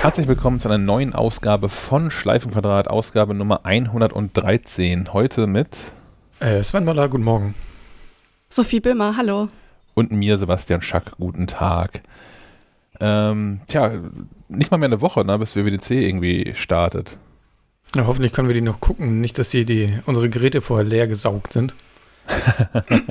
[0.00, 5.12] Herzlich willkommen zu einer neuen Ausgabe von Schleifenquadrat, Ausgabe Nummer 113.
[5.12, 5.76] Heute mit
[6.38, 7.56] äh, Sven Möller, guten Morgen.
[8.48, 9.48] Sophie Böhmer, hallo.
[9.94, 12.02] Und mir, Sebastian Schack, guten Tag.
[13.00, 13.90] Ähm, tja,
[14.48, 17.18] nicht mal mehr eine Woche, ne, bis WWDC irgendwie startet.
[17.96, 19.20] Ja, hoffentlich können wir die noch gucken.
[19.20, 21.74] Nicht, dass die, die unsere Geräte vorher leer gesaugt sind.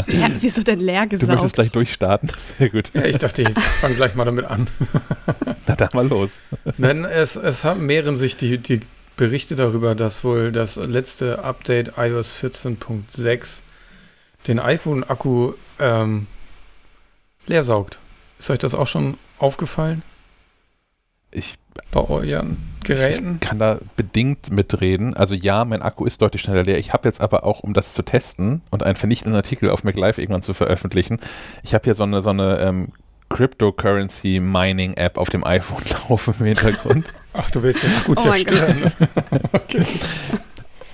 [0.08, 1.30] Ja, wieso denn leer gesaugt?
[1.30, 2.32] Du möchtest gleich durchstarten?
[2.58, 2.92] Sehr gut.
[2.94, 4.68] Ja, ich dachte, ich fange gleich mal damit an.
[5.68, 6.42] Na, dann mal los.
[6.78, 8.82] Denn es, es mehren sich die, die
[9.16, 13.62] Berichte darüber, dass wohl das letzte Update iOS 14.6
[14.48, 16.28] den iPhone-Akku ähm,
[17.48, 17.98] leer saugt.
[18.40, 20.04] Ist euch das auch schon aufgefallen?
[21.32, 21.56] Ich
[21.92, 22.58] bei euren
[22.88, 23.40] Geräten?
[23.42, 25.16] Ich kann da bedingt mitreden.
[25.16, 26.78] Also ja, mein Akku ist deutlich schneller leer.
[26.78, 30.20] Ich habe jetzt aber auch, um das zu testen und einen vernichtenden Artikel auf MacLive
[30.20, 31.20] irgendwann zu veröffentlichen,
[31.64, 32.88] ich habe hier so eine, so eine ähm,
[33.30, 37.14] Cryptocurrency Mining App auf dem iPhone laufen im Hintergrund.
[37.34, 38.80] Ach, du willst den Akku oh zerstören.
[38.80, 39.10] Ne?
[39.52, 39.84] okay.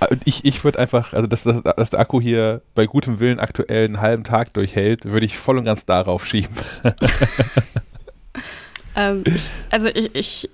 [0.09, 3.39] Äh, ich, ich würde einfach, also dass, dass, dass, der Akku hier bei gutem Willen
[3.39, 6.55] aktuell einen halben Tag durchhält, würde ich voll und ganz darauf schieben.
[8.95, 9.23] ähm,
[9.69, 10.49] also ich, ich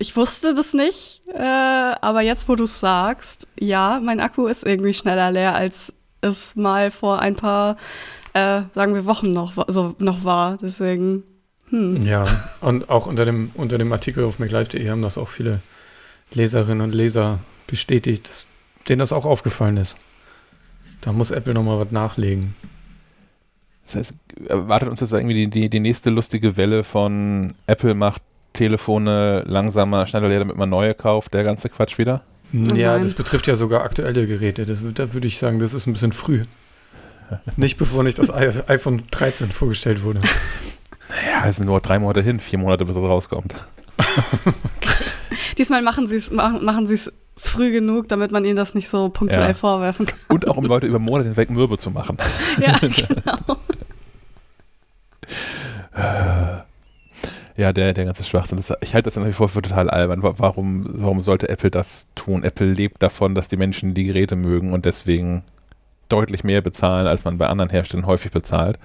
[0.00, 4.66] ich wusste das nicht, äh, aber jetzt, wo du es sagst, ja, mein Akku ist
[4.66, 5.92] irgendwie schneller leer, als
[6.22, 7.76] es mal vor ein paar,
[8.32, 10.56] äh, sagen wir, Wochen noch, so, noch war.
[10.62, 11.22] Deswegen,
[11.68, 12.02] hm.
[12.06, 12.24] Ja,
[12.62, 15.60] und auch unter dem, unter dem Artikel auf MacLive.de haben das auch viele
[16.32, 18.46] Leserinnen und Leser bestätigt, dass
[18.88, 19.98] denen das auch aufgefallen ist.
[21.02, 22.56] Da muss Apple nochmal was nachlegen.
[23.84, 24.14] Das heißt,
[24.46, 30.06] erwartet uns jetzt irgendwie die, die, die nächste lustige Welle von Apple macht Telefone langsamer,
[30.06, 32.22] schneller leer, damit man neue kauft, der ganze Quatsch wieder?
[32.52, 34.66] Ja, das betrifft ja sogar aktuelle Geräte.
[34.66, 36.44] Das, da würde ich sagen, das ist ein bisschen früh.
[37.56, 40.20] nicht bevor nicht das iPhone 13 vorgestellt wurde.
[41.08, 43.54] Naja, es sind nur drei Monate hin, vier Monate, bis es rauskommt.
[45.58, 46.86] Diesmal machen sie es machen, machen
[47.36, 49.54] früh genug, damit man ihnen das nicht so punktuell ja.
[49.54, 50.18] vorwerfen kann.
[50.28, 52.16] Und auch um Leute über Monate hinweg mürbe zu machen.
[52.58, 53.56] Ja, genau.
[57.60, 58.56] Ja, der, der ganze Schwachsinn.
[58.56, 60.22] Das, ich halte das nach wie vor für total albern.
[60.22, 62.42] Warum, warum sollte Apple das tun?
[62.42, 65.42] Apple lebt davon, dass die Menschen die Geräte mögen und deswegen
[66.08, 68.78] deutlich mehr bezahlen, als man bei anderen Herstellern häufig bezahlt.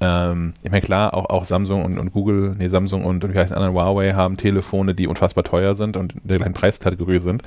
[0.00, 3.38] Ähm, ich meine, klar, auch, auch Samsung und, und Google, nee, Samsung und, und wie
[3.38, 7.42] heißt anderen Huawei haben Telefone, die unfassbar teuer sind und in der gleichen Preiskategorie sind.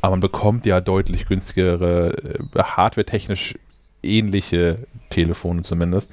[0.00, 3.54] Aber man bekommt ja deutlich günstigere, äh, hardware-technisch
[4.02, 4.78] ähnliche
[5.10, 6.10] Telefone zumindest.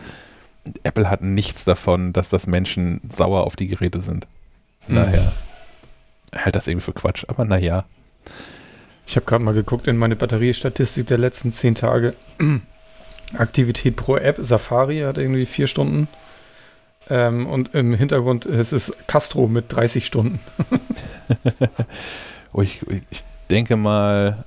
[0.83, 4.27] Apple hat nichts davon, dass das Menschen sauer auf die Geräte sind.
[4.88, 4.95] Hm.
[4.95, 5.31] Naja,
[6.35, 7.85] halt das irgendwie für Quatsch, aber naja.
[9.07, 12.16] Ich habe gerade mal geguckt in meine Batteriestatistik der letzten zehn Tage.
[13.38, 16.07] Aktivität pro App, Safari hat irgendwie vier Stunden.
[17.09, 20.39] Ähm, und im Hintergrund es ist Castro mit 30 Stunden.
[22.53, 24.45] oh, ich, ich denke mal,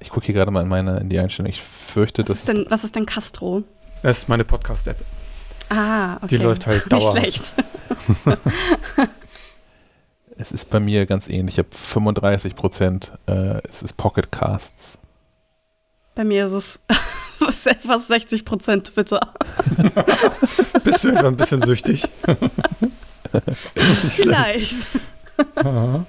[0.00, 1.50] ich gucke hier gerade mal in meine in die Einstellung.
[1.50, 2.38] Ich fürchte, was dass.
[2.38, 3.64] Ist denn, was ist denn Castro?
[4.04, 4.98] Das ist meine Podcast-App.
[5.70, 6.26] Ah, okay.
[6.26, 7.22] Die läuft halt dauerhaft.
[7.22, 7.54] Nicht schlecht.
[10.36, 11.54] es ist bei mir ganz ähnlich.
[11.54, 13.12] Ich habe 35 Prozent.
[13.24, 14.98] Äh, es ist Pocket Casts.
[16.14, 16.84] Bei mir ist es
[17.86, 19.32] fast 60 Prozent Twitter.
[20.84, 22.06] Bist du etwa ein bisschen süchtig?
[24.10, 24.74] Vielleicht.
[25.54, 26.04] Aha.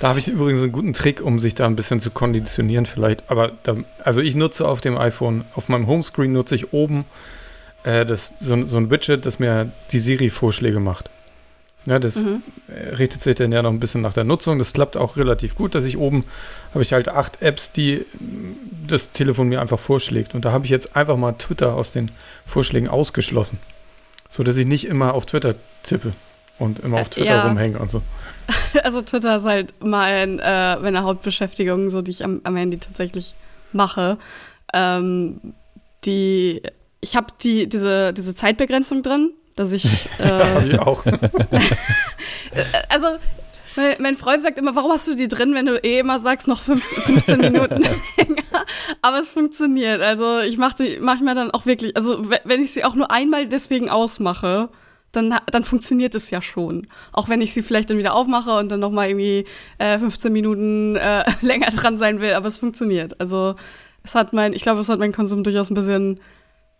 [0.00, 3.30] Da habe ich übrigens einen guten Trick, um sich da ein bisschen zu konditionieren vielleicht.
[3.30, 7.04] Aber da, also ich nutze auf dem iPhone, auf meinem Homescreen nutze ich oben
[7.84, 11.10] äh, das, so, so, ein Widget, das mir die Siri-Vorschläge macht.
[11.84, 12.42] Ja, das mhm.
[12.98, 14.58] richtet sich dann ja noch ein bisschen nach der Nutzung.
[14.58, 16.24] Das klappt auch relativ gut, dass ich oben
[16.74, 18.04] habe ich halt acht Apps, die
[18.88, 20.34] das Telefon mir einfach vorschlägt.
[20.34, 22.10] Und da habe ich jetzt einfach mal Twitter aus den
[22.44, 23.58] Vorschlägen ausgeschlossen.
[24.30, 25.54] So dass ich nicht immer auf Twitter
[25.84, 26.12] tippe
[26.58, 27.46] und immer auf Twitter ja.
[27.46, 28.02] rumhänge und so.
[28.82, 33.34] Also Twitter ist halt mein, äh, meine Hauptbeschäftigung, so die ich am, am Handy tatsächlich
[33.72, 34.18] mache.
[34.72, 35.40] Ähm,
[36.04, 36.62] die,
[37.00, 40.08] ich habe die, diese, diese Zeitbegrenzung drin, dass ich.
[40.18, 41.04] Äh, ich auch.
[42.88, 43.06] also
[43.98, 46.62] mein, Freund sagt immer, warum hast du die drin, wenn du eh immer sagst, noch
[46.62, 48.42] 15, 15 Minuten länger?
[49.02, 50.00] Aber es funktioniert.
[50.00, 53.46] Also ich mache die manchmal dann auch wirklich, also wenn ich sie auch nur einmal
[53.46, 54.70] deswegen ausmache,
[55.12, 56.88] dann, dann funktioniert es ja schon.
[57.12, 59.46] Auch wenn ich sie vielleicht dann wieder aufmache und dann noch mal irgendwie
[59.78, 63.20] äh, 15 Minuten äh, länger dran sein will, aber es funktioniert.
[63.20, 63.56] Also
[64.04, 66.20] es hat mein, ich glaube, es hat meinen Konsum durchaus ein bisschen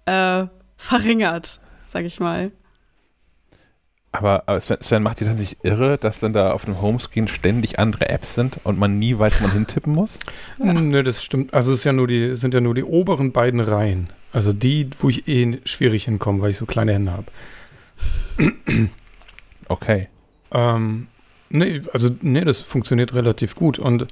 [0.05, 0.47] äh,
[0.77, 2.53] verringert, sag ich mal.
[4.13, 7.29] Aber, aber Sven, Sven, macht dir das nicht irre, dass dann da auf dem Homescreen
[7.29, 10.19] ständig andere Apps sind und man nie weiß, wo man hintippen muss?
[10.59, 10.73] Ja.
[10.73, 11.53] Nö, das stimmt.
[11.53, 14.09] Also es ist ja nur die, sind ja nur die oberen beiden Reihen.
[14.33, 17.27] Also die, wo ich eh schwierig hinkomme, weil ich so kleine Hände habe.
[19.69, 20.09] Okay.
[20.53, 21.09] Ähm,
[21.51, 23.79] nee, also nee, das funktioniert relativ gut.
[23.79, 24.07] Und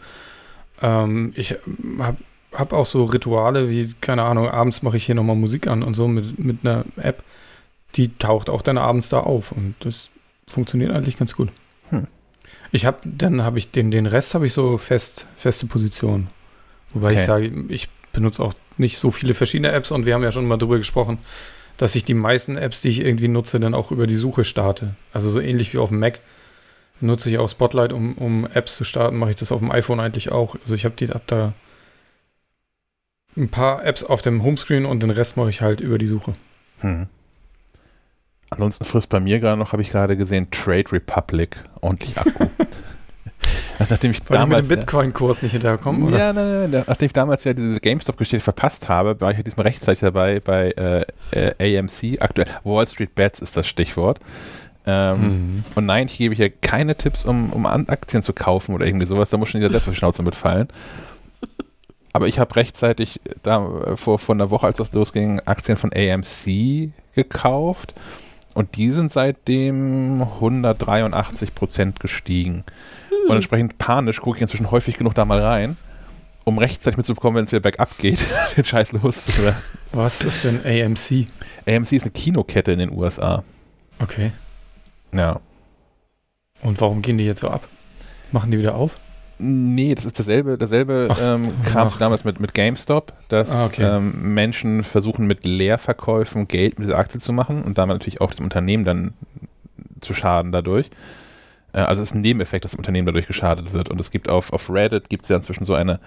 [0.83, 1.55] ähm, ich
[1.99, 2.19] habe
[2.53, 5.95] hab auch so Rituale wie, keine Ahnung, abends mache ich hier nochmal Musik an und
[5.95, 7.23] so mit, mit einer App.
[7.97, 10.11] Die taucht auch dann abends da auf und das
[10.49, 11.51] funktioniert eigentlich ganz gut.
[11.91, 12.09] Hm.
[12.73, 16.29] Ich habe, dann habe ich den, den Rest habe ich so fest, feste Position.
[16.93, 17.21] Wobei okay.
[17.21, 20.47] ich sage, ich benutze auch nicht so viele verschiedene Apps und wir haben ja schon
[20.47, 21.19] mal darüber gesprochen,
[21.77, 24.95] dass ich die meisten Apps, die ich irgendwie nutze, dann auch über die Suche starte.
[25.13, 26.21] Also so ähnlich wie auf dem Mac
[27.01, 30.01] nutze ich auch Spotlight, um, um Apps zu starten, mache ich das auf dem iPhone
[30.01, 30.57] eigentlich auch.
[30.63, 31.53] Also ich habe die hab da
[33.37, 36.35] ein paar Apps auf dem Homescreen und den Rest mache ich halt über die Suche.
[36.81, 37.09] Hm.
[38.51, 42.47] Ansonsten frisst bei mir gerade noch, habe ich gerade gesehen, Trade Republic ordentlich Akku.
[43.89, 46.19] nachdem ich Weil damals mit dem Bitcoin-Kurs nicht hinterherkommen, oder?
[46.19, 49.67] Ja, nein, nein, nachdem ich damals ja diese GameStop-Geschichte verpasst habe, war ich ja diesmal
[49.67, 54.21] rechtzeitig dabei bei äh, äh, AMC, aktuell Wall Street Bets ist das Stichwort.
[54.87, 55.65] Ähm, mhm.
[55.75, 59.31] Und nein, ich gebe hier keine Tipps, um, um Aktien zu kaufen oder irgendwie sowas.
[59.31, 60.69] Da muss schon jeder selbst auf die Schnauze mitfallen.
[62.13, 66.91] Aber ich habe rechtzeitig da vor, vor einer Woche, als das losging, Aktien von AMC
[67.15, 67.95] gekauft.
[68.55, 72.65] Und die sind seitdem 183 Prozent gestiegen.
[73.23, 73.31] Hm.
[73.31, 75.77] Und entsprechend panisch gucke ich inzwischen häufig genug da mal rein,
[76.45, 78.19] um rechtzeitig mitzubekommen, wenn es wieder bergab geht,
[78.57, 79.61] den Scheiß loszuwerden.
[79.93, 81.29] Was ist denn AMC?
[81.67, 83.45] AMC ist eine Kinokette in den USA.
[83.99, 84.33] Okay.
[85.13, 85.41] Ja.
[86.63, 87.69] Und warum gehen die jetzt so ab?
[88.33, 88.97] Machen die wieder auf?
[89.39, 91.99] Nee, das ist dasselbe, dasselbe so, ähm, kam ach.
[91.99, 93.83] damals mit, mit GameStop, dass ah, okay.
[93.83, 98.33] ähm, Menschen versuchen mit Leerverkäufen Geld mit dieser Aktie zu machen und damit natürlich auch
[98.33, 99.13] dem Unternehmen dann
[100.01, 100.91] zu schaden dadurch.
[101.75, 103.91] Äh, also es ist ein Nebeneffekt, dass dem Unternehmen dadurch geschadet wird.
[103.91, 106.01] Und es gibt auf, auf Reddit gibt es ja inzwischen so eine,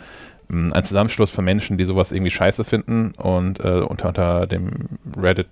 [0.48, 3.12] mh, einen Zusammenschluss von Menschen, die sowas irgendwie scheiße finden.
[3.18, 4.72] Und äh, unter, unter dem
[5.16, 5.48] Reddit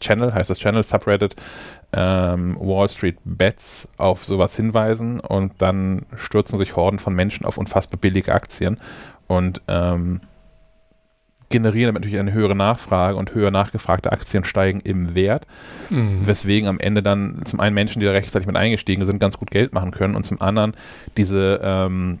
[0.00, 1.34] Channel, heißt das Channel, Subreddit,
[1.92, 5.20] ähm, Wall Street Bets auf sowas hinweisen.
[5.20, 8.76] Und dann stürzen sich Horden von Menschen auf unfassbar billige Aktien.
[9.26, 10.20] Und ähm,
[11.50, 15.46] generieren damit natürlich eine höhere Nachfrage und höher nachgefragte Aktien steigen im Wert,
[15.90, 16.26] mhm.
[16.26, 19.50] weswegen am Ende dann zum einen Menschen, die da rechtzeitig mit eingestiegen sind, ganz gut
[19.50, 20.74] Geld machen können und zum anderen
[21.16, 22.18] diese ähm,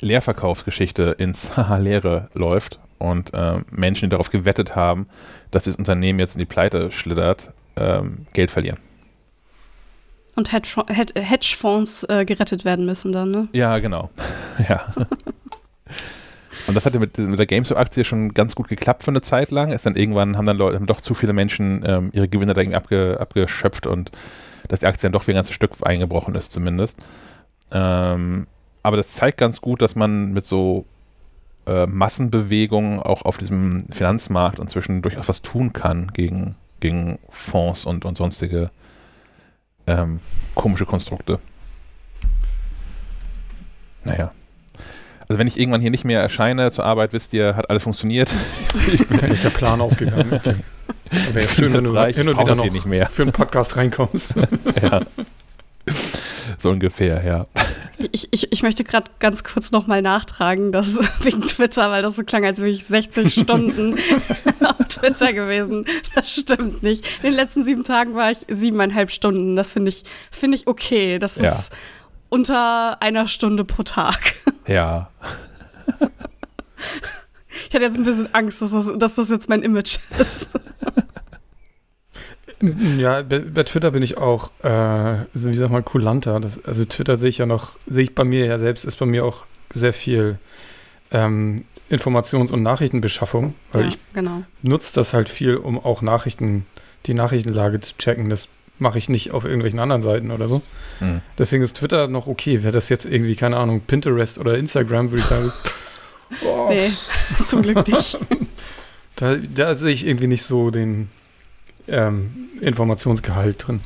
[0.00, 5.08] Leerverkaufsgeschichte ins Leere läuft und äh, Menschen, die darauf gewettet haben,
[5.50, 8.78] dass das Unternehmen jetzt in die Pleite schlittert, ähm, Geld verlieren.
[10.36, 13.48] Und Hedgefonds äh, gerettet werden müssen dann, ne?
[13.52, 14.10] Ja, genau.
[14.68, 14.84] ja.
[16.66, 19.70] Und das hatte mit, mit der GameStop-Aktie schon ganz gut geklappt für eine Zeit lang.
[19.70, 22.60] Ist dann irgendwann haben dann Leute, haben doch zu viele Menschen ähm, ihre Gewinne da
[22.60, 24.10] irgendwie abge, abgeschöpft und
[24.68, 26.96] dass die Aktie dann doch wie ein ganzes Stück eingebrochen ist, zumindest.
[27.70, 28.46] Ähm,
[28.82, 30.86] aber das zeigt ganz gut, dass man mit so
[31.66, 38.04] äh, Massenbewegungen auch auf diesem Finanzmarkt inzwischen durchaus was tun kann gegen, gegen Fonds und,
[38.04, 38.70] und sonstige
[39.86, 40.20] ähm,
[40.54, 41.40] komische Konstrukte.
[44.04, 44.32] Naja.
[45.28, 48.28] Also wenn ich irgendwann hier nicht mehr erscheine zur Arbeit, wisst ihr, hat alles funktioniert.
[48.92, 50.40] ich bin, dann ist der Plan aufgegangen.
[51.10, 51.34] Okay.
[51.34, 53.06] Wäre schön, wenn du reich, hin und wieder noch nicht mehr.
[53.06, 54.34] für einen Podcast reinkommst.
[54.82, 55.00] ja.
[56.58, 57.46] So ungefähr, ja.
[58.10, 62.24] Ich, ich, ich möchte gerade ganz kurz nochmal nachtragen, dass wegen Twitter, weil das so
[62.24, 63.98] klang, als wäre ich 60 Stunden
[64.60, 65.86] auf Twitter gewesen.
[66.14, 67.06] Das stimmt nicht.
[67.22, 69.56] In den letzten sieben Tagen war ich siebeneinhalb Stunden.
[69.56, 71.18] Das finde ich, finde ich okay.
[71.18, 71.52] Das ja.
[71.52, 71.72] ist
[72.28, 74.34] unter einer Stunde pro Tag.
[74.66, 75.10] Ja.
[77.68, 80.48] Ich hatte jetzt ein bisschen Angst, dass das, dass das jetzt mein Image ist.
[82.98, 86.40] Ja, bei, bei, Twitter bin ich auch, äh, wie sag mal, kulanter.
[86.40, 89.04] Das, also Twitter sehe ich ja noch, sehe ich bei mir ja selbst, ist bei
[89.04, 90.38] mir auch sehr viel
[91.10, 94.44] ähm, Informations- und Nachrichtenbeschaffung, weil ja, ich genau.
[94.62, 96.64] nutze das halt viel, um auch Nachrichten,
[97.06, 98.30] die Nachrichtenlage zu checken.
[98.30, 100.62] Das mache ich nicht auf irgendwelchen anderen Seiten oder so.
[101.00, 101.20] Mhm.
[101.38, 102.62] Deswegen ist Twitter noch okay.
[102.62, 105.52] Wäre das jetzt irgendwie, keine Ahnung, Pinterest oder Instagram, würde ich sagen.
[106.44, 106.68] oh.
[106.70, 106.92] Nee,
[107.44, 108.18] zum Glück nicht.
[109.16, 111.08] da, da sehe ich irgendwie nicht so den,
[111.88, 113.80] ähm, Informationsgehalt drin.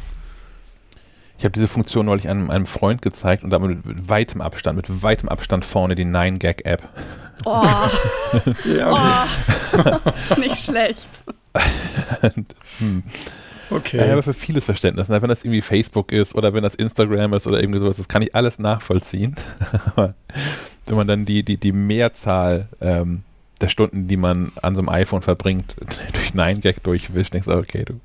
[1.39, 5.03] Ich habe diese Funktion neulich einem, einem Freund gezeigt und damit mit weitem Abstand, mit
[5.03, 6.83] weitem Abstand vorne die 9gag-App.
[7.45, 7.63] Oh.
[8.65, 9.99] ja, okay.
[10.05, 10.41] oh.
[10.41, 11.07] Nicht schlecht.
[12.79, 13.05] hm.
[13.71, 14.05] Okay.
[14.05, 15.09] Ich habe für vieles Verständnis.
[15.09, 15.21] Ne?
[15.21, 18.23] Wenn das irgendwie Facebook ist oder wenn das Instagram ist oder irgendwie sowas, das kann
[18.23, 19.37] ich alles nachvollziehen.
[19.85, 20.15] Aber
[20.87, 23.23] wenn man dann die, die, die Mehrzahl ähm,
[23.61, 25.77] der Stunden, die man an so einem iPhone verbringt,
[26.13, 28.01] durch 9gag durchwischt, denkst du, okay, du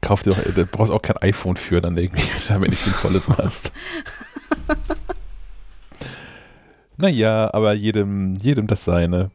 [0.00, 3.72] kauf dir doch, du brauchst auch kein iPhone für, dann irgendwie, damit nicht sinnvolles machst.
[6.96, 9.30] naja, aber jedem, jedem das seine.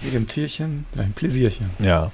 [0.00, 1.70] jedem Tierchen ein Pläsierchen.
[1.78, 2.12] Ja.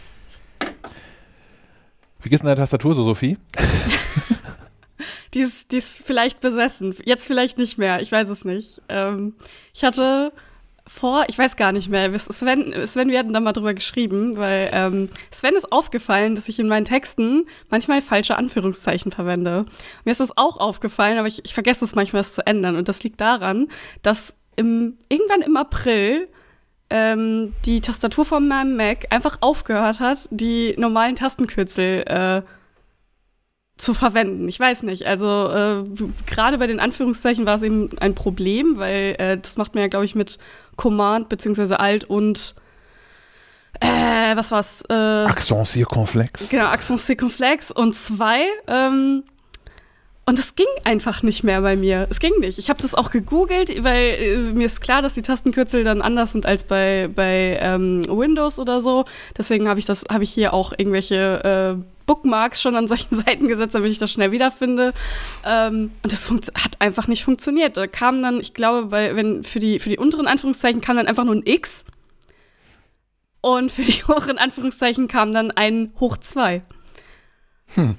[2.21, 3.39] Wie geht's in der Tastatur so, Sophie?
[5.35, 6.95] die ist, die ist vielleicht besessen.
[7.05, 8.01] Jetzt vielleicht nicht mehr.
[8.01, 8.83] Ich weiß es nicht.
[8.89, 9.35] Ähm,
[9.73, 10.33] ich hatte
[10.89, 12.19] vor, ich weiß gar nicht mehr.
[12.19, 16.59] Sven, Sven, wir hatten da mal drüber geschrieben, weil ähm, Sven ist aufgefallen, dass ich
[16.59, 19.67] in meinen Texten manchmal falsche Anführungszeichen verwende.
[20.05, 22.77] Mir ist das auch aufgefallen, aber ich, ich vergesse es manchmal, das zu ändern.
[22.77, 23.69] Und das liegt daran,
[24.03, 26.29] dass im, irgendwann im April
[26.91, 32.43] ähm, die Tastatur von meinem Mac einfach aufgehört hat, die normalen Tastenkürzel äh,
[33.77, 34.49] zu verwenden.
[34.49, 35.07] Ich weiß nicht.
[35.07, 35.85] Also äh,
[36.27, 39.89] gerade bei den Anführungszeichen war es eben ein Problem, weil äh, das macht man ja,
[39.89, 40.39] glaube ich, mit
[40.77, 42.55] Command beziehungsweise Alt und
[43.81, 44.83] äh, was war's?
[44.89, 46.49] Äh, Accent circonflex.
[46.49, 48.41] Genau, Accent circonflex und zwei.
[48.67, 49.25] Ähm,
[50.29, 52.07] und es ging einfach nicht mehr bei mir.
[52.11, 52.59] Es ging nicht.
[52.59, 56.33] Ich habe das auch gegoogelt, weil äh, mir ist klar, dass die Tastenkürzel dann anders
[56.33, 59.07] sind als bei, bei ähm, Windows oder so.
[59.39, 63.49] Deswegen habe ich das, habe ich hier auch irgendwelche äh, Bookmarks schon an solchen Seiten
[63.49, 64.93] gesetzt, damit ich das schnell wiederfinde.
[65.47, 67.79] Ähm, und das hat einfach nicht funktioniert.
[67.79, 71.07] Da kam dann, ich glaube, bei, wenn für die, für die unteren Anführungszeichen kam dann
[71.07, 71.87] einfach nur ein X.
[73.41, 76.63] Und für die hohen Anführungszeichen kam dann ein Hoch 2.
[77.77, 77.97] Hm.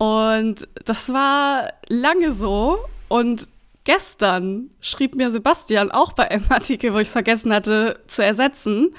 [0.00, 2.78] Und das war lange so.
[3.08, 3.48] Und
[3.84, 8.94] gestern schrieb mir Sebastian auch bei einem Artikel, wo ich es vergessen hatte zu ersetzen,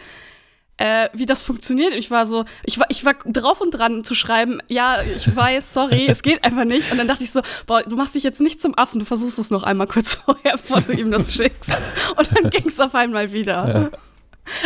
[0.78, 1.96] äh, wie das funktioniert.
[1.96, 5.74] Ich war so, ich war, ich war drauf und dran zu schreiben, ja, ich weiß,
[5.74, 6.92] sorry, es geht einfach nicht.
[6.92, 9.40] Und dann dachte ich so, boah, du machst dich jetzt nicht zum Affen, du versuchst
[9.40, 11.76] es noch einmal kurz vorher, bevor du ihm das schickst.
[12.16, 13.90] Und dann ging es auf einmal wieder.
[13.92, 13.98] Ja.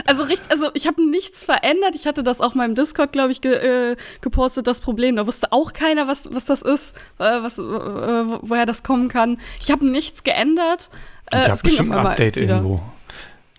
[0.06, 1.96] Also, richtig, also ich habe nichts verändert.
[1.96, 5.16] Ich hatte das auch im Discord, glaube ich, ge, äh, gepostet, das Problem.
[5.16, 9.38] Da wusste auch keiner, was, was das ist, äh, was, äh, woher das kommen kann.
[9.60, 10.90] Ich habe nichts geändert.
[11.32, 12.56] Äh, es gab bestimmt ein Update wieder.
[12.56, 12.82] irgendwo.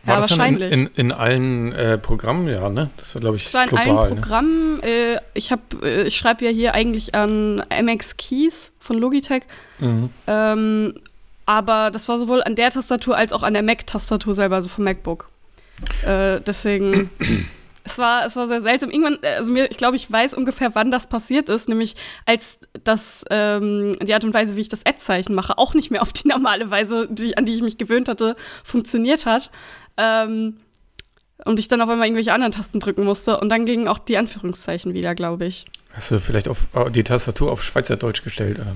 [0.06, 0.72] War ja, das wahrscheinlich.
[0.72, 2.90] In, in, in, allen äh, Programmen, ja, ne?
[2.96, 4.20] Das war, glaube ich, Das war in global, allen ne?
[4.20, 4.82] Programmen.
[4.82, 9.42] Äh, ich äh, ich schreibe ja hier eigentlich an MX Keys von Logitech.
[9.80, 10.10] Mhm.
[10.28, 10.94] Ähm,
[11.44, 14.84] aber das war sowohl an der Tastatur als auch an der Mac-Tastatur selber, also vom
[14.84, 15.28] MacBook.
[16.04, 17.10] Äh, deswegen,
[17.84, 18.90] es war, es war sehr seltsam.
[18.90, 23.24] Irgendwann, also mir, ich glaube, ich weiß ungefähr, wann das passiert ist, nämlich als das,
[23.30, 26.28] ähm, die Art und Weise, wie ich das Ad-Zeichen mache, auch nicht mehr auf die
[26.28, 29.50] normale Weise, die, an die ich mich gewöhnt hatte, funktioniert hat.
[29.96, 30.56] Ähm,
[31.44, 33.38] und ich dann auf einmal irgendwelche anderen Tasten drücken musste.
[33.38, 35.66] Und dann gingen auch die Anführungszeichen wieder, glaube ich.
[35.92, 38.58] Hast du vielleicht auf äh, die Tastatur auf Schweizerdeutsch gestellt?
[38.58, 38.74] Oder?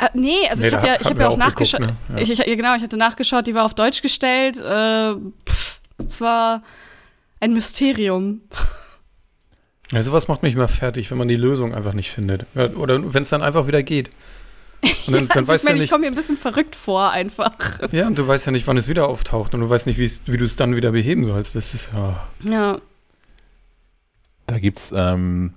[0.00, 1.80] Äh, nee, also nee, ich habe ja, ich hab ja auch, auch nachgeschaut.
[1.80, 1.96] Ne?
[2.08, 2.18] Ja.
[2.18, 4.56] Ich, ich, genau, ich hatte nachgeschaut, die war auf Deutsch gestellt.
[4.56, 5.14] Äh,
[5.46, 6.62] pff, es war
[7.40, 8.40] ein Mysterium.
[9.92, 12.46] Ja, sowas macht mich immer fertig, wenn man die Lösung einfach nicht findet.
[12.54, 14.10] Oder wenn es dann einfach wieder geht.
[15.06, 17.10] Und dann, ja, dann weißt ich, ja nicht, ich komme mir ein bisschen verrückt vor
[17.10, 17.52] einfach.
[17.92, 20.36] Ja, und du weißt ja nicht, wann es wieder auftaucht und du weißt nicht, wie
[20.36, 21.54] du es dann wieder beheben sollst.
[21.54, 22.14] Das ist oh.
[22.48, 22.80] ja.
[24.46, 25.54] Da gibt's ähm,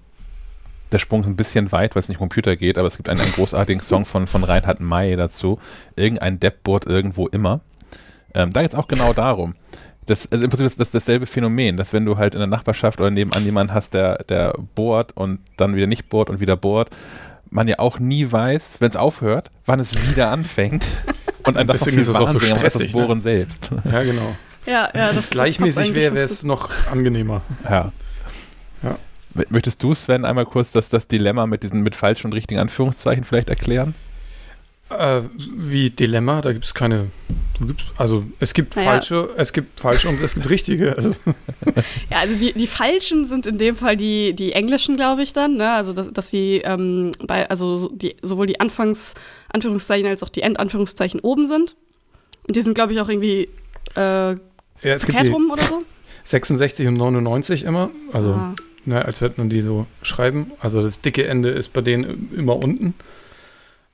[0.94, 3.10] der Sprung ist ein bisschen weit, weil es nicht um Computer geht, aber es gibt
[3.10, 5.60] einen, einen großartigen Song von, von Reinhard May dazu.
[5.96, 7.62] Irgendein Deppboard irgendwo immer.
[8.34, 9.56] Ähm, da geht es auch genau darum.
[10.06, 13.00] Das, also im Prinzip ist das dasselbe Phänomen, dass wenn du halt in der Nachbarschaft
[13.00, 16.90] oder nebenan jemanden hast, der, der bohrt und dann wieder nicht bohrt und wieder bohrt,
[17.50, 20.84] man ja auch nie weiß, wenn es aufhört, wann es wieder anfängt.
[21.46, 23.22] Und ein das Deswegen ist es auch so stressig, das Bohren ne?
[23.22, 23.70] selbst.
[23.84, 24.34] Ja, genau.
[24.66, 27.42] Ja, ja, das, gleichmäßig wäre, wäre es noch angenehmer.
[27.70, 27.92] Ja.
[29.50, 33.24] Möchtest du, Sven, einmal kurz das, das Dilemma mit diesen mit falschen und richtigen Anführungszeichen
[33.24, 33.96] vielleicht erklären?
[34.90, 35.22] Äh,
[35.56, 37.10] wie Dilemma, da gibt es keine.
[37.98, 38.92] Also es gibt naja.
[38.92, 40.96] falsche, es gibt falsche und es gibt richtige.
[40.98, 41.16] Also.
[42.12, 45.56] Ja, also die, die falschen sind in dem Fall die, die englischen, glaube ich, dann.
[45.56, 45.72] Ne?
[45.72, 49.16] Also dass, dass sie ähm, bei, also die, sowohl die Anfangs
[49.50, 51.76] Anführungszeichen als auch die Endanführungszeichen oben sind.
[52.48, 53.50] Und die sind, glaube ich, auch irgendwie
[53.96, 54.36] äh, ja,
[54.82, 55.84] es gibt rum oder so.
[56.26, 57.90] 66 und 99 immer.
[58.12, 58.56] Also, ah.
[58.86, 60.52] Ne, als würde man die so schreiben.
[60.60, 62.94] Also das dicke Ende ist bei denen immer unten.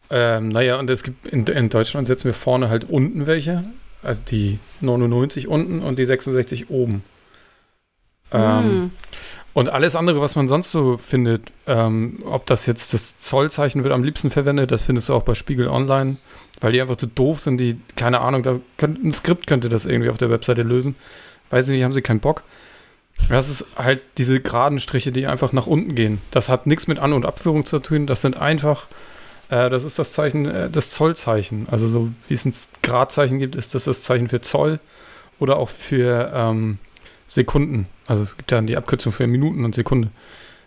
[0.10, 3.66] Ähm, naja, und es gibt in, in, Deutschland setzen wir vorne halt unten welche.
[4.02, 7.04] Also die 99 unten und die 66 oben.
[8.32, 8.92] Ähm, mm.
[9.54, 13.94] Und alles andere, was man sonst so findet, ähm, ob das jetzt das Zollzeichen wird
[13.94, 16.18] am liebsten verwendet, das findest du auch bei Spiegel Online,
[16.62, 19.86] weil die einfach zu doof sind, die, keine Ahnung, da könnt, ein Skript könnte das
[19.86, 20.96] irgendwie auf der Webseite lösen.
[21.50, 22.44] Weiß nicht, haben sie keinen Bock.
[23.28, 26.22] Das ist halt diese geraden Striche, die einfach nach unten gehen.
[26.32, 28.88] Das hat nichts mit An- und Abführung zu tun, das sind einfach
[29.50, 31.68] äh, das ist das Zeichen, äh, das Zollzeichen.
[31.70, 34.80] Also so wie es ein Gradzeichen gibt, ist das das Zeichen für Zoll
[35.40, 36.78] oder auch für ähm,
[37.28, 37.88] Sekunden.
[38.08, 40.10] Also es gibt dann die Abkürzung für Minuten und Sekunde.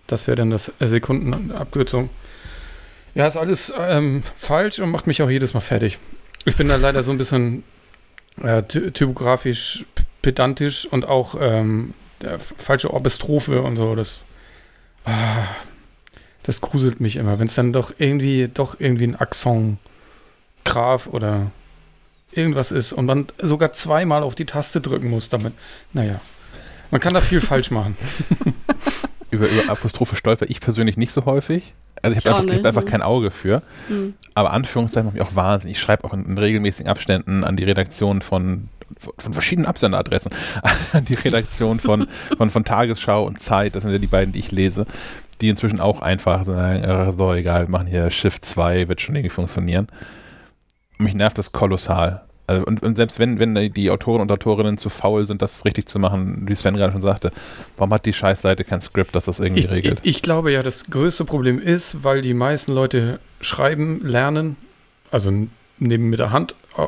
[0.06, 2.10] Das wäre dann das äh, Sekundenabkürzung.
[3.14, 5.98] Ja, ist alles ähm, falsch und macht mich auch jedes Mal fertig.
[6.44, 7.62] Ich bin da leider so ein bisschen
[8.42, 9.84] äh, typografisch
[10.22, 11.94] pedantisch und auch ähm,
[12.38, 13.94] falsche Orbistrophe und so.
[13.94, 14.24] Das,
[15.04, 15.46] ah,
[16.42, 19.78] Das gruselt mich immer, wenn es dann doch irgendwie, doch irgendwie ein Akzent
[20.64, 21.50] Graf oder
[22.32, 25.52] irgendwas ist und man sogar zweimal auf die Taste drücken muss damit.
[25.92, 26.20] Naja,
[26.90, 27.96] man kann da viel falsch machen.
[29.30, 31.74] Über, über Apostrophe stolper ich persönlich nicht so häufig.
[32.02, 33.62] Also ich habe einfach, ich hab einfach kein Auge für.
[33.88, 34.14] Hm.
[34.34, 35.70] Aber Anführungszeichen macht mich auch Wahnsinn.
[35.70, 38.68] Ich schreibe auch in, in regelmäßigen Abständen an die Redaktion von,
[38.98, 40.32] von verschiedenen Absenderadressen,
[40.92, 42.06] an die Redaktion von,
[42.36, 44.86] von, von Tagesschau und Zeit, das sind ja die beiden, die ich lese,
[45.40, 49.30] die inzwischen auch einfach sagen, äh, so egal, machen hier Shift 2, wird schon irgendwie
[49.30, 49.88] funktionieren.
[50.98, 52.22] Mich nervt das kolossal.
[52.46, 55.88] Also und, und, selbst wenn, wenn die Autoren und Autorinnen zu faul sind, das richtig
[55.88, 57.30] zu machen, wie Sven gerade schon sagte,
[57.76, 60.00] warum hat die Scheißseite kein Skript, das das irgendwie ich, regelt?
[60.02, 64.56] Ich, ich, glaube ja, das größte Problem ist, weil die meisten Leute schreiben, lernen,
[65.10, 65.32] also
[65.78, 66.86] neben mit der Hand, äh,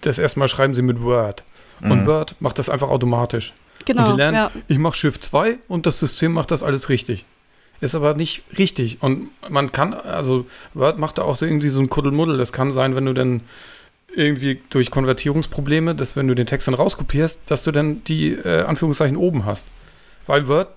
[0.00, 1.42] das erste Mal schreiben sie mit Word.
[1.80, 2.06] Und mhm.
[2.06, 3.52] Word macht das einfach automatisch.
[3.84, 4.04] Genau.
[4.04, 4.50] Und die lernen, ja.
[4.68, 7.24] ich mache Shift 2 und das System macht das alles richtig.
[7.80, 9.02] Ist aber nicht richtig.
[9.02, 12.38] Und man kann, also Word macht da auch so irgendwie so ein Kuddelmuddel.
[12.38, 13.40] Das kann sein, wenn du dann
[14.14, 18.62] irgendwie durch Konvertierungsprobleme, dass wenn du den Text dann rauskopierst, dass du dann die äh,
[18.62, 19.66] Anführungszeichen oben hast.
[20.26, 20.68] Weil Word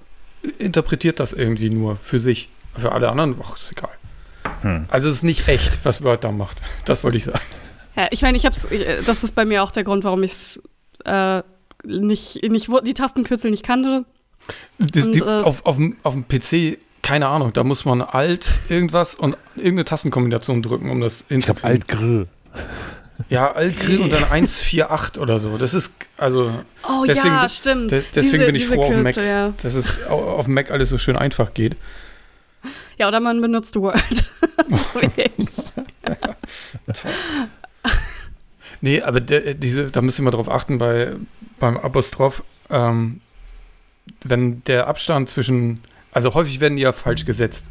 [0.57, 2.49] interpretiert das irgendwie nur für sich.
[2.75, 3.91] Für alle anderen, ach, ist egal.
[4.65, 4.85] Hm.
[4.89, 6.61] Also es ist nicht echt, was Word da macht.
[6.85, 7.39] Das wollte ich sagen.
[7.95, 8.67] Ja, ich meine, ich hab's,
[9.05, 10.61] das ist bei mir auch der Grund, warum ich es
[11.05, 11.41] äh,
[11.83, 14.05] nicht, nicht, die Tastenkürzel nicht kannte.
[14.79, 18.59] Das, und, die, äh, auf, auf, auf dem PC, keine Ahnung, da muss man Alt
[18.69, 21.39] irgendwas und irgendeine Tastenkombination drücken, um das hinzukriegen.
[21.39, 22.27] Ich glaube Alt Grill.
[23.29, 25.57] Ja, Altgrill und dann 148 oder so.
[25.57, 26.51] Das ist, also.
[26.83, 27.91] Oh deswegen, ja, stimmt.
[27.91, 29.53] De deswegen diese, bin ich froh Kürze, auf Mac, ja.
[29.63, 31.77] dass es auf dem Mac alles so schön einfach geht.
[32.97, 34.01] Ja, oder man benutzt Word.
[34.69, 35.47] so wie ich.
[38.81, 41.13] nee, aber de, diese, da müssen wir drauf achten bei,
[41.59, 42.43] beim Apostroph.
[42.69, 43.21] Ähm,
[44.23, 47.67] wenn der Abstand zwischen, also häufig werden die ja falsch gesetzt.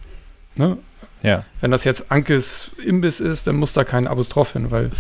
[0.56, 0.78] Ne?
[1.22, 1.44] Ja.
[1.60, 4.90] Wenn das jetzt Ankes Imbiss ist, dann muss da kein Apostroph hin, weil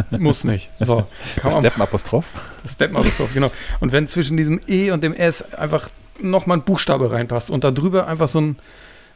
[0.10, 0.70] muss nicht.
[0.80, 1.06] So,
[1.42, 2.30] das Steppenapostroph?
[2.62, 3.50] Das Steppenapostroph, genau.
[3.80, 5.88] Und wenn zwischen diesem E und dem S einfach
[6.20, 8.56] nochmal ein Buchstabe reinpasst und da drüber einfach so ein,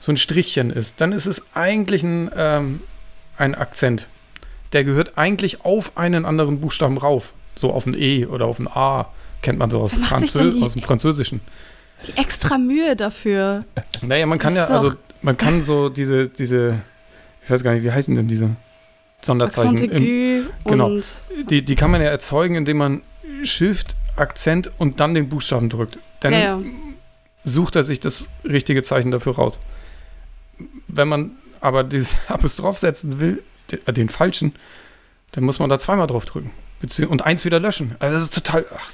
[0.01, 2.81] so ein Strichchen ist, dann ist es eigentlich ein, ähm,
[3.37, 4.07] ein Akzent.
[4.73, 7.33] Der gehört eigentlich auf einen anderen Buchstaben rauf.
[7.55, 9.09] So auf ein E oder auf ein A.
[9.43, 11.41] Kennt man so aus, Franzö aus dem Französischen.
[12.07, 13.65] Die extra Mühe dafür.
[14.03, 16.81] Naja, man kann ja, also man kann so diese, diese,
[17.43, 18.51] ich weiß gar nicht, wie heißen denn diese
[19.23, 19.77] Sonderzeichen?
[19.91, 20.91] Im, genau.
[21.49, 23.03] Die, die kann man ja erzeugen, indem man
[23.45, 25.99] Shift, Akzent und dann den Buchstaben drückt.
[26.21, 26.61] Dann ja, ja.
[27.47, 29.59] Sucht er sich das richtige Zeichen dafür raus.
[30.89, 31.31] Wenn man
[31.61, 34.55] aber dieses Apostroph setzen will, den, äh, den falschen,
[35.33, 36.51] dann muss man da zweimal drauf drücken.
[37.09, 37.97] Und eins wieder löschen.
[37.99, 38.67] Also das ist total.
[38.77, 38.91] Ach,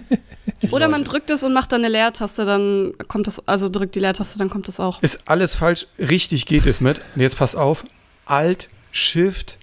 [0.70, 4.00] oder man drückt es und macht dann eine Leertaste, dann kommt das, also drückt die
[4.00, 5.02] Leertaste, dann kommt das auch.
[5.02, 7.00] Ist alles falsch, richtig geht es mit.
[7.14, 7.84] Und jetzt pass auf.
[8.26, 9.58] Alt, Shift,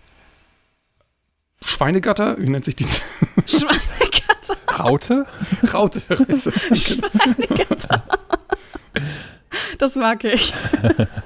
[1.63, 2.85] Schweinegatter, wie nennt sich die?
[3.45, 4.22] Schweinegatter.
[4.79, 5.25] Raute?
[5.73, 6.56] Raute ist das.
[6.56, 8.03] Schweinegatter.
[9.77, 10.53] Das mag ich.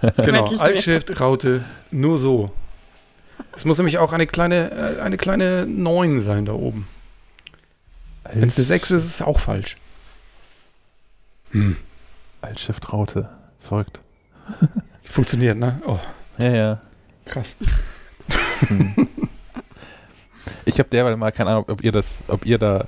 [0.01, 2.51] Das genau, Alt, Shift, Raute, nur so.
[3.56, 6.88] Es muss nämlich auch eine kleine, äh, eine kleine 9 sein da oben.
[8.34, 9.77] Wenn es eine 6 ist, ist es auch falsch.
[11.51, 11.77] Hm.
[12.41, 13.30] Alt-Shift-Raute.
[13.62, 14.01] Verrückt.
[15.03, 15.82] Funktioniert, ne?
[15.86, 15.99] Oh.
[16.38, 16.82] Ja, ja.
[17.25, 17.56] Krass.
[18.67, 19.08] Hm.
[20.67, 22.88] Ich habe derweil mal, keine Ahnung, ob ihr das, ob ihr da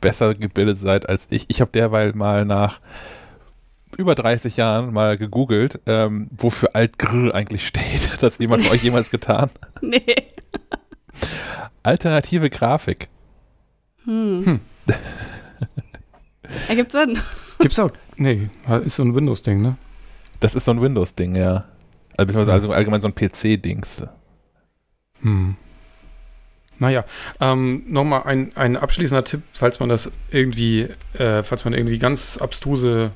[0.00, 1.44] besser gebildet seid als ich.
[1.46, 2.80] Ich habe derweil mal nach
[3.96, 8.12] über 30 Jahren mal gegoogelt, ähm, wofür Alt-Gr eigentlich steht.
[8.12, 9.48] Hat das jemand von euch jemals getan?
[9.80, 10.02] Nee.
[11.84, 13.08] Alternative Grafik.
[14.04, 14.44] Hm.
[14.44, 14.60] hm.
[16.68, 17.16] Ergibt Sinn.
[17.60, 17.92] Gibt's auch.
[18.16, 18.50] Nee,
[18.84, 19.76] ist so ein Windows-Ding, ne?
[20.40, 21.64] Das ist so ein Windows-Ding, ja.
[22.16, 24.02] Also, beziehungsweise also allgemein so ein PC-Dings.
[25.22, 25.56] Hm.
[26.80, 27.04] Naja,
[27.40, 30.88] ähm, nochmal ein, ein abschließender Tipp, falls man das irgendwie,
[31.18, 33.10] äh, falls man irgendwie ganz abstruse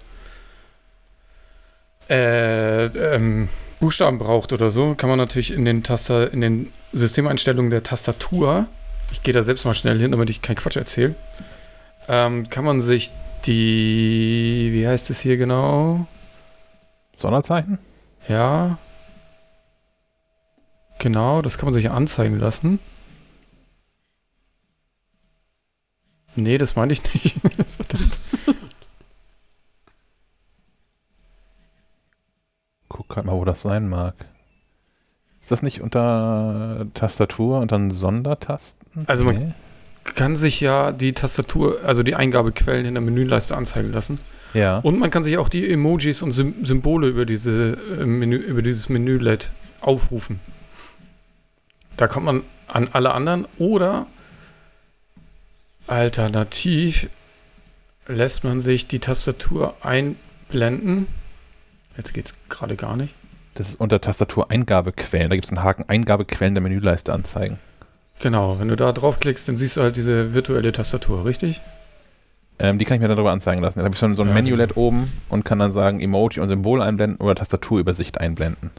[2.11, 3.48] äh, ähm,
[3.81, 8.66] Buchstaben braucht oder so, kann man natürlich in den Taster, in den Systemeinstellungen der Tastatur,
[9.11, 11.14] ich gehe da selbst mal schnell hin, damit ich keinen Quatsch erzähle,
[12.07, 13.11] ähm, kann man sich
[13.46, 16.07] die, wie heißt es hier genau?
[17.16, 17.79] Sonderzeichen?
[18.29, 18.77] Ja.
[20.98, 22.79] Genau, das kann man sich anzeigen lassen.
[26.37, 27.37] Nee, das meine ich nicht.
[27.77, 28.20] Verdammt.
[32.88, 34.14] Guck gerade mal, wo das sein mag.
[35.40, 39.05] Ist das nicht unter Tastatur und dann Sondertasten?
[39.07, 39.55] Also man,
[40.05, 44.20] kann sich ja die Tastatur, also die Eingabequellen in der Menüleiste anzeigen lassen.
[44.53, 44.79] Ja.
[44.79, 48.62] Und man kann sich auch die Emojis und Sym Symbole über, diese, äh, Menü, über
[48.62, 50.40] dieses Menü-LED aufrufen.
[51.97, 54.07] Da kommt man an alle anderen oder
[55.87, 57.09] alternativ
[58.07, 61.07] lässt man sich die Tastatur einblenden.
[61.97, 63.14] Jetzt geht es gerade gar nicht.
[63.55, 65.31] Das ist unter Tastatur Eingabequellen.
[65.31, 67.59] Da gibt es einen Haken Eingabequellen der Menüleiste anzeigen.
[68.20, 71.61] Genau, wenn du da draufklickst, dann siehst du halt diese virtuelle Tastatur, richtig?
[72.59, 73.81] Ähm, die kann ich mir dann darüber anzeigen lassen.
[73.81, 76.49] Da habe ich so, so ein Ja, Menü-LED oben und kann dann sagen Emoji und
[76.49, 78.70] Symbol einblenden oder Tastaturübersicht einblenden.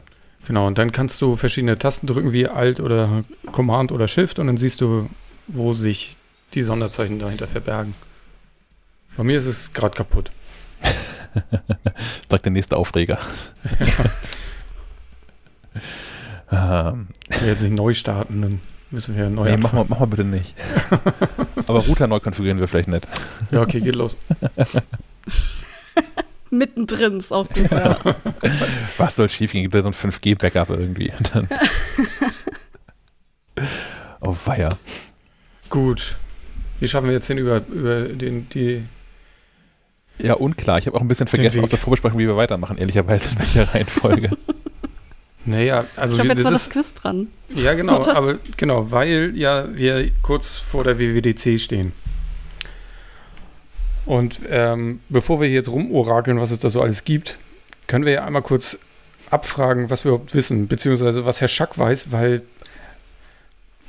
[0.46, 4.46] Genau, und dann kannst du verschiedene Tasten drücken, wie Alt oder Command oder Shift, und
[4.46, 5.10] dann siehst du,
[5.48, 6.16] wo sich
[6.56, 7.94] die Sonderzeichen dahinter verbergen.
[9.16, 10.32] Bei mir ist es gerade kaputt.
[12.30, 13.18] Direkt der nächste Aufreger.
[16.50, 20.00] ähm, Ich will jetzt nicht neu starten, dann müssen wir neu nee, mach mal, mach
[20.00, 20.54] mal bitte nicht.
[21.66, 23.06] Aber Router neu konfigurieren wir vielleicht nicht.
[23.50, 24.16] Ja, okay, geht los.
[26.50, 27.98] Mittendrin ist auch gut, ja.
[28.96, 29.62] Was soll schief gehen?
[29.62, 31.12] Gibt ja so ein 5G-Backup irgendwie.
[31.32, 31.48] Dann
[34.20, 34.78] oh weia.
[35.68, 36.16] Gut.
[36.78, 38.82] Wie schaffen wir jetzt den über, über den, die.
[40.18, 40.78] Ja, unklar.
[40.78, 43.74] Ich habe auch ein bisschen vergessen aus der Vorbesprechung, wie wir weitermachen, ehrlicherweise, in welcher
[43.74, 44.30] Reihenfolge.
[45.48, 47.28] Naja, also Ich wir- jetzt das das Quiz dran.
[47.54, 51.92] Ja, genau, aber genau, weil ja wir kurz vor der WWDC stehen.
[54.04, 57.38] Und ähm, bevor wir hier jetzt rumorakeln, was es da so alles gibt,
[57.86, 58.78] können wir ja einmal kurz
[59.30, 62.42] abfragen, was wir überhaupt wissen, beziehungsweise was Herr Schack weiß, weil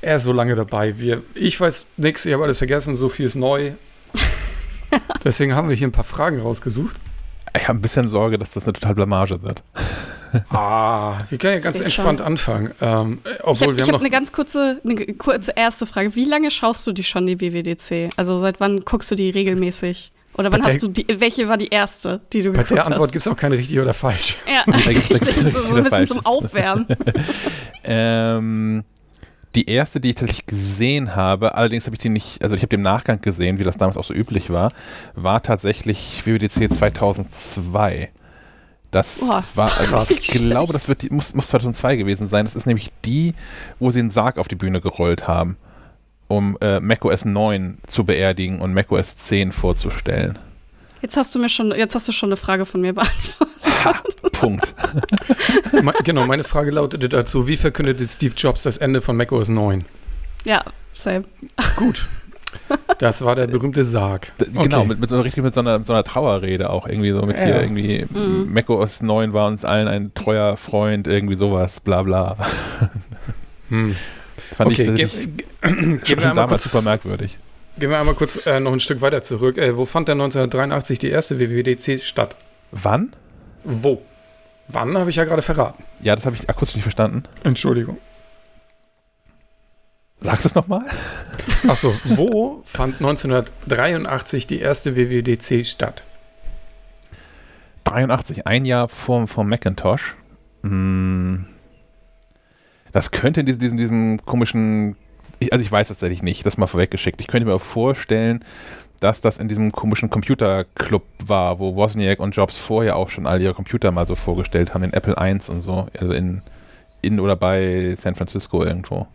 [0.02, 0.98] er ist so lange dabei.
[1.00, 3.72] Wir, ich weiß nichts, ich habe alles vergessen, so viel ist neu.
[5.24, 6.96] Deswegen haben wir hier ein paar Fragen rausgesucht.
[7.60, 9.64] Ich habe ein bisschen Sorge, dass das eine total Blamage wird.
[10.50, 12.28] Ah, wir können ja ganz Deswegen entspannt schon.
[12.28, 12.72] anfangen.
[12.82, 14.00] Ähm, Ich obwohl habe wir hab noch.
[14.02, 16.14] eine ganz kurze, eine kurze erste Frage.
[16.16, 18.12] Wie lange schaust du die schon, die WWDC?
[18.18, 20.12] Also seit wann guckst du die regelmäßig?
[20.34, 22.86] Oder wann Bei hast du die, welche war die erste, die du Bei geguckt der
[22.86, 23.12] Antwort hast?
[23.14, 24.38] gibt es auch keine richtig oder falsch.
[24.48, 26.26] Ja, Da gibt's- da gibt's so ein bisschen zum.
[26.26, 26.86] Aufwärmen.
[27.90, 28.84] Ähm,
[29.58, 32.70] die erste, die ich tatsächlich gesehen habe, allerdings habe ich die nicht, also ich habe
[32.70, 34.72] den Nachgang gesehen, wie das damals auch so üblich war,
[35.16, 38.10] war tatsächlich WWDC 2002.
[38.92, 39.44] Das Boah.
[39.56, 40.12] war, also Krass.
[40.12, 42.46] ich glaube, das wird die, muss, muss 2002 gewesen sein.
[42.46, 43.34] Das ist nämlich die,
[43.80, 45.58] wo sie den Sarg auf die Bühne gerollt haben,
[46.28, 50.38] um äh, macOS 9 zu beerdigen und macOS 10 vorzustellen.
[51.02, 53.57] Jetzt hast du mir schon, jetzt hast du schon eine Frage von mir beantwortet.
[54.34, 54.74] Punkt.
[56.04, 59.86] Genau, meine Frage lautete dazu: Wie verkündete Steve Jobs das Ende von macOS 9?
[60.46, 61.26] Ja, same.
[61.76, 62.06] Gut.
[63.00, 64.32] Das war der berühmte Sarg.
[64.40, 64.64] D- Okay.
[64.64, 67.22] Genau, mit, mit, so, einer- richtig mit so einer, so einer Trauerrede auch irgendwie so
[67.24, 67.46] mit Ja.
[67.46, 68.52] hier irgendwie Mhm.
[68.54, 72.38] macOS 9 war uns allen ein treuer Freund, irgendwie sowas, bla bla.
[73.70, 73.96] Hm.
[74.56, 75.08] Fand Okay, ich ge
[75.62, 77.38] schon, schon einmal damals kurz, super merkwürdig.
[77.78, 79.58] gehen wir einmal kurz äh, noch ein Stück weiter zurück.
[79.58, 82.36] Äh, wo fand denn 1983 die erste WWDC statt?
[82.72, 83.14] Wann?
[83.64, 84.02] Wo?
[84.68, 85.84] Wann habe ich ja gerade verraten.
[86.02, 87.24] Ja, das habe ich akustisch nicht verstanden.
[87.44, 87.98] Entschuldigung.
[90.20, 90.82] Sagst du es nochmal?
[91.68, 96.04] Achso, wo fand 1983 die erste WWDC statt?
[97.86, 100.16] 83, ein Jahr vor, vor Macintosh.
[100.64, 101.46] Hm.
[102.92, 104.98] Das könnte in diesem, diesem, diesem komischen,
[105.40, 107.22] ich, also ich weiß tatsächlich nicht, das mal vorweggeschickt.
[107.22, 108.44] Ich könnte mir auch vorstellen,
[109.00, 113.42] dass das in diesem komischen Computerclub war, wo Wozniak und Jobs vorher auch schon all
[113.42, 116.42] ihre Computer mal so vorgestellt haben, in Apple I und so, also in,
[117.02, 119.08] in oder bei San Francisco irgendwo.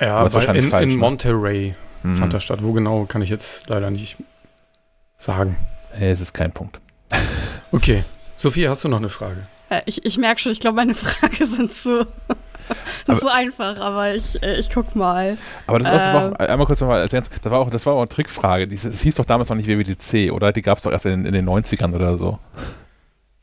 [0.00, 0.96] Ja, Aber wahrscheinlich in, falsch, in ne?
[0.96, 2.14] Monterey Hm.
[2.14, 2.62] fand das statt.
[2.62, 4.16] Wo genau, kann ich jetzt leider nicht
[5.18, 5.56] sagen.
[5.98, 6.80] Es ist kein Punkt.
[7.72, 8.04] Okay.
[8.36, 9.46] Sophie, hast du noch eine Frage?
[9.70, 12.06] Äh, ich ich merke schon, ich glaube, meine Frage sind zu,
[13.06, 15.36] sind Aber- zu einfach, aber ich, äh, ich guck mal.
[15.66, 17.98] Aber das, das war auch, einmal kurz nochmal erzählen, das war auch, das war auch
[18.00, 18.66] eine Trickfrage.
[18.66, 20.52] Dies- Es hieß doch damals noch nicht WWDC, oder?
[20.52, 22.38] Die gab es doch erst in, in den 90ern oder so.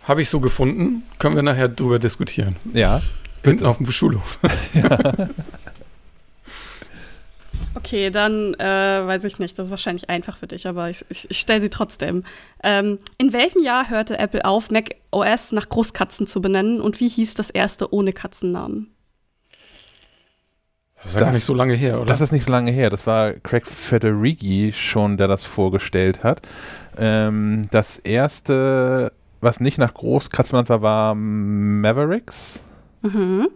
[0.03, 1.03] Habe ich so gefunden.
[1.19, 2.55] Können wir nachher drüber diskutieren.
[2.73, 3.01] Ja.
[3.43, 4.39] Hinten auf dem Schulhof.
[7.73, 8.65] Okay, dann äh,
[9.07, 9.57] weiß ich nicht.
[9.57, 12.23] Das ist wahrscheinlich einfach für dich, aber ich, ich, ich stelle sie trotzdem.
[12.63, 17.07] Ähm, in welchem Jahr hörte Apple auf, Mac OS nach Großkatzen zu benennen und wie
[17.07, 18.91] hieß das erste ohne Katzennamen?
[21.03, 22.05] Das ist ja gar Das- nicht so lange her, oder?
[22.05, 22.89] Das ist nicht so lange her.
[22.89, 26.41] Das war Craig Federighi schon, der das vorgestellt hat.
[26.97, 32.63] Ähm, das erste, was nicht nach Großkatzen benannt war, war Mavericks.
[33.01, 33.47] Mhm.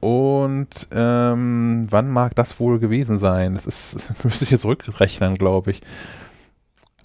[0.00, 3.54] Und ähm, wann mag das wohl gewesen sein?
[3.54, 5.80] Das ist, das müsste ich jetzt rückrechnen, glaube ich.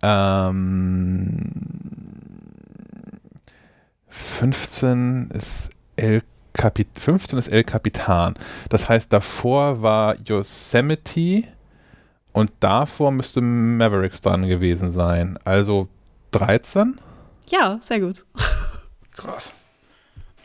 [0.02, 1.52] Ähm,
[4.08, 6.22] 15 ist El
[6.60, 8.34] Capit 15 ist El Capitan.
[8.68, 11.44] Das heißt, davor war Yosemite
[12.34, 15.40] und davor müsste Mavericks dran gewesen sein.
[15.46, 15.88] Also
[16.32, 17.00] 13?
[17.48, 18.26] Ja, sehr gut.
[19.14, 19.54] Krass.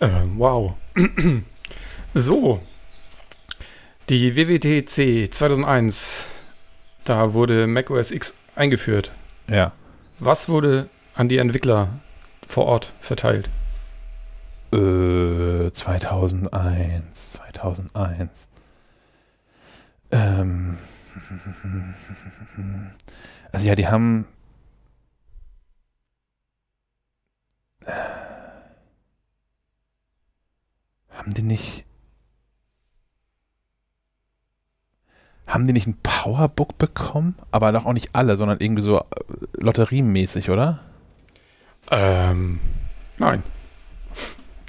[0.01, 0.75] Ähm, wow.
[2.15, 2.61] so.
[4.09, 6.29] Die WWDC 2001,
[7.03, 9.11] da wurde Mac OS X eingeführt.
[9.51, 9.73] Ja.
[10.21, 11.89] Was wurde an die Entwickler
[12.47, 13.51] vor Ort verteilt?
[14.75, 18.49] Äh, 2001, 2001.
[20.11, 20.77] Ähm,
[23.53, 24.27] also ja, die haben
[31.11, 31.85] haben die nicht
[35.47, 37.37] haben die nicht ein Powerbook bekommen?
[37.53, 39.05] Aber doch auch nicht alle, sondern irgendwie so äh,
[39.59, 40.81] lotteriemäßig, oder?
[41.91, 42.61] Ähm,
[43.19, 43.43] nein.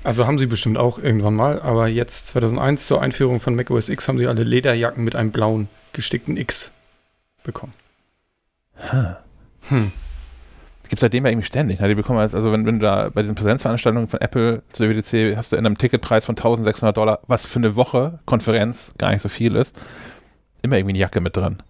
[0.05, 3.89] Also haben sie bestimmt auch irgendwann mal, aber jetzt 2001 zur Einführung von Mac OS
[3.89, 6.71] X haben sie alle Lederjacken mit einem blauen gestickten X
[7.43, 7.73] bekommen.
[8.77, 9.15] Huh.
[9.69, 9.91] Hm.
[10.83, 11.79] Das gibt es seitdem ja irgendwie ständig.
[11.79, 11.87] Ne?
[11.87, 15.35] Die bekommen als, also wenn, wenn du da bei diesen Präsenzveranstaltungen von Apple zur WWDC
[15.35, 19.23] hast du in einem Ticketpreis von 1600 Dollar, was für eine Woche Konferenz gar nicht
[19.23, 19.75] so viel ist,
[20.61, 21.63] immer irgendwie eine Jacke mit drin.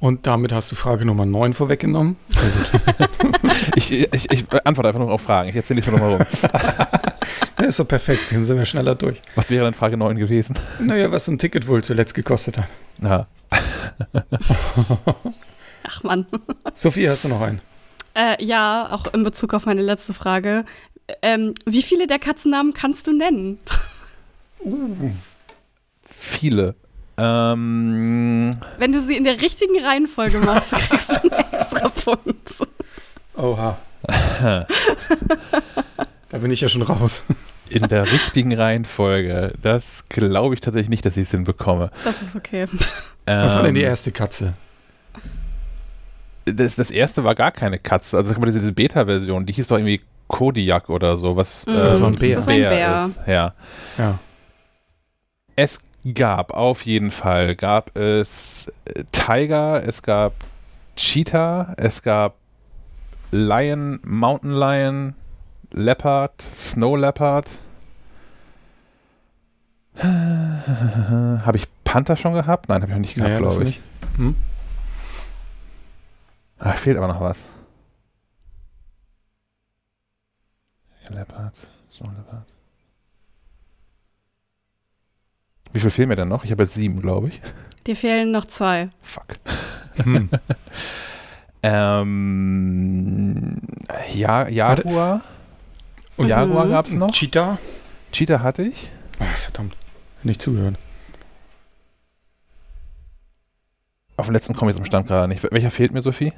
[0.00, 2.16] Und damit hast du Frage Nummer 9 vorweggenommen.
[2.30, 3.10] Sehr gut.
[3.76, 5.50] ich, ich, ich, antworte einfach nur auf Fragen.
[5.50, 6.26] Ich erzähle nicht nur noch rum.
[7.72, 8.32] ist doch perfekt.
[8.32, 9.20] Dann sind wir schneller durch.
[9.34, 10.58] Was wäre denn Frage 9 gewesen?
[10.80, 12.68] Naja, was so ein Ticket wohl zuletzt gekostet hat.
[13.02, 13.26] Ja.
[15.84, 16.26] Ach Mann.
[16.74, 17.60] Sophie, hast du noch einen?
[18.14, 20.64] Äh, ja, auch in Bezug auf meine letzte Frage.
[21.22, 23.58] Ähm, wie viele der Katzennamen kannst du nennen?
[24.64, 25.10] Uh.
[26.04, 26.74] Viele.
[27.16, 32.54] Ähm, Wenn du sie in der richtigen Reihenfolge machst, kriegst du einen extra Punkt.
[33.36, 33.78] Oha.
[36.28, 37.24] da bin ich ja schon raus.
[37.74, 39.52] In der richtigen Reihenfolge.
[39.60, 41.90] Das glaube ich tatsächlich nicht, dass ich es hinbekomme.
[42.04, 42.66] Das ist okay.
[43.26, 44.54] Ähm, Was war denn die erste Katze?
[46.44, 48.16] Das, das erste war gar keine Katze.
[48.16, 52.06] Also diese, diese Beta-Version, die hieß doch irgendwie Kodiak oder so, was mm, äh, so
[52.06, 52.48] ein Bär, ist.
[52.48, 53.06] Ein Bär.
[53.06, 53.20] Ist.
[53.26, 53.54] Ja.
[53.98, 54.18] ja.
[55.54, 60.32] Es gab auf jeden Fall, gab es äh, Tiger, es gab
[60.96, 62.34] Cheetah, es gab
[63.30, 65.14] Lion, Mountain Lion,
[65.70, 67.48] Leopard, Snow Leopard.
[70.02, 72.68] habe ich Panther schon gehabt?
[72.68, 73.80] Nein, habe ich noch nicht gehabt, naja, glaube ich.
[74.16, 74.36] Hm?
[76.58, 77.40] Ach, fehlt aber noch was.
[81.08, 81.56] Leopard,
[81.90, 82.46] Snow Leopard.
[85.72, 86.44] Wie viel fehlen mir denn noch?
[86.44, 87.40] Ich habe jetzt sieben, glaube ich.
[87.86, 88.90] Dir fehlen noch zwei.
[89.00, 89.26] Fuck.
[90.02, 90.28] Hm.
[91.62, 93.60] ähm,
[94.14, 95.22] ja, Jaguar.
[96.16, 96.70] Und Jaguar mhm.
[96.70, 97.10] gab es noch.
[97.10, 97.58] Cheetah.
[98.12, 98.90] Cheetah hatte ich.
[100.22, 100.76] Nicht zugehört.
[104.16, 105.42] Auf den letzten komme ich zum Stand gerade nicht.
[105.50, 106.32] Welcher fehlt mir, Sophie?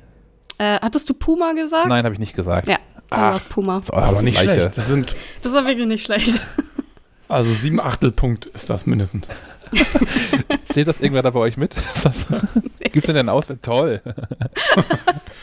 [0.58, 1.88] Äh, hattest du Puma gesagt?
[1.88, 2.68] Nein, habe ich nicht gesagt.
[2.68, 2.78] Ja,
[3.10, 3.80] dann war es Puma.
[3.80, 4.60] Das, aber nicht gleiche.
[4.60, 4.78] schlecht.
[4.78, 6.40] Das, sind das war wirklich nicht schlecht.
[7.28, 9.26] Also sieben Achtelpunkt ist das mindestens.
[10.66, 11.74] Zählt das irgendwer da bei euch mit?
[12.80, 13.62] Gibt es denn einen Auswert?
[13.62, 14.02] Toll.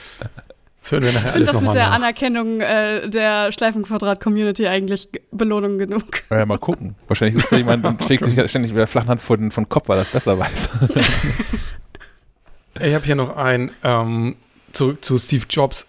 [0.92, 1.96] Hören wir nachher ich alles finde das mit der nach.
[1.96, 6.04] Anerkennung äh, der Schleifenquadrat-Community eigentlich Belohnung genug.
[6.30, 6.96] Ja, mal gucken.
[7.08, 9.70] Wahrscheinlich sitzt da jemand und schlägt sich ständig mit der flachen Hand vor den, von
[9.70, 10.70] Kopf, weil er das besser weiß.
[12.82, 14.36] ich habe hier noch ein ähm,
[14.74, 15.88] zurück zu Steve Jobs.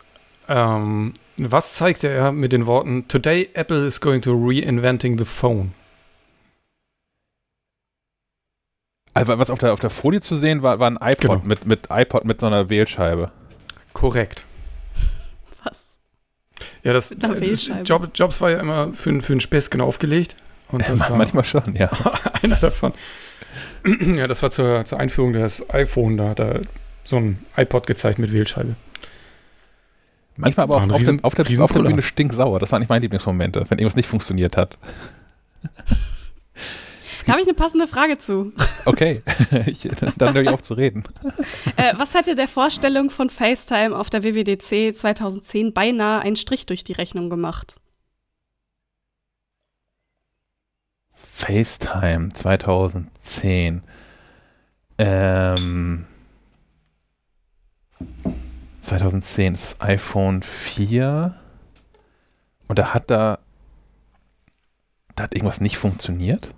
[0.48, 5.72] Ähm, was zeigte er mit den Worten Today Apple is going to reinventing the phone?
[9.14, 11.42] Also was auf der, auf der Folie zu sehen war, war ein iPod genau.
[11.44, 13.30] mit, mit iPod mit so einer Wählscheibe.
[13.92, 14.46] Korrekt.
[16.85, 20.37] Ja, das, das Job, Jobs war ja immer für, für einen genau aufgelegt.
[20.71, 21.90] Und das ja, war manchmal schon, ja.
[22.42, 22.92] einer davon.
[24.16, 26.62] ja, das war zur, zur Einführung des iPhone, da hat er
[27.05, 28.75] so ein iPod gezeigt mit Wählscheibe.
[30.37, 32.59] Manchmal aber auch auf, riesen, der, auf, der, auf der Bühne stinksauer.
[32.59, 34.79] Das waren nicht meine Lieblingsmomente, wenn irgendwas nicht funktioniert hat.
[37.26, 38.52] Da habe ich eine passende Frage zu.
[38.85, 39.22] Okay,
[39.66, 41.04] ich, dann höre ich auf zu reden.
[41.76, 46.85] Äh, was hatte der Vorstellung von FaceTime auf der WWDC 2010 beinahe einen Strich durch
[46.85, 47.76] die Rechnung gemacht?
[51.12, 53.82] FaceTime 2010.
[54.98, 56.06] Ähm,
[58.80, 61.35] 2010 ist das iPhone 4
[62.68, 63.38] und da hat da,
[65.14, 66.54] da hat irgendwas nicht funktioniert.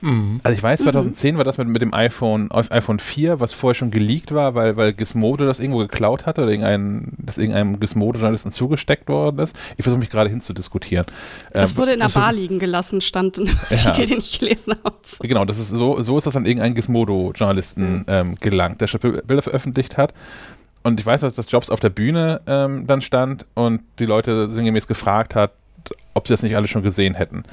[0.00, 0.40] Mhm.
[0.42, 1.38] Also ich weiß, 2010 mhm.
[1.38, 4.92] war das mit, mit dem iPhone, iPhone 4, was vorher schon geleakt war, weil, weil
[4.92, 9.56] Gizmodo das irgendwo geklaut hatte oder irgendein, das irgendeinem Gizmodo-Journalisten zugesteckt worden ist.
[9.76, 11.06] Ich versuche mich gerade hinzudiskutieren.
[11.52, 14.06] Das ähm, wurde in der Bar liegen gelassen, stand in einem Artikel, ja.
[14.06, 14.96] den ich gelesen habe.
[15.20, 18.04] Genau, das ist so, so ist das an irgendeinen Gizmodo-Journalisten mhm.
[18.06, 20.12] ähm, gelangt, der schon Bilder veröffentlicht hat.
[20.82, 24.86] und ich weiß, dass Jobs auf der Bühne ähm, dann stand und die Leute sinngemäß
[24.86, 25.52] gefragt hat,
[26.12, 27.44] ob sie das nicht alle schon gesehen hätten.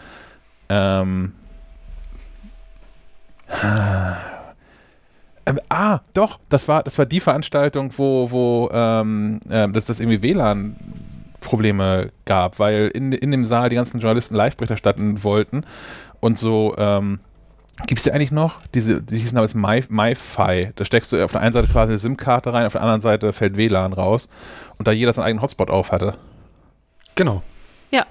[0.69, 1.33] Ähm,
[5.45, 9.99] ähm, ah, doch, das war, das war die Veranstaltung, wo, wo ähm, äh, dass das
[9.99, 15.65] irgendwie WLAN-Probleme gab, weil in, in dem Saal die ganzen Journalisten Live-Bericht erstatten wollten
[16.19, 17.19] und so, ähm,
[17.87, 18.59] Gibt es die eigentlich noch?
[18.75, 20.71] Diese, die hießen damals MiFi.
[20.75, 23.33] Da steckst du auf der einen Seite quasi eine SIM-Karte rein, auf der anderen Seite
[23.33, 24.29] fällt WLAN raus.
[24.77, 26.15] Und da jeder seinen eigenen Hotspot auf hatte.
[27.15, 27.41] Genau.
[27.91, 28.05] Ja,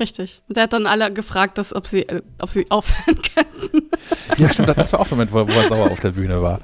[0.00, 0.42] richtig.
[0.48, 3.90] Und der hat dann alle gefragt, dass, ob, sie, äh, ob sie aufhören könnten.
[4.36, 4.68] Ja, stimmt.
[4.76, 6.60] Das war auch ein Moment, wo, wo er sauer auf der Bühne war.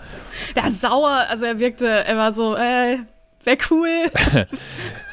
[0.56, 1.26] Ja, sauer.
[1.28, 2.98] Also er wirkte, er war so, äh,
[3.44, 3.88] wäre cool.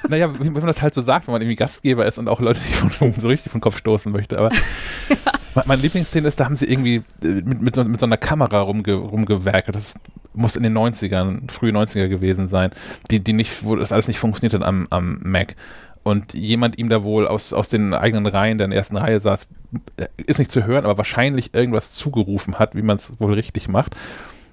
[0.09, 2.59] naja, wenn man das halt so sagt, wenn man irgendwie Gastgeber ist und auch Leute
[2.61, 4.37] nicht von, so richtig vom Kopf stoßen möchte.
[4.37, 5.63] Aber ja.
[5.65, 8.61] meine Lieblingsszene ist, da haben sie irgendwie äh, mit, mit, so, mit so einer Kamera
[8.61, 9.75] rumge, rumgewerkelt.
[9.75, 9.95] Das
[10.33, 12.71] muss in den 90ern, frühe 90er gewesen sein,
[13.09, 15.55] die, die nicht, wo das alles nicht funktioniert hat am, am Mac
[16.05, 19.47] und jemand ihm da wohl aus, aus den eigenen Reihen der ersten Reihe saß,
[19.97, 23.67] äh, ist nicht zu hören, aber wahrscheinlich irgendwas zugerufen hat, wie man es wohl richtig
[23.67, 23.95] macht.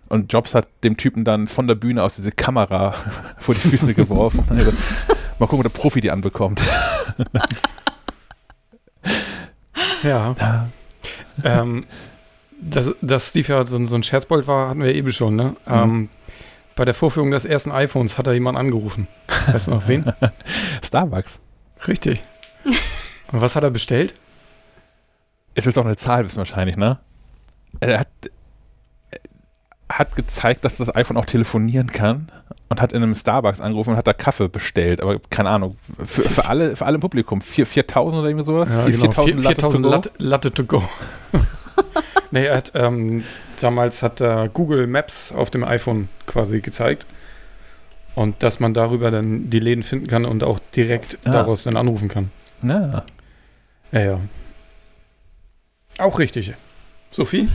[0.08, 2.94] Und Jobs hat dem Typen dann von der Bühne aus diese Kamera
[3.36, 4.44] vor die Füße geworfen.
[4.48, 4.72] Also,
[5.38, 6.62] mal gucken, ob der Profi die anbekommt.
[10.02, 10.34] ja.
[11.44, 11.84] ähm,
[12.62, 15.54] dass, dass Steve ja so, so ein Scherzbold war, hatten wir eben schon, ne?
[15.66, 15.72] Mhm.
[15.74, 16.08] Ähm,
[16.82, 19.06] bei der Vorführung des ersten iPhones hat er jemand angerufen.
[19.46, 20.12] Weißt du noch wen?
[20.82, 21.38] Starbucks.
[21.86, 22.20] Richtig.
[22.64, 24.14] Und was hat er bestellt?
[25.54, 26.98] Jetzt willst du auch eine Zahl wissen wahrscheinlich, ne?
[27.78, 28.08] Er hat
[29.88, 32.32] hat gezeigt, dass das iPhone auch telefonieren kann
[32.68, 35.02] und hat in einem Starbucks angerufen und hat da Kaffee bestellt.
[35.02, 37.42] Aber keine Ahnung, für, für alle, für alle im Publikum.
[37.42, 38.72] 4000 oder irgendwie sowas?
[38.72, 39.48] Ja, 4000 genau.
[39.50, 40.82] 4000 Latte, Latte to go.
[42.32, 43.22] nee, er hat, ähm,
[43.62, 47.06] damals hat er Google Maps auf dem iPhone quasi gezeigt.
[48.14, 51.32] Und dass man darüber dann die Läden finden kann und auch direkt ah.
[51.32, 52.30] daraus dann anrufen kann.
[52.62, 53.04] Ja.
[53.90, 54.20] Ja, ja.
[55.98, 56.52] Auch richtig.
[57.10, 57.48] Sophie?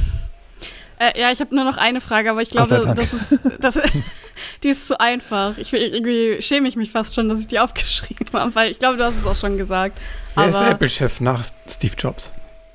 [0.99, 3.79] Äh, ja, ich habe nur noch eine Frage, aber ich glaube, das ist, das,
[4.63, 5.57] die ist zu einfach.
[5.59, 8.97] Ich, irgendwie schäme ich mich fast schon, dass ich die aufgeschrieben habe, weil ich glaube,
[8.97, 9.99] du hast es auch schon gesagt.
[10.33, 12.31] Wer aber, ist Apple-Chef nach Steve Jobs?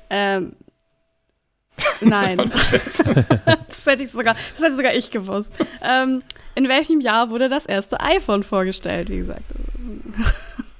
[0.09, 0.53] Ähm,
[2.01, 2.37] nein.
[3.67, 5.51] das, hätte ich sogar, das hätte sogar ich gewusst.
[5.81, 6.21] Ähm,
[6.55, 9.43] in welchem Jahr wurde das erste iPhone vorgestellt, wie gesagt?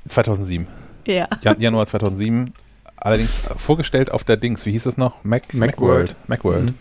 [0.08, 0.68] 2007.
[1.06, 1.28] Ja.
[1.58, 2.54] Januar 2007.
[2.98, 5.24] Allerdings vorgestellt auf der Dings, wie hieß das noch?
[5.24, 6.16] Mac, Macworld.
[6.28, 6.72] Macworld.
[6.72, 6.76] Mhm.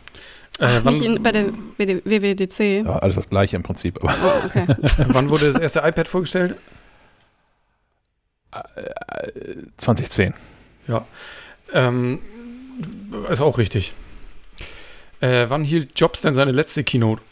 [0.61, 1.46] Ach, äh, nicht in, bei der
[1.79, 2.85] WWDC?
[2.85, 3.98] Ja, alles das gleiche im Prinzip.
[4.03, 4.09] Oh,
[4.44, 4.66] okay.
[5.09, 6.57] wann wurde das erste iPad vorgestellt?
[9.79, 10.35] 2010.
[10.87, 11.07] Ja.
[11.72, 12.20] Ähm,
[13.30, 13.94] ist auch richtig.
[15.20, 17.22] Äh, wann hielt Jobs denn seine letzte Keynote?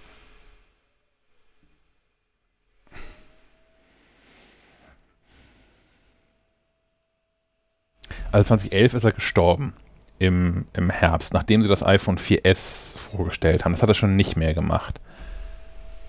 [8.33, 9.75] Also 2011 ist er gestorben
[10.19, 13.73] im, im Herbst, nachdem sie das iPhone 4S vorgestellt haben.
[13.73, 15.01] Das hat er schon nicht mehr gemacht.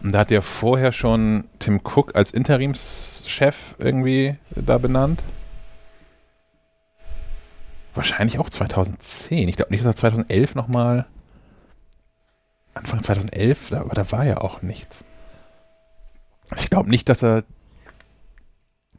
[0.03, 5.21] Und da hat er vorher schon Tim Cook als Interimschef irgendwie da benannt.
[7.93, 9.49] Wahrscheinlich auch 2010.
[9.49, 11.05] Ich glaube nicht, dass er 2011 nochmal.
[12.73, 15.03] Anfang 2011, aber da war ja auch nichts.
[16.57, 17.43] Ich glaube nicht, dass er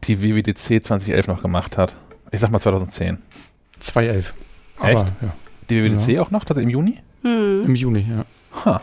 [0.05, 1.94] die WWDC 2011 noch gemacht hat.
[2.31, 3.18] Ich sag mal 2010.
[3.81, 4.35] 2011.
[4.83, 4.96] Echt?
[4.96, 5.35] Aber, ja.
[5.70, 6.22] Die WWDC ja.
[6.22, 6.98] auch noch, also im Juni?
[7.22, 7.64] Hm.
[7.64, 8.24] Im Juni, ja.
[8.64, 8.83] Ha.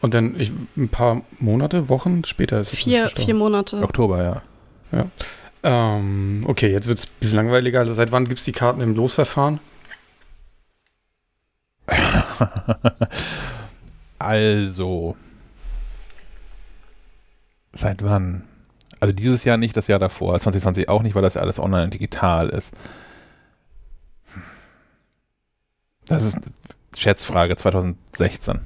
[0.00, 2.78] Und dann ich, ein paar Monate, Wochen später ist es.
[2.78, 3.82] Vier, vier Monate.
[3.82, 4.42] Oktober, ja.
[4.90, 5.06] Ja.
[5.62, 7.80] Ähm, okay, jetzt wird es ein bisschen langweiliger.
[7.80, 9.60] Also seit wann gibt es die Karten im Losverfahren?
[14.18, 15.16] also.
[17.72, 18.42] Seit wann?
[19.00, 20.38] Also dieses Jahr nicht, das Jahr davor.
[20.38, 22.74] 2020 auch nicht, weil das ja alles online und digital ist.
[26.06, 26.52] Das ist eine
[26.96, 28.60] Schätzfrage 2016.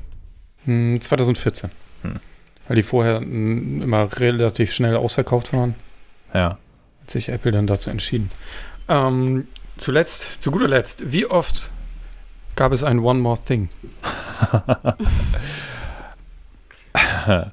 [0.65, 1.71] Hm, 2014.
[2.03, 2.21] Hm.
[2.67, 5.75] Weil die vorher hm, immer relativ schnell ausverkauft waren.
[6.35, 6.59] Ja.
[7.07, 8.33] Hat sich Apple dann dazu entschieden.
[8.89, 9.47] Ähm,
[9.77, 11.71] zuletzt, zu guter Letzt, wie oft
[12.57, 13.69] gab es ein One More Thing?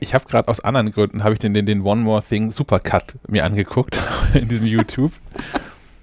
[0.00, 3.14] ich habe gerade aus anderen Gründen habe ich den, den, den One More Thing Supercut
[3.28, 3.96] mir angeguckt
[4.34, 5.12] in diesem YouTube.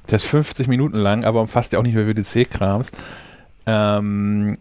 [0.10, 2.89] Der ist 50 Minuten lang, aber umfasst ja auch nicht mehr WDC-Krams.
[3.66, 4.60] Ähm,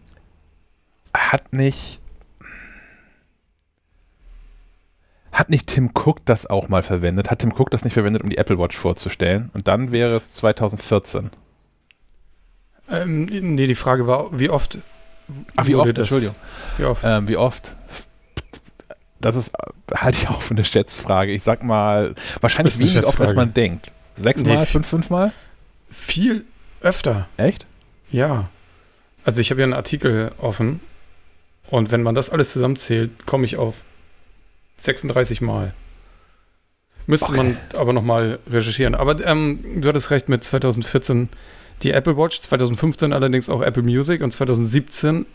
[1.16, 2.00] hat nicht.
[5.34, 7.30] Hat nicht Tim Cook das auch mal verwendet?
[7.30, 9.50] Hat Tim Cook das nicht verwendet, um die Apple Watch vorzustellen?
[9.52, 11.30] Und dann wäre es 2014.
[12.88, 14.78] Ähm, nee, die Frage war, wie oft.
[15.56, 15.98] Ach, wie oft?
[15.98, 16.36] Entschuldigung.
[16.78, 17.02] Wie oft?
[17.04, 17.74] Ähm, wie oft?
[19.24, 19.56] das ist,
[19.94, 21.32] halte ich auch für eine Schätzfrage.
[21.32, 23.90] Ich sag mal, wahrscheinlich weniger oft, als man denkt.
[24.16, 25.32] Sechsmal, nee, fünf, fünfmal?
[25.90, 26.44] Viel
[26.80, 27.28] öfter.
[27.36, 27.66] Echt?
[28.10, 28.50] Ja.
[29.24, 30.80] Also ich habe ja einen Artikel offen
[31.70, 33.84] und wenn man das alles zusammenzählt, komme ich auf
[34.78, 35.74] 36 Mal.
[37.06, 37.42] Müsste Boah.
[37.42, 38.94] man aber nochmal recherchieren.
[38.94, 41.28] Aber ähm, du hattest recht mit 2014
[41.82, 45.26] die Apple Watch, 2015 allerdings auch Apple Music und 2017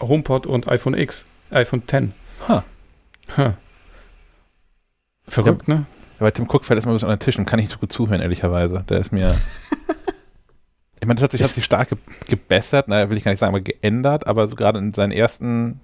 [0.00, 2.12] HomePod und iPhone X, iPhone 10.
[2.48, 2.62] Huh.
[3.36, 3.52] Huh.
[5.26, 5.86] Verrückt, ja, ne?
[6.18, 8.20] Aber Tim Cook fällt erstmal so an den Tisch und kann nicht so gut zuhören,
[8.20, 8.84] ehrlicherweise.
[8.88, 9.38] Der ist mir.
[11.00, 13.38] ich meine, das hat sich, hat sich stark ge gebessert, naja, will ich gar nicht
[13.38, 15.80] sagen, aber geändert, aber so gerade in seinen ersten,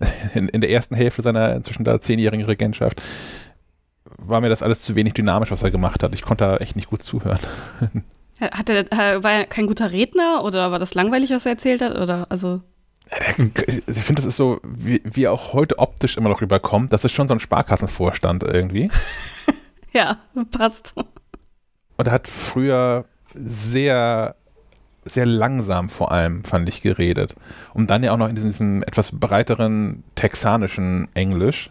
[0.34, 3.02] in, in, der ersten Hälfte seiner inzwischen da zehnjährigen Regentschaft,
[4.16, 6.14] war mir das alles zu wenig dynamisch, was er gemacht hat.
[6.14, 7.38] Ich konnte da echt nicht gut zuhören.
[8.40, 11.96] Hat er, war er kein guter Redner oder war das langweilig, was er erzählt hat?
[11.96, 12.62] Oder also.
[13.26, 16.92] Ich finde, das ist so, wie, wie er auch heute optisch immer noch rüberkommt.
[16.92, 18.90] Das ist schon so ein Sparkassenvorstand irgendwie.
[19.92, 20.18] ja,
[20.52, 20.94] passt.
[20.96, 24.36] Und er hat früher sehr,
[25.14, 27.34] sehr langsam vor allem, fand ich, geredet.
[27.74, 31.70] Und dann ja auch noch in diesem, diesem etwas breiteren texanischen Englisch.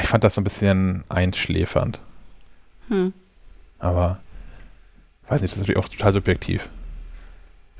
[0.00, 2.00] Ich fand das so ein bisschen einschläfernd.
[2.88, 3.12] Hm.
[3.78, 4.18] Aber,
[5.28, 6.68] weiß nicht, das ist natürlich auch total subjektiv.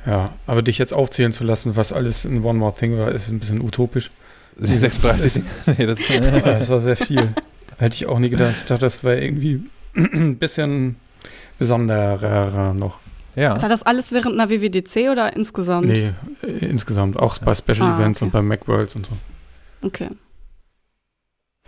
[0.07, 3.28] Ja, aber dich jetzt aufzählen zu lassen, was alles in One More Thing war, ist
[3.28, 4.11] ein bisschen utopisch.
[4.57, 5.43] Die 36.
[5.78, 6.01] nee, das,
[6.45, 7.20] das war sehr viel.
[7.78, 8.55] Hätte ich auch nie gedacht.
[8.57, 10.97] Ich dachte, das wäre irgendwie ein bisschen
[11.59, 13.01] besonderer noch.
[13.37, 13.61] Ja.
[13.61, 15.87] War das alles während einer WWDC oder insgesamt?
[15.87, 17.18] Nee, insgesamt.
[17.18, 18.24] Auch bei Special ah, Events okay.
[18.24, 19.12] und bei Macworlds und so.
[19.82, 20.09] Okay.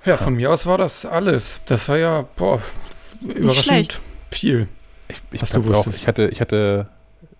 [0.05, 1.61] Ja, von mir aus war das alles.
[1.67, 2.63] Das war ja, boah,
[3.23, 4.01] überraschend
[4.31, 4.67] viel.
[5.09, 6.89] Ich, ich, was du auch, ich hatte, ich hatte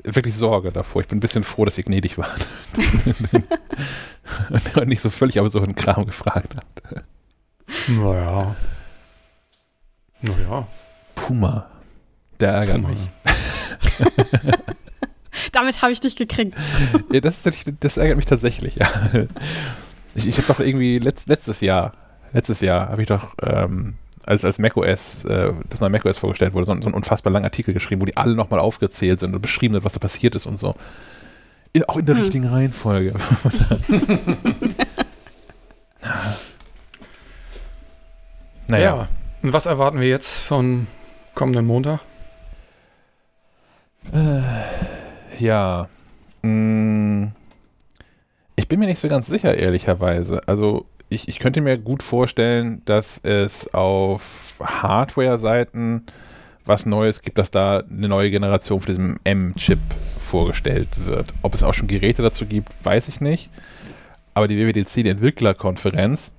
[0.03, 1.01] wirklich Sorge davor.
[1.01, 2.47] Ich bin ein bisschen froh, dass ihr gnädig wart.
[4.51, 7.05] und nicht so völlig aber so einen Kram gefragt habt.
[7.89, 8.57] Naja.
[10.21, 10.67] Naja.
[11.15, 11.71] Puma.
[12.41, 12.89] Der ärgert Puma.
[12.89, 13.11] mich.
[15.53, 16.57] Damit habe ich dich gekriegt.
[17.13, 17.43] ja, das,
[17.81, 18.89] das, ärgert mich tatsächlich, ja.
[20.15, 21.93] Ich, ich habe doch irgendwie letzt, letztes Jahr
[22.33, 26.67] letztes Jahr habe ich doch, ähm, als, als macOS, äh, das neue macOS vorgestellt wurde,
[26.67, 29.75] so, so einen unfassbar langen Artikel geschrieben, wo die alle nochmal aufgezählt sind und beschrieben
[29.75, 30.75] wird, was da passiert ist und so.
[31.73, 32.23] In, auch in der hm.
[32.23, 33.15] richtigen Reihenfolge.
[38.69, 38.97] naja.
[38.97, 39.09] Ja.
[39.43, 40.87] Und was erwarten wir jetzt von
[41.35, 42.01] kommenden Montag?
[44.13, 45.89] Äh, ja.
[46.43, 47.27] Mm,
[48.57, 50.41] ich bin mir nicht so ganz sicher, ehrlicherweise.
[50.47, 56.05] Also ich, ich könnte mir gut vorstellen, dass es auf Hardware-Seiten
[56.65, 59.79] was Neues gibt, dass da eine neue Generation von diesem M-Chip
[60.19, 61.33] vorgestellt wird.
[61.43, 63.51] Ob es auch schon Geräte dazu gibt, weiß ich nicht.
[64.35, 66.31] Aber die WWDC, die Entwicklerkonferenz,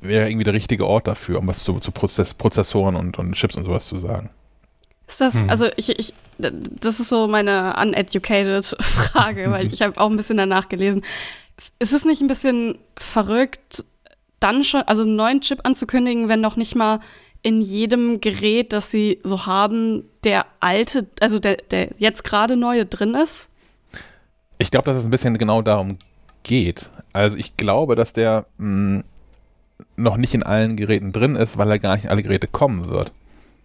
[0.00, 3.56] wäre irgendwie der richtige Ort dafür, um was zu, zu Prozess, Prozessoren und, und Chips
[3.56, 4.30] und sowas zu sagen.
[5.08, 5.50] Ist das, hm.
[5.50, 10.36] also ich, ich, das ist so meine uneducated Frage, weil ich habe auch ein bisschen
[10.36, 11.02] danach gelesen
[11.78, 13.84] ist es nicht ein bisschen verrückt,
[14.40, 17.00] dann schon, also einen neuen Chip anzukündigen, wenn noch nicht mal
[17.42, 22.84] in jedem Gerät, das sie so haben, der alte, also der, der jetzt gerade neue
[22.84, 23.50] drin ist?
[24.58, 25.98] Ich glaube, dass es ein bisschen genau darum
[26.42, 26.90] geht.
[27.12, 29.04] Also ich glaube, dass der mh, hm,
[29.96, 32.88] noch nicht in allen Geräten drin ist, weil er gar nicht in alle Geräte kommen
[32.88, 33.12] wird.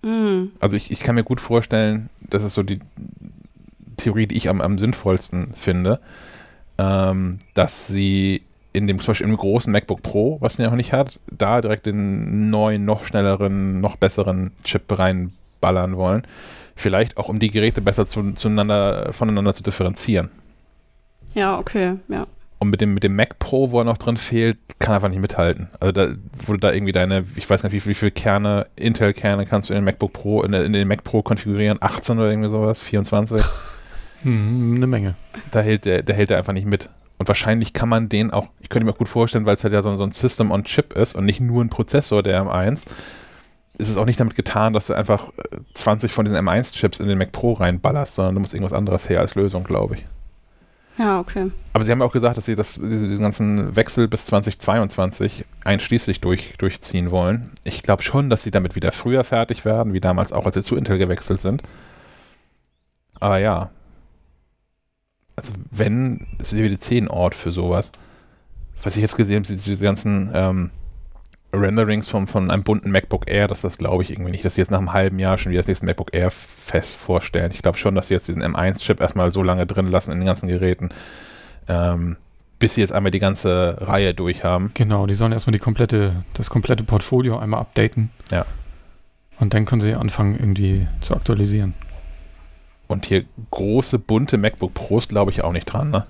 [0.04, 0.52] Mm.
[0.60, 2.80] Also ich, ich kann mir gut vorstellen, das ist so die
[3.98, 6.00] Theorie, die ich am, am sinnvollsten finde,
[6.78, 8.44] ähm, dass sie
[8.74, 11.62] in dem zum Beispiel im großen MacBook Pro, was man ja noch nicht hat, da
[11.62, 16.24] direkt den neuen, noch schnelleren, noch besseren Chip reinballern wollen.
[16.76, 20.32] Vielleicht auch, um die Geräte besser zu, zueinander, voneinander zu differenzieren.
[21.36, 22.26] Ja, okay, ja.
[22.64, 25.10] Und mit dem, mit dem Mac Pro, wo er noch drin fehlt, kann er einfach
[25.10, 25.68] nicht mithalten.
[25.82, 26.14] Also da
[26.46, 29.80] wurde da irgendwie deine, ich weiß nicht, wie, wie viele Kerne, Intel-Kerne kannst du in
[29.80, 31.78] den MacBook Pro, in, in den Mac Pro konfigurieren?
[31.82, 32.80] 18 oder irgendwie sowas?
[32.80, 33.44] 24?
[34.22, 35.16] Hm, eine Menge.
[35.52, 36.90] Da hält der, der hält er einfach nicht mit.
[37.18, 39.82] Und wahrscheinlich kann man den auch, ich könnte mir gut vorstellen, weil es halt ja
[39.82, 42.86] so, so ein System on Chip ist und nicht nur ein Prozessor, der M1,
[43.78, 45.34] ist es auch nicht damit getan, dass du einfach
[45.74, 49.10] 20 äh, von diesen M1-Chips in den Mac Pro reinballerst, sondern du musst irgendwas anderes
[49.10, 50.06] her als Lösung, glaube ich.
[50.98, 51.52] Ja, okay.
[51.74, 56.22] Aber sie haben auch gesagt, dass sie das, diese, diesen ganzen Wechsel bis 2022 einschließlich
[56.22, 57.52] durch, durchziehen wollen.
[57.64, 60.62] Ich glaube schon, dass sie damit wieder früher fertig werden, wie damals auch, als sie
[60.62, 61.64] zu Intel gewechselt sind.
[63.20, 63.72] Aber ja,
[65.36, 67.92] also wenn, ist WWDC ein Ort für sowas.
[68.84, 70.72] Was ich jetzt gesehen habe, diese ganzen ähm,
[71.54, 74.62] Renderings von, von einem bunten MacBook Air, dass das glaube ich irgendwie nicht, dass sie
[74.62, 77.52] jetzt nach einem halben Jahr schon wieder das nächste MacBook Air fest vorstellen.
[77.54, 80.26] Ich glaube schon, dass sie jetzt diesen M1-Chip erstmal so lange drin lassen in den
[80.26, 80.90] ganzen Geräten,
[81.68, 82.18] ähm,
[82.60, 84.72] bis sie jetzt einmal die ganze Reihe durch haben.
[84.74, 88.10] Genau, die sollen erstmal die komplette, das komplette Portfolio einmal updaten.
[88.32, 88.46] Ja.
[89.40, 91.74] Und dann können sie anfangen, irgendwie zu aktualisieren.
[92.88, 96.06] Und hier große, bunte MacBook Pros glaube ich auch nicht dran, ne?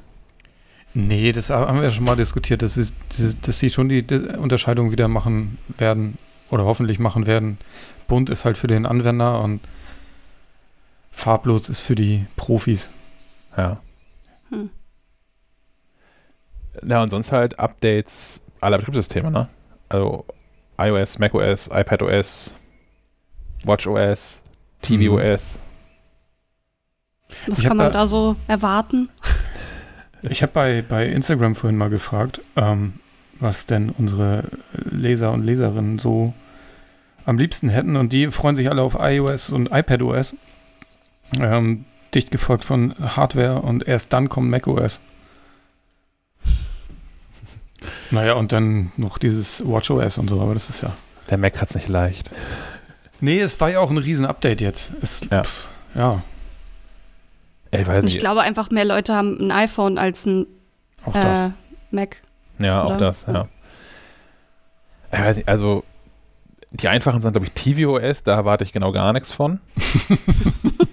[0.96, 2.88] Nee, das haben wir ja schon mal diskutiert, dass sie,
[3.41, 4.04] dass sie schon die,
[4.38, 6.20] Unterscheidung wieder machen werden
[6.52, 7.58] oder hoffentlich machen werden.
[8.08, 9.62] Bunt ist halt für den Anwender und
[11.12, 12.91] farblos ist für die Profis.
[13.58, 13.80] Ja.
[14.50, 14.70] Hm.
[16.84, 19.48] Ja, und sonst halt Updates aller Betriebssysteme, ne?
[19.89, 20.26] Also
[20.78, 22.54] iOS, macOS, iPadOS,
[23.64, 24.44] watchOS,
[24.82, 25.60] tvOS.
[27.48, 29.10] Was ich kann man da so erwarten?
[30.24, 32.93] Ich habe bei, bei Instagram vorhin mal gefragt, ähm,
[33.39, 36.34] was denn unsere Leser und Leserinnen so
[37.26, 37.95] am liebsten hätten.
[37.97, 40.36] Und die freuen sich alle auf iOS und iPadOS.
[41.39, 44.99] Ähm, dicht gefolgt von Hardware und erst dann kommt macOS.
[48.11, 50.95] Naja, und dann noch dieses WatchOS und so, aber das ist ja.
[51.30, 52.30] Der Mac hat es nicht leicht.
[53.19, 54.93] Nee, es war ja auch ein Riesen-Update jetzt.
[55.01, 55.43] Es, ja.
[55.43, 56.24] Pff, ja.
[57.82, 58.15] Ich, weiß nicht.
[58.15, 60.47] ich glaube einfach, mehr Leute haben ein iPhone als ein
[61.13, 61.49] äh,
[61.91, 62.21] Mac.
[62.59, 62.93] Ja, oder?
[62.93, 63.47] auch das, ja.
[65.11, 65.84] Ich weiß nicht, also
[66.71, 69.59] die einfachen sind, glaube ich, tvOS, da erwarte ich genau gar nichts von.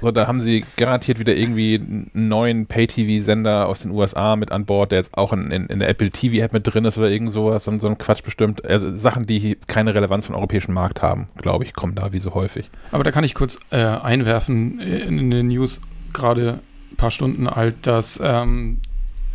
[0.00, 4.64] so, da haben sie garantiert wieder irgendwie einen neuen Pay-TV-Sender aus den USA mit an
[4.64, 7.32] Bord, der jetzt auch in, in, in der Apple TV-App mit drin ist oder irgend
[7.32, 8.64] sowas, so, so ein Quatsch bestimmt.
[8.64, 12.18] Also Sachen, die keine Relevanz für den europäischen Markt haben, glaube ich, kommen da wie
[12.18, 12.70] so häufig.
[12.92, 15.80] Aber da kann ich kurz äh, einwerfen in, in den News,
[16.12, 16.60] gerade
[16.92, 18.78] ein paar Stunden alt, dass ähm,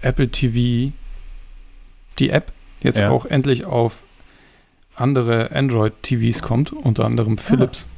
[0.01, 0.93] Apple TV,
[2.19, 2.51] die App,
[2.81, 3.09] jetzt ja.
[3.09, 4.03] auch endlich auf
[4.95, 7.87] andere Android-TVs kommt, unter anderem Philips.
[7.89, 7.94] Ah.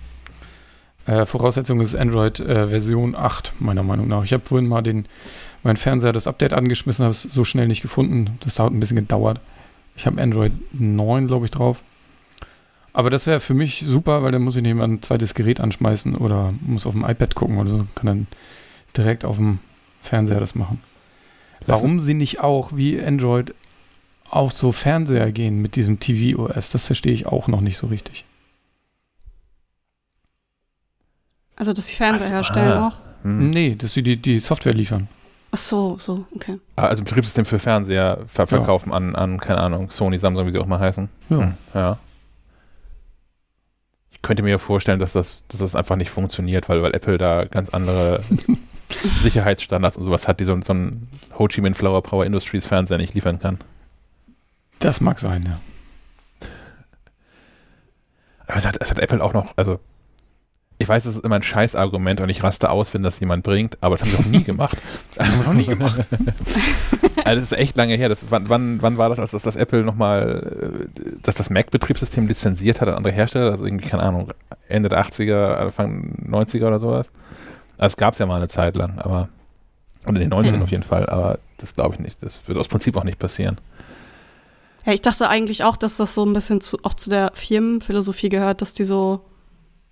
[1.07, 4.25] Äh, Voraussetzung ist Android äh, Version 8, meiner Meinung nach.
[4.25, 5.07] Ich habe vorhin mal den,
[5.63, 8.37] meinen Fernseher das Update angeschmissen, habe es so schnell nicht gefunden.
[8.41, 9.39] Das dauert ein bisschen gedauert.
[9.95, 11.81] Ich habe Android 9, glaube ich, drauf.
[12.91, 15.59] Aber das wäre für mich super, weil dann muss ich nicht mal ein zweites Gerät
[15.59, 17.87] anschmeißen oder muss auf dem iPad gucken oder so.
[17.95, 18.27] Kann dann
[18.95, 19.59] direkt auf dem
[20.01, 20.81] Fernseher das machen.
[21.65, 23.53] Warum sie nicht auch wie Android
[24.29, 28.25] auf so Fernseher gehen mit diesem TV-OS, das verstehe ich auch noch nicht so richtig.
[31.57, 32.87] Also, dass sie Fernseher also, herstellen ah.
[32.87, 33.23] auch?
[33.23, 33.49] Hm.
[33.49, 35.09] Nee, dass sie die, die Software liefern.
[35.51, 36.59] Ach so, so, okay.
[36.75, 38.95] Ah, also Betriebssystem für Fernseher ver verkaufen ja.
[38.95, 41.09] an, an, keine Ahnung, Sony, Samsung, wie sie auch mal heißen.
[41.29, 41.37] Ja.
[41.37, 41.97] Hm, ja.
[44.11, 47.17] Ich könnte mir ja vorstellen, dass das, dass das einfach nicht funktioniert, weil, weil Apple
[47.17, 48.23] da ganz andere
[49.21, 51.07] Sicherheitsstandards und sowas hat, die so, so ein
[51.39, 53.57] Ho Chi Minh Flower Power Industries Fernseher nicht liefern kann.
[54.79, 56.47] Das mag sein, ja.
[58.47, 59.79] Aber es hat, es hat Apple auch noch, also
[60.87, 63.77] ich weiß, es ist immer ein Scheißargument und ich raste aus, wenn das jemand bringt,
[63.81, 64.77] aber das haben sie noch nie gemacht.
[65.15, 66.07] Das haben wir noch nie gemacht.
[67.25, 68.07] also das ist echt lange her.
[68.07, 72.25] Das, wann, wann, wann war das, als das, das Apple nochmal, äh, dass das Mac-Betriebssystem
[72.25, 73.51] lizenziert hat an andere Hersteller?
[73.51, 74.31] Also irgendwie, keine Ahnung,
[74.69, 77.11] Ende der 80er, Anfang 90er oder sowas?
[77.77, 79.27] Also es gab es ja mal eine Zeit lang, aber
[80.05, 80.63] und in den 90ern mhm.
[80.63, 82.23] auf jeden Fall, aber das glaube ich nicht.
[82.23, 83.57] Das wird aus Prinzip auch nicht passieren.
[84.85, 88.29] Ja, ich dachte eigentlich auch, dass das so ein bisschen zu, auch zu der Firmenphilosophie
[88.29, 89.25] gehört, dass die so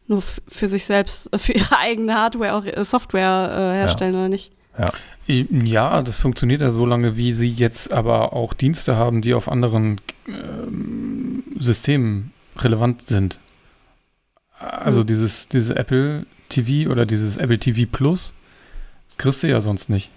[0.08, 4.20] nur für sich selbst, für ihre eigene Hardware auch äh, Software äh, herstellen, ja.
[4.20, 4.52] oder nicht?
[4.78, 4.92] Ja.
[5.28, 9.50] ja, das funktioniert ja so lange, wie sie jetzt aber auch Dienste haben, die auf
[9.50, 13.40] anderen ähm, Systemen relevant sind.
[14.60, 15.08] Also mhm.
[15.08, 18.34] dieses, dieses Apple TV oder dieses Apple TV Plus,
[19.08, 20.10] das kriegst du ja sonst nicht.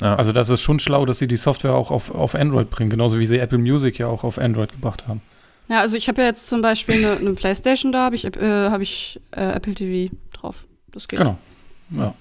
[0.00, 0.16] Ja.
[0.16, 3.18] Also das ist schon schlau, dass sie die Software auch auf, auf Android bringen, genauso
[3.18, 5.20] wie sie Apple Music ja auch auf Android gebracht haben.
[5.68, 8.70] Ja, also ich habe ja jetzt zum Beispiel eine, eine Playstation, da habe ich, äh,
[8.70, 10.66] hab ich äh, Apple TV drauf.
[10.90, 11.18] Das geht.
[11.18, 11.38] Genau.
[11.90, 12.14] Ja.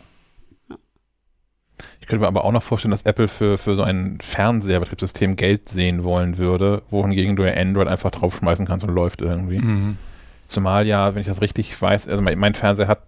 [1.99, 5.69] Ich könnte mir aber auch noch vorstellen, dass Apple für, für so ein Fernseherbetriebssystem Geld
[5.69, 9.59] sehen wollen würde, wohingegen du ja Android einfach draufschmeißen kannst und läuft irgendwie.
[9.59, 9.97] Mhm.
[10.45, 13.03] Zumal ja, wenn ich das richtig weiß, also mein, mein Fernseher hat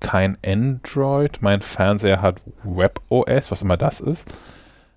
[0.00, 1.38] kein Android.
[1.40, 4.32] Mein Fernseher hat WebOS, was immer das ist.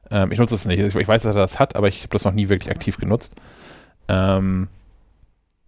[0.09, 0.79] Ähm, ich nutze es nicht.
[0.79, 3.35] Ich weiß, dass er das hat, aber ich habe das noch nie wirklich aktiv genutzt.
[4.11, 4.67] Ähm,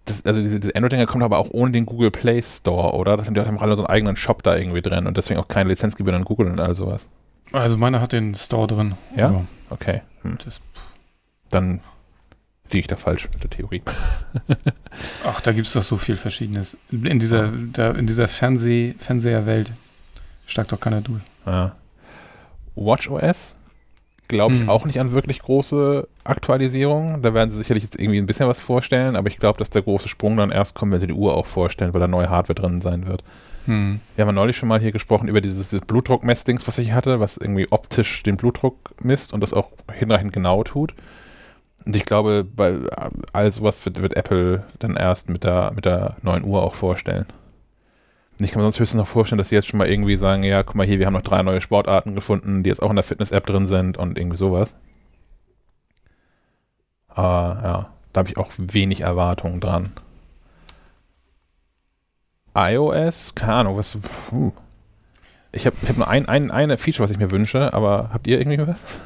[0.05, 3.15] das, also diese, diese Android-Dinger kommen aber auch ohne den Google Play Store, oder?
[3.15, 5.47] Das sind ja auch alle so einen eigenen Shop da irgendwie drin und deswegen auch
[5.47, 7.09] keine Lizenzgebühren an Google und all sowas.
[7.53, 8.95] Also meiner hat den Store drin.
[9.15, 9.45] Ja?
[9.69, 10.01] Okay.
[10.23, 10.37] Hm.
[11.49, 11.79] Dann
[12.65, 13.81] liege ich da falsch mit der Theorie.
[15.25, 16.75] Ach, da gibt es doch so viel Verschiedenes.
[16.91, 19.73] In dieser, da, in dieser Fernseh, Fernseherwelt
[20.47, 21.21] steigt doch keiner durch.
[21.45, 21.75] Ja.
[22.75, 23.57] WatchOS
[24.27, 24.69] glaube ich Hm.
[24.69, 27.21] auch nicht an wirklich große Aktualisierungen.
[27.21, 29.81] Da werden sie sicherlich jetzt irgendwie ein bisschen was vorstellen, aber ich glaube, dass der
[29.81, 32.55] große Sprung dann erst kommt, wenn sie die Uhr auch vorstellen, weil da neue Hardware
[32.55, 33.23] drin sein wird.
[33.65, 33.99] Hm.
[34.15, 37.19] Wir haben ja neulich schon mal hier gesprochen über dieses, dieses Blutdruckmessdings, was ich hatte,
[37.19, 40.93] was irgendwie optisch den Blutdruck misst und das auch hinreichend genau tut.
[41.85, 42.75] Und ich glaube, bei
[43.33, 47.25] all sowas wird, wird Apple dann erst mit der, mit der neuen Uhr auch vorstellen.
[48.39, 50.63] Ich kann mir sonst höchstens noch vorstellen, dass sie jetzt schon mal irgendwie sagen, ja,
[50.63, 53.03] guck mal hier, wir haben noch drei neue Sportarten gefunden, die jetzt auch in der
[53.03, 54.75] Fitness-App drin sind und irgendwie sowas.
[57.07, 59.91] Aber ja, da habe ich auch wenig Erwartungen dran.
[62.55, 63.97] iOS, keine Ahnung, was.
[64.29, 64.51] Puh.
[65.51, 68.25] Ich habe ich hab nur ein, ein, eine Feature, was ich mir wünsche, aber habt
[68.25, 68.97] ihr irgendwie was?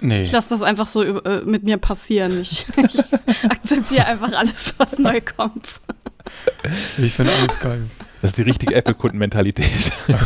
[0.00, 0.20] Nee.
[0.20, 2.40] Ich lasse das einfach so äh, mit mir passieren.
[2.42, 3.02] Ich, ich
[3.50, 5.80] akzeptiere einfach alles, was neu kommt.
[6.98, 7.82] Ich finde alles geil.
[8.22, 9.92] Das ist die richtige Apple-Kundenmentalität.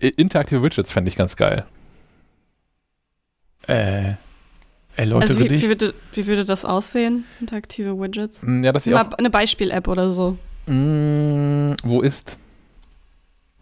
[0.00, 1.64] Interaktive Widgets fände ich ganz geil.
[3.66, 4.14] Äh,
[4.96, 5.62] erläutere Also wie, dich.
[5.62, 7.24] wie, würde, wie würde das aussehen?
[7.40, 8.42] Interaktive Widgets?
[8.42, 9.12] Mm, Ja, dass ich Mal auch.
[9.12, 10.38] eine Beispiel-App oder so.
[10.66, 12.36] Mm, wo ist?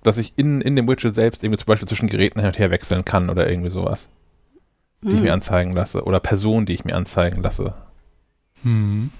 [0.03, 2.71] Dass ich in, in dem Widget selbst irgendwie zum Beispiel zwischen Geräten hin und her
[2.71, 4.09] wechseln kann oder irgendwie sowas,
[5.03, 5.23] die ich Hm.
[5.23, 6.05] mir anzeigen lasse.
[6.05, 7.75] Oder Personen, die ich mir anzeigen lasse.
[8.63, 9.11] Hm.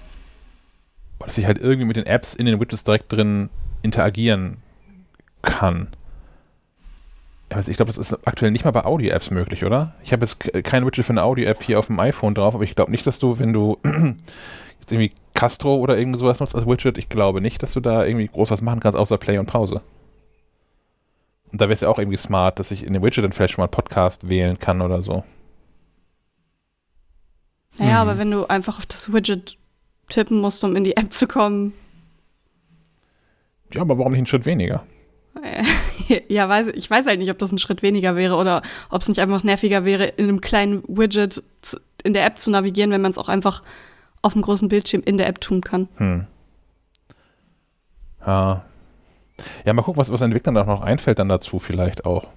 [1.19, 3.49] Dass ich halt irgendwie mit den Apps in den Widgets direkt drin
[3.81, 4.57] interagieren
[5.41, 5.89] kann.
[7.67, 9.95] Ich, glaube, das ist aktuell nicht mal bei Audio-Apps möglich, oder?
[10.03, 12.75] Ich habe jetzt kein Widget für eine Audio-App hier auf dem iPhone drauf, aber ich
[12.75, 13.77] glaube nicht, dass du, wenn du
[14.79, 18.05] jetzt irgendwie Castro oder irgend sowas nutzt als Widget, ich glaube nicht, dass du da
[18.05, 19.81] irgendwie groß was machen kannst, außer Play und Pause.
[21.51, 23.53] Und da wäre es ja auch irgendwie smart, dass ich in dem Widget dann vielleicht
[23.53, 25.23] schon mal einen Podcast wählen kann oder so.
[27.79, 28.09] Naja, Mhm.
[28.09, 29.57] aber wenn du einfach auf das Widget
[30.09, 31.73] tippen musst, um in die App zu kommen.
[33.73, 34.83] Ja, aber warum nicht einen Schritt weniger?
[36.27, 39.07] ja, weiß, ich weiß halt nicht, ob das ein Schritt weniger wäre oder ob es
[39.07, 41.41] nicht einfach nerviger wäre, in einem kleinen Widget
[42.03, 43.63] in der App zu navigieren, wenn man es auch einfach
[44.21, 45.87] auf dem großen Bildschirm in der App tun kann.
[45.97, 46.25] Hm.
[48.25, 48.63] Ja.
[49.65, 52.27] Ja, mal gucken, was, was Entwicklern da noch einfällt dann dazu vielleicht auch.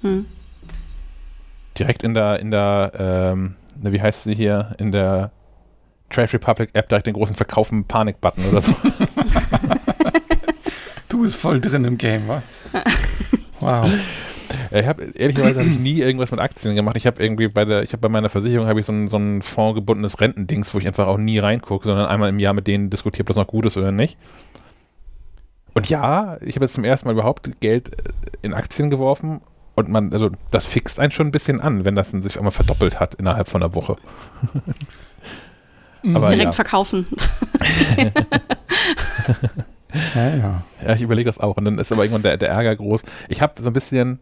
[0.00, 0.26] Hm.
[1.78, 5.32] Direkt in der, in der, ähm, wie heißt sie hier, in der
[6.10, 8.72] Trash Republic App direkt den großen Verkaufen Panik-Button oder so.
[11.08, 12.42] Du bist voll drin im Game, wa?
[13.60, 13.86] Wow.
[14.70, 16.96] Ja, ich habe ehrlicherweise habe ich nie irgendwas mit Aktien gemacht.
[16.96, 19.18] Ich habe irgendwie bei der, ich habe bei meiner Versicherung habe ich so ein, so
[19.18, 22.88] ein fondgebundenes Rentendings, wo ich einfach auch nie reingucke, sondern einmal im Jahr mit denen
[22.88, 24.16] diskutiere, ob das noch gut ist oder nicht.
[25.74, 29.42] Und ja, ich habe jetzt zum ersten Mal überhaupt Geld äh, in Aktien geworfen
[29.74, 32.52] und man, also das fixt einen schon ein bisschen an, wenn das dann sich einmal
[32.52, 33.96] verdoppelt hat innerhalb von einer Woche.
[36.14, 36.52] Aber Direkt ja.
[36.52, 37.06] verkaufen.
[40.14, 40.64] Ja, ja.
[40.84, 41.56] Ja, ich überlege das auch.
[41.56, 43.04] Und dann ist aber irgendwann der, der Ärger groß.
[43.28, 44.20] Ich habe so ein bisschen.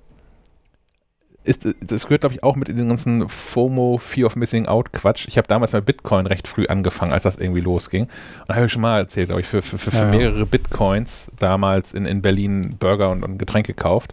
[1.42, 4.92] Ist, das gehört, glaube ich, auch mit in den ganzen FOMO, Fear of Missing Out
[4.92, 5.26] Quatsch.
[5.26, 8.02] Ich habe damals mit Bitcoin recht früh angefangen, als das irgendwie losging.
[8.02, 8.10] Und
[8.48, 10.10] da habe ich schon mal erzählt, glaube ich, für, für, für, für Ja, ja.
[10.10, 14.12] mehrere Bitcoins damals in, in Berlin Burger und, und Getränke gekauft.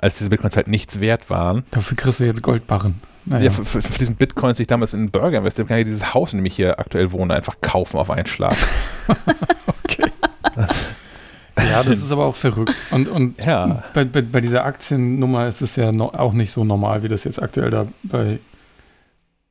[0.00, 1.64] Als diese Bitcoins halt nichts wert waren.
[1.70, 3.00] Dafür kriegst du jetzt Goldbarren.
[3.26, 3.44] Naja.
[3.44, 5.78] Ja, für, für, für diesen Bitcoins, die ich damals in einen Burger investiert habe, kann
[5.80, 8.56] ich dieses Haus, in dem ich hier aktuell wohne, einfach kaufen auf einen Schlag.
[9.84, 10.10] okay.
[11.58, 12.74] ja, das ist aber auch verrückt.
[12.90, 13.84] Und, und Ja.
[13.92, 17.24] bei, bei, bei dieser Aktiennummer ist es ja no, auch nicht so normal, wie das
[17.24, 18.38] jetzt aktuell da bei,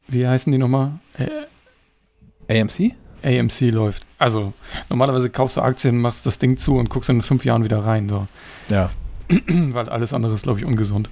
[0.08, 0.94] wie heißen die nochmal?
[1.18, 2.96] Äh, AMC?
[3.24, 4.06] AMC läuft.
[4.18, 4.54] Also,
[4.90, 8.10] normalerweise kaufst du Aktien, machst das Ding zu und guckst in fünf Jahren wieder rein.
[8.10, 8.28] So.
[8.72, 8.90] Ja.
[9.48, 11.10] Weil alles andere ist, glaube ich, ungesund.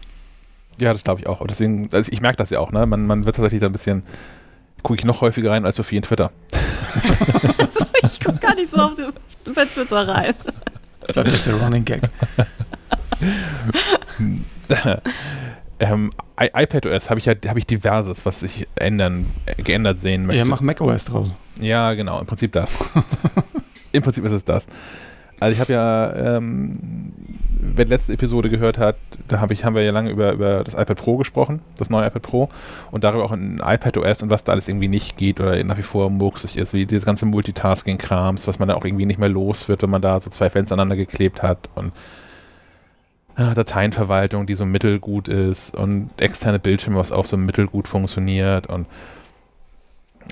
[0.80, 1.41] Ja, das glaube ich auch.
[1.41, 2.86] Und deswegen, also ich merke das ja auch, ne?
[2.86, 4.03] Man, man wird tatsächlich da ein bisschen,
[4.84, 6.32] gucke ich noch häufiger rein als viel in Twitter.
[8.03, 9.11] Ich gucke gar nicht so auf den,
[9.53, 10.34] Twitter rein.
[11.01, 12.01] Ich glaube, das ist der Running Gag.
[15.80, 20.26] ähm, I iPadOS habe ich ja habe ich diverses, was sich ändern, äh, geändert sehen
[20.26, 20.39] möchte.
[20.39, 21.30] Ja, mach macOS draus.
[21.59, 22.76] Ja, genau, im Prinzip das.
[23.91, 24.68] Im Prinzip ist es das.
[25.39, 26.74] Also ich habe ja, ähm,
[27.60, 28.97] wer die letzte Episode gehört hat,
[29.28, 32.08] da hab ich, haben wir ja lange über, über das iPad Pro gesprochen, das neue
[32.08, 32.49] iPad Pro
[32.91, 35.84] und darüber auch in iPadOS und was da alles irgendwie nicht geht oder nach wie
[35.84, 39.68] vor murksig ist, wie dieses ganze Multitasking-Krams, was man da auch irgendwie nicht mehr los
[39.68, 41.91] wird, wenn man da so zwei Fenster aneinander geklebt hat und
[43.36, 48.88] ah, Dateienverwaltung, die so mittelgut ist und externe Bildschirme, was auch so mittelgut funktioniert und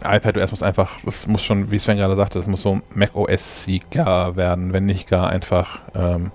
[0.03, 4.73] iPadOS muss einfach, das muss schon, wie Sven gerade sagte, das muss so macOS-Sieger werden,
[4.73, 6.31] wenn nicht gar einfach ähm,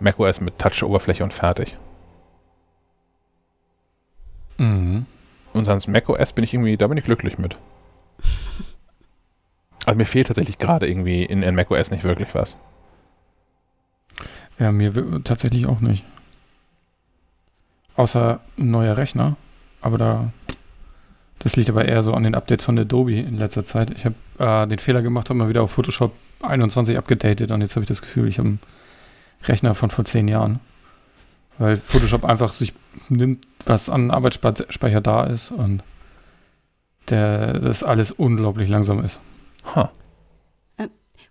[0.00, 1.76] macOS mit Touch-Oberfläche und fertig.
[4.58, 5.06] Mhm.
[5.52, 7.56] Und sonst macOS bin ich irgendwie, da bin ich glücklich mit.
[9.86, 12.56] Also mir fehlt tatsächlich gerade irgendwie in, in macOS nicht wirklich was.
[14.58, 16.04] Ja, mir tatsächlich auch nicht.
[17.96, 19.36] Außer ein neuer Rechner.
[19.80, 20.32] Aber da.
[21.40, 23.90] Das liegt aber eher so an den Updates von Adobe in letzter Zeit.
[23.90, 27.76] Ich habe äh, den Fehler gemacht, habe mal wieder auf Photoshop 21 abgedatet und jetzt
[27.76, 28.60] habe ich das Gefühl, ich habe einen
[29.44, 30.60] Rechner von vor zehn Jahren.
[31.58, 32.72] Weil Photoshop einfach sich
[33.08, 35.82] nimmt, was an Arbeitsspeicher da ist und
[37.08, 39.20] der, das alles unglaublich langsam ist.
[39.74, 39.90] Ha.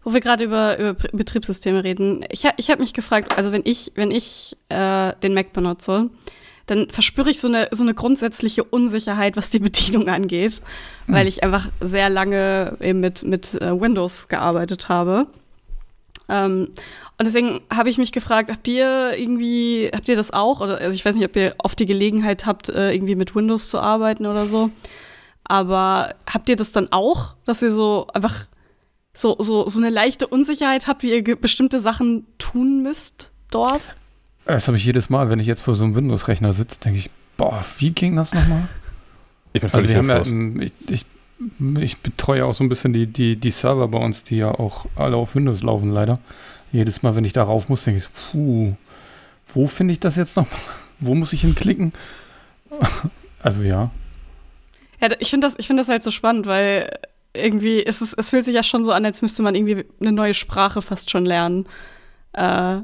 [0.04, 3.93] Wo wir gerade über, über Betriebssysteme reden, ich, ich habe mich gefragt, also wenn ich,
[3.95, 6.10] wenn ich äh, den Mac benutze,
[6.66, 10.62] dann verspüre ich so eine, so eine grundsätzliche Unsicherheit, was die Bedienung angeht,
[11.06, 11.16] Hm.
[11.16, 15.28] weil ich einfach sehr lange eben mit, mit äh, Windows gearbeitet habe.
[16.30, 16.69] Ähm,
[17.17, 20.61] und deswegen habe ich mich gefragt, habt ihr irgendwie, habt ihr das auch?
[20.61, 23.69] Oder also ich weiß nicht, ob ihr oft die Gelegenheit habt, äh, irgendwie mit Windows
[23.69, 24.71] zu arbeiten oder so.
[25.43, 28.47] Aber habt ihr das dann auch, dass ihr so einfach
[29.13, 33.95] so, so, so eine leichte Unsicherheit habt, wie ihr bestimmte Sachen tun müsst dort?
[34.45, 37.09] Das habe ich jedes Mal, wenn ich jetzt vor so einem Windows-Rechner sitze, denke ich,
[37.38, 38.67] boah, wie ging das nochmal?
[39.55, 41.05] Ich bin Also wir haben ja, ich, ich,
[41.79, 44.85] ich betreue auch so ein bisschen die, die, die Server bei uns, die ja auch
[44.95, 46.19] alle auf Windows laufen, leider.
[46.71, 48.73] Jedes Mal, wenn ich da rauf muss, denke ich, puh,
[49.53, 50.47] wo finde ich das jetzt noch?
[50.99, 51.93] Wo muss ich hinklicken?
[53.45, 53.91] Also ja.
[55.01, 56.89] Ja, ich finde das, ich finde das halt so spannend, weil
[57.33, 60.13] irgendwie ist es, es fühlt sich ja schon so an, als müsste man irgendwie eine
[60.13, 61.65] neue Sprache fast schon lernen.
[62.31, 62.77] Äh,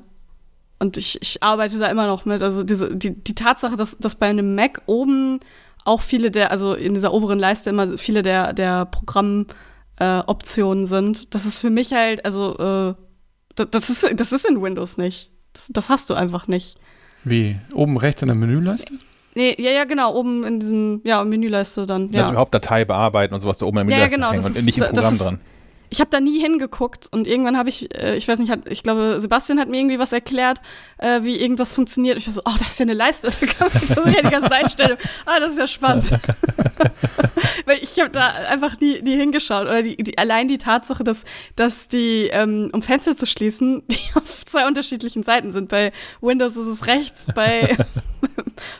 [0.79, 2.41] und ich, ich arbeite da immer noch mit.
[2.41, 5.39] Also diese, die, die Tatsache, dass, dass bei einem Mac oben
[5.85, 11.33] auch viele der, also in dieser oberen Leiste immer viele der, der Programmoptionen äh, sind,
[11.33, 12.93] das ist für mich halt, also äh,
[13.55, 15.31] das, das, ist, das ist in Windows nicht.
[15.53, 16.77] Das, das hast du einfach nicht.
[17.23, 17.57] Wie?
[17.73, 18.93] Oben rechts in der Menüleiste?
[19.35, 22.09] Nee, ja, ja, genau, oben in diesem, ja, Menüleiste dann.
[22.11, 22.29] Das Ja.
[22.31, 24.65] überhaupt Datei bearbeiten und sowas da oben im Ja, Menü ja, genau, hängen und ist-
[24.65, 25.39] nicht im Programm ist- dran.
[25.89, 28.83] Ich habe da nie hingeguckt und irgendwann habe ich, äh, ich weiß nicht, hat, ich
[28.83, 30.61] glaube, Sebastian hat mir irgendwie was erklärt,
[30.97, 32.17] äh, wie irgendwas funktioniert.
[32.17, 34.21] Ich war so, oh, da ist ja eine Leiste, da kann man das sind ja
[34.21, 34.97] die ganzen Einstellungen.
[35.25, 36.11] Ah, das ist ja spannend.
[37.65, 39.63] Weil ich habe da einfach nie, nie hingeschaut.
[39.63, 41.23] Oder die, die, allein die Tatsache, dass,
[41.55, 45.69] dass die, ähm, um Fenster zu schließen, die auf zwei unterschiedlichen Seiten sind.
[45.69, 47.77] Bei Windows ist es rechts, bei,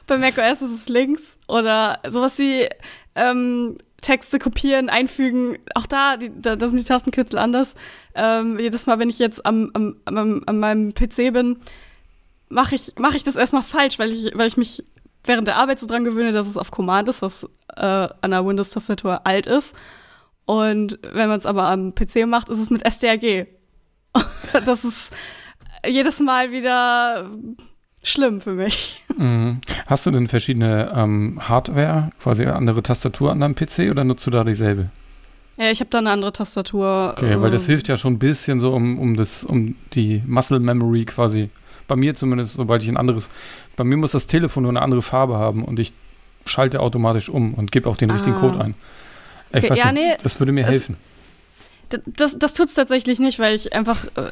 [0.08, 1.38] bei macOS ist es links.
[1.48, 2.68] Oder sowas wie
[3.16, 5.58] ähm, Texte kopieren, einfügen.
[5.76, 7.76] Auch da, die, da, da sind die Tastenkürzel anders.
[8.16, 11.58] Ähm, jedes Mal, wenn ich jetzt am, am, am, an meinem PC bin,
[12.50, 14.84] mache ich, mach ich das erstmal falsch, weil ich, weil ich mich
[15.24, 17.44] während der Arbeit so dran gewöhne, dass es auf Command ist, was
[17.76, 17.82] äh,
[18.22, 19.76] an der Windows-Tastatur alt ist.
[20.46, 23.46] Und wenn man es aber am PC macht, ist es mit STRG.
[24.66, 25.14] das ist
[25.86, 27.30] jedes Mal wieder
[28.04, 29.02] schlimm für mich.
[29.18, 29.62] Mhm.
[29.88, 34.32] Hast du denn verschiedene ähm, Hardware, quasi andere Tastatur an deinem PC oder nutzt du
[34.32, 34.90] da dieselbe?
[35.58, 37.16] Ja, ich habe da eine andere Tastatur.
[37.18, 40.24] Okay, weil das äh, hilft ja schon ein bisschen so, um, um, das, um die
[40.26, 41.50] Muscle Memory quasi.
[41.88, 43.28] Bei mir zumindest, sobald ich ein anderes.
[43.76, 45.92] Bei mir muss das Telefon nur eine andere Farbe haben und ich
[46.46, 48.40] schalte automatisch um und gebe auch den richtigen Ah.
[48.40, 48.76] Code ein.
[49.52, 50.96] Ich Okay, weiß ja, nee, das würde mir es- helfen.
[51.92, 54.30] D- Das, das tut's tatsächlich nicht, weil ich einfach, äh,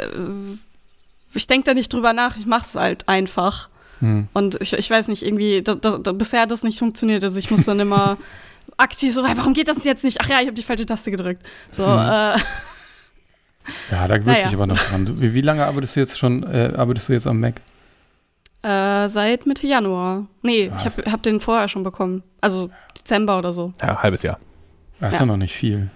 [1.37, 3.69] ich denke da nicht drüber nach, ich mach's halt einfach.
[3.99, 4.27] Hm.
[4.33, 7.23] Und ich, ich weiß nicht, irgendwie, da, da, da, bisher hat das nicht funktioniert.
[7.23, 8.17] Also ich muss dann immer
[8.77, 10.19] aktiv so, warum geht das denn jetzt nicht?
[10.21, 11.41] Ach ja, ich habe die falsche Taste gedrückt.
[11.71, 11.97] So, Hm.
[11.99, 12.37] äh,
[13.91, 14.43] Ja, da gewöhnt Naja.
[14.45, 15.05] sich aber noch dran.
[15.05, 17.55] Du- Wie, wie lange arbeitest du jetzt schon, äh, arbeitest du jetzt am Mac?
[18.63, 20.25] äh, seit Mitte Januar.
[20.41, 22.23] Nee, Ah, ich habe hab den vorher schon bekommen.
[22.41, 23.71] Also Dezember oder so.
[23.81, 24.39] Ja, halbes Jahr.
[24.99, 25.25] Das ist Ja.
[25.25, 25.89] ja noch nicht viel.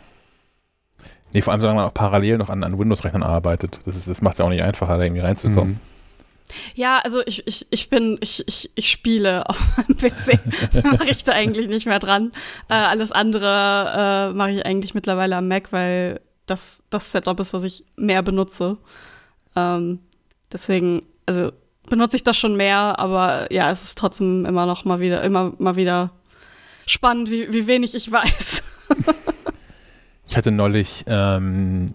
[1.33, 3.81] Nee, vor allem, solange man auch parallel noch an, an Windows-Rechnern arbeitet.
[3.85, 5.75] Das, das macht es ja auch nicht einfacher, da irgendwie reinzukommen.
[5.75, 5.79] Hm.
[6.75, 10.83] Ja, also ich, ich, ich bin, ich, ich, ich spiele auf meinem PC.
[10.83, 12.31] mache ich da eigentlich nicht mehr dran.
[12.69, 17.53] Äh, alles andere äh, mache ich eigentlich mittlerweile am Mac, weil das das Setup ist,
[17.53, 18.77] was ich mehr benutze.
[19.55, 19.99] Ähm,
[20.51, 21.51] deswegen, also
[21.89, 25.53] benutze ich das schon mehr, aber ja, es ist trotzdem immer noch mal wieder, immer
[25.57, 26.11] mal wieder
[26.85, 28.63] spannend, wie, wie wenig ich weiß.
[30.31, 31.87] Ich hatte neulich ähm,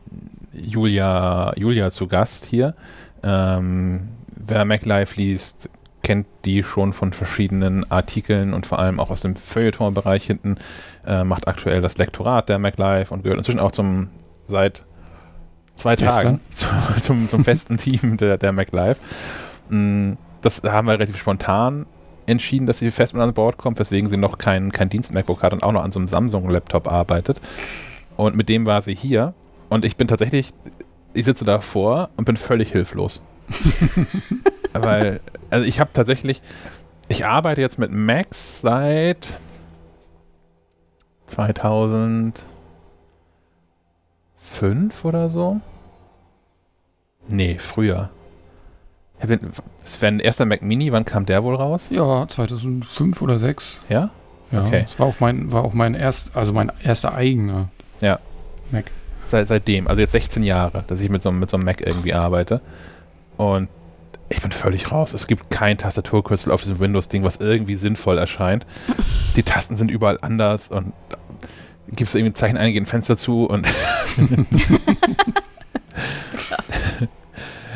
[0.53, 2.75] Julia, Julia zu Gast hier.
[3.23, 5.71] Ähm, wer MacLife liest,
[6.03, 10.59] kennt die schon von verschiedenen Artikeln und vor allem auch aus dem Feuilleton-Bereich hinten.
[11.07, 14.09] Äh, macht aktuell das Lektorat der MacLife und gehört inzwischen auch zum
[14.49, 14.85] seit
[15.75, 15.97] zwei?
[15.97, 16.67] Tagen zu,
[17.01, 19.01] zum, zum festen Team der, der MacLife.
[19.71, 20.13] Mm,
[20.43, 21.87] Das haben wir relativ spontan
[22.27, 25.55] entschieden, dass sie fest mit an Bord kommt, weswegen sie noch kein, kein Dienst-MacBook hat
[25.55, 27.41] und auch noch an so einem Samsung-Laptop arbeitet.
[28.17, 29.35] Und mit dem war sie hier.
[29.69, 30.51] Und ich bin tatsächlich,
[31.15, 33.21] ich sitze davor und bin völlig hilflos.
[34.73, 36.43] Weil, also ich habe tatsächlich,
[37.09, 39.39] ich arbeite jetzt mit Macs seit
[41.27, 42.45] 2005
[45.05, 45.61] oder so.
[47.29, 48.11] Nee, früher.
[50.03, 51.89] Ein erster Mac Mini, wann kam der wohl raus?
[51.91, 53.79] Ja, 2005 oder 2006.
[53.89, 54.11] Ja?
[54.53, 54.83] Ja, Okay.
[54.85, 58.19] das war auch mein, war auch mein erst, also mein erster eigener Ja.
[58.73, 58.91] Mac.
[59.25, 61.81] Seit, seitdem, also jetzt 16 Jahre, dass ich mit so, einem- mit so einem Mac
[61.81, 62.61] irgendwie arbeite.
[63.37, 63.69] Und
[64.29, 65.13] ich bin völlig raus.
[65.15, 68.67] Es gibt kein Tastaturkürzel auf diesem Windows-Ding, was irgendwie sinnvoll erscheint.
[69.37, 70.93] Die Tasten sind überall anders und
[71.89, 73.67] gibst irgendwie ein Zeichen ein, ein Fenster zu und.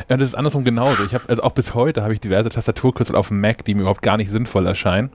[0.09, 1.05] Ja, das ist andersrum genauso.
[1.05, 3.83] Ich habe also auch bis heute habe ich diverse Tastaturkürzel auf dem Mac, die mir
[3.83, 5.11] überhaupt gar nicht sinnvoll erscheinen,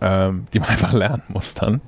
[0.00, 1.80] ähm, die man einfach lernen muss dann.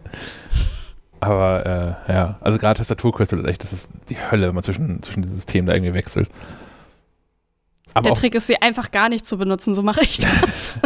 [1.20, 1.66] Aber
[2.08, 5.22] äh, ja, also gerade Tastaturkürzel ist echt, das ist die Hölle, wenn man zwischen, zwischen
[5.22, 6.28] den Systemen da irgendwie wechselt.
[7.94, 10.78] Aber Der Trick ist, sie einfach gar nicht zu benutzen, so mache ich das.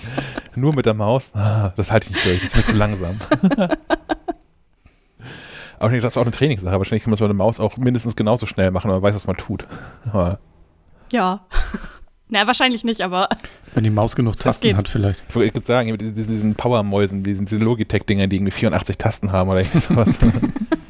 [0.56, 3.18] nur mit der Maus, ah, das halte ich nicht durch, das ist mir zu langsam.
[5.78, 6.78] Aber das ist auch eine Trainingssache.
[6.78, 9.14] Wahrscheinlich kann man es mit der Maus auch mindestens genauso schnell machen, wenn man weiß,
[9.14, 9.66] was man tut.
[10.10, 10.38] Aber
[11.12, 11.46] ja.
[12.28, 13.28] Na, wahrscheinlich nicht, aber
[13.74, 14.76] Wenn die Maus genug Tasten geht.
[14.76, 15.22] hat, vielleicht.
[15.28, 19.48] ich wollte sagen, mit diesen, diesen Powermäusen, diesen, diese Logitech-Dinger, die irgendwie 84 Tasten haben
[19.48, 20.18] oder irgendwie sowas.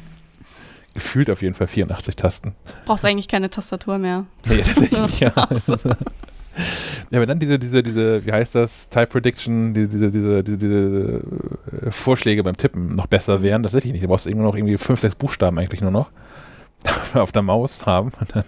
[0.95, 2.55] Gefühlt auf jeden Fall 84 Tasten.
[2.85, 4.25] brauchst eigentlich keine Tastatur mehr.
[4.45, 5.31] Nee, tatsächlich, ja.
[7.11, 10.57] Ja, aber dann diese, diese, diese, wie heißt das, Type Prediction, diese, diese, diese, diese,
[10.57, 11.23] diese
[11.85, 14.03] äh, Vorschläge beim Tippen noch besser wären, tatsächlich nicht.
[14.03, 16.09] Du brauchst irgendwo noch irgendwie fünf, sechs Buchstaben eigentlich nur noch
[17.13, 18.11] auf der Maus haben.
[18.19, 18.43] Und dann,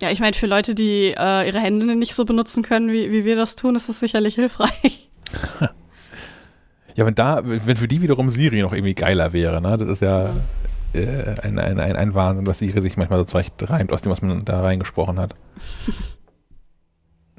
[0.00, 3.24] Ja, ich meine, für Leute, die äh, ihre Hände nicht so benutzen können, wie, wie
[3.24, 5.08] wir das tun, ist das sicherlich hilfreich.
[6.94, 9.76] ja, wenn da, wenn für die wiederum Siri noch irgendwie geiler wäre, ne?
[9.76, 10.36] Das ist ja
[10.92, 14.12] äh, ein, ein, ein, ein Wahnsinn, dass Siri sich manchmal so zurecht reimt aus dem,
[14.12, 15.34] was man da reingesprochen hat.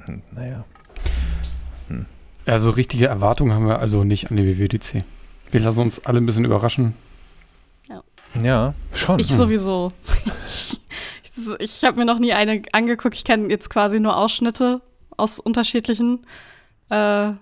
[0.06, 0.64] Hm, naja.
[2.46, 5.04] Also richtige Erwartungen haben wir also nicht an die WWDC.
[5.50, 6.94] Wir lassen uns alle ein bisschen überraschen.
[8.42, 9.18] Ja, schon.
[9.18, 9.90] Ich sowieso.
[11.58, 13.14] ich habe mir noch nie eine angeguckt.
[13.14, 14.82] Ich kenne jetzt quasi nur Ausschnitte
[15.16, 16.26] aus unterschiedlichen
[16.88, 17.32] äh,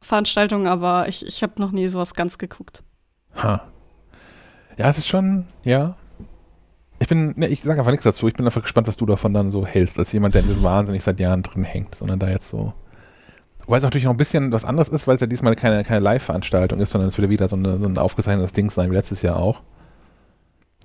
[0.00, 2.82] Veranstaltungen, aber ich, ich habe noch nie sowas ganz geguckt.
[3.36, 3.62] Ha.
[4.76, 5.96] Ja, es ist schon, ja.
[7.00, 8.26] Ich bin, ne, ich sage einfach nichts dazu.
[8.26, 11.02] Ich bin einfach gespannt, was du davon dann so hältst, als jemand, der diesem wahnsinnig
[11.02, 12.72] seit Jahren drin hängt, sondern da jetzt so.
[13.66, 16.00] Wobei es natürlich noch ein bisschen was anderes ist, weil es ja diesmal keine, keine
[16.00, 19.22] Live-Veranstaltung ist, sondern es wird wieder so, eine, so ein aufgezeichnetes Ding sein, wie letztes
[19.22, 19.60] Jahr auch.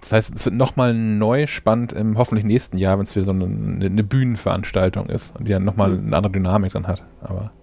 [0.03, 3.31] Das heißt, es wird nochmal neu spannend im hoffentlich nächsten Jahr, wenn es wieder so
[3.31, 6.07] eine, eine Bühnenveranstaltung ist und die dann nochmal Mhm.
[6.07, 7.05] eine andere Dynamik dann hat.
[7.21, 7.53] Aber,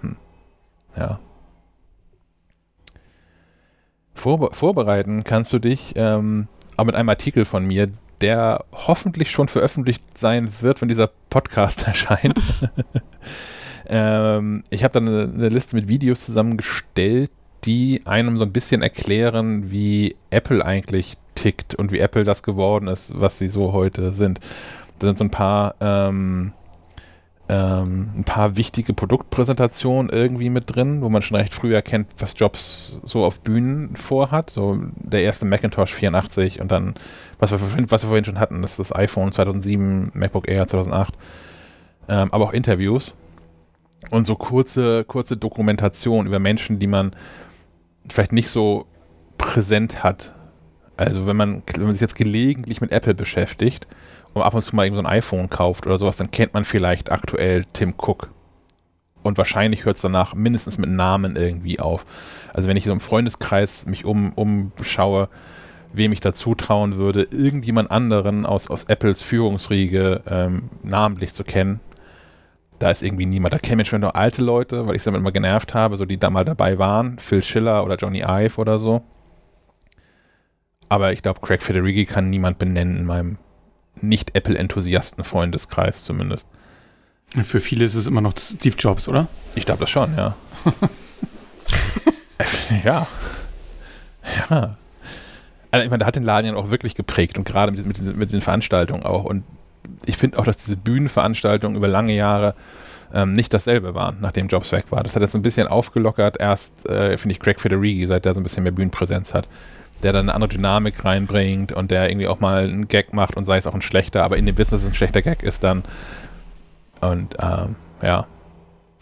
[0.00, 0.14] hm.
[0.96, 1.18] ja.
[4.14, 6.46] Vorbe vorbereiten kannst du dich ähm,
[6.76, 7.88] auch mit einem Artikel von mir,
[8.20, 12.40] der hoffentlich schon veröffentlicht sein wird, wenn dieser Podcast erscheint.
[13.88, 17.32] ähm, ich habe dann eine, eine Liste mit Videos zusammengestellt,
[17.64, 22.88] die einem so ein bisschen erklären, wie Apple eigentlich tickt und wie Apple das geworden
[22.88, 24.40] ist, was sie so heute sind.
[24.98, 26.52] Da sind so ein paar ähm,
[27.48, 32.34] ähm, ein paar wichtige Produktpräsentationen irgendwie mit drin, wo man schon recht früh erkennt, was
[32.38, 34.50] Jobs so auf Bühnen vorhat.
[34.50, 36.94] So der erste Macintosh 84 und dann,
[37.38, 37.60] was wir,
[37.90, 41.14] was wir vorhin schon hatten, das ist das iPhone 2007, MacBook Air 2008,
[42.08, 43.12] ähm, aber auch Interviews
[44.10, 47.14] und so kurze, kurze Dokumentation über Menschen, die man
[48.08, 48.86] vielleicht nicht so
[49.36, 50.32] präsent hat.
[50.96, 53.86] Also wenn man, wenn man sich jetzt gelegentlich mit Apple beschäftigt
[54.32, 56.64] und ab und zu mal irgendwie so ein iPhone kauft oder sowas, dann kennt man
[56.64, 58.30] vielleicht aktuell Tim Cook.
[59.22, 62.04] Und wahrscheinlich hört es danach mindestens mit Namen irgendwie auf.
[62.52, 65.28] Also wenn ich so im Freundeskreis mich um, umschaue,
[65.94, 71.80] wem ich da zutrauen würde, irgendjemand anderen aus, aus Apples Führungsriege ähm, namentlich zu kennen,
[72.78, 73.54] da ist irgendwie niemand.
[73.54, 76.18] Da kennen schon nur alte Leute, weil ich sie damit immer genervt habe, so die
[76.18, 79.02] da mal dabei waren, Phil Schiller oder Johnny Ive oder so.
[80.88, 83.38] Aber ich glaube, Craig Federighi kann niemand benennen in meinem
[84.00, 86.48] nicht-Apple-Enthusiasten-Freundeskreis zumindest.
[87.42, 89.28] Für viele ist es immer noch Steve Jobs, oder?
[89.54, 90.36] Ich glaube das schon, ja.
[92.84, 93.06] ja.
[94.50, 94.76] Ja.
[95.70, 98.16] Also ich meine, der hat den Laden ja auch wirklich geprägt und gerade mit, mit,
[98.16, 99.24] mit den Veranstaltungen auch.
[99.24, 99.44] Und
[100.06, 102.54] ich finde auch, dass diese Bühnenveranstaltungen über lange Jahre
[103.12, 105.02] ähm, nicht dasselbe waren, nachdem Jobs weg war.
[105.02, 106.40] Das hat jetzt so ein bisschen aufgelockert.
[106.40, 109.48] Erst, äh, finde ich, Craig Federighi, seit der so ein bisschen mehr Bühnenpräsenz hat,
[110.02, 113.44] der dann eine andere Dynamik reinbringt und der irgendwie auch mal einen Gag macht und
[113.44, 115.64] sei es auch ein schlechter, aber in dem Wissen, dass es ein schlechter Gag ist
[115.64, 115.82] dann.
[117.00, 118.26] Und ähm, ja,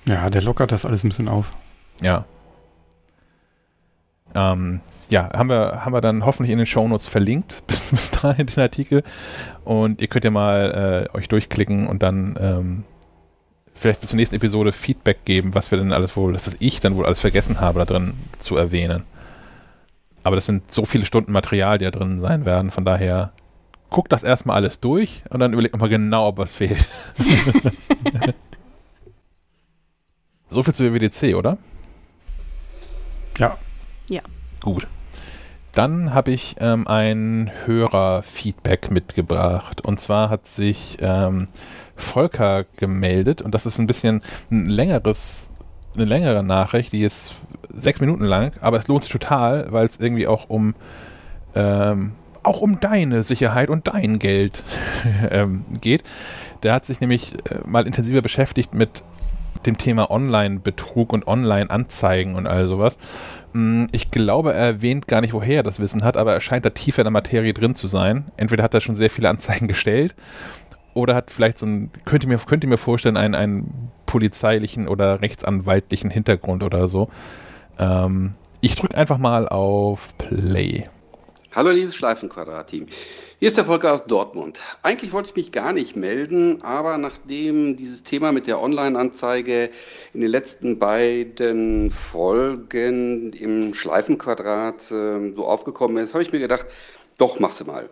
[0.06, 1.52] Ja, der lockert das alles ein bisschen auf.
[2.00, 2.24] ja.
[4.34, 4.80] Ähm,
[5.10, 9.02] ja, haben wir, haben wir dann hoffentlich in den Shownotes verlinkt, bis, dahin den Artikel.
[9.62, 12.84] Und ihr könnt ja mal äh, euch durchklicken und dann ähm,
[13.74, 16.96] vielleicht bis zur nächsten Episode Feedback geben, was wir denn alles wohl, was ich dann
[16.96, 19.02] wohl alles vergessen habe, da drin zu erwähnen.
[20.22, 23.32] Aber das sind so viele Stunden Material, die da drin sein werden, von daher
[23.90, 26.88] gucke das erstmal alles durch und dann überlege nochmal genau, ob was fehlt.
[30.48, 31.58] so viel zu WWDC, oder?
[33.38, 33.58] Ja.
[34.08, 34.22] Ja.
[34.60, 34.86] Gut.
[35.74, 39.80] Dann habe ich ähm, ein Hörerfeedback mitgebracht.
[39.82, 41.48] Und zwar hat sich ähm,
[41.96, 45.48] Volker gemeldet und das ist ein bisschen ein längeres,
[45.94, 47.34] eine längere Nachricht, die ist
[47.70, 50.74] sechs Minuten lang, aber es lohnt sich total, weil es irgendwie auch um
[51.54, 52.12] ähm,
[52.42, 54.64] auch um deine Sicherheit und dein Geld
[55.30, 56.02] ähm, geht.
[56.62, 59.02] Der hat sich nämlich äh, mal intensiver beschäftigt mit
[59.66, 62.98] dem Thema Online-Betrug und Online-Anzeigen und all sowas.
[63.52, 66.64] Mm, ich glaube, er erwähnt gar nicht, woher er das Wissen hat, aber er scheint
[66.64, 68.24] da tiefer in der Materie drin zu sein.
[68.36, 70.14] Entweder hat er schon sehr viele Anzeigen gestellt
[70.94, 74.88] oder hat vielleicht so ein, könnt ihr mir, könnt ihr mir vorstellen, einen, einen polizeilichen
[74.88, 77.08] oder rechtsanwaltlichen Hintergrund oder so.
[77.78, 80.84] Ähm, ich drücke einfach mal auf Play.
[81.54, 82.88] Hallo liebes Schleifenquadrat-Team.
[83.38, 84.58] Hier ist der Volker aus Dortmund.
[84.82, 89.70] Eigentlich wollte ich mich gar nicht melden, aber nachdem dieses Thema mit der Online-Anzeige
[90.12, 96.66] in den letzten beiden Folgen im Schleifenquadrat äh, so aufgekommen ist, habe ich mir gedacht,
[97.16, 97.88] doch, mach sie mal.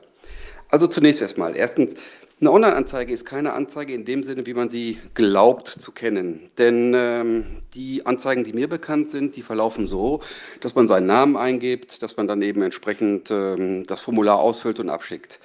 [0.70, 1.56] Also zunächst erstmal.
[1.56, 1.94] Erstens,
[2.40, 6.48] eine Online-Anzeige ist keine Anzeige in dem Sinne, wie man sie glaubt zu kennen.
[6.56, 10.20] Denn ähm, die Anzeigen, die mir bekannt sind, die verlaufen so,
[10.60, 14.88] dass man seinen Namen eingibt, dass man dann eben entsprechend ähm, das Formular ausfüllt und
[14.88, 15.38] abschickt.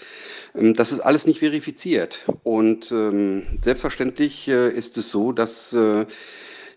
[0.55, 2.25] Ähm, das ist alles nicht verifiziert.
[2.43, 6.05] Und ähm, selbstverständlich äh, ist es so, dass äh,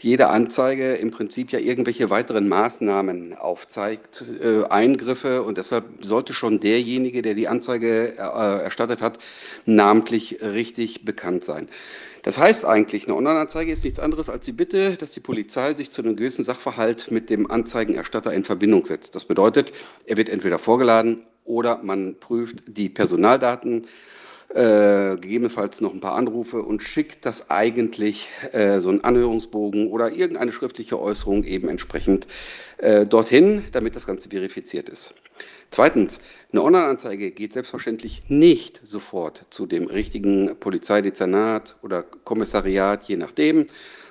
[0.01, 6.61] jede Anzeige im Prinzip ja irgendwelche weiteren Maßnahmen aufzeigt, äh, Eingriffe und deshalb sollte schon
[6.61, 9.19] derjenige, der die Anzeige äh, erstattet hat,
[9.67, 11.69] namentlich richtig bekannt sein.
[12.23, 15.91] Das heißt eigentlich, eine Online-Anzeige ist nichts anderes als die Bitte, dass die Polizei sich
[15.91, 19.15] zu einem gewissen Sachverhalt mit dem Anzeigenerstatter in Verbindung setzt.
[19.15, 19.73] Das bedeutet,
[20.05, 23.87] er wird entweder vorgeladen oder man prüft die Personaldaten
[24.55, 30.13] äh, gegebenenfalls noch ein paar Anrufe und schickt das eigentlich äh, so einen Anhörungsbogen oder
[30.13, 32.27] irgendeine schriftliche Äußerung eben entsprechend
[32.79, 35.13] äh, dorthin, damit das Ganze verifiziert ist.
[35.71, 36.21] Zweitens,
[36.51, 43.67] eine Online-Anzeige geht selbstverständlich nicht sofort zu dem richtigen Polizeidezernat oder Kommissariat, je nachdem,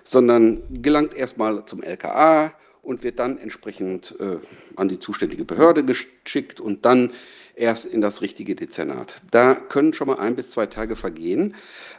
[0.10, 4.38] sondern gelangt erstmal zum LKA und wird dann entsprechend äh,
[4.78, 7.12] an die zuständige Behörde geschickt und dann
[7.55, 9.22] erst in das richtige Dezernat.
[9.32, 11.55] Da können schon mal ein bis zwei Tage vergehen,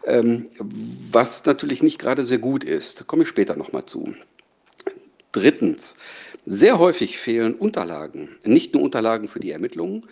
[0.06, 0.46] ähm,
[1.10, 3.00] was natürlich nicht gerade sehr gut ist.
[3.00, 4.14] Da komme ich später noch mal zu.
[5.32, 5.96] Drittens,
[6.46, 10.06] sehr häufig fehlen Unterlagen, nicht nur Unterlagen für die Ermittlungen,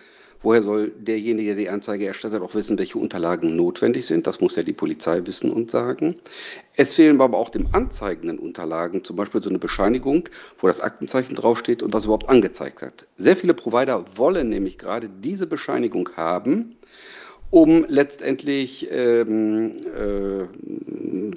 [0.47, 4.29] Woher soll derjenige, der die Anzeige erstattet, auch wissen, welche Unterlagen notwendig sind?
[4.29, 6.15] Das muss ja die Polizei wissen und sagen.
[6.77, 10.29] Es fehlen aber auch dem anzeigenden Unterlagen, zum Beispiel so eine Bescheinigung,
[10.59, 13.09] wo das Aktenzeichen draufsteht und was überhaupt angezeigt hat.
[13.17, 16.77] Sehr viele Provider wollen nämlich gerade diese Bescheinigung haben,
[17.51, 20.45] um letztendlich ähm, äh,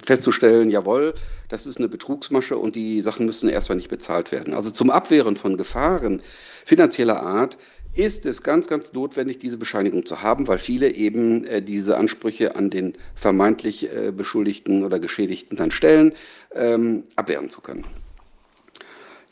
[0.04, 1.14] festzustellen, jawohl,
[1.48, 4.54] das ist eine Betrugsmasche und die Sachen müssen erstmal nicht bezahlt werden.
[4.54, 6.22] Also zum Abwehren von Gefahren
[6.64, 7.56] finanzieller Art
[7.94, 12.56] ist es ganz, ganz notwendig, diese Bescheinigung zu haben, weil viele eben äh, diese Ansprüche
[12.56, 16.12] an den vermeintlich äh, Beschuldigten oder Geschädigten dann stellen,
[16.54, 17.84] ähm, abwehren zu können.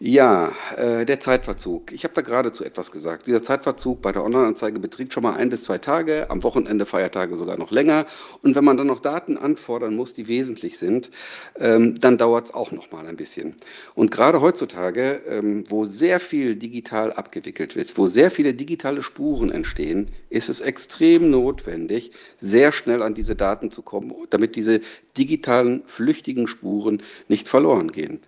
[0.01, 1.91] Ja, äh, der Zeitverzug.
[1.91, 3.27] Ich habe da geradezu etwas gesagt.
[3.27, 7.35] Dieser Zeitverzug bei der Online-Anzeige beträgt schon mal ein bis zwei Tage, am Wochenende Feiertage
[7.35, 8.07] sogar noch länger.
[8.45, 11.11] Und wenn man dann noch Daten anfordern muss, die wesentlich sind,
[11.59, 13.57] ähm, dann dauert es auch noch mal ein bisschen.
[13.97, 19.51] Und gerade heutzutage, ähm, wo sehr viel digital abgewickelt wird, wo sehr viele digitale Spuren
[19.51, 24.81] entstehen, ist es extrem notwendig, sehr schnell an diese Daten zu kommen, damit diese
[25.17, 28.21] digitalen flüchtigen Spuren nicht verloren gehen.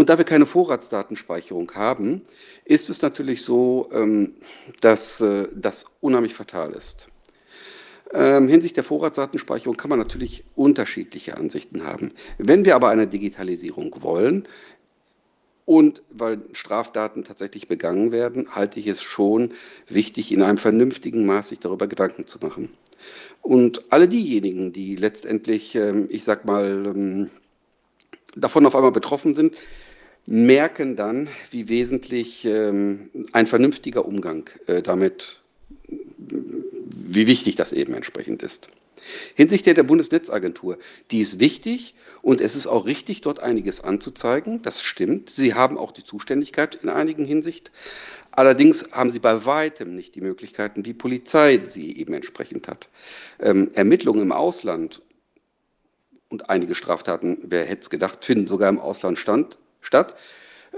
[0.00, 2.22] Und da wir keine Vorratsdatenspeicherung haben,
[2.64, 4.32] ist es natürlich so, ähm,
[4.80, 7.08] dass äh, das unheimlich fatal ist.
[8.10, 12.12] Ähm, hinsichtlich der Vorratsdatenspeicherung kann man natürlich unterschiedliche Ansichten haben.
[12.38, 14.48] Wenn wir aber eine Digitalisierung wollen,
[15.66, 19.52] und weil Straftaten tatsächlich begangen werden, halte ich es schon
[19.86, 22.70] wichtig, in einem vernünftigen Maß sich darüber Gedanken zu machen.
[23.42, 27.28] Und alle diejenigen, die letztendlich, ähm, ich sag mal,
[28.36, 29.56] davon auf einmal betroffen sind,
[30.30, 35.40] merken dann, wie wesentlich ähm, ein vernünftiger Umgang äh, damit,
[36.16, 38.68] wie wichtig das eben entsprechend ist.
[39.34, 40.78] Hinsichtlich der Bundesnetzagentur,
[41.10, 44.62] die ist wichtig und es ist auch richtig, dort einiges anzuzeigen.
[44.62, 45.30] Das stimmt.
[45.30, 47.72] Sie haben auch die Zuständigkeit in einigen Hinsicht.
[48.30, 52.88] Allerdings haben sie bei weitem nicht die Möglichkeiten, die Polizei sie eben entsprechend hat.
[53.40, 55.02] Ähm, Ermittlungen im Ausland
[56.28, 60.14] und einige Straftaten, wer hätte es gedacht, finden sogar im Ausland stand, statt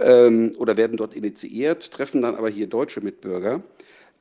[0.00, 3.62] ähm, oder werden dort initiiert, treffen dann aber hier deutsche Mitbürger.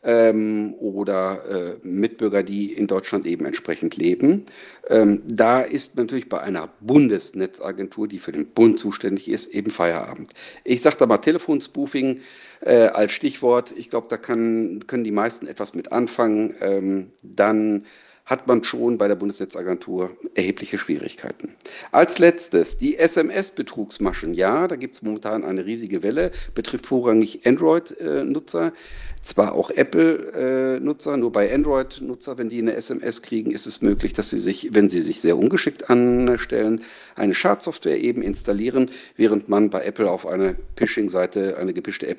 [0.04, 4.46] ähm, oder äh, Mitbürger, die in Deutschland eben entsprechend leben.
[4.90, 10.34] Ähm, da ist natürlich bei einer Bundesnetzagentur, die für den Bund zuständig ist, eben Feierabend.
[10.64, 12.22] Ich sage da mal Telefonspoofing
[12.62, 13.74] äh, als Stichwort.
[13.78, 16.56] Ich glaube, da kann, können die meisten etwas mit anfangen.
[16.62, 17.86] Ähm, dann
[18.26, 21.56] hat man schon bei der Bundesnetzagentur erhebliche Schwierigkeiten.
[21.92, 24.34] Als letztes die SMS-Betrugsmaschen.
[24.34, 28.74] Ja, da gibt es momentan eine riesige Welle, betrifft vorrangig Android-Nutzer
[29.22, 34.30] zwar auch Apple-Nutzer, nur bei Android-Nutzer, wenn die eine SMS kriegen, ist es möglich, dass
[34.30, 36.84] sie sich, wenn sie sich sehr ungeschickt anstellen,
[37.16, 42.14] eine Schadsoftware eben installieren, während man bei Apple auf eine Phishing-Seite, eine gepischte äh,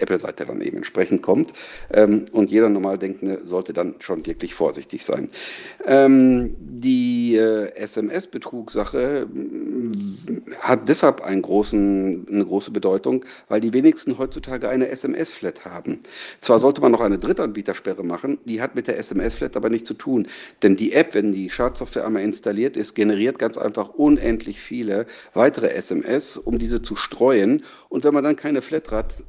[0.00, 1.52] Apple-Seite dann eben entsprechend kommt.
[1.92, 5.30] Ähm, und jeder Normaldenkende sollte dann schon wirklich vorsichtig sein.
[5.86, 9.92] Ähm, die äh, SMS-Betrugssache mm,
[10.60, 16.00] hat deshalb großen, eine große Bedeutung, weil die wenigsten heutzutage eine SMS-Flat haben.
[16.40, 19.94] Zwar sollte man noch eine Drittanbietersperre machen, die hat mit der SMS-Flat aber nichts zu
[19.94, 20.26] tun.
[20.62, 25.70] Denn die App, wenn die Schadsoftware einmal installiert ist, generiert ganz einfach unendlich viele weitere
[25.70, 27.62] SMS, um diese zu streuen.
[27.88, 29.24] Und wenn man dann keine Flatrate,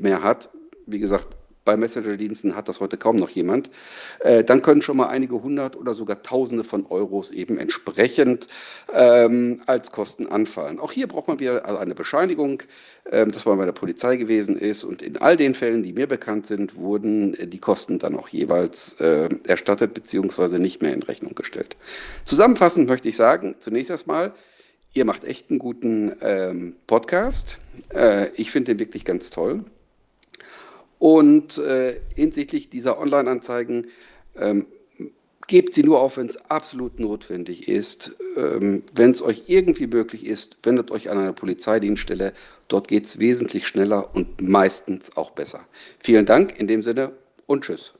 [0.00, 0.50] mehr hat,
[0.86, 1.36] wie gesagt,
[1.70, 3.70] bei Messenger-Diensten hat das heute kaum noch jemand,
[4.18, 8.48] äh, dann können schon mal einige hundert oder sogar Tausende von Euros eben entsprechend
[8.92, 10.80] ähm, als Kosten anfallen.
[10.80, 12.64] Auch hier braucht man wieder eine Bescheinigung,
[13.04, 16.08] äh, dass man bei der Polizei gewesen ist und in all den Fällen, die mir
[16.08, 20.58] bekannt sind, wurden äh, die Kosten dann auch jeweils äh, erstattet bzw.
[20.58, 21.76] nicht mehr in Rechnung gestellt.
[22.24, 24.32] Zusammenfassend möchte ich sagen, zunächst erstmal,
[24.92, 27.60] Ihr macht echt einen guten ähm, Podcast.
[27.94, 29.64] Äh, ich finde den wirklich ganz toll.
[31.00, 33.86] Und äh, hinsichtlich dieser Online-Anzeigen,
[34.36, 34.66] ähm,
[35.46, 38.12] gebt sie nur auf, wenn es absolut notwendig ist.
[38.36, 42.34] Ähm, wenn es euch irgendwie möglich ist, wendet euch an eine Polizeidienststelle.
[42.68, 45.66] Dort geht es wesentlich schneller und meistens auch besser.
[45.98, 47.10] Vielen Dank in dem Sinne
[47.46, 47.94] und tschüss.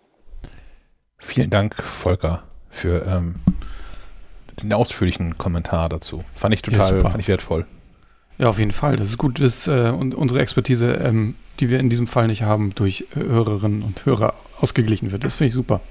[1.18, 3.40] Vielen Dank, Volker, für ähm,
[4.62, 6.22] den ausführlichen Kommentar dazu.
[6.34, 7.66] Fand ich total, ja, fand ich wertvoll.
[8.41, 8.97] Ja, auf jeden Fall.
[8.97, 12.74] Das ist gut, dass äh, unsere Expertise, ähm, die wir in diesem Fall nicht haben,
[12.74, 15.24] durch äh, Hörerinnen und Hörer ausgeglichen wird.
[15.24, 15.82] Das finde ich super.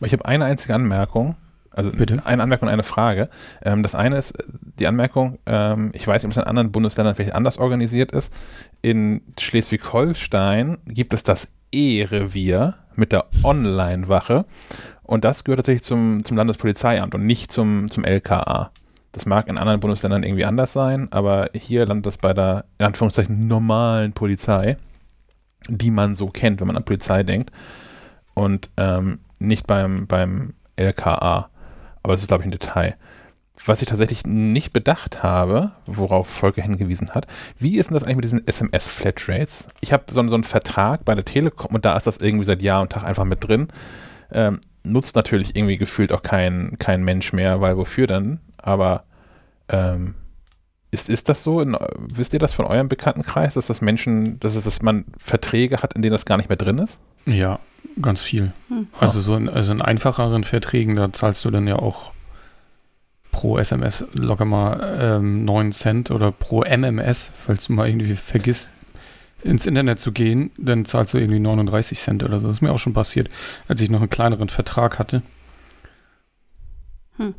[0.00, 1.36] Ich habe eine einzige Anmerkung.
[1.70, 2.16] Also Bitte?
[2.26, 3.28] eine Anmerkung und eine Frage.
[3.62, 4.36] Ähm, das eine ist
[4.80, 8.34] die Anmerkung, ähm, ich weiß nicht, ob es in anderen Bundesländern vielleicht anders organisiert ist.
[8.82, 14.46] In Schleswig-Holstein gibt es das E-Revier mit der Online-Wache
[15.04, 18.72] und das gehört tatsächlich zum, zum Landespolizeiamt und nicht zum, zum LKA.
[19.12, 22.86] Das mag in anderen Bundesländern irgendwie anders sein, aber hier landet das bei der, in
[22.86, 24.76] Anführungszeichen, normalen Polizei,
[25.68, 27.50] die man so kennt, wenn man an Polizei denkt.
[28.34, 31.50] Und ähm, nicht beim, beim LKA.
[32.02, 32.96] Aber das ist, glaube ich, ein Detail.
[33.64, 37.26] Was ich tatsächlich nicht bedacht habe, worauf Volker hingewiesen hat,
[37.58, 39.68] wie ist denn das eigentlich mit diesen SMS-Flatrates?
[39.80, 42.62] Ich habe so, so, einen Vertrag bei der Telekom und da ist das irgendwie seit
[42.62, 43.68] Jahr und Tag einfach mit drin.
[44.30, 48.40] Ähm, nutzt natürlich irgendwie gefühlt auch kein, kein Mensch mehr, weil wofür dann?
[48.58, 49.04] Aber
[49.68, 50.14] ähm,
[50.90, 51.60] ist, ist das so?
[51.60, 55.78] In, wisst ihr das von eurem Bekanntenkreis, dass das Menschen, dass es, dass man Verträge
[55.78, 56.98] hat, in denen das gar nicht mehr drin ist?
[57.26, 57.58] Ja,
[58.00, 58.52] ganz viel.
[58.68, 58.88] Hm.
[58.98, 62.12] Also so in, also in einfacheren Verträgen, da zahlst du dann ja auch
[63.32, 68.70] pro SMS locker mal ähm, 9 Cent oder pro MMS, falls du mal irgendwie vergisst,
[69.44, 72.48] ins Internet zu gehen, dann zahlst du irgendwie 39 Cent oder so.
[72.48, 73.28] Das ist mir auch schon passiert,
[73.68, 75.22] als ich noch einen kleineren Vertrag hatte.
[77.18, 77.34] Hm.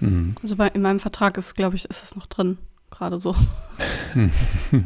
[0.00, 0.08] Hm.
[0.08, 0.34] Mhm.
[0.42, 2.58] Also bei, in meinem Vertrag ist, glaube ich, ist es noch drin,
[2.90, 3.34] gerade so.
[4.14, 4.80] ja,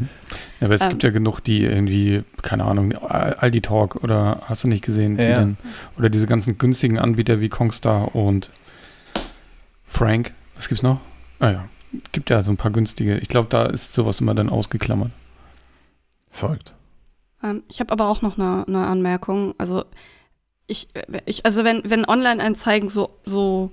[0.60, 0.90] aber es ähm.
[0.90, 5.36] gibt ja genug, die irgendwie, keine Ahnung, Aldi Talk oder hast du nicht gesehen, ja.
[5.36, 5.56] dann,
[5.98, 8.50] oder diese ganzen günstigen Anbieter wie Kongstar und
[9.84, 10.32] Frank.
[10.56, 11.00] Was gibt's noch?
[11.40, 11.68] Ah ja,
[12.12, 13.18] gibt ja so ein paar günstige.
[13.18, 15.10] Ich glaube, da ist sowas immer dann ausgeklammert.
[16.30, 16.74] Folgt.
[17.42, 19.54] Ähm, ich habe aber auch noch eine, eine Anmerkung.
[19.58, 19.84] Also
[20.66, 20.88] ich,
[21.26, 23.70] ich, also wenn, wenn Online-Anzeigen so, so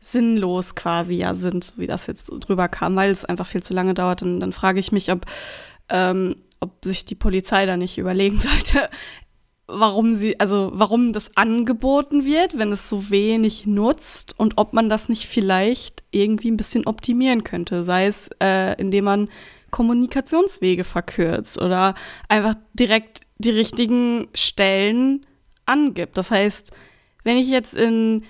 [0.00, 3.94] sinnlos quasi ja sind, wie das jetzt drüber kam, weil es einfach viel zu lange
[3.94, 4.22] dauert.
[4.22, 5.26] Und dann frage ich mich, ob,
[5.90, 8.88] ähm, ob sich die Polizei da nicht überlegen sollte,
[9.66, 14.88] warum sie, also warum das angeboten wird, wenn es so wenig nutzt und ob man
[14.88, 19.28] das nicht vielleicht irgendwie ein bisschen optimieren könnte, sei es äh, indem man
[19.70, 21.94] Kommunikationswege verkürzt oder
[22.28, 25.24] einfach direkt die richtigen Stellen
[25.64, 26.18] angibt.
[26.18, 26.72] Das heißt,
[27.22, 28.24] wenn ich jetzt in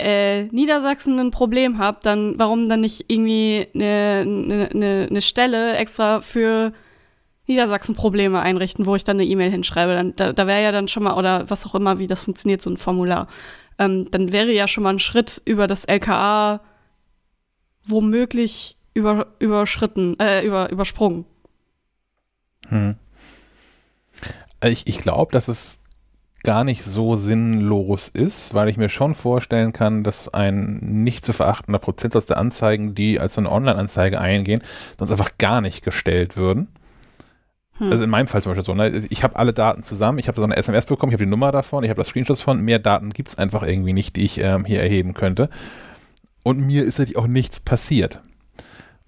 [0.00, 6.20] äh, Niedersachsen ein Problem habe, dann warum dann nicht irgendwie eine, eine, eine Stelle extra
[6.20, 6.72] für
[7.46, 9.94] Niedersachsen Probleme einrichten, wo ich dann eine E-Mail hinschreibe.
[9.94, 12.62] Dann, da da wäre ja dann schon mal, oder was auch immer, wie das funktioniert,
[12.62, 13.26] so ein Formular.
[13.78, 16.60] Ähm, dann wäre ja schon mal ein Schritt über das LKA
[17.84, 21.24] womöglich über, überschritten, äh, über, übersprungen.
[22.68, 22.96] Hm.
[24.62, 25.79] Ich, ich glaube, dass es
[26.42, 31.32] gar nicht so sinnlos ist, weil ich mir schon vorstellen kann, dass ein nicht zu
[31.32, 34.62] verachtender Prozentsatz der Anzeigen, die als so eine Online-Anzeige eingehen,
[34.98, 36.68] sonst einfach gar nicht gestellt würden.
[37.74, 37.92] Hm.
[37.92, 39.04] Also in meinem Fall zum Beispiel so, ne?
[39.10, 41.52] ich habe alle Daten zusammen, ich habe so eine SMS bekommen, ich habe die Nummer
[41.52, 44.40] davon, ich habe das Screenshots von, mehr Daten gibt es einfach irgendwie nicht, die ich
[44.40, 45.50] ähm, hier erheben könnte.
[46.42, 48.20] Und mir ist natürlich auch nichts passiert.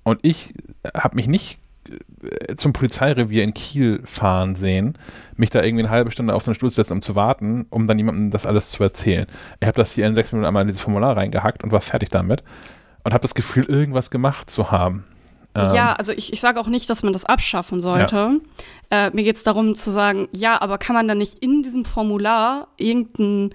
[0.03, 0.53] Und ich
[0.95, 1.59] habe mich nicht
[2.23, 4.95] äh, zum Polizeirevier in Kiel fahren sehen,
[5.43, 7.67] mich da irgendwie eine halbe Stunde auf so einen Stuhl zu setzen, um zu warten,
[7.69, 9.27] um dann jemandem das alles zu erzählen.
[9.61, 12.11] Ich habe das hier in sechs Minuten einmal in dieses Formular reingehackt und war fertig
[12.11, 12.45] damit
[13.03, 15.05] und habe das Gefühl, irgendwas gemacht zu haben.
[15.57, 18.41] Ähm, ja, also ich, ich sage auch nicht, dass man das abschaffen sollte.
[18.91, 19.07] Ja.
[19.07, 21.85] Äh, mir geht es darum zu sagen, ja, aber kann man da nicht in diesem
[21.85, 23.51] Formular irgendein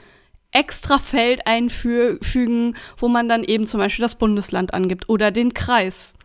[0.51, 6.15] extra Feld einfügen, wo man dann eben zum Beispiel das Bundesland angibt oder den Kreis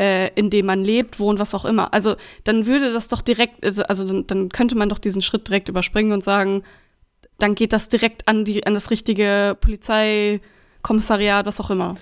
[0.00, 1.92] äh, in dem man lebt, wohnt, was auch immer.
[1.92, 5.46] Also dann würde das doch direkt, also, also dann, dann, könnte man doch diesen Schritt
[5.46, 6.62] direkt überspringen und sagen,
[7.38, 11.96] dann geht das direkt an, die, an das richtige Polizeikommissariat, was auch immer.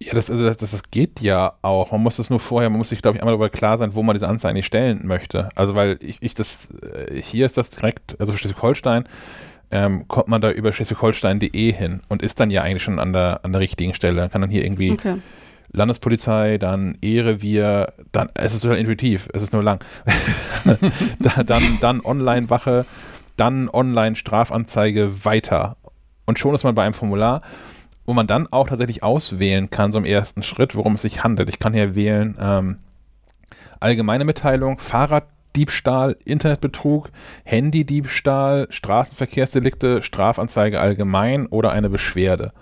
[0.00, 1.90] Ja, das, also das, das, geht ja auch.
[1.92, 4.02] Man muss das nur vorher, man muss sich, glaube ich, einmal darüber klar sein, wo
[4.02, 5.48] man diese Anzeige stellen möchte.
[5.56, 9.08] Also, weil ich, ich das, äh, hier ist das direkt, also für Schleswig-Holstein,
[9.72, 13.40] ähm, kommt man da über schleswig-holstein.de hin und ist dann ja eigentlich schon an der,
[13.44, 14.28] an der richtigen Stelle.
[14.28, 15.16] Kann dann hier irgendwie okay.
[15.72, 19.84] Landespolizei, dann E-Revier, dann, es ist total intuitiv, es ist nur lang.
[21.46, 22.86] dann, dann Online-Wache,
[23.36, 25.76] dann Online-Strafanzeige weiter.
[26.26, 27.42] Und schon ist man bei einem Formular,
[28.04, 31.48] wo man dann auch tatsächlich auswählen kann, so im ersten Schritt, worum es sich handelt.
[31.48, 32.78] Ich kann hier wählen, ähm,
[33.80, 37.10] allgemeine Mitteilung, Fahrraddiebstahl, Internetbetrug,
[37.44, 42.52] Handydiebstahl, Straßenverkehrsdelikte, Strafanzeige allgemein oder eine Beschwerde.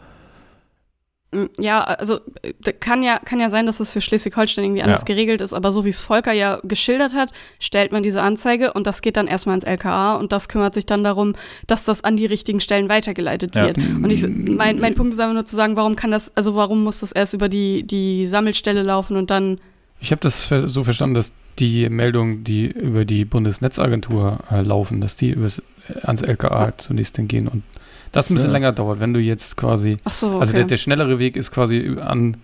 [1.37, 5.03] Mm, ja, also äh, kann ja, kann ja sein, dass es für Schleswig-Holstein irgendwie anders
[5.03, 5.07] ja.
[5.07, 8.87] geregelt ist, aber so wie es Volker ja geschildert hat, stellt man diese Anzeige und
[8.87, 11.35] das geht dann erstmal ins LKA und das kümmert sich dann darum,
[11.67, 13.67] dass das an die richtigen Stellen weitergeleitet ja.
[13.67, 13.79] wird.
[13.79, 16.83] Und ich, mein, mein Punkt ist einfach nur zu sagen, warum kann das, also warum
[16.83, 19.61] muss das erst über die, die Sammelstelle laufen und dann.
[20.01, 25.17] Ich habe das so verstanden, dass die Meldungen, die über die Bundesnetzagentur äh, laufen, dass
[25.17, 27.63] die übers, äh, ans LKA zunächst dann gehen und
[28.13, 29.99] das ein bisschen länger dauert, wenn du jetzt quasi.
[30.05, 30.39] Ach so, okay.
[30.41, 32.39] Also der, der schnellere Weg ist quasi an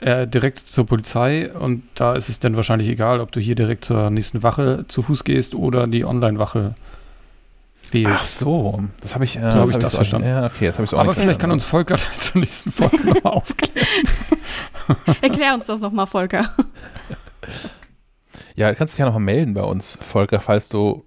[0.00, 3.84] äh, direkt zur Polizei und da ist es dann wahrscheinlich egal, ob du hier direkt
[3.84, 6.74] zur nächsten Wache zu Fuß gehst oder die Online-Wache
[7.90, 8.12] wählst.
[8.14, 10.28] Ach so, das habe ich, äh, so hab ich das, das verstanden.
[10.28, 13.32] Ja, okay, das habe ich so Aber vielleicht kann uns Volker zur nächsten Folge nochmal
[13.32, 13.88] aufklären.
[15.20, 16.54] Erklär uns das nochmal, Volker.
[18.54, 21.04] Ja, du kannst dich ja nochmal melden bei uns, Volker, falls du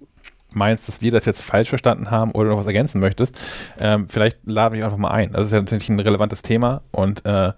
[0.53, 3.39] meinst, dass wir das jetzt falsch verstanden haben oder noch was ergänzen möchtest,
[3.79, 5.31] ähm, vielleicht lade ich einfach mal ein.
[5.33, 7.53] Das ist ja natürlich ein relevantes Thema und äh,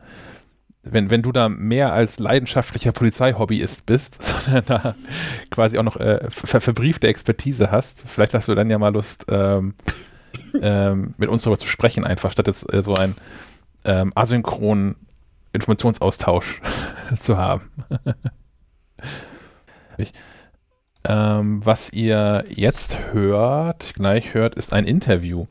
[0.83, 4.95] wenn, wenn du da mehr als leidenschaftlicher Polizeihobbyist bist, sondern da
[5.49, 9.25] quasi auch noch äh, ver verbriefte Expertise hast, vielleicht hast du dann ja mal Lust,
[9.29, 9.75] ähm,
[10.61, 13.15] ähm, mit uns darüber zu sprechen, einfach statt jetzt äh, so einen
[13.85, 14.95] ähm, asynchronen
[15.53, 16.61] Informationsaustausch
[17.17, 17.69] zu haben.
[19.97, 20.13] ich,
[21.05, 25.47] ähm, was ihr jetzt hört, gleich hört, ist ein Interview.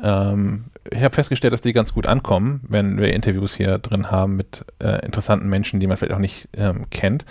[0.00, 4.36] Ähm, ich habe festgestellt, dass die ganz gut ankommen, wenn wir Interviews hier drin haben
[4.36, 7.24] mit äh, interessanten Menschen, die man vielleicht auch nicht ähm, kennt.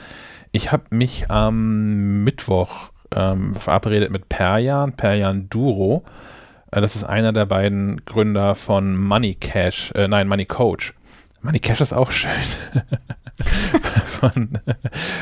[0.51, 6.03] Ich habe mich am Mittwoch ähm, verabredet mit Perjan, Perjan Duro.
[6.71, 10.93] Äh, das ist einer der beiden Gründer von Money Cash, äh, nein, Money Coach.
[11.41, 12.31] Money Cash ist auch schön.
[14.05, 14.59] von,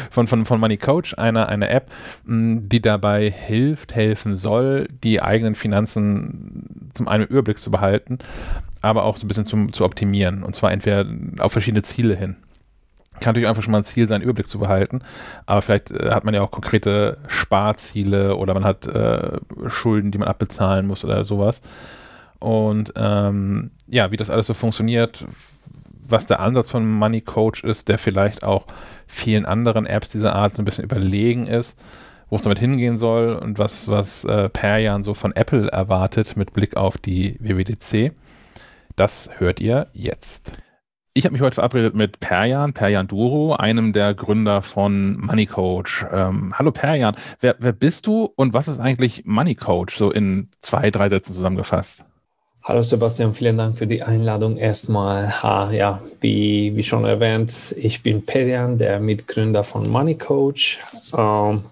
[0.10, 1.92] von, von, von Money Coach, eine, eine App,
[2.26, 8.20] die dabei hilft, helfen soll, die eigenen Finanzen zum einen Überblick zu behalten,
[8.82, 10.44] aber auch so ein bisschen zum, zu optimieren.
[10.44, 11.06] Und zwar entweder
[11.40, 12.38] auf verschiedene Ziele hin.
[13.20, 15.02] Kann natürlich einfach schon mal ein Ziel sein, Überblick zu behalten,
[15.46, 20.18] aber vielleicht äh, hat man ja auch konkrete Sparziele oder man hat äh, Schulden, die
[20.18, 21.62] man abbezahlen muss oder sowas.
[22.40, 25.26] Und ähm, ja, wie das alles so funktioniert,
[26.12, 28.66] was der Ansatz von Money Coach ist, der vielleicht auch
[29.08, 31.80] vielen anderen Apps dieser Art ein bisschen überlegen ist,
[32.30, 36.54] wo es damit hingehen soll und was, was äh, Perjan so von Apple erwartet mit
[36.54, 38.14] Blick auf die WWDC.
[38.96, 40.52] Das hört ihr jetzt.
[41.14, 46.06] Ich habe mich heute verabredet mit Perjan, Perjan Duro, einem der Gründer von Money Coach.
[46.12, 50.50] Ähm, hallo Perjan, wer, wer bist du und was ist eigentlich Money Coach, so in
[50.60, 52.06] zwei, drei Sätzen zusammengefasst?
[52.62, 54.58] Hallo Sebastian, vielen Dank für die Einladung.
[54.58, 60.80] Erstmal, ha, ja, wie, wie schon erwähnt, ich bin Perian, der Mitgründer von Money Coach.
[61.18, 61.64] Ähm,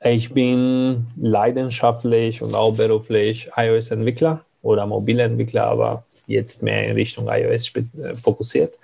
[0.00, 7.70] ich bin leidenschaftlich und auch beruflich iOS-Entwickler oder Mobilentwickler, aber jetzt mehr in Richtung iOS
[7.76, 8.74] äh, fokussiert.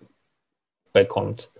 [0.92, 1.51] bekommt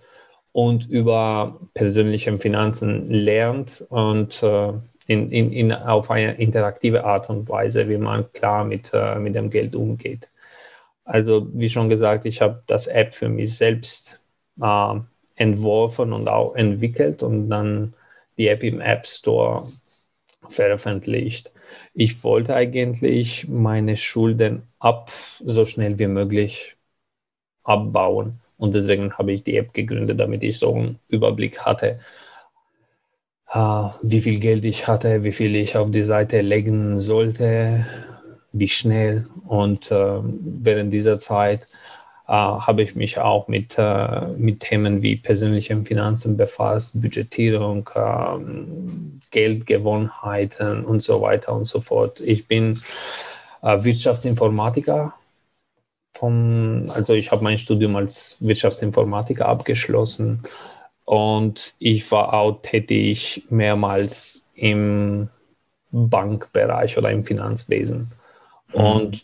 [0.53, 4.73] und über persönliche Finanzen lernt und äh,
[5.07, 9.35] in, in, in, auf eine interaktive Art und Weise, wie man klar mit, äh, mit
[9.35, 10.29] dem Geld umgeht.
[11.05, 14.21] Also wie schon gesagt, ich habe das App für mich selbst
[14.61, 14.95] äh,
[15.35, 17.95] entworfen und auch entwickelt und dann
[18.37, 19.63] die App im App Store
[20.47, 21.51] veröffentlicht.
[21.93, 26.75] Ich wollte eigentlich meine Schulden ab so schnell wie möglich
[27.63, 31.99] abbauen und deswegen habe ich die App gegründet, damit ich so einen Überblick hatte,
[33.53, 37.85] uh, wie viel Geld ich hatte, wie viel ich auf die Seite legen sollte,
[38.51, 39.27] wie schnell.
[39.45, 41.67] Und uh, während dieser Zeit
[42.25, 43.77] Uh, habe ich mich auch mit,
[44.37, 48.39] mit Themen wie persönlichen Finanzen befasst, Budgetierung, uh,
[49.29, 52.21] Geldgewohnheiten und so weiter und so fort.
[52.21, 52.79] Ich bin
[53.61, 55.13] Wirtschaftsinformatiker
[56.13, 60.43] vom, also ich habe mein Studium als Wirtschaftsinformatiker abgeschlossen
[61.05, 65.29] und ich war auch tätig mehrmals im
[65.91, 68.11] Bankbereich oder im Finanzwesen.
[68.73, 68.79] Mhm.
[68.79, 69.23] Und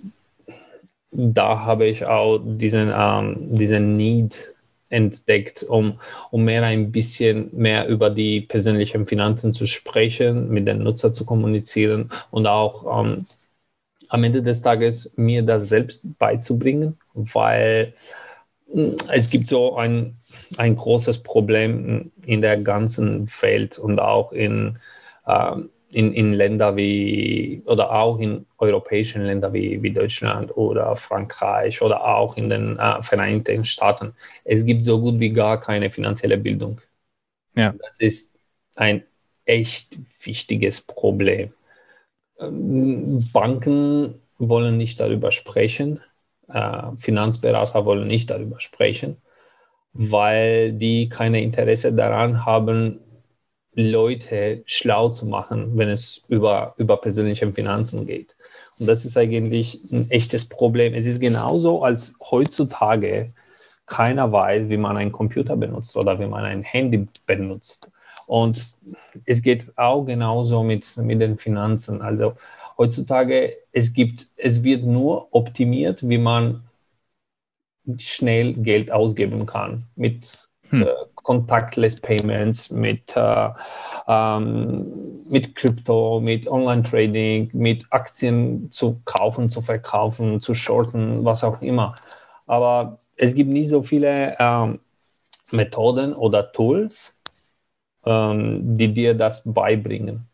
[1.12, 4.54] da habe ich auch diesen, ähm, diesen Need
[4.90, 6.00] entdeckt, um,
[6.32, 11.26] um mehr ein bisschen mehr über die persönlichen Finanzen zu sprechen, mit den Nutzer zu
[11.26, 13.24] kommunizieren und auch ähm,
[14.10, 17.94] am Ende des Tages mir das selbst beizubringen, weil
[18.72, 20.18] hm, es gibt so ein,
[20.58, 24.78] ein großes Problem in der ganzen Welt und auch in,
[25.28, 31.82] ähm, in, in Ländern wie, oder auch in europäischen Ländern wie, wie Deutschland oder Frankreich
[31.82, 34.14] oder auch in den äh, Vereinigten Staaten.
[34.44, 36.82] Es gibt so gut wie gar keine finanzielle Bildung.
[37.56, 37.74] Ja.
[37.80, 38.36] Das ist
[38.76, 39.04] ein
[39.46, 41.52] echt wichtiges Problem.
[42.40, 46.00] Banken wollen nicht darüber sprechen,
[46.48, 49.18] äh, Finanzberater wollen nicht darüber sprechen,
[49.94, 53.00] weil die keine Interesse daran haben,
[53.74, 58.36] Leute schlau zu machen, wenn es über, über persönliche Finanzen geht.
[58.80, 60.94] Und das ist eigentlich ein echtes Problem.
[60.94, 63.34] Es ist genauso, als heutzutage
[63.86, 67.92] keiner weiß, wie man einen Computer benutzt oder wie man ein Handy benutzt.
[68.30, 68.76] Und
[69.26, 72.04] es geht auch genauso mit, mit den Finanzen.
[72.04, 72.34] Also
[72.78, 76.64] heutzutage, es gibt, es wird nur optimiert, wie man
[77.98, 80.84] schnell Geld ausgeben kann mit hm.
[80.84, 80.86] äh,
[81.16, 83.50] Contactless Payments, mit, äh,
[84.08, 91.64] ähm, mit Krypto, mit Online-Trading, mit Aktien zu kaufen, zu verkaufen, zu shorten, was auch
[91.64, 91.96] immer.
[92.46, 94.82] Aber es gibt nicht so viele ähm,
[95.52, 97.16] Methoden oder Tools,
[98.06, 100.28] ähm, die dir das beibringen,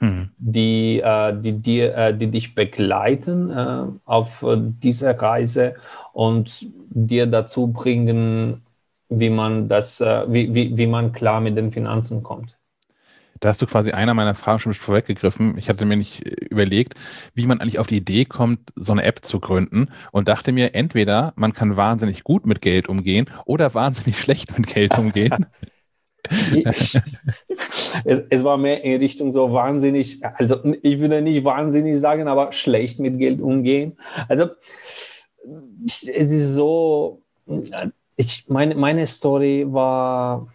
[0.00, 0.30] mhm.
[0.38, 5.74] die, äh, die, dir, äh, die dich begleiten äh, auf äh, dieser Reise
[6.12, 8.62] und dir dazu bringen,
[9.08, 12.56] wie man das, äh, wie, wie, wie man klar mit den Finanzen kommt.
[13.40, 15.58] Da hast du quasi einer meiner Fragen schon vorweggegriffen.
[15.58, 16.94] Ich hatte mir nicht überlegt,
[17.34, 20.74] wie man eigentlich auf die Idee kommt, so eine App zu gründen und dachte mir,
[20.74, 25.46] entweder man kann wahnsinnig gut mit Geld umgehen oder wahnsinnig schlecht mit Geld umgehen.
[28.04, 32.52] es, es, war mehr in Richtung so wahnsinnig, also ich würde nicht wahnsinnig sagen, aber
[32.52, 33.98] schlecht mit Geld umgehen.
[34.26, 34.48] Also
[35.86, 37.20] es ist so,
[38.16, 40.48] ich, meine, meine Story war,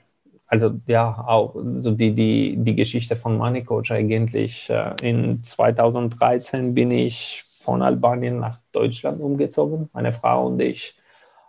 [0.48, 4.68] also ja, auch so die, die, die Geschichte von Money Coach eigentlich.
[4.70, 9.90] Äh, in 2013 bin ich von Albanien nach Deutschland umgezogen.
[9.94, 10.96] Meine Frau und ich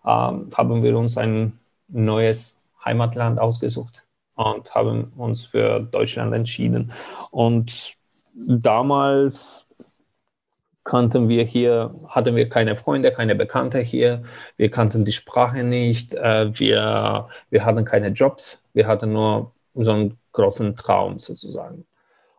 [0.05, 4.05] ähm, haben wir uns ein neues Heimatland ausgesucht
[4.41, 6.93] und haben uns für Deutschland entschieden.
[7.31, 7.95] Und
[8.35, 9.67] damals
[10.85, 14.23] kannten wir hier, hatten wir keine Freunde, keine Bekannte hier,
[14.57, 19.93] wir kannten die Sprache nicht, äh, wir, wir hatten keine Jobs, wir hatten nur so
[19.93, 21.85] einen großen Traum sozusagen.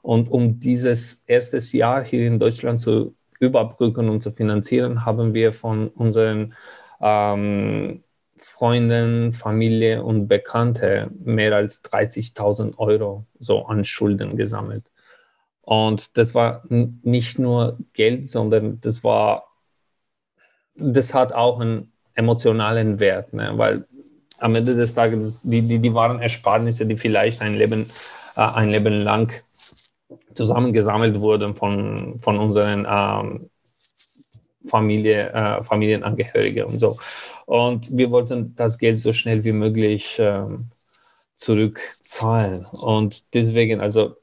[0.01, 5.53] Und um dieses erste Jahr hier in Deutschland zu überbrücken und zu finanzieren, haben wir
[5.53, 6.55] von unseren
[6.99, 8.03] ähm,
[8.43, 14.85] Freunden, Familie und Bekannte mehr als 30.000 Euro so an Schulden gesammelt.
[15.61, 19.45] Und das war nicht nur Geld, sondern das war,
[20.75, 23.51] das hat auch einen emotionalen Wert, ne?
[23.55, 23.85] weil
[24.39, 27.85] am Ende des Tages, die, die, die waren Ersparnisse, die vielleicht ein Leben,
[28.35, 29.31] äh, ein Leben lang
[30.33, 33.49] zusammengesammelt wurden von, von unseren ähm,
[34.67, 36.97] Familie, äh, Familienangehörigen und so.
[37.45, 40.71] Und wir wollten das Geld so schnell wie möglich ähm,
[41.37, 42.65] zurückzahlen.
[42.65, 44.15] Und deswegen, also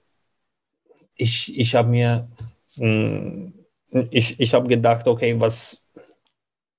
[1.17, 2.29] ich, ich habe mir,
[2.77, 3.53] mh,
[3.91, 5.87] hm, ich, ich habe gedacht, okay, was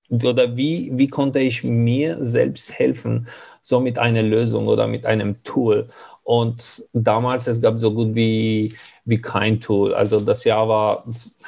[0.10, 3.28] oder wie, wie konnte ich mir selbst helfen,
[3.62, 5.88] so mit einer Lösung oder mit einem Tool.
[6.30, 8.72] Und damals, es gab so gut wie,
[9.04, 9.96] wie kein Tool.
[9.96, 11.04] Also das Jahr war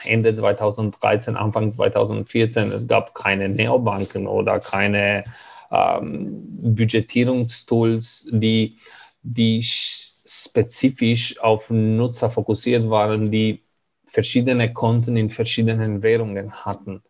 [0.06, 2.72] Ende 2013, Anfang 2014.
[2.72, 5.24] Es gab keine Neobanken oder keine
[5.72, 8.80] ähm, Budgetierungstools, die,
[9.22, 13.62] die spezifisch auf Nutzer fokussiert waren, die
[14.08, 17.04] verschiedene Konten in verschiedenen Währungen hatten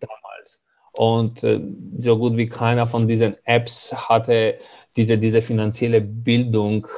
[0.00, 0.60] damals.
[0.94, 1.60] Und äh,
[1.98, 4.56] so gut wie keiner von diesen Apps hatte
[4.96, 6.88] diese, diese finanzielle Bildung,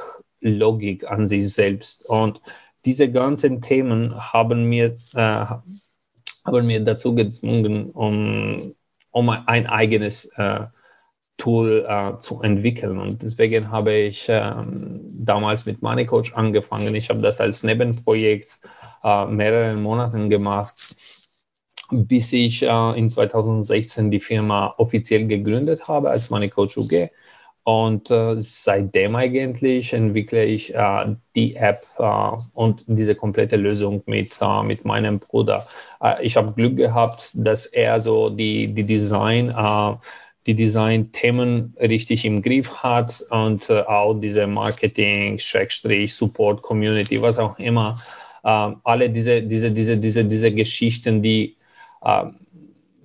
[0.45, 2.07] Logik an sich selbst.
[2.09, 2.41] Und
[2.85, 5.45] diese ganzen Themen haben mir, äh,
[6.45, 8.73] haben mir dazu gezwungen, um,
[9.11, 10.65] um ein eigenes äh,
[11.37, 12.97] Tool äh, zu entwickeln.
[12.97, 16.95] Und deswegen habe ich ähm, damals mit MoneyCoach angefangen.
[16.95, 18.59] Ich habe das als Nebenprojekt
[19.03, 20.73] äh, mehrere Monate gemacht,
[21.91, 27.09] bis ich äh, in 2016 die Firma offiziell gegründet habe als MoneyCoach UG.
[27.65, 34.37] Und äh, seitdem eigentlich entwickle ich äh, die App äh, und diese komplette Lösung mit,
[34.39, 35.65] äh, mit meinem Bruder.
[35.99, 39.95] Äh, ich habe Glück gehabt, dass er so die, die Design äh,
[40.45, 47.57] die Design-Themen richtig im Griff hat und auch diese Marketing, Schrägstrich, Support, Community, was auch
[47.57, 47.95] immer.
[48.43, 51.57] Alle diese, diese, diese, diese, diese Geschichten, die,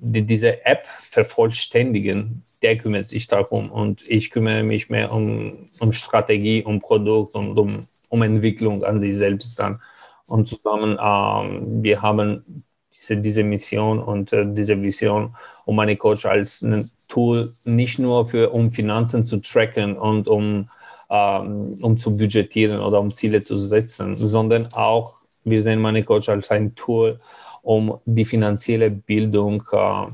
[0.01, 5.93] die diese App vervollständigen, der kümmert sich darum und ich kümmere mich mehr um, um
[5.93, 9.81] Strategie, um Produkt und um, um Entwicklung an sich selbst dann.
[10.29, 15.35] Und zusammen, ähm, wir haben diese, diese Mission und äh, diese Vision,
[15.65, 20.69] um meine Coach als ein Tool nicht nur für, um Finanzen zu tracken und um,
[21.09, 26.29] ähm, um zu budgetieren oder um Ziele zu setzen, sondern auch, wir sehen meine Coach
[26.29, 27.19] als ein Tool,
[27.63, 30.07] um die finanzielle Bildung äh,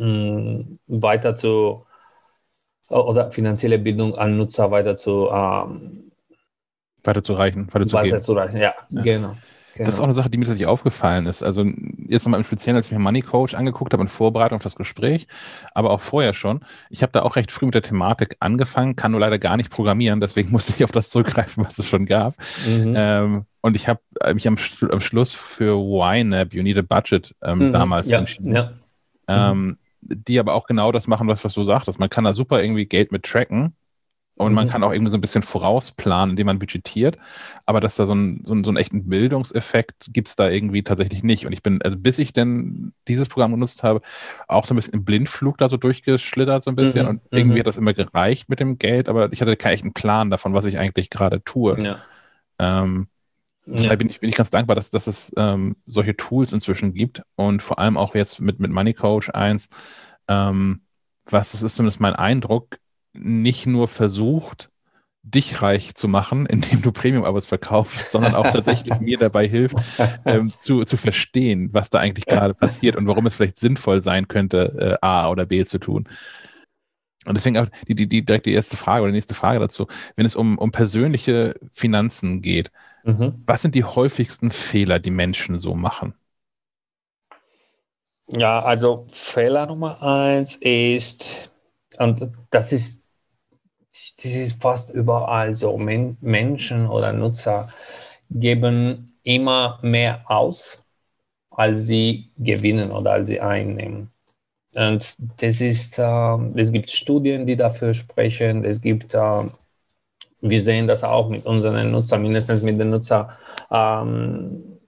[0.00, 1.84] mh, weiter zu
[2.88, 6.10] oder finanzielle Bildung an Nutzer weiter zu ähm,
[7.04, 8.12] weiterzureichen, weiterzugeben.
[8.12, 9.02] Weiterzureichen, ja, ja.
[9.02, 9.36] genau.
[9.74, 9.86] Genau.
[9.86, 11.44] Das ist auch eine Sache, die mir tatsächlich aufgefallen ist.
[11.44, 11.64] Also
[12.08, 14.74] jetzt nochmal im Speziellen, als ich mir Money Coach angeguckt habe in Vorbereitung auf das
[14.74, 15.28] Gespräch,
[15.74, 16.60] aber auch vorher schon.
[16.90, 19.70] Ich habe da auch recht früh mit der Thematik angefangen, kann nur leider gar nicht
[19.70, 22.34] programmieren, deswegen musste ich auf das zurückgreifen, was es schon gab.
[22.66, 22.94] Mhm.
[22.96, 24.00] Ähm, und ich habe
[24.34, 24.56] mich am,
[24.90, 27.72] am, Schluss für YNAB, You Need a Budget, ähm, mhm.
[27.72, 28.18] damals ja.
[28.18, 28.54] entschieden.
[28.54, 28.72] Ja.
[29.28, 31.98] Ähm, die aber auch genau das machen, was, was du sagtest.
[31.98, 33.74] Man kann da super irgendwie Geld mit tracken
[34.40, 34.70] und man mhm.
[34.70, 37.18] kann auch irgendwie so ein bisschen vorausplanen, indem man budgetiert.
[37.66, 40.82] Aber dass da so, ein, so, ein, so einen echten Bildungseffekt gibt es da irgendwie
[40.82, 41.44] tatsächlich nicht.
[41.44, 44.00] Und ich bin, also bis ich denn dieses Programm genutzt habe,
[44.48, 47.02] auch so ein bisschen im Blindflug da so durchgeschlittert, so ein bisschen.
[47.02, 47.10] Mhm.
[47.10, 47.60] Und irgendwie mhm.
[47.60, 50.64] hat das immer gereicht mit dem Geld, aber ich hatte keinen echten Plan davon, was
[50.64, 51.78] ich eigentlich gerade tue.
[51.78, 51.98] Ja.
[52.58, 53.08] Ähm,
[53.66, 53.94] ja.
[53.94, 57.62] bin ich, bin ich ganz dankbar, dass, dass es ähm, solche Tools inzwischen gibt und
[57.62, 59.68] vor allem auch jetzt mit, mit Money Coach 1,
[60.28, 60.82] ähm,
[61.26, 62.78] was das ist zumindest mein Eindruck,
[63.12, 64.70] nicht nur versucht,
[65.22, 69.76] dich reich zu machen, indem du Premium-Abos verkaufst, sondern auch tatsächlich mir dabei hilft,
[70.24, 74.28] ähm, zu, zu verstehen, was da eigentlich gerade passiert und warum es vielleicht sinnvoll sein
[74.28, 76.06] könnte, äh, A oder B zu tun.
[77.26, 79.86] Und deswegen auch die, die, die, direkt die erste Frage oder die nächste Frage dazu.
[80.16, 82.70] Wenn es um, um persönliche Finanzen geht,
[83.04, 83.42] mhm.
[83.46, 86.14] was sind die häufigsten Fehler, die Menschen so machen?
[88.28, 91.50] Ja, also Fehler Nummer eins ist,
[91.98, 93.00] und das ist
[94.22, 95.76] das ist fast überall so.
[95.78, 97.68] Men Menschen oder Nutzer
[98.30, 100.82] geben immer mehr aus,
[101.50, 104.10] als sie gewinnen oder als sie einnehmen.
[104.74, 108.64] Und das ist, äh, es gibt Studien, die dafür sprechen.
[108.64, 109.42] Es gibt, äh,
[110.40, 113.30] wir sehen das auch mit unseren Nutzern, mindestens mit den Nutzern,
[113.70, 114.78] ähm,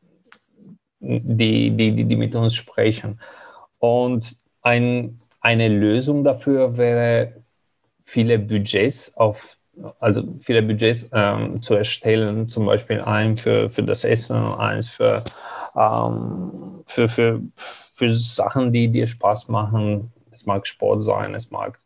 [1.00, 3.20] die, die, die, die mit uns sprechen.
[3.78, 7.42] Und ein, eine Lösung dafür wäre
[8.04, 9.58] viele Budgets auf
[10.00, 15.22] also viele Budgets ähm, zu erstellen, zum Beispiel ein für, für das Essen, eins für,
[15.76, 17.40] ähm, für, für,
[17.94, 20.12] für Sachen, die dir Spaß machen.
[20.30, 21.78] Es mag Sport sein, es mag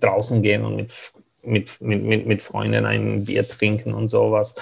[0.00, 1.12] draußen gehen und mit,
[1.44, 4.54] mit, mit, mit, mit Freunden ein Bier trinken und sowas.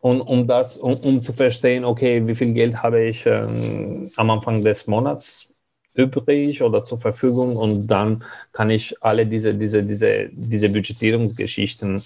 [0.00, 4.30] Und um das, um, um zu verstehen, okay, wie viel Geld habe ich ähm, am
[4.30, 5.50] Anfang des Monats
[5.94, 12.00] übrig oder zur Verfügung und dann kann ich alle diese, diese, diese, diese Budgetierungsgeschichten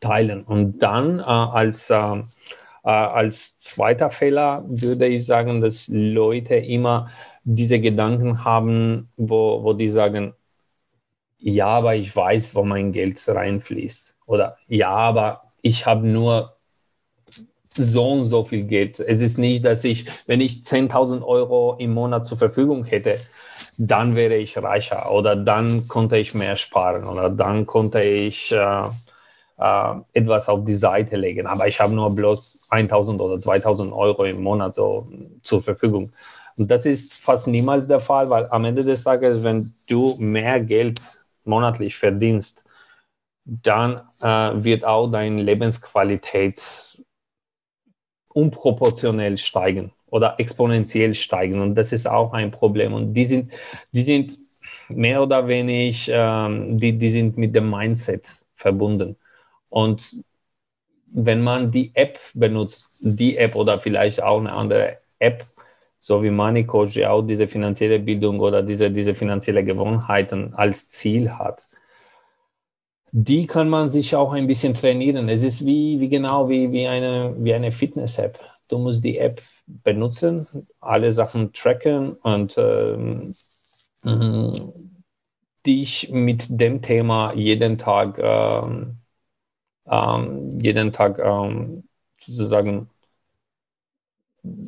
[0.00, 0.42] teilen.
[0.42, 2.22] Und dann äh, als, äh, äh,
[2.84, 7.10] als zweiter Fehler würde ich sagen, dass Leute immer
[7.44, 10.34] diese Gedanken haben, wo, wo die sagen,
[11.40, 14.16] ja, aber ich weiß, wo mein Geld reinfließt.
[14.26, 16.56] Oder ja, aber ich habe nur
[17.74, 19.00] so und so viel Geld.
[19.00, 23.16] Es ist nicht, dass ich, wenn ich 10.000 Euro im Monat zur Verfügung hätte,
[23.78, 28.84] dann wäre ich reicher oder dann konnte ich mehr sparen oder dann konnte ich äh,
[29.58, 31.46] äh, etwas auf die Seite legen.
[31.46, 35.06] Aber ich habe nur bloß 1.000 oder 2.000 Euro im Monat so
[35.42, 36.10] zur Verfügung.
[36.56, 40.60] Und das ist fast niemals der Fall, weil am Ende des Tages, wenn du mehr
[40.60, 41.00] Geld
[41.44, 42.64] monatlich verdienst,
[43.44, 46.62] dann äh, wird auch deine Lebensqualität
[48.28, 51.60] unproportionell steigen oder exponentiell steigen.
[51.60, 52.92] Und das ist auch ein Problem.
[52.92, 53.52] Und die sind,
[53.92, 54.36] die sind
[54.88, 59.16] mehr oder weniger, ähm, die, die sind mit dem Mindset verbunden.
[59.68, 60.16] Und
[61.12, 65.44] wenn man die App benutzt, die App oder vielleicht auch eine andere App,
[66.00, 70.88] so wie Money Coach, die auch diese finanzielle Bildung oder diese, diese finanzielle Gewohnheiten als
[70.88, 71.62] Ziel hat,
[73.12, 75.28] die kann man sich auch ein bisschen trainieren.
[75.28, 78.38] Es ist wie, wie genau wie, wie eine, wie eine Fitness-App.
[78.68, 80.46] Du musst die App benutzen,
[80.80, 83.34] alle Sachen tracken und ähm,
[84.04, 84.54] mhm.
[85.66, 88.98] dich mit dem Thema jeden Tag, ähm,
[89.86, 91.84] ähm, jeden Tag ähm,
[92.24, 92.88] sozusagen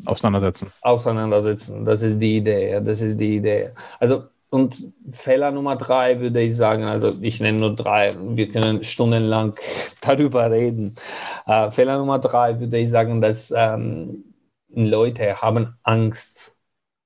[0.05, 0.73] auseinandersetzen.
[0.81, 1.85] Auseinandersetzen.
[1.85, 2.81] Das ist die Idee.
[2.81, 3.70] Das ist die Idee.
[3.99, 8.85] Also und Fehler Nummer drei würde ich sagen, also ich nenne nur drei, wir können
[8.85, 9.55] stundenlang
[10.03, 10.94] darüber reden.
[11.47, 14.35] Äh, Fehler Nummer drei würde ich sagen, dass ähm,
[14.69, 16.55] Leute haben Angst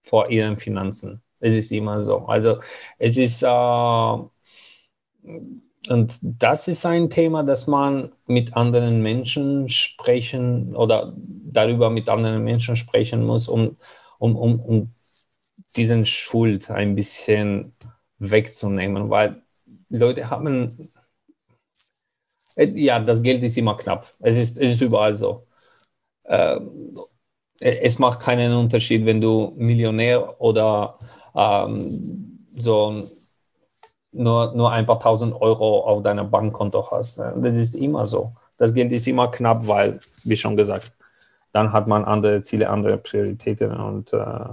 [0.03, 1.23] vor ihren Finanzen.
[1.39, 2.27] Es ist immer so.
[2.27, 2.59] Also
[2.99, 3.47] es ist, äh,
[5.89, 12.45] und das ist ein Thema, dass man mit anderen Menschen sprechen oder darüber mit anderen
[12.45, 13.77] Menschen sprechen muss, um,
[14.19, 14.91] um, um, um
[15.77, 17.73] diesen Schuld ein bisschen
[18.19, 19.43] wegzunehmen, weil
[19.89, 20.75] Leute haben,
[22.57, 24.11] äh, ja, das Geld ist immer knapp.
[24.21, 25.47] Es ist, es ist überall so.
[26.25, 26.61] Äh,
[27.61, 30.95] es macht keinen Unterschied, wenn du Millionär oder
[31.35, 33.05] ähm, so
[34.17, 37.19] nur, nur ein paar tausend Euro auf deinem Bankkonto hast.
[37.19, 38.33] Das ist immer so.
[38.59, 40.93] Das Geld ist immer knapp, weil, wie schon gesagt,
[41.53, 44.47] dann hat man andere Ziele, andere Prioritäten und äh,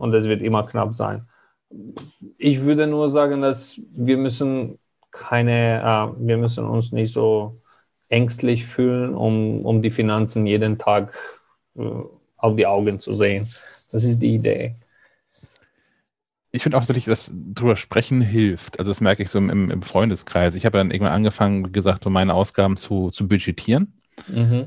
[0.00, 1.26] und es wird immer knapp sein.
[2.38, 4.78] Ich würde nur sagen, dass wir müssen
[5.10, 7.56] keine, äh, wir müssen uns nicht so
[8.08, 11.14] ängstlich fühlen, um, um die Finanzen jeden Tag
[11.76, 11.82] äh,
[12.36, 13.46] auf die Augen zu sehen.
[13.92, 14.74] Das ist die Idee.
[16.52, 18.78] Ich finde auch tatsächlich, dass drüber sprechen hilft.
[18.78, 20.56] Also das merke ich so im, im Freundeskreis.
[20.56, 23.92] Ich habe dann irgendwann angefangen, wie gesagt, so meine Ausgaben zu, zu budgetieren.
[24.28, 24.66] Mhm.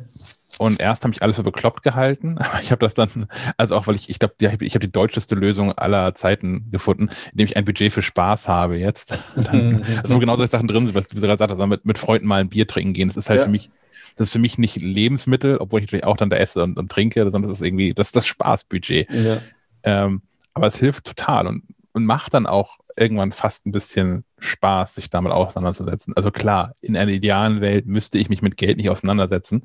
[0.59, 3.27] Und erst habe ich alles für bekloppt gehalten, aber ich habe das dann,
[3.57, 7.47] also auch weil ich, ich glaube, ich habe die deutscheste Lösung aller Zeiten gefunden, indem
[7.47, 9.17] ich ein Budget für Spaß habe jetzt.
[9.35, 11.97] Dann, also wo genau solche Sachen drin sind, was du gerade sagst, also mit, mit
[11.97, 13.07] Freunden mal ein Bier trinken gehen.
[13.07, 13.45] Das ist halt ja.
[13.45, 13.69] für mich,
[14.15, 16.91] das ist für mich nicht Lebensmittel, obwohl ich natürlich auch dann da esse und, und
[16.91, 19.11] trinke, sondern das ist irgendwie, das ist das Spaßbudget.
[19.11, 19.37] Ja.
[19.83, 20.21] Ähm,
[20.53, 21.63] aber es hilft total und,
[21.93, 26.13] und macht dann auch irgendwann fast ein bisschen Spaß, sich damit auseinanderzusetzen.
[26.15, 29.63] Also klar, in einer idealen Welt müsste ich mich mit Geld nicht auseinandersetzen.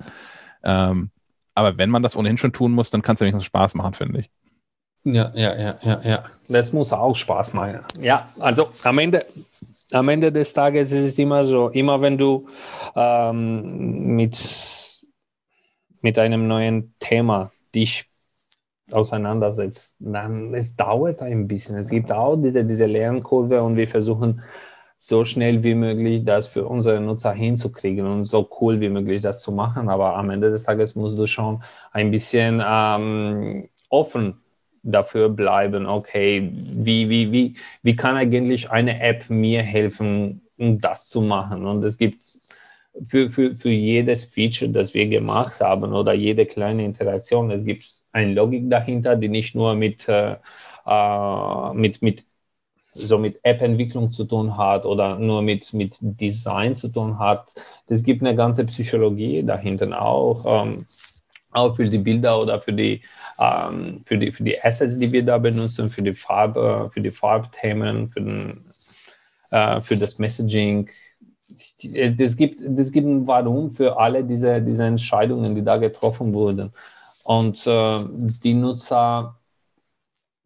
[0.62, 1.10] Ähm,
[1.55, 3.94] aber wenn man das ohnehin schon tun muss, dann kann es ja wenigstens Spaß machen,
[3.94, 4.31] finde ich.
[5.05, 6.24] Ja, ja, ja, ja, ja.
[6.48, 7.81] Das muss auch Spaß machen.
[8.01, 9.24] Ja, also am Ende,
[9.93, 12.48] am Ende des Tages ist es immer so, immer wenn du
[12.94, 14.39] ähm, mit,
[16.01, 18.06] mit einem neuen Thema dich
[18.93, 21.77] auseinandersetzt, dann es dauert ein bisschen.
[21.77, 24.43] Es gibt auch diese, diese Lernkurve und wir versuchen
[24.98, 29.40] so schnell wie möglich das für unsere Nutzer hinzukriegen und so cool wie möglich das
[29.43, 29.89] zu machen.
[29.89, 31.62] Aber am Ende des Tages musst du schon
[31.93, 34.40] ein bisschen ähm, offen
[34.82, 41.09] dafür bleiben, okay, wie, wie, wie, wie kann eigentlich eine App mir helfen, um das
[41.09, 41.66] zu machen?
[41.66, 42.20] Und es gibt
[43.06, 47.98] für, für, für jedes Feature, das wir gemacht haben oder jede kleine Interaktion, es gibt
[48.13, 50.37] eine Logik dahinter, die nicht nur mit, äh,
[50.87, 52.25] äh mit, mit
[52.91, 57.53] so mit App-Entwicklung zu tun hat oder nur mit, mit Design zu tun hat.
[57.87, 60.85] Es gibt eine ganze Psychologie dahinter auch, ähm,
[61.51, 63.03] auch für die Bilder oder für die,
[63.39, 67.11] ähm, für, die, für die Assets, die wir da benutzen, für die Farbe, für die
[67.11, 68.61] Farbthemen, für, den,
[69.51, 70.89] äh, für das Messaging.
[71.95, 76.73] Es gibt, es gibt ein Warum für alle diese, diese Entscheidungen, die da getroffen wurden.
[77.29, 78.05] Und äh,
[78.43, 79.39] die Nutzer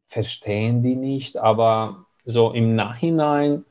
[0.08, 3.64] verstehen die nicht, aber so im Nachhinein,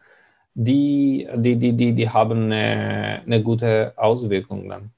[0.53, 4.93] die, die, die, die, die haben eine, eine gute Auswirkung dann.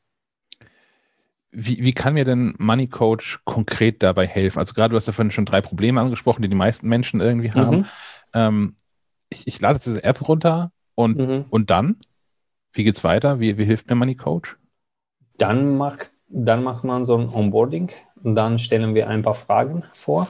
[1.49, 4.60] Wie, wie kann mir denn Money Coach konkret dabei helfen?
[4.60, 7.52] Also gerade du hast ja vorhin schon drei Probleme angesprochen, die die meisten Menschen irgendwie
[7.52, 7.77] haben.
[7.77, 7.85] Mhm.
[8.35, 8.76] Ähm,
[9.30, 11.45] ich, ich, lade jetzt diese App runter und, mhm.
[11.49, 11.98] und dann?
[12.73, 13.40] Wie geht's weiter?
[13.40, 14.56] Wie, wie hilft mir Money Coach?
[15.40, 17.91] Dann macht, dann macht man so ein Onboarding
[18.23, 20.27] und dann stellen wir ein paar Fragen vor.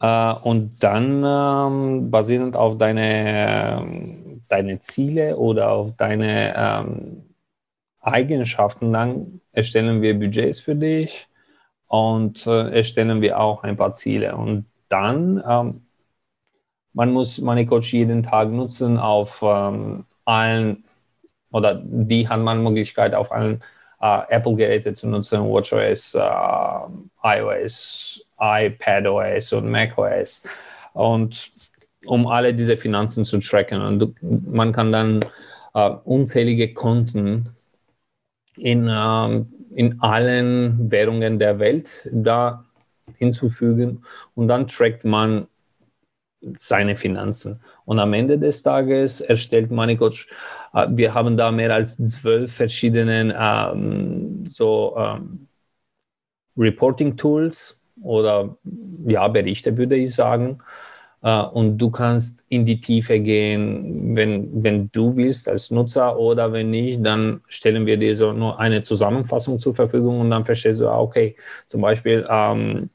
[0.00, 3.84] Äh, und dann ähm, basierend auf deine,
[4.48, 7.24] deine Ziele oder auf deine ähm,
[8.00, 11.28] Eigenschaften, dann erstellen wir Budgets für dich
[11.88, 14.36] und äh, erstellen wir auch ein paar Ziele.
[14.36, 15.82] Und dann, ähm,
[16.92, 20.84] man muss Money Coach jeden Tag nutzen auf ähm, allen,
[21.50, 29.52] oder die hat man Möglichkeit auf allen äh, Apple-Geräte zu nutzen, WatchOS, äh, iOS, iPadOS
[29.52, 30.46] und macOS.
[30.92, 31.50] Und
[32.06, 33.80] um alle diese Finanzen zu tracken.
[33.80, 35.24] Und du, man kann dann
[35.74, 37.50] äh, unzählige Konten
[38.56, 42.64] in, ähm, in allen Währungen der Welt da
[43.16, 44.02] hinzufügen
[44.34, 45.48] und dann trackt man
[46.58, 47.60] seine Finanzen.
[47.88, 50.26] Und am Ende des Tages erstellt MoneyCoach,
[50.74, 55.48] äh, wir haben da mehr als zwölf verschiedene ähm, so ähm,
[56.58, 58.58] Reporting-Tools oder
[59.06, 60.58] ja, Berichte, würde ich sagen.
[61.20, 66.52] Uh, und du kannst in die Tiefe gehen, wenn, wenn du willst als Nutzer oder
[66.52, 70.78] wenn nicht, dann stellen wir dir so nur eine Zusammenfassung zur Verfügung und dann verstehst
[70.78, 71.34] du, ah, okay,
[71.66, 72.90] zum Beispiel ähm,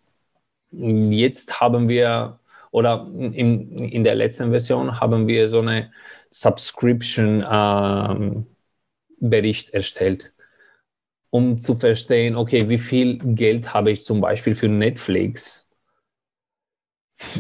[0.72, 2.40] jetzt haben wir
[2.74, 5.92] oder in, in der letzten Version haben wir so eine
[6.32, 8.48] Subscription ähm,
[9.22, 10.34] erstellt,
[11.30, 15.68] um zu verstehen, okay, wie viel Geld habe ich zum Beispiel für Netflix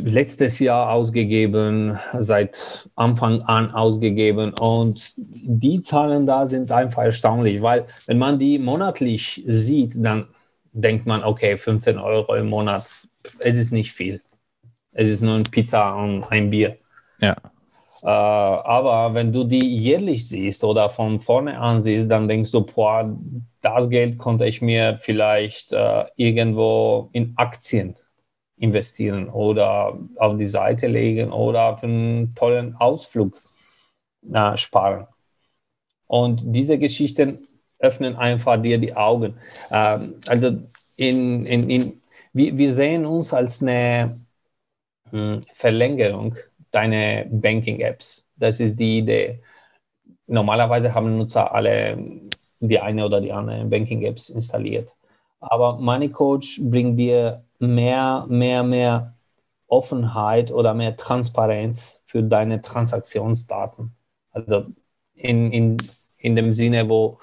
[0.03, 4.53] letztes Jahr ausgegeben, seit Anfang an ausgegeben.
[4.53, 10.27] Und die Zahlen da sind einfach erstaunlich, weil wenn man die monatlich sieht, dann
[10.73, 12.85] denkt man, okay, 15 Euro im Monat,
[13.39, 14.22] es ist nicht viel.
[14.93, 16.77] Es ist nur eine Pizza und ein Bier.
[17.19, 17.35] Ja.
[18.03, 22.61] Äh, aber wenn du die jährlich siehst oder von vorne an siehst, dann denkst du,
[22.61, 23.17] boah,
[23.61, 27.95] das Geld konnte ich mir vielleicht äh, irgendwo in Aktien
[28.57, 33.37] investieren oder auf die Seite legen oder für einen tollen Ausflug
[34.31, 35.07] äh, sparen.
[36.07, 37.39] Und diese Geschichten
[37.79, 39.35] öffnen einfach dir die Augen.
[39.71, 40.57] Ähm, also
[40.97, 42.01] in, in, in,
[42.33, 44.19] wir, wir sehen uns als eine
[45.53, 46.35] Verlängerung
[46.72, 48.26] deiner Banking-Apps.
[48.35, 49.41] Das ist die Idee.
[50.27, 51.98] Normalerweise haben Nutzer alle
[52.60, 54.90] die eine oder die andere Banking-Apps installiert.
[55.40, 59.14] Aber Money Coach bringt dir mehr, mehr, mehr
[59.68, 63.95] Offenheit oder mehr Transparenz für deine Transaktionsdaten.
[64.31, 64.65] Also
[65.14, 65.77] in, in,
[66.18, 67.19] in dem Sinne, wo,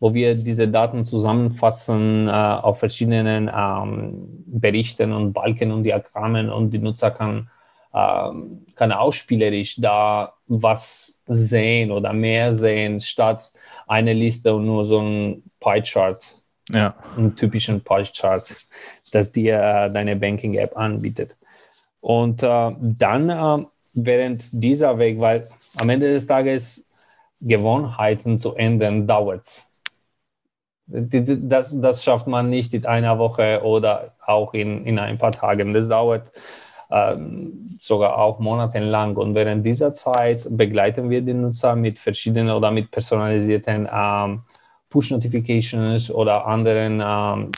[0.00, 6.70] wo wir diese Daten zusammenfassen äh, auf verschiedenen ähm, Berichten und Balken und Diagrammen und
[6.70, 7.50] die Nutzer kann,
[7.94, 13.52] ähm, kann ausspielerisch da was sehen oder mehr sehen, statt
[13.86, 16.24] eine Liste und nur so ein Pie-Chart.
[16.70, 16.94] Ja.
[17.16, 18.42] Einen typischen Pie-Chart
[19.10, 21.36] das dir äh, deine Banking-App anbietet.
[22.00, 25.46] Und äh, dann äh, während dieser Weg, weil
[25.78, 26.86] am Ende des Tages
[27.40, 29.66] Gewohnheiten zu ändern, dauert es.
[30.92, 35.72] Das, das schafft man nicht in einer Woche oder auch in, in ein paar Tagen.
[35.72, 36.28] Das dauert
[36.90, 39.16] ähm, sogar auch monatelang.
[39.16, 44.42] Und während dieser Zeit begleiten wir den Nutzer mit verschiedenen oder mit personalisierten ähm,
[44.88, 47.52] Push-Notifications oder anderen ähm,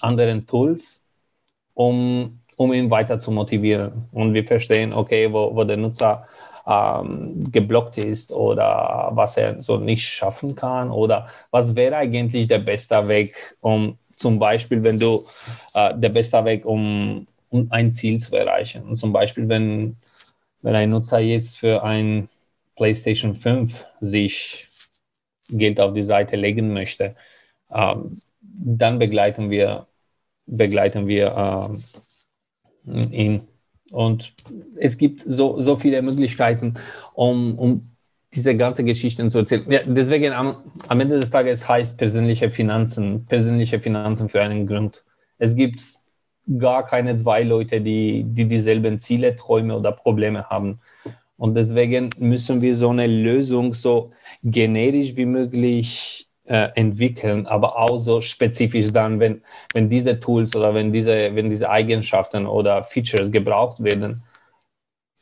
[0.00, 1.02] anderen Tools,
[1.74, 4.06] um, um ihn weiter zu motivieren.
[4.12, 6.24] Und wir verstehen, okay, wo, wo der Nutzer
[6.66, 12.60] ähm, geblockt ist oder was er so nicht schaffen kann oder was wäre eigentlich der
[12.60, 15.24] beste Weg, um zum Beispiel, wenn du
[15.74, 18.82] äh, der beste Weg, um, um ein Ziel zu erreichen.
[18.84, 19.96] Und zum Beispiel, wenn,
[20.62, 22.28] wenn ein Nutzer jetzt für ein
[22.76, 24.66] PlayStation 5 sich
[25.48, 27.16] Geld auf die Seite legen möchte,
[27.72, 29.86] ähm, dann begleiten wir
[30.46, 32.11] begleiten wir äh,
[32.84, 33.42] ihn.
[33.90, 34.34] Und
[34.76, 36.74] es gibt so, so viele Möglichkeiten,
[37.14, 37.82] um, um
[38.34, 39.64] diese ganze Geschichte zu erzählen.
[39.70, 40.56] Ja, deswegen am,
[40.88, 45.04] am Ende des Tages heißt persönliche Finanzen, persönliche Finanzen für einen Grund.
[45.38, 45.82] Es gibt
[46.58, 50.80] gar keine zwei Leute, die, die dieselben Ziele, Träume oder Probleme haben.
[51.36, 54.10] Und deswegen müssen wir so eine Lösung so
[54.42, 59.42] generisch wie möglich äh, entwickeln, aber auch so spezifisch dann, wenn,
[59.74, 64.22] wenn diese Tools oder wenn diese, wenn diese Eigenschaften oder Features gebraucht werden,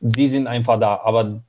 [0.01, 1.43] die sind einfach da, aber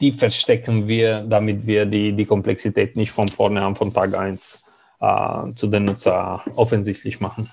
[0.00, 4.62] die verstecken wir, damit wir die, die Komplexität nicht von vorne an, von Tag 1
[5.00, 7.50] äh, zu den Nutzer offensichtlich machen.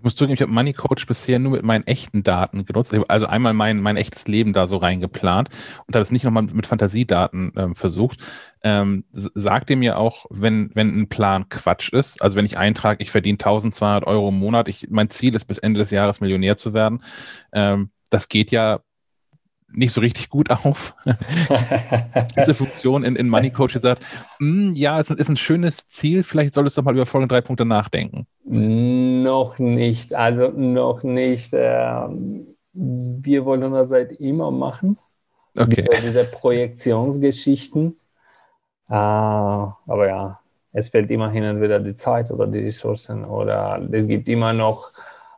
[0.00, 2.96] Ich muss zugeben, ich habe Money Coach bisher nur mit meinen echten Daten genutzt.
[3.08, 5.50] also einmal mein, mein echtes Leben da so reingeplant
[5.86, 8.18] und habe es nicht nochmal mit Fantasiedaten ähm, versucht.
[8.62, 13.02] Ähm, sagt ihr mir auch, wenn, wenn ein Plan Quatsch ist, also wenn ich eintrage,
[13.02, 16.56] ich verdiene 1200 Euro im Monat, ich, mein Ziel ist bis Ende des Jahres Millionär
[16.56, 17.02] zu werden,
[17.52, 18.80] ähm, das geht ja
[19.72, 20.94] nicht so richtig gut auf.
[22.36, 24.02] Diese Funktion in, in Money Coach gesagt,
[24.38, 27.64] hm, ja, es ist ein schönes Ziel, vielleicht solltest du mal über folgende drei Punkte
[27.64, 28.26] nachdenken.
[28.44, 31.50] Noch nicht, also noch nicht.
[31.52, 34.96] Ähm, wir wollen das seit immer machen.
[35.58, 35.84] Okay.
[36.02, 37.94] Diese, Projektionsgeschichten.
[38.88, 40.34] Ah, aber ja,
[40.72, 44.88] es fehlt immerhin entweder die Zeit oder die Ressourcen oder es gibt immer noch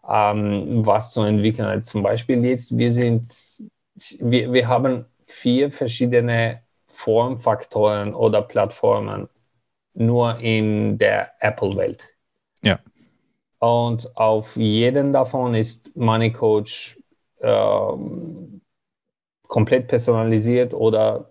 [0.08, 1.82] ähm, was zu entwickeln.
[1.82, 3.28] Zum Beispiel jetzt, wir sind
[3.94, 9.28] wir, wir haben vier verschiedene Formfaktoren oder Plattformen
[9.94, 12.10] nur in der Apple-Welt.
[12.62, 12.78] Ja.
[13.58, 16.98] Und auf jeden davon ist Money Coach
[17.40, 18.60] ähm,
[19.46, 21.30] komplett personalisiert oder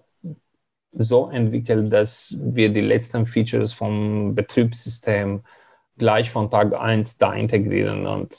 [0.94, 5.44] so entwickelt, dass wir die letzten Features vom Betriebssystem
[5.98, 8.38] gleich von Tag 1 da integrieren und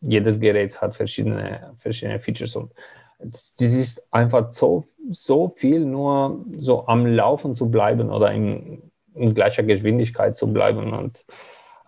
[0.00, 2.72] jedes Gerät hat verschiedene, verschiedene Features und
[3.18, 8.82] das ist einfach so, so viel nur so am Laufen zu bleiben oder in,
[9.14, 10.92] in gleicher Geschwindigkeit zu bleiben.
[10.92, 11.24] Und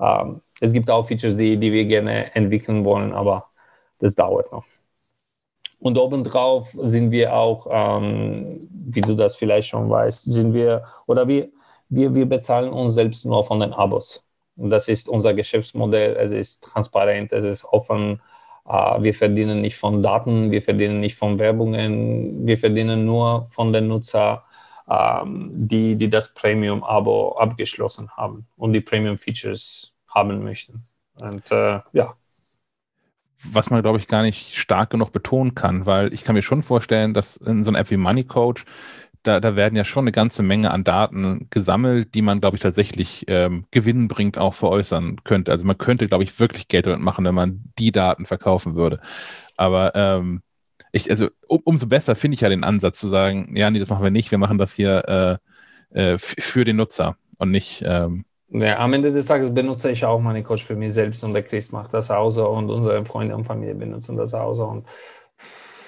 [0.01, 3.47] ähm, es gibt auch Features, die, die wir gerne entwickeln wollen, aber
[4.01, 4.65] das dauert noch.
[5.79, 11.27] Und obendrauf sind wir auch, ähm, wie du das vielleicht schon weißt, sind wir, oder
[11.27, 11.49] wir,
[11.89, 14.23] wir, wir bezahlen uns selbst nur von den Abos.
[14.57, 18.21] Und das ist unser Geschäftsmodell, es ist transparent, es ist offen,
[18.71, 23.89] wir verdienen nicht von Daten, wir verdienen nicht von Werbungen, wir verdienen nur von den
[23.89, 24.39] Nutzern,
[24.89, 30.83] ähm, die, die das Premium-Abo abgeschlossen haben und die Premium-Features haben möchten.
[31.21, 32.13] Und äh, ja.
[33.43, 36.63] Was man, glaube ich, gar nicht stark genug betonen kann, weil ich kann mir schon
[36.63, 38.65] vorstellen, dass in so einer App wie Money Coach
[39.23, 42.63] da, da werden ja schon eine ganze Menge an Daten gesammelt, die man, glaube ich,
[42.63, 45.53] tatsächlich ähm, gewinnbringend auch veräußern könnte.
[45.53, 49.01] Also man könnte, glaube ich, wirklich Geld damit machen, wenn man die Daten verkaufen würde.
[49.57, 50.43] Aber ähm,
[50.93, 53.91] ich, also um, umso besser finde ich ja den Ansatz zu sagen, ja, nee, das
[53.91, 55.41] machen wir nicht, wir machen das hier
[55.93, 57.83] äh, äh, für den Nutzer und nicht.
[57.85, 61.33] Ähm, ja, am Ende des Tages benutze ich auch meine Coach für mich selbst und
[61.33, 64.65] der Chris macht das so und unsere Freunde und Familie benutzen das so.
[64.65, 64.87] Und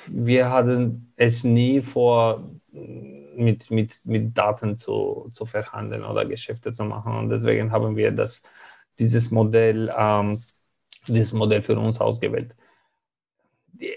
[0.08, 2.50] wir hatten es nie vor,
[3.36, 7.16] mit, mit, mit Daten zu, zu verhandeln oder Geschäfte zu machen.
[7.16, 8.42] Und deswegen haben wir das,
[8.98, 10.40] dieses, Modell, ähm,
[11.06, 12.54] dieses Modell für uns ausgewählt.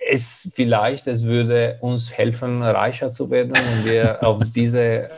[0.08, 5.10] Es vielleicht, es würde uns helfen, reicher zu werden, wenn wir auf diese,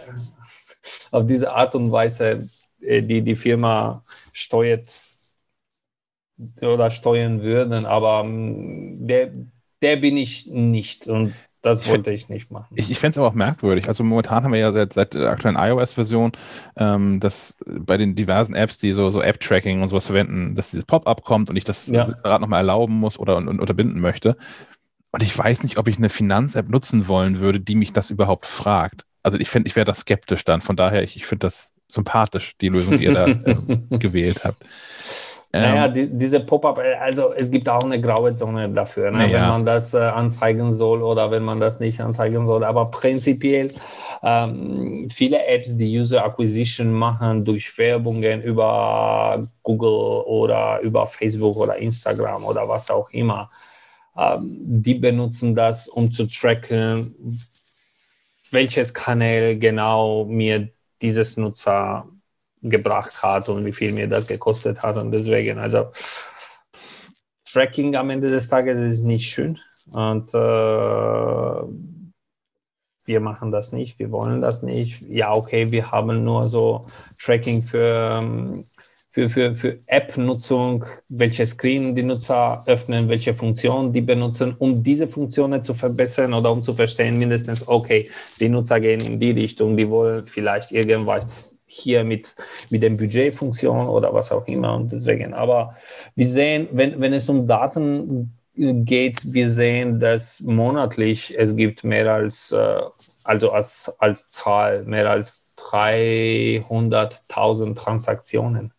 [1.11, 2.43] auf diese Art und Weise
[2.81, 4.03] äh, die die Firma
[4.34, 4.88] steuert
[6.61, 7.85] oder steuern würden.
[7.85, 9.31] Aber ähm, der,
[9.81, 11.07] der bin ich nicht.
[11.07, 12.67] Und das ich wollte ich nicht machen.
[12.75, 13.87] Ich, ich fände es aber auch merkwürdig.
[13.87, 16.31] Also momentan haben wir ja seit, seit der aktuellen iOS-Version,
[16.77, 20.85] ähm, dass bei den diversen Apps, die so, so App-Tracking und sowas verwenden, dass dieses
[20.85, 22.07] Pop-up kommt und ich das ja.
[22.07, 24.37] separat nochmal erlauben muss oder und, und unterbinden möchte.
[25.11, 28.45] Und ich weiß nicht, ob ich eine Finanz-App nutzen wollen würde, die mich das überhaupt
[28.45, 29.05] fragt.
[29.23, 30.61] Also ich finde, ich wäre da skeptisch dann.
[30.61, 34.63] Von daher, ich, ich finde das sympathisch, die Lösung, die ihr da ähm, gewählt habt.
[35.51, 39.31] Naja, ähm, die, diese Pop-up, äh, also es gibt auch eine graue Zone dafür, ne?
[39.31, 42.63] wenn man das äh, anzeigen soll oder wenn man das nicht anzeigen soll.
[42.63, 43.71] Aber prinzipiell
[44.23, 51.77] ähm, viele Apps, die User Acquisition machen durch Werbungen über Google oder über Facebook oder
[51.77, 53.49] Instagram oder was auch immer,
[54.17, 57.15] ähm, die benutzen das, um zu tracken,
[58.51, 60.69] welches Kanal genau mir
[61.01, 62.05] dieses Nutzer
[62.69, 64.98] gebracht hat und wie viel mir das gekostet hat.
[64.98, 65.88] Und deswegen, also
[67.52, 69.57] Tracking am Ende des Tages ist nicht schön.
[69.91, 71.61] Und äh,
[73.07, 75.02] wir machen das nicht, wir wollen das nicht.
[75.06, 76.81] Ja, okay, wir haben nur so
[77.23, 78.53] Tracking für,
[79.10, 85.07] für, für, für App-Nutzung, welche Screen die Nutzer öffnen, welche Funktionen die benutzen, um diese
[85.07, 89.77] Funktionen zu verbessern oder um zu verstehen, mindestens, okay, die Nutzer gehen in die Richtung,
[89.77, 91.46] die wollen vielleicht irgendwas
[91.77, 92.27] hier mit,
[92.69, 94.75] mit dem Budgetfunktion oder was auch immer.
[94.75, 95.75] Und deswegen, aber
[96.15, 102.11] wir sehen, wenn, wenn es um Daten geht, wir sehen, dass monatlich es gibt mehr
[102.11, 102.81] als, äh,
[103.23, 108.73] also als, als Zahl, mehr als 300.000 Transaktionen,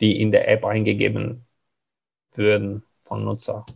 [0.00, 1.46] die in der App eingegeben
[2.34, 3.66] würden von Nutzer.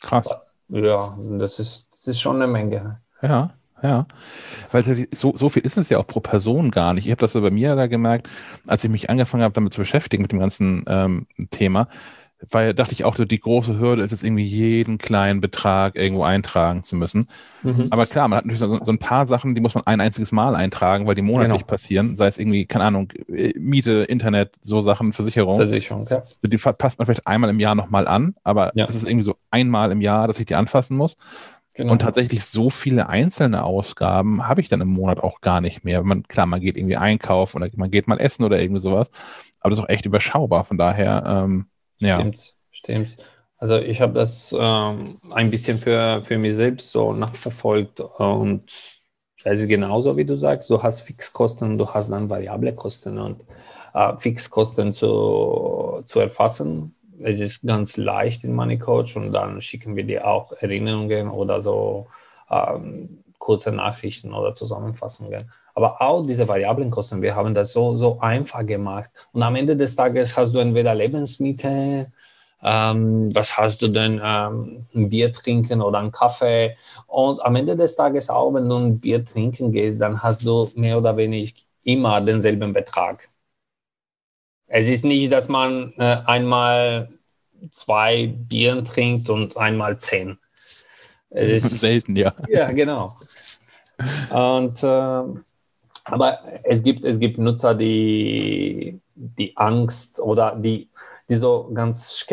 [0.00, 0.28] Krass.
[0.68, 3.00] Ja, das ist, das ist schon eine Menge.
[3.22, 3.54] Ja,
[3.84, 4.06] ja.
[4.72, 7.04] Weil so, so viel ist es ja auch pro Person gar nicht.
[7.04, 8.28] Ich habe das so bei mir da gemerkt,
[8.66, 11.88] als ich mich angefangen habe, damit zu beschäftigen, mit dem ganzen ähm, Thema
[12.50, 16.24] weil dachte ich auch, so die große Hürde ist es irgendwie jeden kleinen Betrag irgendwo
[16.24, 17.28] eintragen zu müssen.
[17.62, 17.88] Mhm.
[17.90, 20.32] Aber klar, man hat natürlich so, so, ein paar Sachen, die muss man ein einziges
[20.32, 21.66] Mal eintragen, weil die monatlich genau.
[21.66, 22.16] passieren.
[22.16, 25.56] Sei es irgendwie, keine Ahnung, Miete, Internet, so Sachen, Versicherung.
[25.56, 26.22] Versicherung, ja.
[26.42, 28.86] Die passt man vielleicht einmal im Jahr nochmal an, aber ja.
[28.86, 31.16] das ist irgendwie so einmal im Jahr, dass ich die anfassen muss.
[31.74, 31.92] Genau.
[31.92, 36.02] Und tatsächlich so viele einzelne Ausgaben habe ich dann im Monat auch gar nicht mehr.
[36.04, 39.10] Man, klar, man geht irgendwie einkaufen oder man geht mal essen oder irgendwie sowas.
[39.60, 40.62] Aber das ist auch echt überschaubar.
[40.62, 41.66] Von daher, ähm,
[41.98, 42.16] ja.
[42.16, 43.16] Stimmt, stimmt.
[43.56, 48.66] Also ich habe das ähm, ein bisschen für, für mich selbst so nachverfolgt und
[49.44, 53.40] das ist genauso, wie du sagst, du hast Fixkosten, du hast dann variable Kosten und
[53.92, 56.94] äh, Fixkosten zu, zu erfassen.
[57.22, 61.60] Es ist ganz leicht in Money Coach und dann schicken wir dir auch Erinnerungen oder
[61.60, 62.06] so
[62.50, 65.50] ähm, kurze Nachrichten oder Zusammenfassungen.
[65.74, 69.10] Aber auch diese variablen Kosten, wir haben das so, so einfach gemacht.
[69.32, 72.06] Und am Ende des Tages hast du entweder Lebensmittel,
[72.62, 76.76] ähm, was hast du denn, ähm, ein Bier trinken oder einen Kaffee.
[77.06, 80.70] Und am Ende des Tages auch, wenn du ein Bier trinken gehst, dann hast du
[80.76, 83.18] mehr oder weniger immer denselben Betrag.
[84.76, 87.08] Es ist nicht, dass man äh, einmal
[87.70, 90.36] zwei Bieren trinkt und einmal zehn.
[91.30, 92.34] Es ist selten, ja.
[92.48, 93.14] Ja, genau.
[94.30, 95.40] Und äh,
[96.06, 100.88] aber es gibt, es gibt Nutzer, die, die Angst oder die,
[101.28, 102.26] die so ganz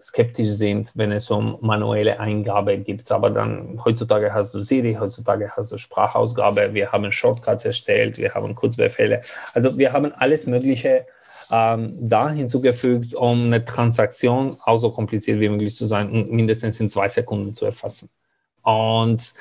[0.00, 3.12] skeptisch sind, wenn es um manuelle Eingabe geht.
[3.12, 8.32] Aber dann heutzutage hast du Siri, heutzutage hast du Sprachausgabe, wir haben Shortcuts erstellt, wir
[8.32, 9.20] haben Kurzbefehle.
[9.52, 11.04] Also wir haben alles Mögliche
[11.50, 16.80] ähm, da hinzugefügt, um eine Transaktion auch so kompliziert wie möglich zu sein und mindestens
[16.80, 18.10] in zwei Sekunden zu erfassen.
[18.62, 19.32] Und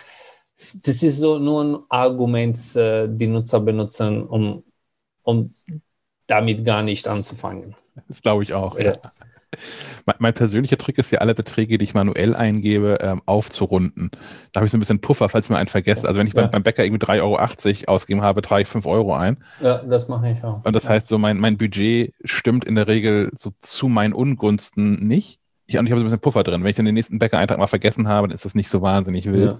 [0.84, 4.64] das ist so nur ein Argument, äh, die Nutzer benutzen, um,
[5.24, 5.53] um
[6.28, 7.76] damit gar nicht anzufangen.
[8.07, 8.78] Das glaube ich auch.
[8.80, 8.94] Ja.
[8.94, 9.12] Mein,
[10.19, 14.11] mein, persönlicher Trick ist ja, alle Beträge, die ich manuell eingebe, ähm, aufzurunden.
[14.52, 16.07] Da habe ich so ein bisschen Puffer, falls mir einen vergesse.
[16.07, 16.41] Also wenn ich ja.
[16.41, 19.38] beim, beim, Bäcker irgendwie 3,80 Euro ausgegeben habe, trage ich 5 Euro ein.
[19.61, 20.64] Ja, das mache ich auch.
[20.64, 25.07] Und das heißt, so mein, mein Budget stimmt in der Regel so zu meinen Ungunsten
[25.07, 25.40] nicht.
[25.68, 26.61] Ich, und ich habe so ein bisschen Puffer drin.
[26.64, 29.26] Wenn ich dann den nächsten Bäcker-Eintrag mal vergessen habe, dann ist das nicht so wahnsinnig
[29.26, 29.53] wild.
[29.53, 29.60] Ja.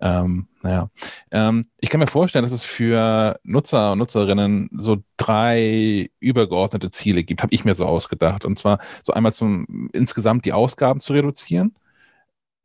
[0.00, 0.90] Ähm, naja.
[1.30, 7.24] Ähm, ich kann mir vorstellen, dass es für Nutzer und Nutzerinnen so drei übergeordnete Ziele
[7.24, 8.44] gibt, habe ich mir so ausgedacht.
[8.44, 11.74] Und zwar so einmal zum insgesamt die Ausgaben zu reduzieren,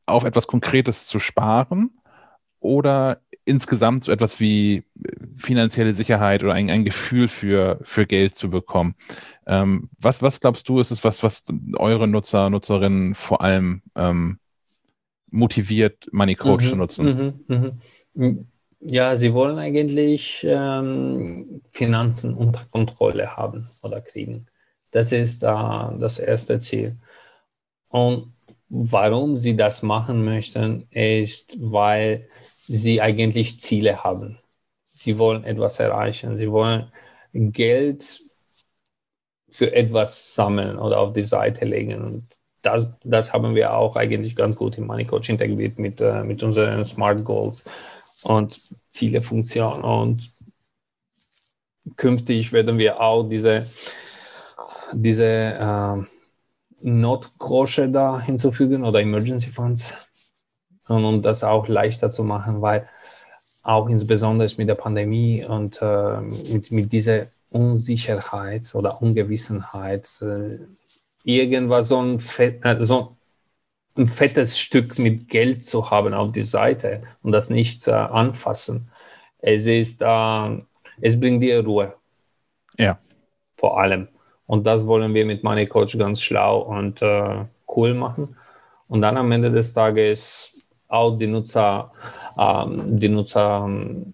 [0.05, 1.91] auf etwas Konkretes zu sparen
[2.59, 8.35] oder insgesamt so etwas wie äh, finanzielle Sicherheit oder ein, ein Gefühl für, für Geld
[8.35, 8.95] zu bekommen.
[9.47, 11.45] Ähm, was, was glaubst du, ist es was, was
[11.75, 14.39] eure Nutzer, Nutzerinnen vor allem ähm,
[15.31, 17.43] motiviert, Money Coach mhm, zu nutzen?
[17.47, 17.81] Mhm,
[18.13, 18.47] mhm.
[18.81, 24.47] Ja, sie wollen eigentlich ähm, Finanzen unter Kontrolle haben oder kriegen.
[24.91, 26.97] Das ist äh, das erste Ziel.
[27.89, 28.33] Und
[28.69, 32.27] warum sie das machen möchten, ist, weil
[32.63, 34.39] sie eigentlich Ziele haben.
[34.85, 36.37] Sie wollen etwas erreichen.
[36.37, 36.91] Sie wollen
[37.33, 38.19] Geld
[39.49, 42.01] für etwas sammeln oder auf die Seite legen.
[42.01, 42.23] Und
[42.61, 46.43] das, das haben wir auch eigentlich ganz gut im Money Coach integriert mit, äh, mit
[46.43, 47.69] unseren Smart Goals
[48.23, 48.59] und
[48.89, 49.83] Ziele, Funktion.
[49.83, 50.21] Und
[51.95, 53.65] künftig werden wir auch diese,
[54.93, 55.97] diese äh,
[56.81, 59.93] Notgroschen da hinzufügen oder Emergency Funds,
[60.87, 62.87] und um das auch leichter zu machen, weil
[63.63, 70.59] auch insbesondere mit der Pandemie und äh, mit, mit dieser Unsicherheit oder Ungewissenheit äh,
[71.25, 73.11] irgendwas so ein, fett, äh, so
[73.97, 78.89] ein fettes Stück mit Geld zu haben auf die Seite und das nicht äh, anfassen.
[79.39, 80.57] Es ist, äh,
[81.01, 81.95] es bringt dir Ruhe.
[82.77, 82.99] Ja.
[83.57, 84.07] Vor allem.
[84.47, 87.45] Und das wollen wir mit Money Coach ganz schlau und äh,
[87.75, 88.35] cool machen.
[88.87, 91.91] Und dann am Ende des Tages auch die Nutzer,
[92.37, 94.13] ähm, die Nutzer ähm,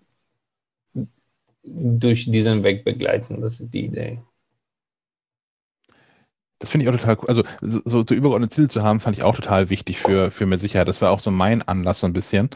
[1.63, 3.41] durch diesen Weg begleiten.
[3.41, 4.19] Das ist die Idee.
[6.59, 7.27] Das finde ich auch total cool.
[7.27, 10.45] Also, so, so, so übergeordnete Ziele zu haben, fand ich auch total wichtig für, für
[10.45, 10.87] mehr Sicherheit.
[10.87, 12.49] Das war auch so mein Anlass so ein bisschen.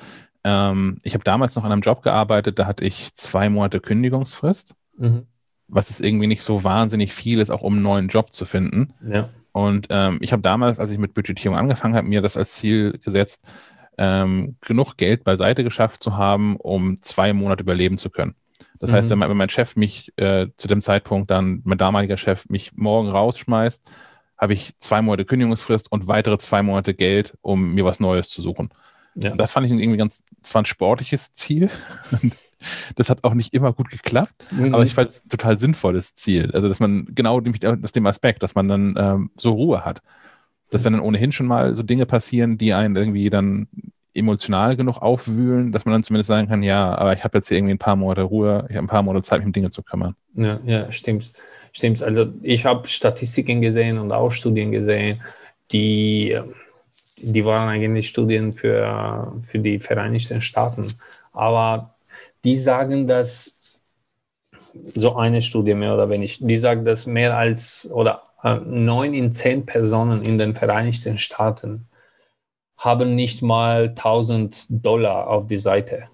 [0.44, 4.73] Ähm, ich habe damals noch an einem Job gearbeitet, da hatte ich zwei Monate Kündigungsfrist,
[4.98, 5.28] mhm.
[5.68, 8.94] was ist irgendwie nicht so wahnsinnig viel ist, auch um einen neuen Job zu finden.
[9.07, 9.30] Ja.
[9.52, 12.99] Und ähm, ich habe damals, als ich mit Budgetierung angefangen habe, mir das als Ziel
[13.03, 13.45] gesetzt,
[13.98, 18.36] ähm, genug Geld beiseite geschafft zu haben, um zwei Monate überleben zu können.
[18.82, 18.95] Das mhm.
[18.95, 22.74] heißt, wenn, wenn, mein Chef mich äh, zu dem Zeitpunkt dann, mein damaliger Chef, mich
[22.74, 23.84] morgen rausschmeißt,
[24.38, 28.41] habe ich zwei Monate Kündigungsfrist und weitere zwei Monate Geld, um mir was Neues zu
[28.41, 28.70] suchen.
[29.14, 29.36] Ja.
[29.36, 31.70] das fand ich irgendwie ganz, das war ein sportliches Ziel.
[32.95, 34.74] das hat auch nicht immer gut geklappt, mhm.
[34.74, 36.49] aber ich fand es ein total sinnvolles Ziel.
[36.53, 40.02] Also, dass man genau aus dem Aspekt, dass man dann ähm, so Ruhe hat.
[40.70, 43.68] Dass wenn dann ohnehin schon mal so Dinge passieren, die einen irgendwie dann
[44.14, 47.58] emotional genug aufwühlen, dass man dann zumindest sagen kann, ja, aber ich habe jetzt hier
[47.58, 49.84] irgendwie ein paar Monate Ruhe, ich habe ein paar Monate Zeit, mich um Dinge zu
[49.84, 50.16] kümmern.
[50.36, 51.32] Ja, ja, stimmt.
[51.74, 52.04] Stimmt.
[52.04, 55.22] Also ich habe Statistiken gesehen und auch Studien gesehen,
[55.72, 56.38] die,
[57.18, 60.86] die waren eigentlich Studien für, für die Vereinigten Staaten.
[61.32, 61.92] Aber
[62.44, 63.82] die sagen, dass
[64.74, 69.34] so eine Studie mehr oder weniger, die sagt, dass mehr als oder äh, neun in
[69.34, 71.88] zehn Personen in den Vereinigten Staaten
[72.82, 76.10] haben nicht mal 1000 Dollar auf die Seite.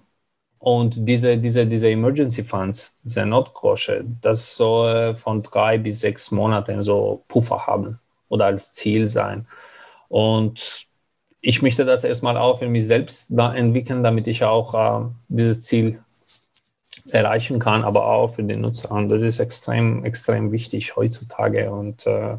[0.58, 6.82] Und diese, diese, diese Emergency Funds, diese Notgroschen, das soll von drei bis sechs Monaten
[6.82, 9.46] so Puffer haben oder als Ziel sein.
[10.08, 10.86] Und
[11.40, 15.62] ich möchte das erstmal auch für mich selbst da entwickeln, damit ich auch äh, dieses
[15.62, 16.02] Ziel
[17.06, 18.92] erreichen kann, aber auch für den Nutzer.
[18.92, 21.70] Und das ist extrem, extrem wichtig heutzutage.
[21.70, 22.36] Und äh,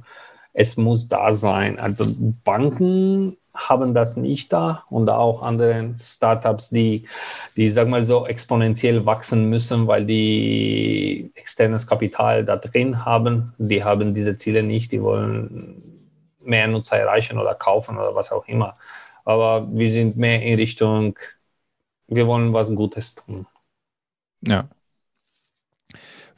[0.54, 1.80] es muss da sein.
[1.80, 2.06] Also
[2.44, 7.08] Banken haben das nicht da und auch andere Startups, die,
[7.56, 13.54] die sag mal so exponentiell wachsen müssen, weil die externes Kapital da drin haben.
[13.58, 14.92] Die haben diese Ziele nicht.
[14.92, 16.00] Die wollen
[16.44, 18.76] mehr Nutzer erreichen oder kaufen oder was auch immer.
[19.26, 21.18] Aber wir sind mehr in Richtung,
[22.08, 23.46] wir wollen was Gutes tun.
[24.42, 24.68] Ja.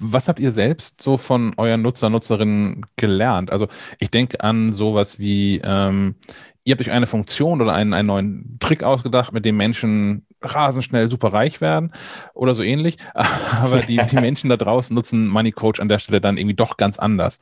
[0.03, 3.51] Was habt ihr selbst so von euren Nutzer, Nutzerinnen gelernt?
[3.51, 3.67] Also
[3.99, 6.15] ich denke an sowas wie, ähm,
[6.63, 10.83] ihr habt euch eine Funktion oder einen, einen neuen Trick ausgedacht, mit dem Menschen rasend
[10.83, 11.91] schnell super reich werden
[12.33, 12.97] oder so ähnlich.
[13.13, 16.77] Aber die, die Menschen da draußen nutzen Money Coach an der Stelle dann irgendwie doch
[16.77, 17.39] ganz anders.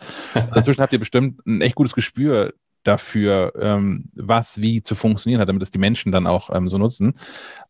[0.56, 2.54] Inzwischen habt ihr bestimmt ein echt gutes Gespür
[2.84, 6.78] dafür, ähm, was wie zu funktionieren hat, damit es die Menschen dann auch ähm, so
[6.78, 7.14] nutzen.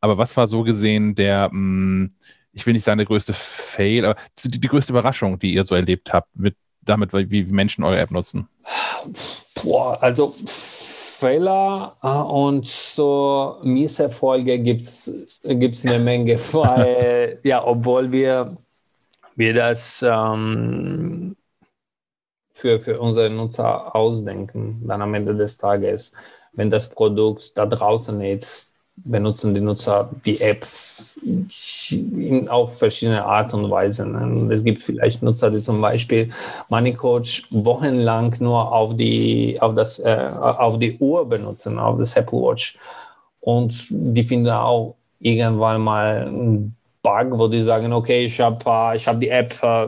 [0.01, 2.09] Aber was war so gesehen der, mh, mm,
[2.53, 5.75] ich will nicht sagen der größte Fail, aber die, die größte Überraschung, die ihr so
[5.75, 8.47] erlebt habt, mit damit, wie Menschen eure App nutzen?
[9.63, 10.33] Boah, also
[11.19, 18.49] Fehler äh, und so Misserfolge gibt es eine Menge, weil, ja, obwohl wir,
[19.35, 21.35] wir das ähm,
[22.51, 26.11] für, für unsere Nutzer ausdenken, dann am Ende des Tages,
[26.53, 30.65] wenn das Produkt da draußen ist, benutzen die Nutzer die App
[31.25, 34.05] in, auf verschiedene Art und Weise.
[34.05, 34.53] Ne?
[34.53, 36.29] Es gibt vielleicht Nutzer, die zum Beispiel
[36.69, 42.39] MoneyCoach wochenlang nur auf die, auf, das, äh, auf die Uhr benutzen, auf das Apple
[42.39, 42.77] Watch.
[43.41, 48.97] Und die finden auch irgendwann mal einen Bug, wo die sagen, okay, ich habe äh,
[48.97, 49.87] ich hab die App äh,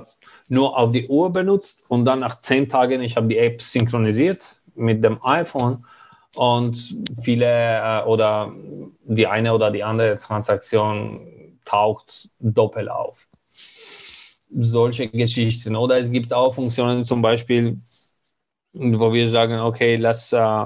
[0.49, 4.39] nur auf die Uhr benutzt und dann nach zehn Tagen, ich habe die App synchronisiert
[4.75, 5.85] mit dem iPhone
[6.35, 8.51] und viele äh, oder
[9.03, 13.27] die eine oder die andere Transaktion taucht doppelt auf.
[14.53, 15.75] Solche Geschichten.
[15.75, 17.77] Oder es gibt auch Funktionen zum Beispiel,
[18.73, 20.65] wo wir sagen, okay, lass, äh,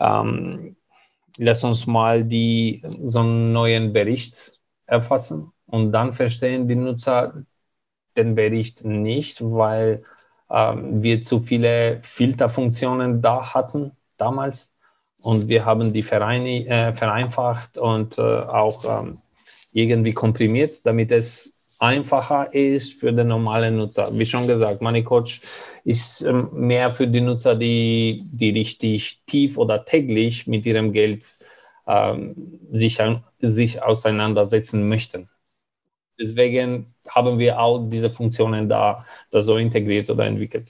[0.00, 0.76] ähm,
[1.36, 7.44] lass uns mal die, so einen neuen Bericht erfassen und dann verstehen die Nutzer
[8.16, 10.04] den Bericht nicht, weil
[10.50, 14.74] ähm, wir zu viele Filterfunktionen da hatten damals
[15.22, 19.18] und wir haben die Vereine, äh, vereinfacht und äh, auch ähm,
[19.72, 24.10] irgendwie komprimiert, damit es einfacher ist für den normalen Nutzer.
[24.12, 25.40] Wie schon gesagt, MoneyCoach
[25.84, 31.26] ist ähm, mehr für die Nutzer, die, die richtig tief oder täglich mit ihrem Geld
[31.86, 32.98] ähm, sich,
[33.40, 35.28] sich auseinandersetzen möchten.
[36.18, 40.68] Deswegen haben wir auch diese Funktionen da, da so integriert oder entwickelt.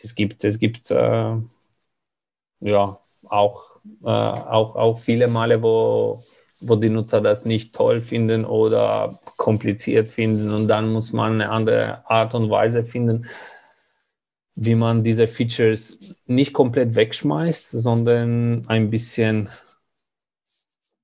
[0.00, 1.34] Es gibt, es gibt äh,
[2.60, 2.98] ja,
[3.30, 6.20] auch, äh, auch, auch viele Male, wo,
[6.60, 11.50] wo die Nutzer das nicht toll finden oder kompliziert finden und dann muss man eine
[11.50, 13.26] andere Art und Weise finden,
[14.54, 19.48] wie man diese Features nicht komplett wegschmeißt, sondern ein bisschen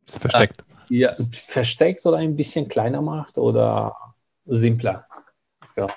[0.06, 0.64] versteckt.
[0.90, 3.96] Äh, ja, versteckt oder ein bisschen kleiner macht oder
[4.44, 5.04] simpler.
[5.76, 5.88] Ja.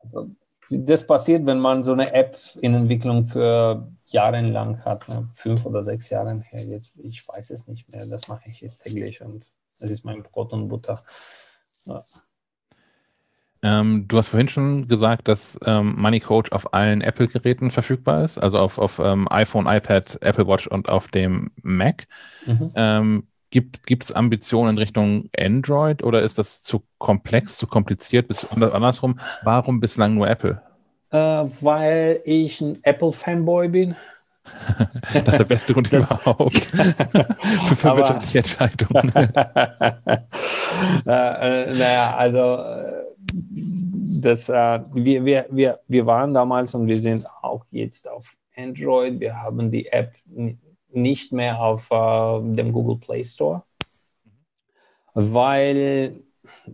[0.00, 0.30] Also,
[0.70, 5.28] das passiert, wenn man so eine App in Entwicklung für jahrelang hat, ne?
[5.34, 8.82] fünf oder sechs Jahre her, jetzt, ich weiß es nicht mehr, das mache ich jetzt
[8.82, 9.46] täglich und
[9.78, 10.98] das ist mein Brot und Butter.
[11.86, 12.00] Ja.
[13.62, 18.38] Ähm, du hast vorhin schon gesagt, dass ähm, Money Coach auf allen Apple-Geräten verfügbar ist,
[18.38, 22.06] also auf, auf ähm, iPhone, iPad, Apple Watch und auf dem Mac.
[22.46, 22.70] Mhm.
[22.74, 28.28] Ähm, gibt es Ambitionen in Richtung Android oder ist das zu komplex, zu kompliziert?
[28.28, 30.62] Bis, andersrum, warum bislang nur Apple?
[31.12, 31.16] Äh,
[31.60, 33.96] weil ich ein Apple-Fanboy bin.
[35.12, 39.12] das ist der beste Grund das, überhaupt für, für wirtschaftliche Entscheidungen.
[41.06, 43.04] äh, äh, naja, also äh,
[44.22, 49.20] das, äh, wir, wir, wir, wir waren damals und wir sind auch jetzt auf Android.
[49.20, 50.14] Wir haben die App
[50.92, 53.62] nicht mehr auf äh, dem Google Play Store,
[55.14, 56.20] weil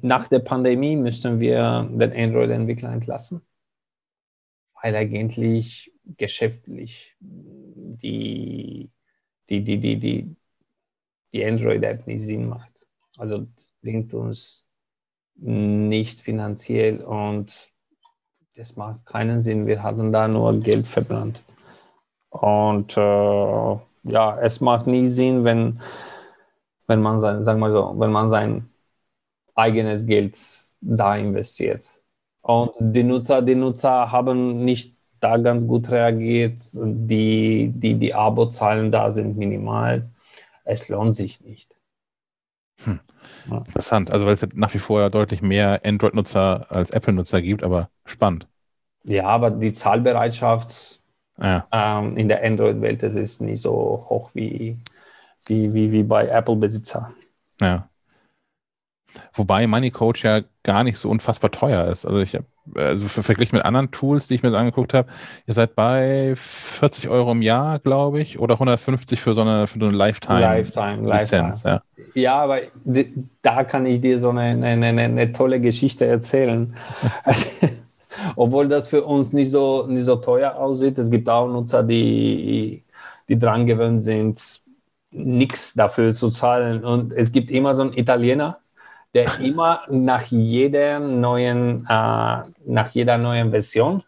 [0.00, 3.42] nach der Pandemie müssten wir den Android-Entwickler entlassen,
[4.82, 8.90] weil eigentlich geschäftlich die,
[9.48, 10.36] die, die, die, die,
[11.32, 12.86] die Android-App nicht Sinn macht.
[13.16, 14.65] Also das bringt uns
[15.36, 17.73] nicht finanziell und
[18.57, 19.66] das macht keinen Sinn.
[19.66, 21.43] Wir hatten da nur Geld verbrannt.
[22.31, 23.77] Und äh,
[24.11, 25.81] ja, es macht nie Sinn, wenn,
[26.86, 28.70] wenn man sein, sagen wir so, wenn man sein
[29.55, 30.39] eigenes Geld
[30.81, 31.85] da investiert.
[32.47, 36.60] Und die Nutzer, die Nutzer haben nicht da ganz gut reagiert.
[36.74, 40.09] Die, die, die Abozahlen da sind minimal.
[40.64, 41.68] Es lohnt sich nicht.
[42.85, 43.01] Hm.
[43.51, 43.59] Ja.
[43.59, 44.12] Interessant.
[44.12, 48.47] Also weil es nach wie vor deutlich mehr Android-Nutzer als Apple-Nutzer gibt, aber spannend.
[49.02, 51.01] Ja, aber die Zahlbereitschaft
[51.39, 51.66] ja.
[51.73, 54.78] ähm, in der Android-Welt ist nicht so hoch wie,
[55.48, 57.12] wie, wie, wie bei Apple-Besitzer.
[57.60, 57.89] Ja.
[59.32, 62.05] Wobei Money Coach ja gar nicht so unfassbar teuer ist.
[62.05, 62.44] Also ich habe,
[62.74, 65.09] also verglichen mit anderen Tools, die ich mir so angeguckt habe,
[65.47, 69.78] ihr seid bei 40 Euro im Jahr, glaube ich, oder 150 für so eine, für
[69.78, 71.64] so eine Lifetime, Lifetime Lizenz.
[71.64, 71.82] Lifetime.
[72.14, 72.20] Ja.
[72.20, 72.60] ja, aber
[73.43, 76.74] da kann ich dir so eine, eine, eine, eine tolle Geschichte erzählen.
[78.36, 80.98] Obwohl das für uns nicht so, nicht so teuer aussieht.
[80.98, 82.82] Es gibt auch Nutzer, die,
[83.28, 84.40] die dran gewöhnt sind,
[85.10, 86.84] nichts dafür zu zahlen.
[86.84, 88.59] Und es gibt immer so einen Italiener,
[89.16, 94.02] der immer nach jeder neuen, äh, nach jeder neuen Version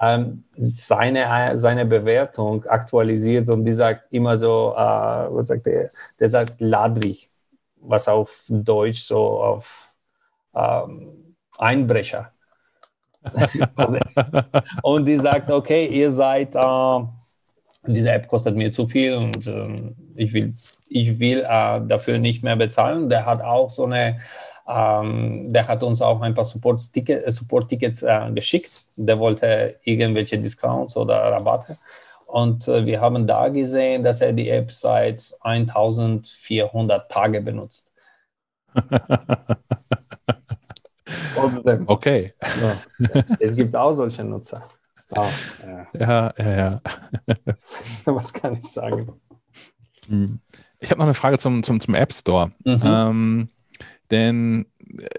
[0.00, 5.88] ähm, seine, seine Bewertung aktualisiert und die sagt immer so, äh, was sagt der?
[6.20, 7.18] Der sagt Ladri,
[7.80, 9.92] was auf Deutsch so auf
[10.54, 12.30] ähm, Einbrecher
[14.82, 17.00] und die sagt, okay, ihr seid, äh,
[17.88, 20.54] diese App kostet mir zu viel und äh, ich will,
[20.90, 23.08] ich will äh, dafür nicht mehr bezahlen.
[23.08, 24.20] Der hat auch so eine,
[24.68, 28.70] ähm, der hat uns auch ein paar Support-Tickets äh, Support äh, geschickt.
[28.96, 31.74] Der wollte irgendwelche Discounts oder Rabatte.
[32.26, 37.90] Und äh, wir haben da gesehen, dass er die App seit 1400 Tage benutzt.
[41.34, 41.84] Trotzdem.
[41.86, 42.34] Okay.
[42.40, 42.76] Ja.
[43.40, 44.62] Es gibt auch solche Nutzer.
[45.16, 45.26] Oh,
[45.98, 46.80] ja, ja, ja.
[48.04, 49.20] Was kann ich sagen?
[50.08, 50.40] Hm.
[50.80, 52.52] Ich habe noch eine Frage zum, zum, zum App Store.
[52.64, 52.82] Mhm.
[52.84, 53.48] Ähm,
[54.10, 54.66] denn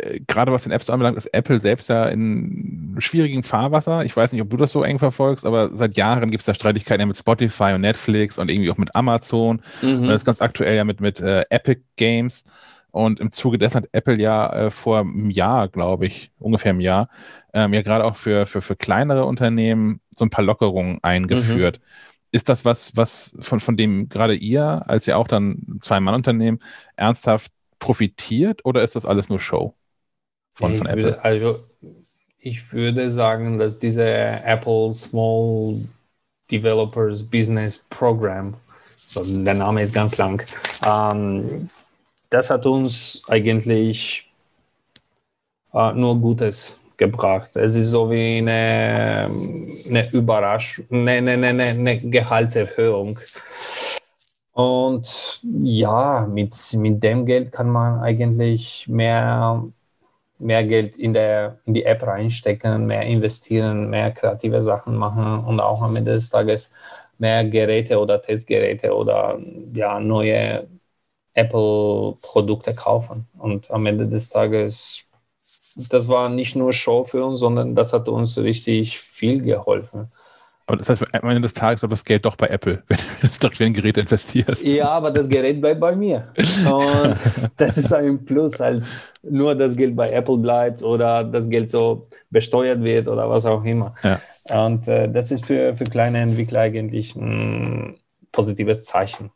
[0.01, 4.03] äh, gerade was den App Store anbelangt, ist Apple selbst ja in schwierigem Fahrwasser.
[4.05, 6.53] Ich weiß nicht, ob du das so eng verfolgst, aber seit Jahren gibt es da
[6.53, 9.61] Streitigkeiten ja mit Spotify und Netflix und irgendwie auch mit Amazon.
[9.81, 10.01] Mhm.
[10.01, 12.45] Und das ist ganz aktuell ja mit, mit äh, Epic Games.
[12.91, 16.81] Und im Zuge dessen hat Apple ja äh, vor einem Jahr, glaube ich, ungefähr einem
[16.81, 17.09] Jahr,
[17.53, 21.79] ähm, ja gerade auch für, für, für kleinere Unternehmen so ein paar Lockerungen eingeführt.
[21.79, 21.83] Mhm.
[22.31, 26.59] Ist das was, was von, von dem gerade ihr, als ihr auch dann Zwei-Mann-Unternehmen,
[26.95, 29.73] ernsthaft profitiert oder ist das alles nur Show
[30.53, 31.03] von, von Apple?
[31.03, 31.63] Würde, also
[32.39, 35.87] ich würde sagen, dass diese Apple Small
[36.51, 38.55] Developers Business Program,
[38.95, 40.41] so der Name ist ganz lang,
[40.85, 41.67] ähm,
[42.29, 44.29] das hat uns eigentlich
[45.73, 47.55] äh, nur Gutes gebracht.
[47.55, 49.27] Es ist so wie eine,
[49.89, 53.17] eine Überraschung, eine, eine, eine, eine Gehaltserhöhung.
[54.51, 59.63] Und ja, mit, mit dem Geld kann man eigentlich mehr,
[60.37, 65.59] mehr Geld in, der, in die App reinstecken, mehr investieren, mehr kreative Sachen machen und
[65.61, 66.69] auch am Ende des Tages
[67.17, 69.37] mehr Geräte oder Testgeräte oder
[69.73, 70.67] ja, neue
[71.33, 73.27] Apple-Produkte kaufen.
[73.37, 75.03] Und am Ende des Tages,
[75.75, 80.07] das war nicht nur Show für uns, sondern das hat uns richtig viel geholfen.
[80.69, 83.27] Aber das heißt, am Ende des Tages bleibt das Geld doch bei Apple, wenn du
[83.27, 84.63] es doch für ein Gerät investierst.
[84.63, 86.27] Ja, aber das Gerät bleibt bei mir.
[86.37, 87.15] Und
[87.57, 92.01] das ist ein Plus, als nur das Geld bei Apple bleibt oder das Geld so
[92.29, 93.91] besteuert wird oder was auch immer.
[94.03, 94.65] Ja.
[94.65, 97.95] Und äh, das ist für, für kleine Entwickler eigentlich ein
[98.31, 99.31] positives Zeichen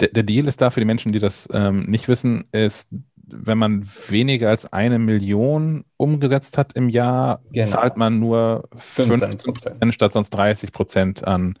[0.00, 2.90] der, der, Deal ist da für die Menschen, die das ähm, nicht wissen, ist,
[3.36, 7.68] wenn man weniger als eine Million umgesetzt hat im Jahr, genau.
[7.68, 11.58] zahlt man nur 15 Prozent statt sonst 30 Prozent an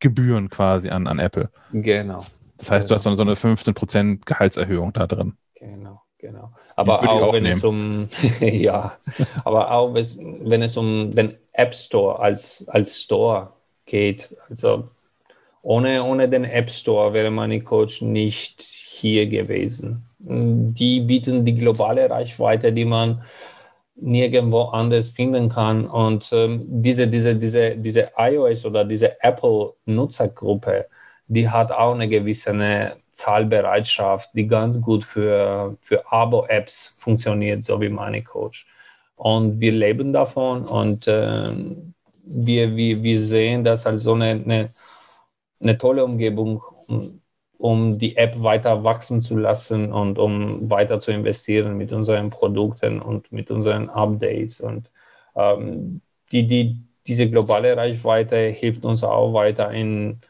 [0.00, 1.50] Gebühren quasi an, an Apple.
[1.72, 2.24] Genau.
[2.58, 3.00] Das heißt, genau.
[3.00, 5.34] du hast so eine 15 Prozent Gehaltserhöhung da drin.
[5.54, 6.00] Genau.
[6.18, 6.50] Genau.
[6.74, 7.54] Aber auch, auch, wenn nehmen.
[7.54, 8.08] es um
[8.40, 8.96] ja,
[9.44, 13.52] aber auch wenn es um den App Store als, als Store
[13.84, 14.34] geht.
[14.48, 14.84] Also
[15.62, 18.62] ohne, ohne den App Store wäre Money Coach nicht
[18.96, 20.04] hier gewesen.
[20.18, 23.22] Die bieten die globale Reichweite, die man
[23.96, 25.86] nirgendwo anders finden kann.
[25.86, 30.86] Und ähm, diese, diese, diese, diese iOS oder diese Apple-Nutzergruppe,
[31.28, 37.88] die hat auch eine gewisse Zahlbereitschaft, die ganz gut für, für Abo-Apps funktioniert, so wie
[37.88, 38.66] Money Coach.
[39.16, 41.50] Und wir leben davon und äh,
[42.26, 44.68] wir, wir, wir sehen das als so eine, eine,
[45.60, 47.22] eine tolle Umgebung, um,
[47.58, 53.00] um die App weiter wachsen zu lassen und um weiter zu investieren mit unseren Produkten
[53.00, 54.60] und mit unseren Updates.
[54.60, 54.90] Und
[55.34, 56.00] ähm,
[56.32, 60.20] die, die, diese globale Reichweite hilft uns auch weiter in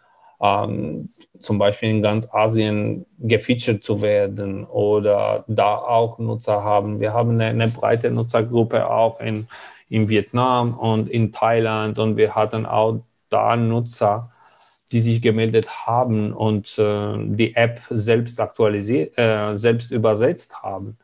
[0.41, 1.09] ähm,
[1.39, 7.01] zum Beispiel in ganz Asien gefeatured zu werden oder da auch Nutzer haben.
[7.01, 9.49] Wir haben eine, eine breite Nutzergruppe auch in,
[9.89, 13.01] in Vietnam und in Thailand und wir hatten auch
[13.31, 14.29] da Nutzer,
[14.97, 20.97] die sich gemeldet haben und äh, die App selbst aktualisiert, äh, selbst übersetzt haben.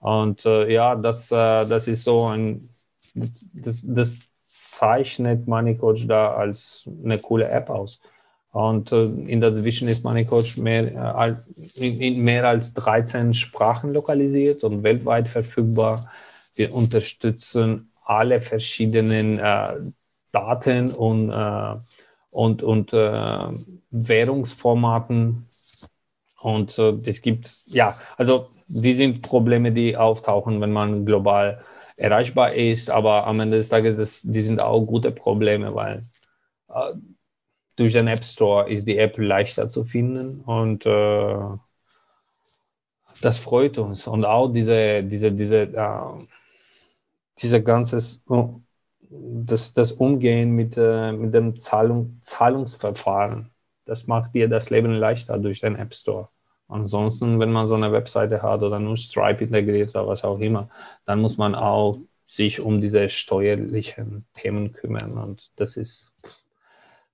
[0.00, 2.68] Und äh, ja, das, äh, das ist so ein,
[3.14, 8.02] das, das zeichnet Money Coach da als eine coole App aus.
[8.52, 10.84] Und äh, in der Division ist MoneyCoach mehr,
[11.16, 11.34] äh,
[11.76, 15.98] in, in, mehr als 13 Sprachen lokalisiert und weltweit verfügbar.
[16.54, 19.38] Wir unterstützen alle verschiedenen
[20.32, 21.30] Daten und,
[22.30, 23.48] und, und äh,
[23.90, 25.46] Währungsformaten.
[26.40, 31.60] Und äh, es gibt, ja, also die sind Probleme, die auftauchen, wenn man global
[31.96, 32.90] erreichbar ist.
[32.90, 36.02] Aber am Ende des Tages, das, die sind auch gute Probleme, weil
[37.78, 41.36] durch den App Store ist die App leichter zu finden und äh,
[43.22, 44.06] das freut uns.
[44.06, 46.00] Und auch diese, diese, diese, äh,
[47.40, 48.22] diese ganzes,
[49.10, 53.50] das, das Umgehen mit, äh, mit dem Zahlung, Zahlungsverfahren,
[53.84, 56.28] das macht dir das Leben leichter durch den App Store.
[56.68, 60.68] Ansonsten, wenn man so eine Webseite hat oder nur Stripe integriert oder was auch immer,
[61.06, 66.12] dann muss man auch sich um diese steuerlichen Themen kümmern und das ist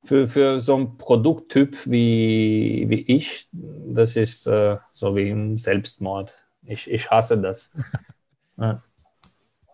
[0.03, 6.35] für, für so einen Produkttyp wie, wie ich, das ist äh, so wie ein Selbstmord.
[6.67, 7.71] Ich, ich hasse das.
[8.57, 8.85] Ja.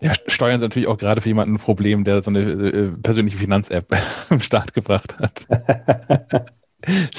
[0.01, 3.36] Ja, Steuern sind natürlich auch gerade für jemanden ein Problem, der so eine äh, persönliche
[3.36, 3.94] Finanz-App
[4.31, 5.47] im Start gebracht hat.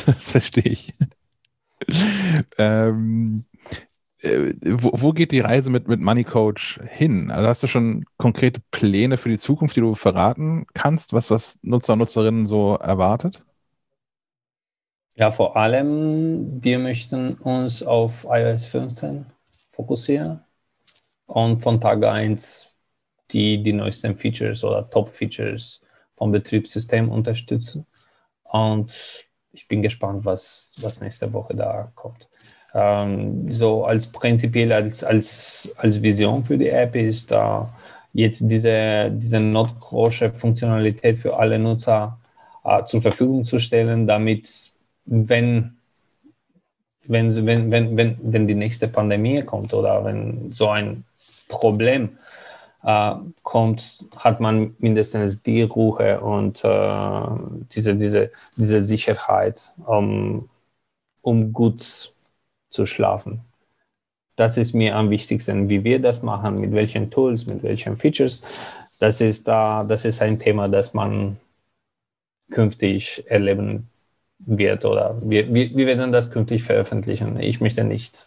[0.06, 0.94] das verstehe ich.
[2.58, 3.44] ähm,
[4.22, 7.32] äh, wo, wo, geht die Reise mit, mit Money Coach hin?
[7.32, 11.60] Also hast du schon konkrete Pläne für die Zukunft, die du verraten kannst, was, was
[11.64, 13.44] Nutzer und Nutzerinnen so erwartet?
[15.16, 19.26] Ja, vor allem, wir möchten uns auf iOS 15
[19.72, 20.42] fokussieren
[21.26, 22.71] und von Tag 1
[23.34, 25.82] die, die neuesten Features oder Top-Features
[26.16, 27.86] vom Betriebssystem unterstützen.
[28.44, 28.94] Und
[29.54, 32.28] ich bin gespannt, was, was nächste Woche da kommt
[32.74, 37.70] ähm, so als prinzipiell als, als, als Vision für die App ist da
[38.14, 42.18] jetzt diese, diese notgroße Funktionalität für alle Nutzer
[42.64, 44.72] äh, zur Verfügung zu stellen, damit
[45.06, 45.78] wenn
[47.08, 51.04] wenn, wenn, wenn, wenn, wenn die nächste Pandemie kommt oder wenn so ein
[51.50, 52.10] Problem
[52.84, 60.50] äh, kommt, hat man mindestens die Ruhe und äh, diese, diese, diese Sicherheit, um,
[61.22, 62.12] um gut
[62.70, 63.42] zu schlafen.
[64.36, 68.62] Das ist mir am wichtigsten, wie wir das machen, mit welchen Tools, mit welchen Features.
[69.00, 71.38] Das ist da, das ist ein Thema, das man
[72.50, 73.90] künftig erleben
[74.40, 77.40] wird oder wir, wir, wir werden das künftig veröffentlichen.
[77.40, 78.18] Ich möchte nicht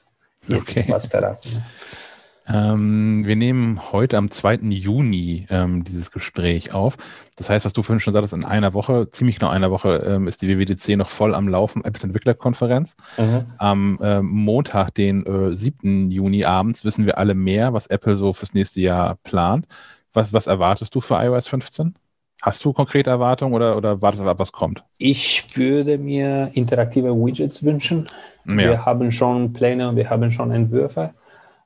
[0.49, 0.85] jetzt okay.
[0.89, 1.63] was verraten.
[2.47, 4.57] Ähm, wir nehmen heute am 2.
[4.69, 6.97] Juni ähm, dieses Gespräch auf.
[7.37, 10.29] Das heißt, was du vorhin schon sagtest, in einer Woche, ziemlich genau einer Woche, ähm,
[10.29, 12.97] ist die WWDC noch voll am Laufen, Apps Entwicklerkonferenz.
[13.17, 13.45] Mhm.
[13.59, 16.11] Am äh, Montag, den äh, 7.
[16.11, 19.67] Juni abends, wissen wir alle mehr, was Apple so fürs nächste Jahr plant.
[20.13, 21.95] Was, was erwartest du für iOS 15?
[22.43, 24.85] Hast du konkrete Erwartungen oder, oder wartest du ab, was kommt?
[24.99, 28.07] Ich würde mir interaktive Widgets wünschen.
[28.45, 28.57] Ja.
[28.57, 31.15] Wir haben schon Pläne, wir haben schon Entwürfe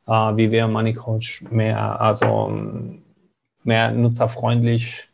[0.09, 2.51] wie wir Money Coach mehr, also
[3.62, 5.09] mehr nutzerfreundlich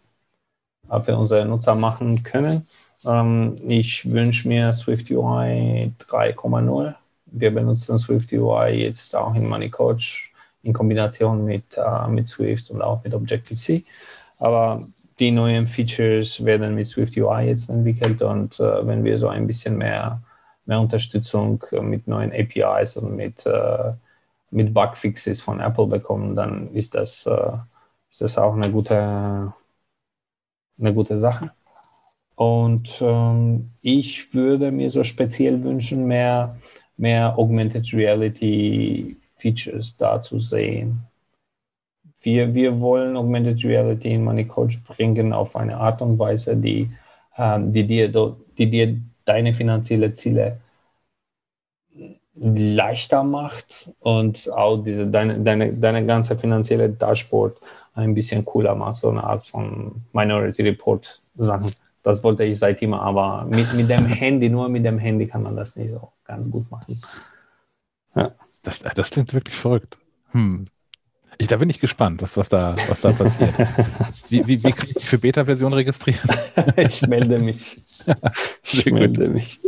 [0.91, 2.65] äh, für unsere Nutzer machen können.
[3.05, 6.95] Ähm, ich wünsche mir Swift UI 3.0.
[7.27, 12.71] wir benutzen Swift UI jetzt auch in Money Coach in Kombination mit, äh, mit Swift
[12.71, 13.83] und auch mit Objective-C.
[14.39, 14.83] Aber
[15.19, 19.47] die neuen Features werden mit Swift UI jetzt entwickelt und äh, wenn wir so ein
[19.47, 20.23] bisschen mehr,
[20.65, 23.93] mehr Unterstützung äh, mit neuen APIs und mit, äh,
[24.55, 27.59] mit Bugfixes von Apple bekommen, dann ist das, äh,
[28.09, 29.53] ist das auch eine gute,
[30.79, 31.51] eine gute Sache.
[32.37, 36.57] Und ähm, ich würde mir so speziell wünschen, mehr,
[36.97, 41.01] mehr Augmented Reality Features da zu sehen.
[42.21, 46.91] Wir, wir wollen Augmented Reality in Money Coach bringen auf eine Art und Weise, die,
[47.37, 50.61] ähm, die, dir, die dir deine finanziellen Ziele
[52.36, 57.61] leichter macht und auch diese, deine, deine, deine ganze finanzielle Dashboard
[57.94, 61.70] ein bisschen cooler macht, so eine Art von Minority Report Sachen.
[62.02, 65.43] Das wollte ich seit immer, aber mit, mit dem Handy, nur mit dem Handy kann
[65.43, 66.97] man das nicht so ganz gut machen.
[68.15, 68.32] Ja.
[68.65, 69.98] Das, das klingt wirklich verrückt.
[70.31, 70.65] Hm.
[71.39, 73.52] Ich, da bin ich gespannt, was, was, da, was da passiert.
[74.28, 76.31] wie, wie, wie kann ich mich für Beta-Version registrieren?
[76.77, 77.77] ich melde mich.
[78.62, 79.59] Ich melde mich.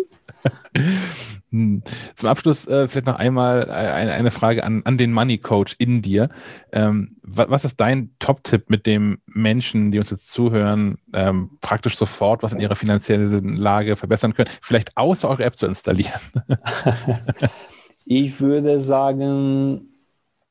[1.50, 1.82] Hm.
[2.16, 6.02] Zum Abschluss äh, vielleicht noch einmal eine, eine Frage an, an den Money Coach in
[6.02, 6.28] dir.
[6.72, 11.96] Ähm, was, was, ist dein Top-Tipp mit dem Menschen, die uns jetzt zuhören, ähm, praktisch
[11.96, 14.50] sofort was in ihrer finanziellen Lage verbessern können?
[14.60, 16.20] Vielleicht außer eure App zu installieren.
[18.06, 19.88] ich würde sagen,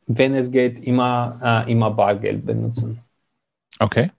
[0.08, 3.02] wenn es geht, immer, äh, immer Bargeld benutzen.
[3.80, 4.12] Okay.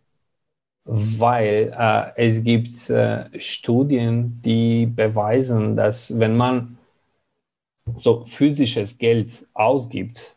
[0.89, 6.79] Weil äh, es gibt äh, Studien, die beweisen, dass wenn man
[7.97, 10.37] so physisches Geld ausgibt,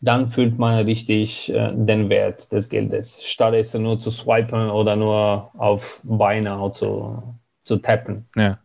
[0.00, 4.96] dann fühlt man richtig äh, den Wert des Geldes, statt es nur zu swipen oder
[4.96, 7.22] nur auf Beine zu,
[7.62, 8.28] zu tappen.
[8.34, 8.58] Ja.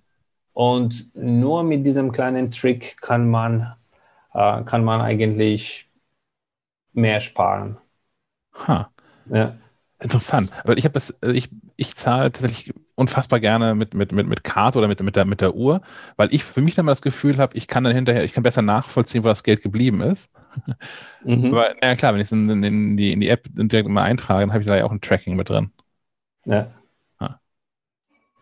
[0.54, 3.76] Und nur mit diesem kleinen Trick kann man,
[4.34, 5.88] äh, kann man eigentlich
[6.94, 7.78] mehr sparen.
[8.68, 8.90] Ha.
[9.30, 9.56] Ja.
[10.00, 10.52] Interessant.
[10.64, 14.44] Weil ich habe das, äh, ich, ich zahle tatsächlich unfassbar gerne mit, mit, mit, mit
[14.44, 15.82] Karte oder mit, mit, der, mit der Uhr,
[16.18, 18.44] weil ich für mich dann mal das Gefühl habe, ich kann dann hinterher, ich kann
[18.44, 20.30] besser nachvollziehen, wo das Geld geblieben ist.
[21.24, 21.46] Mhm.
[21.54, 24.04] Aber na ja, klar, wenn ich es in, in, die, in die App direkt immer
[24.04, 25.72] eintrage, dann habe ich da ja auch ein Tracking mit drin.
[26.46, 26.68] Ja.
[27.18, 27.40] Ah.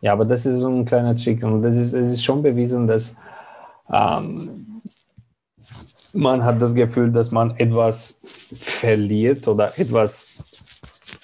[0.02, 2.86] Ja, aber das ist so ein kleiner Trick und das ist, es ist schon bewiesen,
[2.86, 3.15] dass
[3.91, 4.82] ähm,
[6.14, 10.55] man hat das Gefühl, dass man etwas verliert oder etwas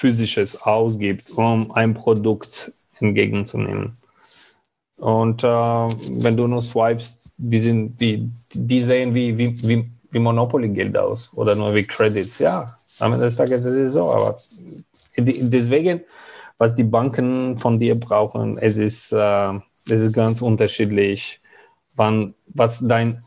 [0.02, 3.96] Physisches ausgibt, um ein Produkt entgegenzunehmen.
[4.98, 10.20] Und äh, wenn du nur swipes, die, sind, die, die sehen wie, wie, wie, wie
[10.20, 12.40] Monopoly-Geld aus oder nur wie Credits.
[12.40, 14.12] Ja, am Ende des Tages ist es so.
[14.12, 14.36] Aber
[15.18, 16.02] deswegen,
[16.58, 19.54] was die Banken von dir brauchen, es ist, äh,
[19.86, 21.40] es ist ganz unterschiedlich,
[21.96, 23.24] wann, was dein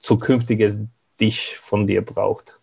[0.00, 0.80] zukünftiges
[1.20, 2.57] Dich von dir braucht.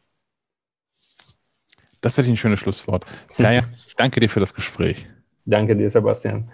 [2.05, 3.03] Das ist ein schönes Schlusswort.
[3.39, 5.07] Naja, ich danke dir für das Gespräch.
[5.43, 6.47] Danke dir, Sebastian.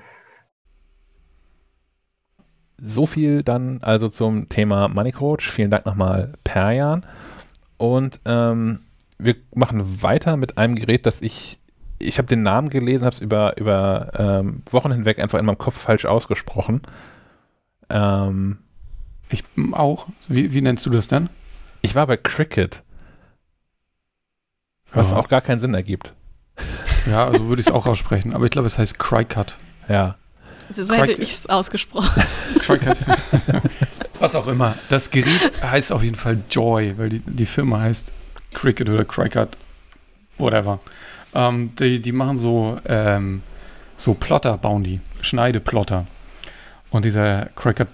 [2.82, 5.52] So viel dann also zum Thema Money Coach.
[5.52, 7.06] Vielen Dank nochmal, Perjan.
[7.76, 8.80] Und ähm,
[9.18, 11.60] wir machen weiter mit einem Gerät, das ich,
[11.99, 15.57] ich habe den Namen gelesen, habe es über, über ähm, Wochen hinweg einfach in meinem
[15.57, 16.82] Kopf falsch ausgesprochen.
[17.90, 18.60] Ähm,
[19.30, 20.07] ich auch.
[20.30, 21.28] Wie, wie nennst du das denn?
[21.82, 22.84] Ich war bei Cricket.
[24.93, 25.18] Was ja.
[25.18, 26.13] auch gar keinen Sinn ergibt.
[27.09, 28.34] Ja, also würde ich es auch aussprechen.
[28.34, 29.55] Aber ich glaube, es heißt Crycut.
[29.88, 30.15] Ja.
[30.69, 32.23] Also so hätte ich es ausgesprochen.
[32.59, 32.97] Crycut.
[34.19, 34.76] Was auch immer.
[34.89, 38.13] Das Gerät heißt auf jeden Fall Joy, weil die, die Firma heißt
[38.53, 39.57] Cricket oder Crycut.
[40.38, 40.80] Whatever.
[41.34, 43.41] Ähm, die, die machen so, ähm,
[43.97, 44.99] so Plotter, bauen die.
[45.22, 46.07] Schneideplotter.
[46.89, 47.88] Und dieser Crycut,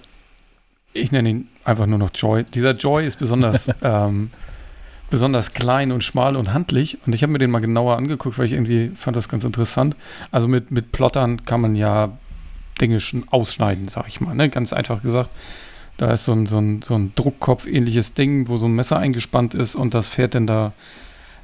[0.92, 2.44] ich nenne ihn einfach nur noch Joy.
[2.44, 4.30] Dieser Joy ist besonders ähm,
[5.10, 6.98] besonders klein und schmal und handlich.
[7.06, 9.96] Und ich habe mir den mal genauer angeguckt, weil ich irgendwie fand das ganz interessant.
[10.30, 12.10] Also mit, mit Plottern kann man ja
[12.80, 14.34] Dinge schon ausschneiden, sag ich mal.
[14.34, 14.48] Ne?
[14.50, 15.30] Ganz einfach gesagt.
[15.96, 19.54] Da ist so ein, so ein, so ein Druckkopf-ähnliches Ding, wo so ein Messer eingespannt
[19.54, 20.72] ist und das fährt dann da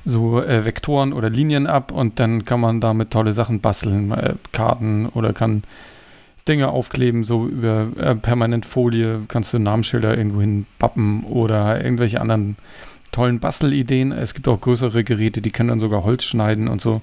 [0.05, 4.35] so äh, Vektoren oder Linien ab und dann kann man damit tolle Sachen basteln, äh,
[4.53, 5.65] Karten oder kann
[6.47, 12.57] Dinge aufkleben, so über äh, Permanentfolie, kannst du Namensschilder irgendwo hin pappen oder irgendwelche anderen
[13.15, 14.13] tollen Bastelideen.
[14.13, 17.01] Es gibt auch größere Geräte, die können dann sogar Holz schneiden und so.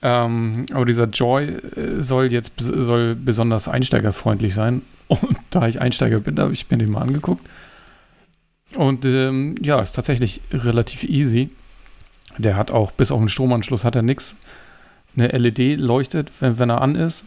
[0.00, 4.82] Ähm, aber dieser Joy äh, soll jetzt soll besonders einsteigerfreundlich sein.
[5.08, 7.46] Und da ich Einsteiger bin, habe ich mir den mal angeguckt.
[8.74, 11.50] Und ähm, ja, ist tatsächlich relativ easy.
[12.38, 14.34] Der hat auch, bis auf den Stromanschluss hat er nichts.
[15.14, 17.26] Eine LED leuchtet, wenn, wenn er an ist.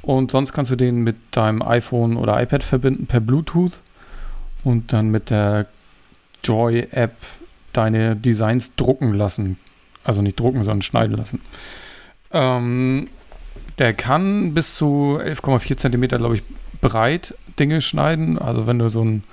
[0.00, 3.82] Und sonst kannst du den mit deinem iPhone oder iPad verbinden per Bluetooth.
[4.64, 5.66] und dann mit der
[6.44, 7.16] Joy-App
[7.72, 9.58] deine Designs drucken lassen.
[10.04, 11.40] Also nicht drucken, sondern schneiden lassen.
[12.32, 13.08] Ähm,
[13.78, 16.42] der kann bis zu 11,4 Zentimeter, glaube ich,
[16.80, 18.38] breit Dinge schneiden.
[18.38, 19.24] Also wenn du so ein,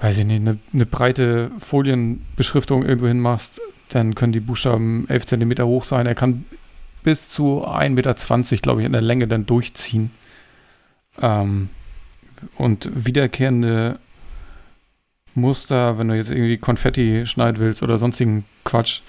[0.00, 5.26] weiß ich nicht, eine, eine breite Folienbeschriftung irgendwo hin machst, dann können die Buchstaben 11
[5.26, 6.06] Zentimeter hoch sein.
[6.06, 6.46] Er kann
[7.02, 10.10] bis zu 1,20 Meter, glaube ich, in der Länge dann durchziehen.
[11.20, 11.68] Ähm,
[12.56, 13.98] und wiederkehrende
[15.34, 19.00] Muster, wenn du jetzt irgendwie Konfetti schneiden willst oder sonstigen Quatsch,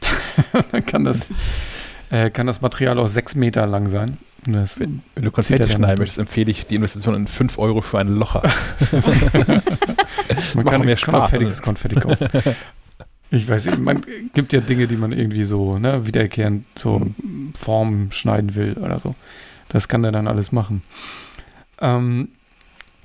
[0.72, 1.28] dann kann das,
[2.10, 4.18] äh, kann das Material auch sechs Meter lang sein.
[4.44, 8.00] Das, wenn, wenn, du Konfetti schneiden möchtest, empfehle ich die Investition in 5 Euro für
[8.00, 8.42] ein Locher.
[10.54, 11.30] man kann mehr Spaß.
[11.30, 12.28] fertiges Konfetti kaufen.
[13.30, 17.52] Ich weiß, man gibt ja Dinge, die man irgendwie so ne, wiederkehrend so mhm.
[17.58, 19.14] Formen schneiden will oder so.
[19.68, 20.82] Das kann der dann alles machen.
[21.80, 22.28] Ähm,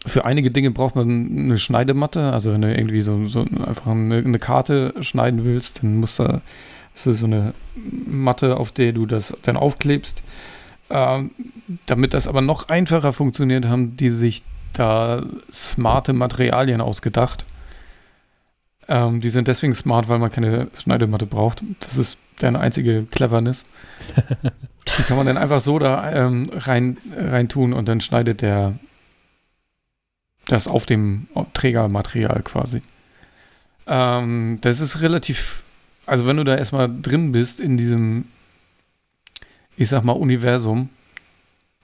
[0.07, 2.31] für einige Dinge braucht man eine Schneidematte.
[2.34, 6.41] Also wenn du irgendwie so, so einfach eine, eine, Karte schneiden willst, dann muss da
[6.97, 10.23] das ist so eine Matte, auf der du das dann aufklebst.
[10.89, 11.29] Ähm,
[11.85, 14.41] damit das aber noch einfacher funktioniert, haben die sich
[14.73, 17.45] da smarte Materialien ausgedacht.
[18.88, 21.63] Ähm, die sind deswegen smart, weil man keine Schneidematte braucht.
[21.81, 23.65] Das ist deine einzige Cleverness.
[24.97, 28.73] die kann man dann einfach so da ähm, rein, rein tun und dann schneidet der
[30.48, 32.82] das auf dem Trägermaterial quasi.
[33.86, 35.64] Ähm, das ist relativ,
[36.06, 38.26] also wenn du da erstmal drin bist in diesem,
[39.76, 40.90] ich sag mal, Universum,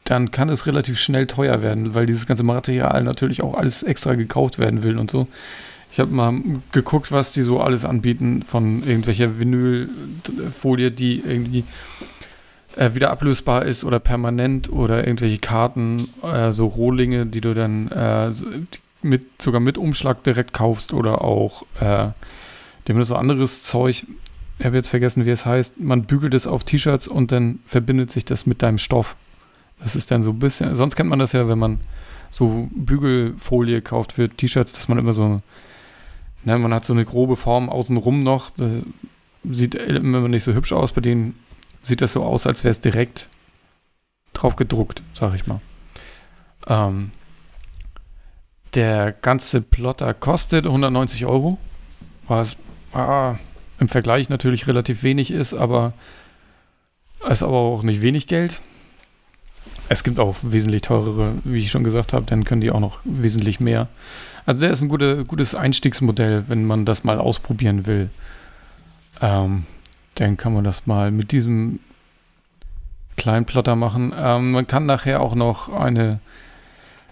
[0.04, 4.16] dann kann es relativ schnell teuer werden, weil dieses ganze Material natürlich auch alles extra
[4.16, 5.28] gekauft werden will und so.
[5.92, 6.34] Ich habe mal
[6.72, 11.64] geguckt, was die so alles anbieten von irgendwelcher Vinylfolie, die irgendwie
[12.76, 17.90] äh, wieder ablösbar ist oder permanent oder irgendwelche Karten, äh, so Rohlinge, die du dann
[17.90, 18.32] äh,
[19.02, 22.10] mit, sogar mit Umschlag direkt kaufst oder auch äh,
[22.88, 24.06] dem so anderes Zeug.
[24.60, 25.80] Ich habe jetzt vergessen, wie es heißt.
[25.80, 29.16] Man bügelt es auf T-Shirts und dann verbindet sich das mit deinem Stoff.
[29.82, 31.80] Das ist dann so ein bisschen, sonst kennt man das ja, wenn man
[32.32, 35.42] so Bügelfolie kauft für T-Shirts, dass man immer so,
[36.44, 38.52] ne, man hat so eine grobe Form außenrum noch.
[38.52, 38.72] Das
[39.50, 40.94] sieht immer nicht so hübsch aus.
[40.94, 41.36] Bei denen
[41.84, 43.30] sieht das so aus, als wäre es direkt
[44.34, 45.62] drauf gedruckt, sag ich mal.
[46.68, 47.12] Ähm,
[48.74, 51.60] der ganze Plotter kostet 190 Euro,
[52.28, 52.58] was
[52.94, 53.36] ah,
[53.80, 55.94] im Vergleich natürlich relativ wenig ist, aber
[57.30, 58.60] ist aber auch nicht wenig Geld.
[59.90, 63.00] Es gibt auch wesentlich teurere, wie ich schon gesagt habe, dann können die auch noch
[63.04, 63.88] wesentlich mehr.
[64.46, 68.10] Also der ist ein gute, gutes Einstiegsmodell, wenn man das mal ausprobieren will.
[69.22, 69.66] Ähm,
[70.16, 71.80] dann kann man das mal mit diesem
[73.16, 74.14] kleinen Plotter machen.
[74.16, 76.20] Ähm, man kann nachher auch noch eine,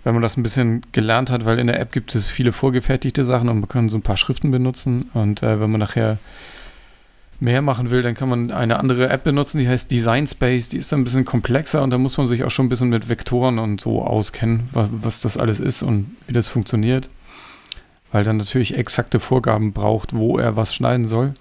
[0.03, 3.23] wenn man das ein bisschen gelernt hat, weil in der App gibt es viele vorgefertigte
[3.23, 5.09] Sachen und man kann so ein paar Schriften benutzen.
[5.13, 6.17] Und äh, wenn man nachher
[7.39, 10.69] mehr machen will, dann kann man eine andere App benutzen, die heißt Design Space.
[10.69, 12.89] Die ist dann ein bisschen komplexer und da muss man sich auch schon ein bisschen
[12.89, 17.09] mit Vektoren und so auskennen, was, was das alles ist und wie das funktioniert.
[18.11, 21.33] Weil dann natürlich exakte Vorgaben braucht, wo er was schneiden soll.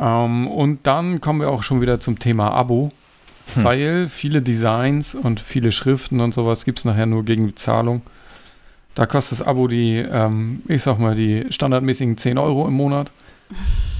[0.00, 2.90] Ähm, und dann kommen wir auch schon wieder zum Thema Abo,
[3.54, 3.64] hm.
[3.64, 8.02] weil viele Designs und viele Schriften und sowas gibt es nachher nur gegen Bezahlung.
[8.94, 13.12] Da kostet das Abo die, ähm, ich sag mal, die standardmäßigen 10 Euro im Monat.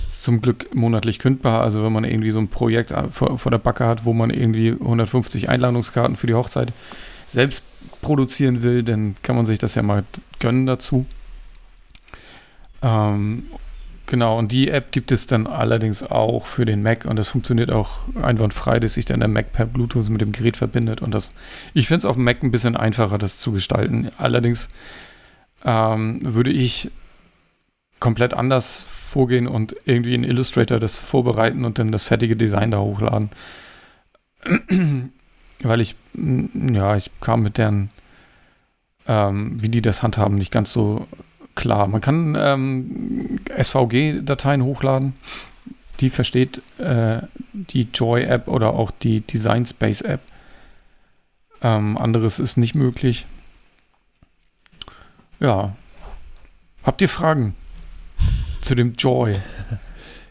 [0.09, 1.61] Ist zum Glück monatlich kündbar.
[1.61, 4.31] Also wenn man irgendwie so ein Projekt äh, vor, vor der Backe hat, wo man
[4.31, 6.73] irgendwie 150 Einladungskarten für die Hochzeit
[7.29, 7.63] selbst
[8.03, 10.05] produzieren will, dann kann man sich das ja mal
[10.41, 11.07] gönnen dazu.
[12.83, 13.45] Ähm,
[14.11, 17.71] Genau, und die App gibt es dann allerdings auch für den Mac und das funktioniert
[17.71, 21.01] auch einwandfrei, dass sich dann der Mac per Bluetooth mit dem Gerät verbindet.
[21.01, 21.33] Und das,
[21.75, 24.11] ich finde es auf dem Mac ein bisschen einfacher, das zu gestalten.
[24.19, 24.69] Allerdings
[25.65, 26.91] ähm, würde ich
[28.01, 32.81] komplett anders vorgehen und irgendwie in Illustrator das vorbereiten und dann das fertige Design da
[32.81, 33.31] hochladen.
[35.63, 37.91] Weil ich, ja, ich kam mit deren,
[39.07, 41.07] ähm, wie die das handhaben, nicht ganz so
[41.61, 41.87] klar.
[41.87, 45.13] Man kann ähm, SVG-Dateien hochladen.
[46.01, 47.21] Die versteht äh,
[47.53, 50.21] die Joy-App oder auch die Design Space-App.
[51.63, 53.27] Ähm, anderes ist nicht möglich.
[55.39, 55.77] Ja.
[56.83, 57.55] Habt ihr Fragen
[58.63, 59.37] zu dem Joy?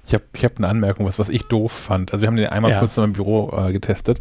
[0.07, 2.13] Ich habe ich hab eine Anmerkung, was, was ich doof fand.
[2.13, 2.79] Also wir haben den einmal ja.
[2.79, 4.17] kurz in meinem Büro äh, getestet.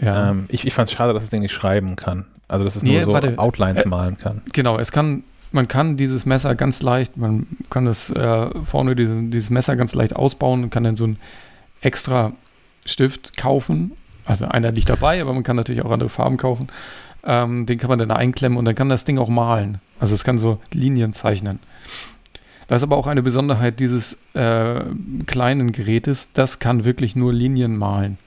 [0.00, 0.30] Ja.
[0.30, 2.24] Ähm, ich ich fand es schade, dass es den nicht schreiben kann.
[2.48, 4.40] Also dass es nee, nur so warte, Outlines äh, malen kann.
[4.54, 5.24] Genau, es kann
[5.56, 9.94] man kann dieses Messer ganz leicht, man kann das äh, vorne diese, dieses Messer ganz
[9.94, 11.18] leicht ausbauen und kann dann so einen
[11.80, 12.34] extra
[12.84, 13.92] Stift kaufen.
[14.24, 16.68] Also einer liegt dabei, aber man kann natürlich auch andere Farben kaufen.
[17.24, 19.80] Ähm, den kann man dann einklemmen und dann kann das Ding auch malen.
[19.98, 21.58] Also es kann so Linien zeichnen.
[22.68, 24.80] Das ist aber auch eine Besonderheit dieses äh,
[25.26, 26.28] kleinen Gerätes.
[26.34, 28.18] Das kann wirklich nur Linien malen.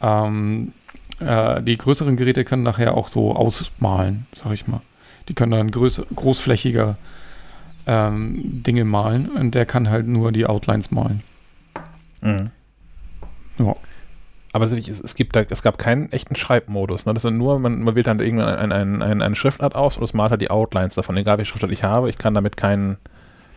[0.00, 0.72] Ähm,
[1.20, 4.82] äh, die größeren Geräte können nachher auch so ausmalen, sag ich mal.
[5.28, 6.96] Die können dann größ großflächiger
[7.86, 11.22] ähm, Dinge malen und der kann halt nur die Outlines malen.
[12.20, 12.50] Mhm.
[13.58, 13.74] Ja.
[14.52, 17.04] Aber es, es, gibt da, es gab keinen echten Schreibmodus.
[17.04, 17.12] Ne?
[17.12, 20.04] Das ist nur, man, man wählt dann irgendeine ein, ein, ein, eine Schriftart aus und
[20.04, 21.16] es malt halt die Outlines davon.
[21.16, 22.96] Egal welche Schriftart ich habe, ich kann damit keinen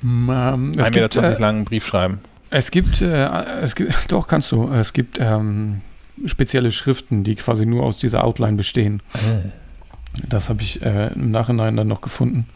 [0.02, 2.20] um, ähm, 1,20 Meter äh, langen Brief schreiben.
[2.50, 3.28] Es gibt, äh,
[3.62, 5.82] es gibt, doch kannst du, es gibt ähm,
[6.26, 9.02] spezielle Schriften, die quasi nur aus dieser Outline bestehen.
[10.28, 12.48] Das habe ich äh, im Nachhinein dann noch gefunden.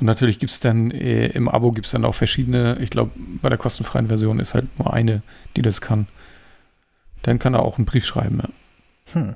[0.00, 3.12] Und natürlich gibt es dann äh, im Abo gibt es dann auch verschiedene, ich glaube,
[3.40, 5.22] bei der kostenfreien Version ist halt nur eine,
[5.56, 6.06] die das kann.
[7.22, 8.48] Dann kann er auch einen Brief schreiben, ja.
[9.12, 9.34] Hm.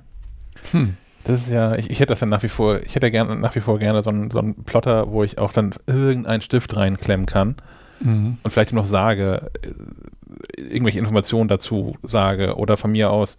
[0.73, 0.97] Hm.
[1.25, 3.55] Das ist ja, ich, ich, hätte das ja nach wie vor, ich hätte gerne, nach
[3.55, 7.27] wie vor gerne so einen, so einen Plotter, wo ich auch dann irgendeinen Stift reinklemmen
[7.27, 7.57] kann
[8.01, 8.39] mhm.
[8.43, 13.39] und vielleicht noch sage, äh, irgendwelche Informationen dazu sage oder von mir aus,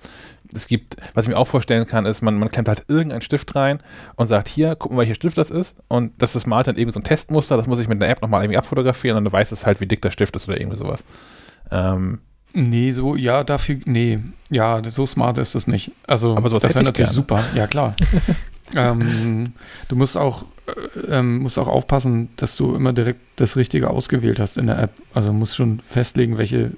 [0.54, 3.56] es gibt, was ich mir auch vorstellen kann, ist, man, man klemmt halt irgendeinen Stift
[3.56, 3.80] rein
[4.16, 5.82] und sagt, hier, gucken, welcher Stift das ist.
[5.88, 8.22] Und das ist mal dann irgendwie so ein Testmuster, das muss ich mit einer App
[8.22, 10.78] nochmal irgendwie abfotografieren und dann weiß es halt, wie dick der Stift ist oder irgendwie
[10.78, 11.06] sowas.
[11.72, 12.20] Ähm,
[12.54, 14.20] nee, so, ja, dafür, nee,
[14.50, 15.92] ja, so smart ist das nicht.
[16.08, 17.14] Also, aber das wäre natürlich gerne.
[17.14, 17.96] super, ja klar.
[18.76, 19.54] ähm,
[19.88, 24.40] du musst auch, äh, ähm, musst auch aufpassen, dass du immer direkt das Richtige ausgewählt
[24.40, 24.92] hast in der App.
[25.14, 26.72] Also musst schon festlegen, welche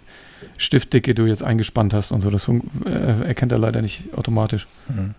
[0.58, 2.30] Stiftdicke du jetzt eingespannt hast und so.
[2.30, 4.68] Das äh, erkennt er leider nicht automatisch.
[4.88, 5.16] Mhm.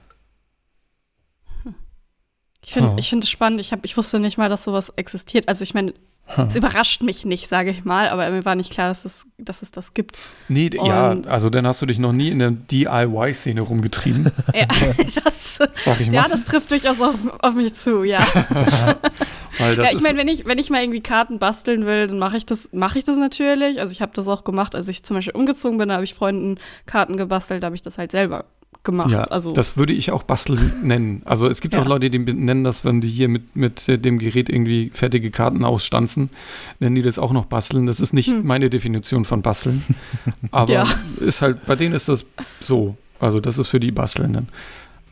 [2.64, 3.02] Ich finde oh.
[3.02, 3.60] find es spannend.
[3.60, 5.48] Ich, hab, ich wusste nicht mal, dass sowas existiert.
[5.48, 5.94] Also ich meine,
[6.48, 9.60] es überrascht mich nicht, sage ich mal, aber mir war nicht klar, dass es, dass
[9.60, 10.16] es das gibt.
[10.48, 14.30] Nee, Und ja, also dann hast du dich noch nie in der DIY-Szene rumgetrieben.
[14.54, 14.66] ja,
[15.24, 16.14] das, Sag ich mal.
[16.14, 18.26] ja, das trifft durchaus auf, auf mich zu, ja.
[19.58, 22.46] ja, ich meine, wenn ich, wenn ich mal irgendwie Karten basteln will, dann mache ich
[22.46, 23.80] das, mache ich das natürlich.
[23.80, 26.14] Also ich habe das auch gemacht, als ich zum Beispiel umgezogen bin, da habe ich
[26.14, 28.44] Freunden Karten gebastelt, da habe ich das halt selber
[28.84, 29.10] gemacht.
[29.10, 31.22] Ja, also, das würde ich auch basteln nennen.
[31.24, 31.80] Also es gibt ja.
[31.80, 35.64] auch Leute, die nennen das, wenn die hier mit, mit dem Gerät irgendwie fertige Karten
[35.64, 36.30] ausstanzen,
[36.80, 37.86] nennen die das auch noch basteln.
[37.86, 38.44] Das ist nicht hm.
[38.44, 39.82] meine Definition von basteln.
[40.50, 40.88] Aber ja.
[41.20, 42.24] ist halt, bei denen ist das
[42.60, 42.96] so.
[43.20, 44.48] Also das ist für die Bastelnden.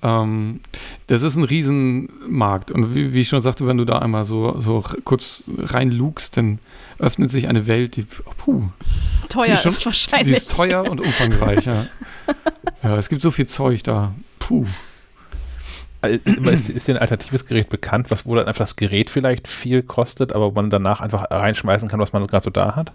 [0.03, 0.61] Ähm,
[1.07, 2.71] das ist ein Riesenmarkt.
[2.71, 6.59] Und wie, wie, ich schon sagte, wenn du da einmal so, so kurz reinlugst, dann
[6.99, 8.69] öffnet sich eine Welt, die, oh, puh,
[9.29, 10.37] teuer die ist, schon, ist wahrscheinlich.
[10.37, 11.87] Die ist teuer und umfangreich, ja.
[12.83, 12.97] ja.
[12.97, 14.13] es gibt so viel Zeug da.
[14.39, 14.67] Puh.
[16.03, 19.83] Ist, ist dir ein alternatives Gerät bekannt, was, wo dann einfach das Gerät vielleicht viel
[19.83, 22.93] kostet, aber man danach einfach reinschmeißen kann, was man gerade so da hat?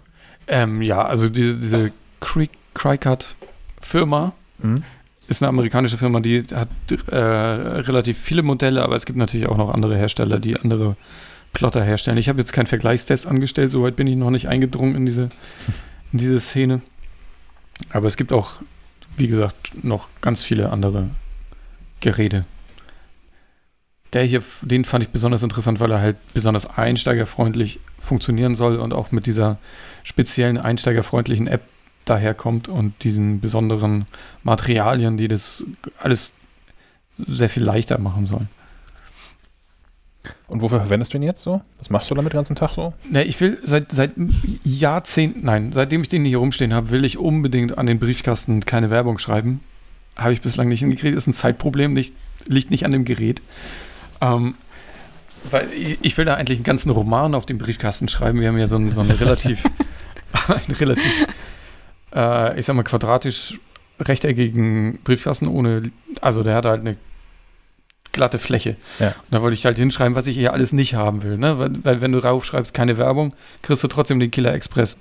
[0.48, 1.92] Ähm, ja, also diese, diese
[2.74, 4.84] Cricut-Firma, mhm
[5.28, 6.70] ist eine amerikanische Firma, die hat
[7.08, 10.96] äh, relativ viele Modelle, aber es gibt natürlich auch noch andere Hersteller, die andere
[11.54, 12.18] Plotter herstellen.
[12.18, 15.30] Ich habe jetzt keinen Vergleichstest angestellt, soweit bin ich noch nicht eingedrungen in diese,
[16.12, 16.82] in diese Szene.
[17.90, 18.62] Aber es gibt auch,
[19.18, 21.10] wie gesagt, noch ganz viele andere
[22.02, 22.46] Geräte.
[24.14, 28.94] Der hier, den fand ich besonders interessant, weil er halt besonders einsteigerfreundlich funktionieren soll und
[28.94, 29.58] auch mit dieser
[30.04, 31.64] speziellen einsteigerfreundlichen App
[32.06, 34.06] daherkommt und diesen besonderen
[34.44, 35.66] Materialien, die das
[36.00, 36.34] alles
[37.18, 38.50] sehr viel leichter machen sollen.
[40.48, 41.62] Und wofür verwendest du ihn jetzt so?
[41.80, 42.94] Was machst du damit den ganzen Tag so?
[43.10, 44.12] Ne, ich will seit, seit
[44.64, 48.90] Jahrzehnten, nein, seitdem ich den hier rumstehen habe, will ich unbedingt an den Briefkasten keine
[48.90, 49.62] Werbung schreiben.
[50.16, 51.16] Habe ich bislang nicht hingekriegt.
[51.16, 52.14] Ist ein Zeitproblem, nicht,
[52.48, 53.42] liegt nicht an dem Gerät.
[54.22, 54.56] Ähm,
[55.52, 58.40] weil ich, ich, will da eigentlich einen ganzen Roman auf dem Briefkasten schreiben.
[58.40, 59.64] Wir haben ja so, ein, so eine relativ,
[60.48, 61.28] eine relativ
[62.16, 63.60] äh, ich sag mal, quadratisch
[64.00, 66.98] rechteckigen Briefkasten ohne, also der hat halt eine
[68.12, 68.78] glatte Fläche.
[69.00, 69.08] Ja.
[69.08, 71.38] Und da wollte ich halt hinschreiben, was ich hier alles nicht haben will.
[71.38, 71.60] Ne?
[71.60, 74.98] Weil, weil wenn du raufschreibst, keine Werbung, kriegst du trotzdem den Killer Express.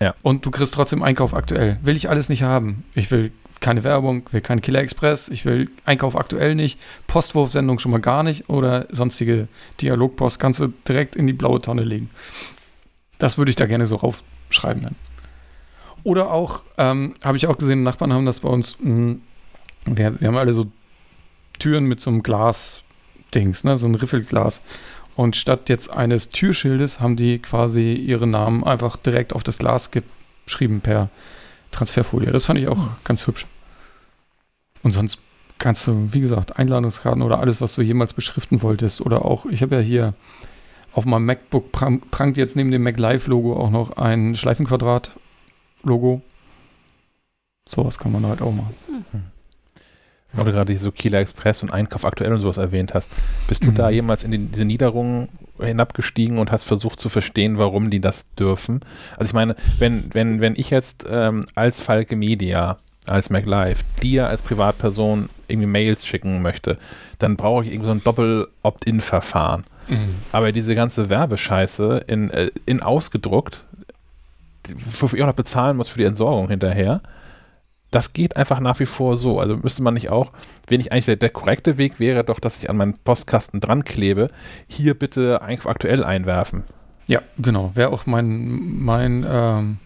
[0.00, 0.14] Ja.
[0.22, 1.78] Und du kriegst trotzdem Einkauf aktuell.
[1.82, 2.84] Will ich alles nicht haben.
[2.94, 7.92] Ich will keine Werbung, will keinen Killer Express, ich will Einkauf aktuell nicht, Postwurfsendung schon
[7.92, 9.48] mal gar nicht oder sonstige
[9.80, 12.10] Dialogpost kannst du direkt in die blaue Tonne legen.
[13.18, 14.94] Das würde ich da gerne so raufschreiben dann.
[16.06, 19.20] Oder auch, ähm, habe ich auch gesehen, Nachbarn haben das bei uns, mh, hm,
[19.86, 20.68] wir, wir haben alle so
[21.58, 24.62] Türen mit so einem Glas-Dings, ne, so ein Riffelglas.
[25.16, 29.90] Und statt jetzt eines Türschildes haben die quasi ihre Namen einfach direkt auf das Glas
[30.44, 31.08] geschrieben per
[31.72, 32.30] Transferfolie.
[32.30, 32.90] Das fand ich auch mhm.
[33.02, 33.48] ganz hübsch.
[34.84, 35.18] Und sonst
[35.58, 39.00] kannst du, wie gesagt, Einladungskarten oder alles, was du jemals beschriften wolltest.
[39.00, 40.14] Oder auch, ich habe ja hier
[40.92, 45.10] auf meinem MacBook prangt jetzt neben dem Mac Live Logo auch noch ein Schleifenquadrat
[45.86, 46.20] Logo.
[47.68, 48.74] Sowas kann man halt auch machen.
[49.12, 49.22] Hm.
[50.32, 53.10] Weil du gerade so Kieler Express und Einkauf aktuell und sowas erwähnt hast.
[53.48, 53.74] Bist du Mhm.
[53.74, 58.32] da jemals in die, diese Niederungen hinabgestiegen und hast versucht zu verstehen, warum die das
[58.34, 58.80] dürfen?
[59.16, 64.28] Also ich meine, wenn, wenn, wenn ich jetzt ähm, als Falke Media, als MacLive, dir
[64.28, 66.76] als Privatperson irgendwie Mails schicken möchte,
[67.18, 69.64] dann brauche ich irgendwie so ein Doppel-Opt-in-Verfahren.
[69.88, 70.16] Mhm.
[70.32, 73.64] Aber diese ganze Werbescheiße in, äh, in ausgedruckt,
[74.74, 77.02] wofür ich auch noch bezahlen muss für die Entsorgung hinterher,
[77.90, 79.40] das geht einfach nach wie vor so.
[79.40, 80.32] Also müsste man nicht auch,
[80.66, 83.84] wenn ich eigentlich der, der korrekte Weg wäre, doch, dass ich an meinen Postkasten dran
[83.84, 84.30] klebe,
[84.66, 86.64] hier bitte aktuell einwerfen.
[87.06, 87.72] Ja, genau.
[87.74, 89.78] Wäre auch mein, mein, ähm,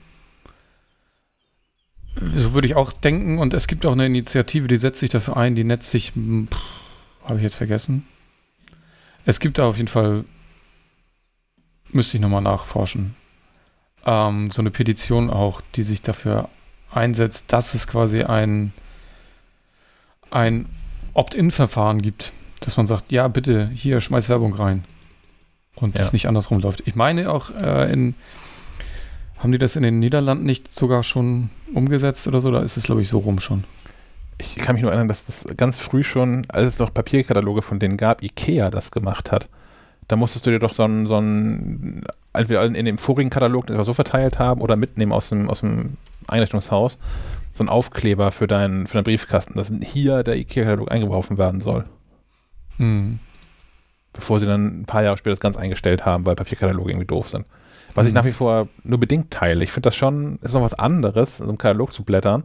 [2.16, 3.38] so würde ich auch denken.
[3.38, 6.12] Und es gibt auch eine Initiative, die setzt sich dafür ein, die nennt sich,
[7.24, 8.06] habe ich jetzt vergessen.
[9.26, 10.24] Es gibt da auf jeden Fall,
[11.90, 13.14] müsste ich nochmal nachforschen,
[14.06, 16.48] ähm, so eine Petition auch, die sich dafür
[16.92, 18.72] einsetzt, dass es quasi ein,
[20.30, 20.66] ein
[21.14, 24.84] Opt-in-Verfahren gibt, dass man sagt, ja, bitte, hier, schmeiß Werbung rein.
[25.74, 26.02] Und Ja.
[26.02, 26.82] es nicht andersrum läuft.
[26.86, 28.14] Ich meine auch äh, in,
[29.38, 32.50] haben die das in den Niederlanden nicht sogar schon umgesetzt oder so?
[32.50, 33.64] Da ist es, glaube ich, so rum schon.
[34.38, 37.78] Ich kann mich nur erinnern, dass das ganz früh schon, als es noch Papierkataloge von
[37.78, 39.48] denen gab, Ikea das gemacht hat.
[40.08, 43.86] Da musstest du dir doch so ein, so ein entweder in dem vorigen Katalog etwas
[43.86, 45.96] so verteilt haben oder mitnehmen aus dem, aus dem
[46.28, 46.98] Einrichtungshaus,
[47.54, 51.84] so ein Aufkleber für deinen, für deinen Briefkasten, dass hier der Ikea-Katalog eingeworfen werden soll.
[52.76, 53.18] Hm.
[54.12, 57.28] bevor sie dann ein paar Jahre später das ganz eingestellt haben, weil Papierkataloge irgendwie doof
[57.28, 57.46] sind.
[57.94, 58.16] Was ich Mhm.
[58.16, 59.62] nach wie vor nur bedingt teile.
[59.62, 62.42] Ich finde das schon, ist noch was anderes, in so einem Katalog zu blättern,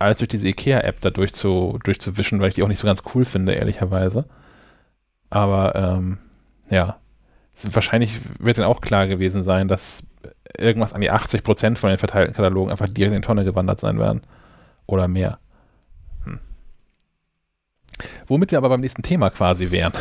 [0.00, 3.24] als durch diese IKEA-App da durchzu, durchzuwischen, weil ich die auch nicht so ganz cool
[3.24, 4.24] finde, ehrlicherweise.
[5.28, 6.18] Aber ähm,
[6.70, 6.96] ja,
[7.62, 10.02] wahrscheinlich wird dann auch klar gewesen sein, dass
[10.56, 13.80] irgendwas an die 80 Prozent von den verteilten Katalogen einfach direkt in die Tonne gewandert
[13.80, 14.22] sein werden.
[14.86, 15.38] Oder mehr.
[16.24, 16.40] Hm.
[18.26, 19.92] Womit wir aber beim nächsten Thema quasi wären.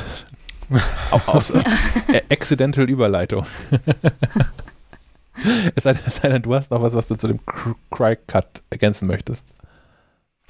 [1.12, 1.64] Au- Aus äh,
[2.30, 3.46] Accidental Überleitung.
[5.76, 8.62] es, sei, es sei denn, du hast noch was, was du zu dem Cr- Cry-Cut
[8.70, 9.46] ergänzen möchtest.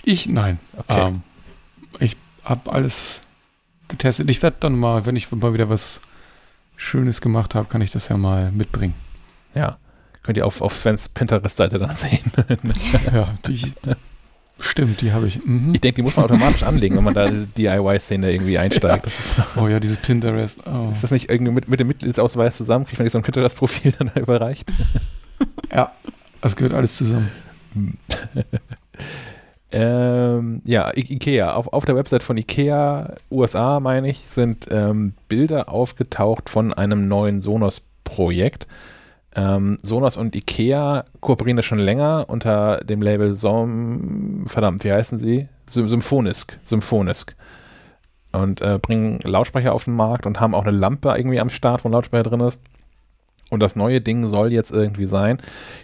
[0.04, 0.60] Ich, nein.
[0.78, 1.08] Okay.
[1.08, 1.24] Ähm,
[2.00, 3.20] ich habe alles
[3.88, 4.30] getestet.
[4.30, 6.02] Ich werde dann mal, wenn ich mal wieder was
[6.80, 8.94] Schönes gemacht habe, kann ich das ja mal mitbringen.
[9.54, 9.78] Ja.
[10.24, 12.32] Könnt ihr auf, auf Svens Pinterest-Seite dann sehen.
[13.14, 13.74] ja, die,
[14.60, 15.44] stimmt, die habe ich.
[15.46, 15.74] Mhm.
[15.74, 19.08] ich denke, die muss man automatisch anlegen, wenn man da die DIY-Szene irgendwie einsteigt.
[19.08, 20.66] Ist, Oh ja, dieses Pinterest.
[20.66, 20.92] Oh.
[20.94, 22.86] ist das nicht irgendwie mit, mit dem Mitgliedsausweis zusammen?
[22.86, 24.72] Kriegt man nicht so ein Pinterest-Profil dann da überreicht?
[25.74, 25.92] Ja,
[26.40, 27.30] das gehört alles zusammen.
[29.72, 31.54] Ähm, ja, I Ikea.
[31.54, 37.08] Auf, auf der Website von Ikea, USA, meine ich, sind ähm, Bilder aufgetaucht von einem
[37.08, 38.68] neuen Sonos-Projekt.
[39.36, 45.20] Ähm, Sonos und Ikea kooperieren da schon länger unter dem Label Som, verdammt, wie heißen
[45.20, 45.48] sie?
[45.68, 46.58] Sym Symphonisk.
[46.66, 47.36] Symphonisk.
[48.32, 51.84] Und äh, bringen Lautsprecher auf den Markt und haben auch eine Lampe irgendwie am Start,
[51.84, 52.60] wo ein Lautsprecher drin ist.
[53.50, 55.40] Und das neue Ding soll jetzt irgendwie sein.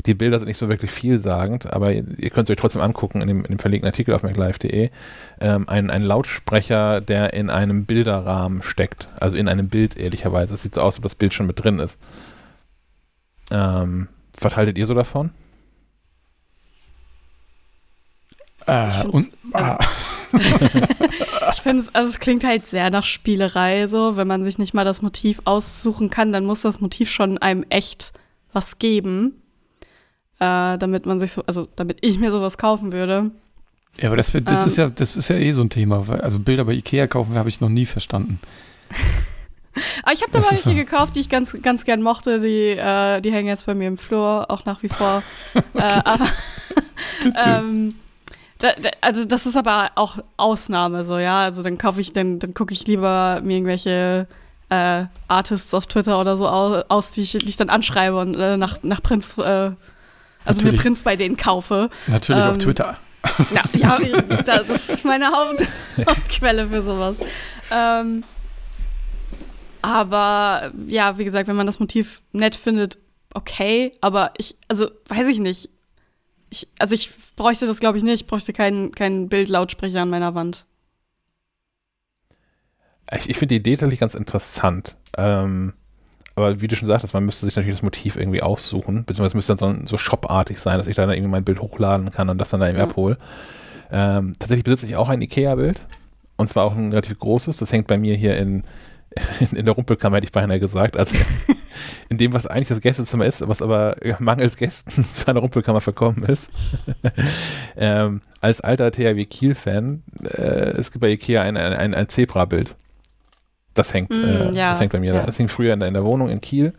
[0.05, 3.21] Die Bilder sind nicht so wirklich vielsagend, aber ihr, ihr könnt es euch trotzdem angucken
[3.21, 4.91] in dem, in dem verlinkten Artikel auf maclive.de.
[5.39, 9.07] Ähm, ein, ein Lautsprecher, der in einem Bilderrahmen steckt.
[9.19, 10.53] Also in einem Bild, ehrlicherweise.
[10.53, 11.99] Es sieht so aus, als ob das Bild schon mit drin ist.
[13.51, 15.31] Ähm, was haltet ihr so davon?
[18.67, 19.79] Äh, und, ah,
[21.53, 24.17] Ich finde es, also es klingt halt sehr nach Spielerei, so.
[24.17, 27.64] Wenn man sich nicht mal das Motiv aussuchen kann, dann muss das Motiv schon einem
[27.69, 28.14] echt
[28.51, 29.41] was geben.
[30.39, 33.31] Äh, damit man sich so, also damit ich mir sowas kaufen würde.
[33.97, 34.67] ja, aber das, das Ähm.
[34.67, 36.07] ist ja, das ist ja eh so ein Thema.
[36.07, 38.39] Weil, also Bilder bei Ikea kaufen habe ich noch nie verstanden.
[40.03, 40.75] Aber ich habe da mal welche so.
[40.75, 42.39] gekauft, die ich ganz, ganz gern mochte.
[42.41, 45.23] Die, äh, die hängen jetzt bei mir im Flur, auch nach wie vor.
[45.73, 46.27] äh, aber
[47.43, 47.95] ähm,
[48.59, 51.42] da, da, also das ist aber auch Ausnahme so, ja.
[51.42, 54.27] Also dann kaufe ich, dann, dann gucke ich lieber mir irgendwelche
[54.69, 58.35] äh, Artists auf Twitter oder so aus, aus die, ich, die ich dann anschreibe und
[58.35, 59.72] äh, nach, nach Prinz, äh,
[60.45, 60.74] also mir.
[60.74, 61.90] Prinz bei denen kaufe.
[62.08, 62.98] Natürlich auf ähm, Twitter.
[63.53, 64.00] Ja, ja
[64.45, 65.61] das ist meine Haupt
[66.08, 67.17] Hauptquelle für sowas.
[67.72, 68.24] Ähm,
[69.82, 72.98] aber ja, wie gesagt, wenn man das Motiv nett findet,
[73.34, 73.93] okay.
[74.01, 75.69] Aber ich, also weiß ich nicht.
[76.49, 78.15] Ich, also ich bräuchte das, glaube ich, nicht.
[78.15, 80.65] Ich bräuchte keinen keinen Bildlautsprecher an meiner Wand.
[83.11, 84.98] Ich, ich finde die Idee tatsächlich ganz interessant.
[85.17, 85.74] Ähm,
[86.35, 89.33] aber wie du schon sagtest, man müsste sich natürlich das Motiv irgendwie aussuchen, beziehungsweise es
[89.35, 92.30] müsste dann so, so shopartig sein, dass ich da dann irgendwie mein Bild hochladen kann
[92.30, 92.83] und das dann da eben Ja.
[92.83, 93.17] abhole.
[93.91, 95.82] Ähm, tatsächlich besitze ich auch ein Ikea-Bild.
[96.38, 97.57] Und zwar auch ein relativ großes.
[97.57, 98.64] Das hängt bei mir hier in,
[99.51, 100.97] in, der Rumpelkammer, hätte ich beinahe gesagt.
[100.97, 101.15] Also
[102.09, 106.23] in dem, was eigentlich das Gästezimmer ist, was aber mangels Gästen zu einer Rumpelkammer verkommen
[106.23, 106.51] ist.
[107.77, 112.75] ähm, als alter THW Kiel-Fan, äh, es gibt bei Ikea ein, ein, ein, ein Zebra-Bild.
[113.73, 115.21] Das hängt, mm, äh, ja, das hängt bei mir ja.
[115.21, 115.25] da.
[115.25, 116.73] Das hing früher in der, in der Wohnung in Kiel,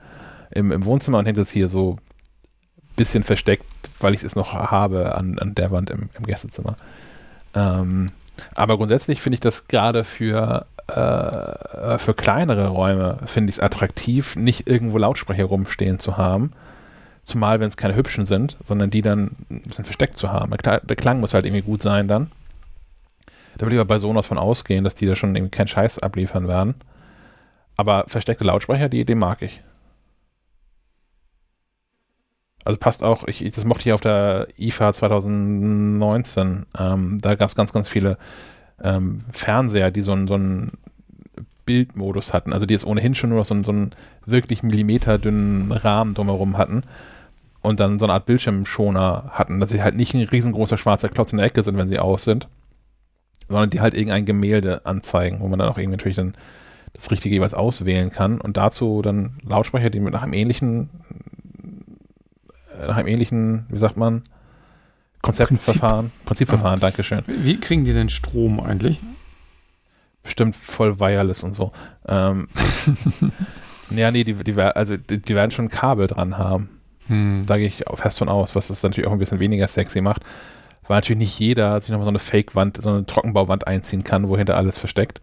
[0.51, 3.67] im, im Wohnzimmer und hängt jetzt hier so ein bisschen versteckt,
[4.01, 6.77] weil ich es noch habe an, an der Wand im, im Gästezimmer.
[7.55, 8.07] Ähm,
[8.55, 14.37] aber grundsätzlich finde ich das gerade für, äh, für kleinere Räume, finde ich es attraktiv,
[14.37, 16.53] nicht irgendwo Lautsprecher rumstehen zu haben.
[17.23, 20.55] Zumal, wenn es keine hübschen sind, sondern die dann ein bisschen versteckt zu haben.
[20.63, 22.31] Der Klang muss halt irgendwie gut sein dann.
[23.57, 25.99] Da würde ich aber bei Sonos von ausgehen, dass die da schon irgendwie keinen Scheiß
[25.99, 26.75] abliefern werden.
[27.77, 29.63] Aber versteckte Lautsprecher, die Idee mag ich.
[32.65, 36.67] Also passt auch, ich, das mochte ich auf der IFA 2019.
[36.79, 38.19] Ähm, da gab es ganz, ganz viele
[38.83, 40.73] ähm, Fernseher, die so einen, so einen
[41.65, 42.53] Bildmodus hatten.
[42.53, 43.91] Also die jetzt ohnehin schon nur so einen, so einen
[44.25, 46.85] wirklich millimeterdünnen Rahmen drumherum hatten.
[47.63, 51.33] Und dann so eine Art Bildschirmschoner hatten, dass sie halt nicht ein riesengroßer schwarzer Klotz
[51.33, 52.47] in der Ecke sind, wenn sie aus sind,
[53.49, 56.35] sondern die halt irgendein Gemälde anzeigen, wo man dann auch irgendwie natürlich dann
[56.93, 58.41] das Richtige jeweils auswählen kann.
[58.41, 60.91] Und dazu dann Lautsprecher, die mit nach einem ähnlichen
[62.79, 64.23] nach einem ähnlichen, wie sagt man,
[65.23, 66.27] Konzeptverfahren, Prinzip.
[66.27, 66.81] Prinzipverfahren, ah.
[66.81, 67.23] Dankeschön.
[67.27, 69.01] Wie kriegen die denn Strom eigentlich?
[70.23, 71.73] Bestimmt voll wireless und so.
[72.07, 72.49] Ähm,
[73.91, 76.69] ja, nee, die, die, also die, die, werden schon ein Kabel dran haben.
[77.07, 77.43] Hm.
[77.47, 80.23] Da gehe ich fest von aus, was das natürlich auch ein bisschen weniger sexy macht.
[80.89, 84.57] Weil natürlich nicht jeder sich nochmal so eine Fake-Wand, so eine Trockenbauwand einziehen kann, wohinter
[84.57, 85.21] alles versteckt.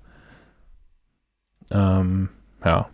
[1.72, 2.30] Ähm,
[2.64, 2.90] ja.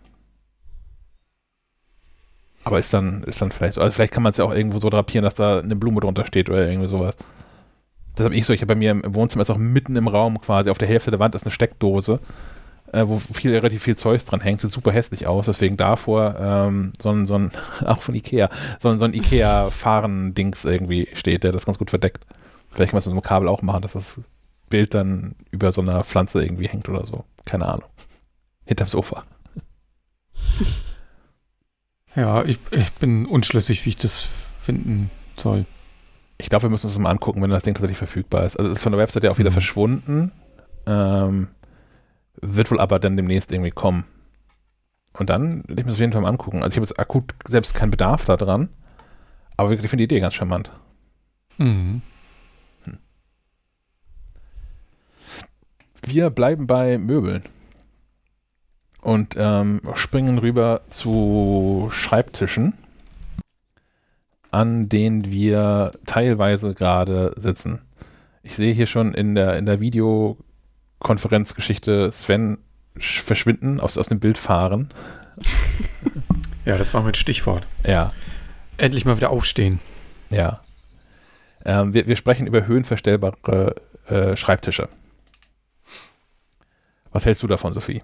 [2.64, 4.78] Aber ist dann, ist dann vielleicht so, also vielleicht kann man es ja auch irgendwo
[4.78, 7.16] so drapieren, dass da eine Blume drunter steht oder irgendwie sowas.
[8.16, 10.40] Das habe ich so, ich habe bei mir im Wohnzimmer ist auch mitten im Raum
[10.40, 12.20] quasi, auf der Hälfte der Wand ist eine Steckdose,
[12.92, 16.92] äh, wo viel, relativ viel Zeugs dran hängt, sieht super hässlich aus, deswegen davor ähm,
[17.00, 17.50] so ein, so ein,
[17.86, 22.26] auch von Ikea, so ein, so ein Ikea-Fahren-Dings irgendwie steht, der das ganz gut verdeckt.
[22.72, 24.20] Vielleicht kann man es mit so einem Kabel auch machen, dass das
[24.68, 27.24] Bild dann über so einer Pflanze irgendwie hängt oder so.
[27.44, 27.88] Keine Ahnung.
[28.66, 29.24] Hinterm Sofa.
[32.16, 34.26] Ja, ich, ich bin unschlüssig, wie ich das
[34.58, 35.66] finden soll.
[36.38, 38.56] Ich glaube, wir müssen uns das mal angucken, wenn das Ding tatsächlich verfügbar ist.
[38.56, 39.54] Also es ist von der Website ja auch wieder mhm.
[39.54, 40.32] verschwunden.
[40.86, 41.48] Ähm,
[42.40, 44.04] wird wohl aber dann demnächst irgendwie kommen.
[45.12, 46.62] Und dann will ich mir das auf jeden Fall mal angucken.
[46.62, 48.70] Also ich habe jetzt akut selbst keinen Bedarf da dran.
[49.56, 50.70] Aber ich finde die Idee ganz charmant.
[51.58, 52.00] Mhm.
[52.84, 52.98] Hm.
[56.02, 57.42] Wir bleiben bei Möbeln
[59.02, 62.74] und ähm, springen rüber zu Schreibtischen,
[64.50, 67.82] an denen wir teilweise gerade sitzen.
[68.42, 72.58] Ich sehe hier schon in der, in der Videokonferenzgeschichte Sven
[72.98, 74.88] verschwinden, aus, aus dem Bild fahren.
[76.66, 77.66] Ja, das war mein Stichwort.
[77.84, 78.12] Ja.
[78.76, 79.80] Endlich mal wieder aufstehen.
[80.30, 80.60] Ja.
[81.64, 84.90] Ähm, wir, wir sprechen über höhenverstellbare äh, Schreibtische.
[87.12, 88.02] Was hältst du davon, Sophie?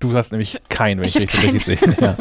[0.00, 1.78] Du hast nämlich keinen, wenn ich, ich richtig sehe.
[2.00, 2.16] Ja.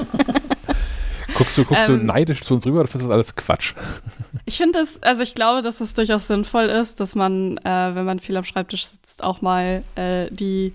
[1.36, 3.74] Guckst du, guckst ähm, du neidisch zu uns rüber oder findest du das alles Quatsch?
[4.46, 8.06] Ich finde es, also ich glaube, dass es durchaus sinnvoll ist, dass man, äh, wenn
[8.06, 10.74] man viel am Schreibtisch sitzt, auch mal äh, die,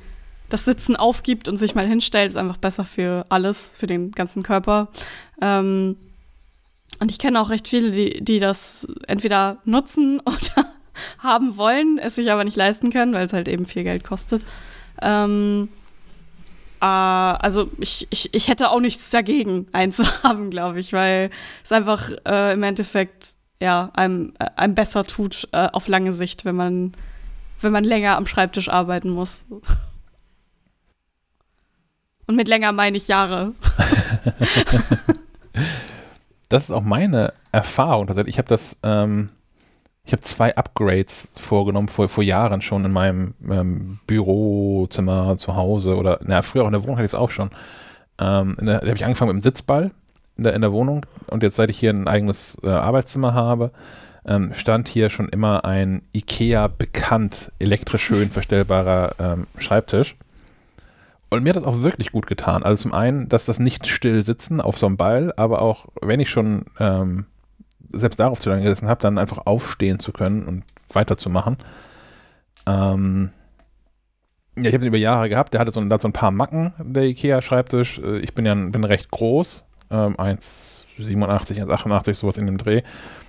[0.51, 2.31] das Sitzen aufgibt und sich mal hinstellt.
[2.31, 4.89] Ist einfach besser für alles, für den ganzen Körper.
[5.41, 5.97] Ähm,
[7.01, 10.73] und ich kenne auch recht viele, die, die das entweder nutzen oder
[11.19, 14.45] haben wollen, es sich aber nicht leisten können, weil es halt eben viel Geld kostet.
[15.03, 15.69] Ähm,
[16.81, 21.31] äh, also ich, ich, ich hätte auch nichts dagegen, einen zu haben, glaube ich, weil
[21.65, 26.45] es einfach äh, im Endeffekt ja, einem, äh, einem besser tut äh, auf lange Sicht,
[26.45, 26.93] wenn man,
[27.61, 29.45] wenn man länger am Schreibtisch arbeiten muss.
[32.27, 33.53] Und mit länger meine ich Jahre.
[36.49, 38.11] das ist auch meine Erfahrung.
[38.27, 39.31] Ich habe das ähm,
[40.05, 45.97] ich habe zwei Upgrades vorgenommen, vor, vor Jahren schon in meinem ähm, Bürozimmer zu Hause
[45.97, 47.51] oder, na, früher auch in der Wohnung hatte ich es auch schon.
[48.19, 49.93] Ähm, da habe ich angefangen mit dem Sitzball
[50.37, 53.71] in der, in der Wohnung und jetzt, seit ich hier ein eigenes äh, Arbeitszimmer habe,
[54.27, 60.17] ähm, stand hier schon immer ein IKEA bekannt elektrisch schön verstellbarer ähm, Schreibtisch.
[61.31, 62.63] Und mir hat das auch wirklich gut getan.
[62.63, 66.21] Also zum einen, dass das nicht still sitzen auf so einem Ball, aber auch, wenn
[66.21, 67.25] ich schon ähm,
[67.93, 71.59] selbst darauf zu lange gesessen habe, dann einfach aufstehen zu können und weiterzumachen.
[72.67, 73.31] Ähm,
[74.57, 75.55] ja, ich habe den über Jahre gehabt.
[75.55, 77.99] Der hatte so, der hat so ein paar Macken, der IKEA-Schreibtisch.
[77.99, 82.83] Äh, ich bin ja bin recht groß, ähm, 1,87, 1,88, sowas in dem Dreh.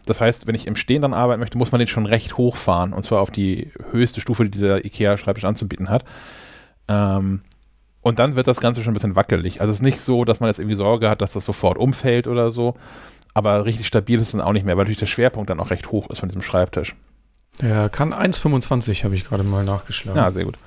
[0.05, 2.93] Das heißt, wenn ich im Stehen dann arbeiten möchte, muss man den schon recht hochfahren
[2.93, 6.03] und zwar auf die höchste Stufe, die dieser IKEA-Schreibtisch anzubieten hat.
[6.89, 7.41] Ähm,
[8.01, 9.61] Und dann wird das Ganze schon ein bisschen wackelig.
[9.61, 12.27] Also es ist nicht so, dass man jetzt irgendwie Sorge hat, dass das sofort umfällt
[12.27, 12.75] oder so.
[13.33, 15.71] Aber richtig stabil ist es dann auch nicht mehr, weil natürlich der Schwerpunkt dann auch
[15.71, 16.95] recht hoch ist von diesem Schreibtisch.
[17.61, 20.19] Ja, kann 1,25 habe ich gerade mal nachgeschlagen.
[20.19, 20.57] Ja, sehr gut.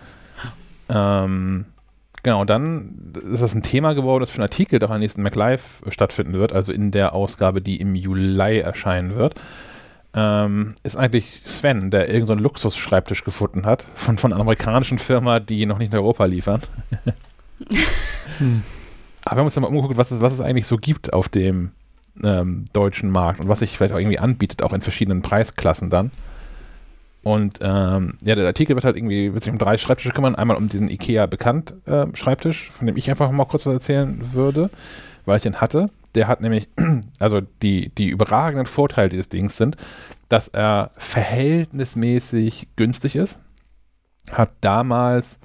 [0.88, 1.66] Ähm,
[2.22, 5.62] genau, dann ist das ein Thema geworden, das für einen Artikel doch am nächsten MacLive
[5.88, 9.34] stattfinden wird, also in der Ausgabe, die im Juli erscheinen wird.
[10.14, 15.40] Ähm, ist eigentlich Sven, der irgendeinen so Luxusschreibtisch gefunden hat, von, von einer amerikanischen Firma,
[15.40, 16.62] die noch nicht in Europa liefern.
[18.38, 18.62] hm.
[19.24, 21.28] Aber wir haben uns dann mal umgeguckt, was es, was es eigentlich so gibt auf
[21.28, 21.72] dem
[22.22, 26.10] ähm, deutschen Markt und was sich vielleicht auch irgendwie anbietet, auch in verschiedenen Preisklassen dann.
[27.26, 30.36] Und ähm, ja, der Artikel wird halt irgendwie, wird sich um drei Schreibtische kümmern.
[30.36, 34.32] Einmal um diesen IKEA bekannt äh, Schreibtisch, von dem ich einfach mal kurz was erzählen
[34.32, 34.70] würde,
[35.24, 35.86] weil ich den hatte.
[36.14, 36.68] Der hat nämlich,
[37.18, 39.76] also die, die überragenden Vorteile dieses Dings sind,
[40.28, 43.40] dass er verhältnismäßig günstig ist.
[44.30, 45.40] Hat damals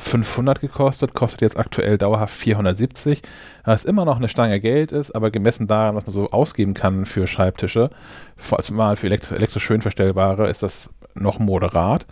[0.00, 3.22] 500 gekostet, kostet jetzt aktuell dauerhaft 470,
[3.64, 7.06] was immer noch eine Stange Geld ist, aber gemessen daran, was man so ausgeben kann
[7.06, 7.90] für Schreibtische,
[8.36, 12.06] vor allem für elektrisch schön verstellbare, ist das noch moderat.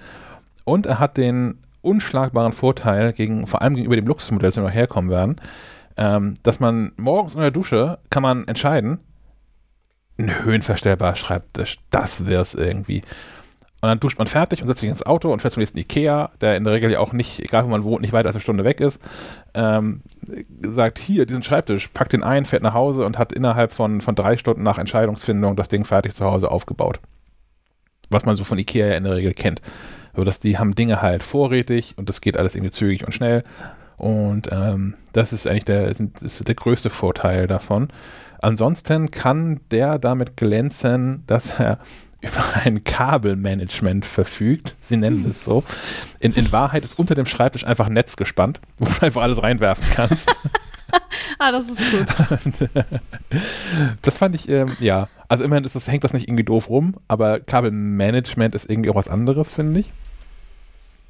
[0.65, 4.73] Und er hat den unschlagbaren Vorteil, gegen, vor allem gegenüber dem Luxusmodell, zu dem wir
[4.73, 5.36] herkommen werden,
[5.97, 9.00] ähm, dass man morgens in der Dusche kann man entscheiden,
[10.18, 13.02] ein höhenverstellbarer Schreibtisch, das wär's irgendwie.
[13.81, 16.32] Und dann duscht man fertig und setzt sich ins Auto und fährt zum nächsten Ikea,
[16.40, 18.42] der in der Regel ja auch nicht, egal wo man wohnt, nicht weiter als eine
[18.42, 19.00] Stunde weg ist.
[19.55, 20.02] Ähm,
[20.62, 24.16] sagt, hier, diesen Schreibtisch, packt den ein, fährt nach Hause und hat innerhalb von, von
[24.16, 26.98] drei Stunden nach Entscheidungsfindung das Ding fertig zu Hause aufgebaut.
[28.10, 29.62] Was man so von Ikea ja in der Regel kennt.
[30.16, 33.44] So, dass die haben Dinge halt vorrätig und das geht alles irgendwie zügig und schnell.
[33.97, 37.89] Und ähm, das ist eigentlich der, ist der größte Vorteil davon.
[38.40, 41.78] Ansonsten kann der damit glänzen, dass er
[42.20, 44.76] über ein Kabelmanagement verfügt.
[44.80, 45.64] Sie nennen es so.
[46.18, 49.42] In, in Wahrheit ist unter dem Schreibtisch einfach ein Netz gespannt, wo du einfach alles
[49.42, 50.34] reinwerfen kannst.
[51.38, 52.68] ah, das ist gut.
[54.02, 55.08] das fand ich, ähm, ja.
[55.28, 58.94] Also immerhin ist das, hängt das nicht irgendwie doof rum, aber Kabelmanagement ist irgendwie auch
[58.94, 59.90] was anderes, finde ich.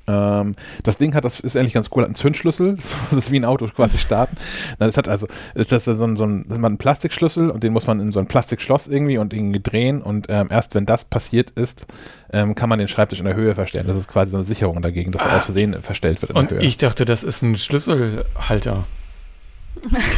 [0.09, 2.77] Ähm, das Ding hat, das ist eigentlich ganz cool, hat einen Zündschlüssel,
[3.11, 4.37] das ist wie ein Auto quasi starten.
[4.79, 7.87] Das hat also, das ist so ein, so ein, das ein Plastikschlüssel und den muss
[7.87, 11.51] man in so ein Plastikschloss irgendwie und irgendwie drehen und ähm, erst wenn das passiert
[11.51, 11.87] ist,
[12.33, 13.87] ähm, kann man den Schreibtisch in der Höhe verstellen.
[13.87, 16.63] Das ist quasi so eine Sicherung dagegen, dass er aus Versehen verstellt wird und Höhe.
[16.63, 18.87] ich dachte, das ist ein Schlüsselhalter.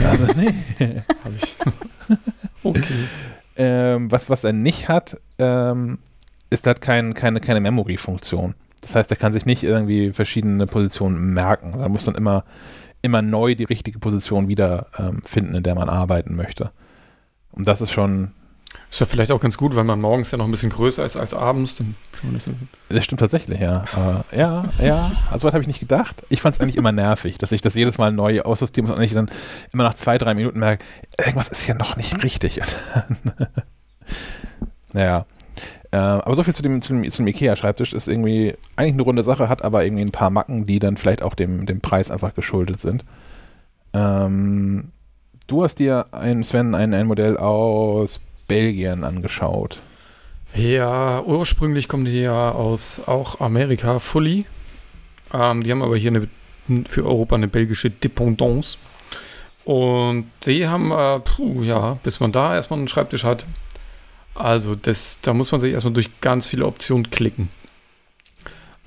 [0.08, 1.02] Also, nee.
[1.24, 1.56] Hab ich.
[2.62, 2.82] okay.
[3.56, 5.98] Ähm, was, was er nicht hat, ähm,
[6.48, 8.54] ist halt kein, keine, keine Memory-Funktion.
[8.80, 11.78] Das heißt, er kann sich nicht irgendwie verschiedene Positionen merken.
[11.78, 12.44] Da muss dann immer,
[13.02, 16.70] immer neu die richtige Position wieder ähm, finden, in der man arbeiten möchte.
[17.52, 18.32] Und das ist schon.
[18.88, 21.16] Ist ja vielleicht auch ganz gut, weil man morgens ja noch ein bisschen größer ist
[21.16, 21.76] als abends.
[21.76, 22.48] Dann kann man das,
[22.88, 23.84] das stimmt tatsächlich, ja.
[24.32, 25.12] äh, ja, ja.
[25.30, 26.22] Also was habe ich nicht gedacht.
[26.28, 29.04] Ich fand es eigentlich immer nervig, dass ich das jedes Mal neu aussystemen muss und
[29.04, 29.30] ich dann
[29.72, 30.84] immer nach zwei, drei Minuten merke,
[31.18, 32.60] irgendwas ist hier noch nicht richtig.
[34.92, 35.24] naja.
[35.92, 39.22] Äh, aber so viel zu dem, zu dem, dem Ikea-Schreibtisch ist irgendwie eigentlich eine runde
[39.22, 42.34] Sache, hat aber irgendwie ein paar Macken, die dann vielleicht auch dem, dem Preis einfach
[42.34, 43.04] geschuldet sind.
[43.92, 44.92] Ähm,
[45.46, 49.80] du hast dir, ein, Sven, ein, ein Modell aus Belgien angeschaut.
[50.54, 54.46] Ja, ursprünglich kommen die ja aus auch Amerika, Fully.
[55.32, 56.28] Ähm, die haben aber hier eine,
[56.86, 58.76] für Europa eine belgische Dependance.
[59.64, 63.44] Und die haben, äh, puh, ja, bis man da erstmal einen Schreibtisch hat,
[64.34, 67.48] also das, da muss man sich erstmal durch ganz viele Optionen klicken.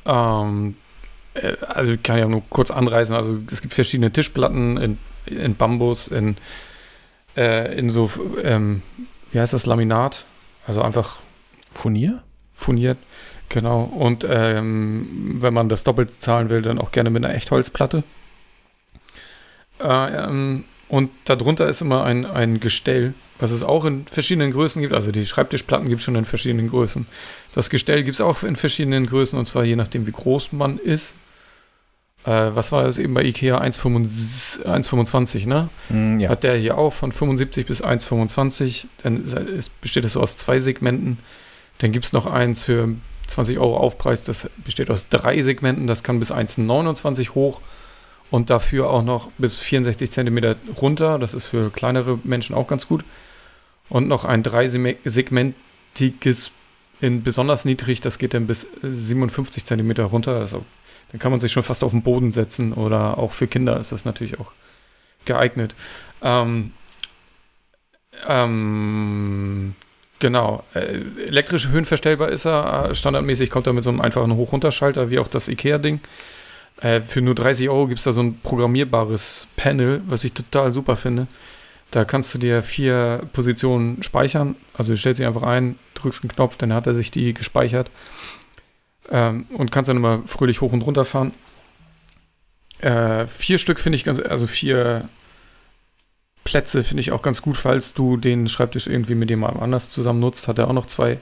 [0.06, 0.76] Ähm,
[1.34, 3.16] äh, also ich kann ja nur kurz anreißen.
[3.16, 6.38] Also es gibt verschiedene Tischplatten in, in Bambus, in,
[7.36, 8.82] äh, in so, ähm,
[9.32, 10.26] wie heißt das, Laminat?
[10.66, 11.20] Also einfach
[11.72, 12.24] Furnier?
[12.54, 12.98] Furniert,
[13.50, 13.82] genau.
[13.84, 18.04] Und ähm, wenn man das doppelt zahlen will, dann auch gerne mit einer Echtholzplatte.
[19.80, 24.82] Äh, ähm, und darunter ist immer ein, ein Gestell, was es auch in verschiedenen Größen
[24.82, 24.94] gibt.
[24.94, 27.08] Also die Schreibtischplatten gibt es schon in verschiedenen Größen.
[27.54, 30.78] Das Gestell gibt es auch in verschiedenen Größen und zwar je nachdem, wie groß man
[30.78, 31.16] ist.
[32.26, 33.60] Äh, was war das eben bei IKEA?
[33.60, 35.70] 1,25, ne?
[35.90, 36.30] Mm, ja.
[36.30, 38.86] Hat der hier auch von 75 bis 1,25.
[39.04, 41.20] Dann ist, besteht es so aus zwei Segmenten.
[41.80, 42.96] Dann gibt es noch eins für
[43.28, 44.24] 20 Euro Aufpreis.
[44.24, 45.88] Das besteht aus drei Segmenten.
[45.88, 47.60] Das kann bis 1,29 hoch
[48.34, 51.20] und dafür auch noch bis 64 cm runter.
[51.20, 53.06] Das ist für kleinere Menschen auch ganz gut.
[53.90, 55.54] Und noch ein dreisegmentiges
[57.00, 60.40] in besonders niedrig, das geht dann bis 57 cm runter.
[60.40, 60.66] Also,
[61.12, 63.92] dann kann man sich schon fast auf den Boden setzen oder auch für Kinder ist
[63.92, 64.52] das natürlich auch
[65.26, 65.76] geeignet.
[66.24, 66.72] Ähm,
[68.28, 69.76] ähm,
[70.18, 70.64] genau.
[70.74, 72.96] Äh, elektrisch höhenverstellbar ist er.
[72.96, 76.00] Standardmäßig kommt er mit so einem einfachen Hoch-Runterschalter, wie auch das IKEA-Ding.
[76.84, 80.72] Äh, für nur 30 Euro gibt es da so ein programmierbares Panel, was ich total
[80.72, 81.28] super finde.
[81.92, 84.56] Da kannst du dir vier Positionen speichern.
[84.74, 87.90] Also du stellst sie einfach ein, drückst einen Knopf, dann hat er sich die gespeichert.
[89.10, 91.34] Ähm, und kannst dann immer fröhlich hoch und runter fahren.
[92.80, 95.08] Äh, vier Stück finde ich ganz, also vier
[96.44, 100.20] Plätze finde ich auch ganz gut, falls du den Schreibtisch irgendwie mit jemandem anders zusammen
[100.20, 100.50] nutzt.
[100.50, 101.20] Hat er auch noch zwei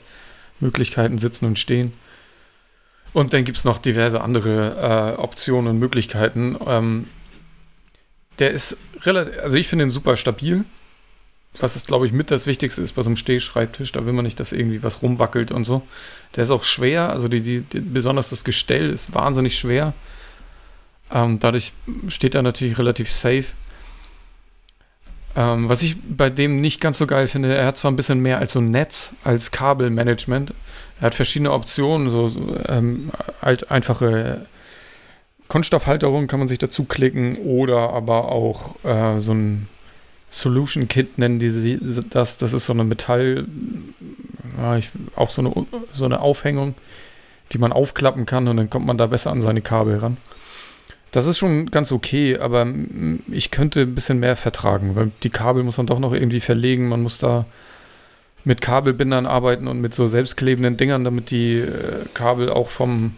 [0.60, 1.94] Möglichkeiten, sitzen und stehen.
[3.14, 6.58] Und dann gibt es noch diverse andere äh, Optionen und Möglichkeiten.
[6.66, 7.08] Ähm,
[8.40, 10.64] der ist relativ, also ich finde ihn super stabil.
[11.58, 13.92] Was ist, glaube ich, mit das Wichtigste ist bei so einem Stehschreibtisch.
[13.92, 15.82] Da will man nicht, dass irgendwie was rumwackelt und so.
[16.36, 19.94] Der ist auch schwer, also die, die, die besonders das Gestell ist wahnsinnig schwer.
[21.12, 21.74] Ähm, dadurch
[22.08, 23.46] steht er natürlich relativ safe.
[25.36, 28.20] Ähm, was ich bei dem nicht ganz so geil finde, er hat zwar ein bisschen
[28.20, 30.54] mehr als so ein Netz, als Kabelmanagement.
[31.02, 32.32] Er hat verschiedene Optionen, so,
[32.68, 34.46] ähm, halt einfache
[35.48, 39.68] Kunststoffhalterung kann man sich dazu klicken oder aber auch äh, so ein
[40.30, 41.78] Solution Kit nennen die sie
[42.10, 42.38] das.
[42.38, 43.48] Das ist so eine Metall,
[44.58, 46.76] ja, ich, auch so eine, so eine Aufhängung,
[47.52, 50.18] die man aufklappen kann und dann kommt man da besser an seine Kabel ran.
[51.12, 52.66] Das ist schon ganz okay, aber
[53.30, 56.88] ich könnte ein bisschen mehr vertragen, weil die Kabel muss man doch noch irgendwie verlegen.
[56.88, 57.46] Man muss da
[58.44, 63.14] mit Kabelbindern arbeiten und mit so selbstklebenden Dingern, damit die äh, Kabel auch vom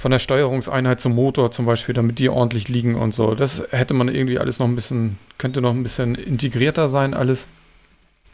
[0.00, 3.34] von der Steuerungseinheit zum Motor zum Beispiel, damit die ordentlich liegen und so.
[3.34, 7.48] Das hätte man irgendwie alles noch ein bisschen, könnte noch ein bisschen integrierter sein, alles.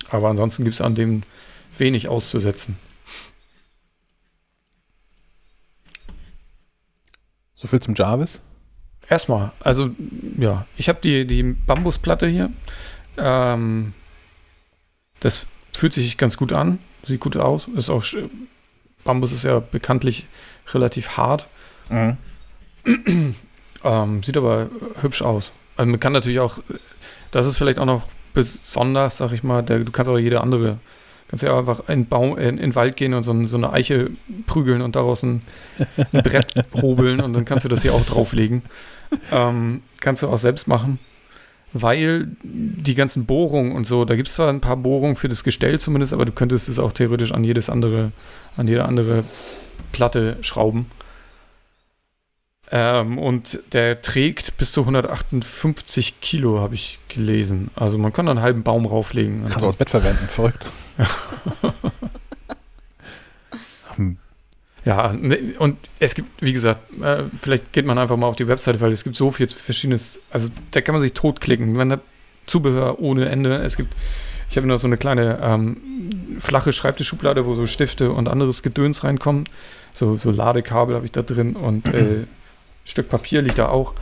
[0.08, 1.24] Aber ansonsten gibt es an dem
[1.76, 2.76] wenig auszusetzen.
[7.56, 8.42] So viel zum Jarvis?
[9.08, 9.90] Erstmal, also
[10.38, 12.52] ja, ich habe die, die Bambusplatte hier.
[13.18, 13.92] Ähm,
[15.18, 17.68] das fühlt sich ganz gut an, sieht gut aus.
[17.74, 18.05] Ist auch
[19.05, 20.26] Bambus ist ja bekanntlich
[20.72, 21.48] relativ hart.
[21.88, 22.16] Mhm.
[23.84, 24.68] ähm, sieht aber
[25.00, 25.52] hübsch aus.
[25.76, 26.58] Also man kann natürlich auch,
[27.30, 28.02] das ist vielleicht auch noch
[28.34, 30.78] besonders, sag ich mal, der, du kannst auch jede andere
[31.28, 34.10] Kannst ja einfach in, Baum, in, in den Wald gehen und so, so, eine Eiche
[34.46, 35.42] prügeln und daraus ein,
[35.96, 38.62] ein Brett hobeln und dann kannst du das hier auch drauflegen.
[39.32, 41.00] Ähm, kannst du auch selbst machen,
[41.82, 45.44] weil die ganzen Bohrungen und so, da gibt es zwar ein paar Bohrungen für das
[45.44, 48.12] Gestell zumindest, aber du könntest es auch theoretisch an jedes andere,
[48.56, 49.24] an jede andere
[49.92, 50.86] Platte schrauben.
[52.70, 57.70] Ähm, und der trägt bis zu 158 Kilo, habe ich gelesen.
[57.76, 59.44] Also man kann da einen halben Baum rauflegen.
[59.48, 60.66] Kannst du aus Bett verwenden, verrückt.
[64.86, 68.47] Ja, ne, und es gibt, wie gesagt, äh, vielleicht geht man einfach mal auf die
[68.47, 71.73] Webseite, weil es gibt so viel verschiedenes, also da kann man sich totklicken.
[71.73, 72.00] Man hat
[72.47, 73.56] Zubehör ohne Ende.
[73.56, 73.92] Es gibt,
[74.48, 79.02] ich habe noch so eine kleine ähm, flache Schreibtischschublade, wo so Stifte und anderes Gedöns
[79.02, 79.48] reinkommen.
[79.92, 82.24] So, so Ladekabel habe ich da drin und äh,
[82.84, 83.94] Stück Papier liegt da auch.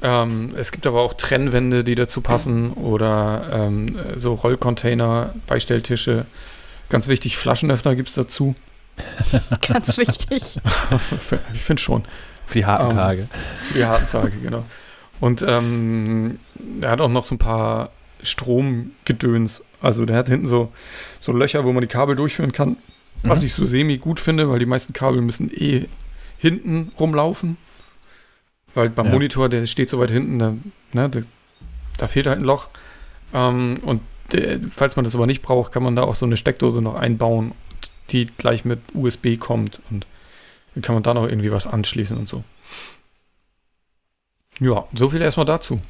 [0.00, 6.24] Ähm, es gibt aber auch Trennwände, die dazu passen oder ähm, so Rollcontainer, Beistelltische.
[6.88, 8.54] Ganz wichtig, Flaschenöffner gibt es dazu.
[9.66, 10.60] Ganz wichtig.
[11.54, 12.04] ich finde schon.
[12.46, 13.28] Für die harten ähm, Tage.
[13.68, 14.64] Für die harten Tage, genau.
[15.20, 16.38] Und ähm,
[16.80, 17.90] er hat auch noch so ein paar
[18.22, 19.62] Stromgedöns.
[19.80, 20.72] Also der hat hinten so,
[21.20, 22.76] so Löcher, wo man die Kabel durchführen kann.
[23.22, 23.46] Was mhm.
[23.46, 25.86] ich so semi gut finde, weil die meisten Kabel müssen eh
[26.38, 27.56] hinten rumlaufen.
[28.74, 29.12] Weil beim ja.
[29.12, 30.54] Monitor, der steht so weit hinten, da,
[30.92, 31.20] ne, da,
[31.96, 32.68] da fehlt halt ein Loch.
[33.34, 34.00] Ähm, und
[34.32, 36.94] der, falls man das aber nicht braucht, kann man da auch so eine Steckdose noch
[36.94, 37.52] einbauen,
[38.10, 39.80] die gleich mit USB kommt.
[39.90, 40.06] Und
[40.74, 42.44] dann kann man da noch irgendwie was anschließen und so.
[44.60, 45.80] Ja, so viel erstmal dazu.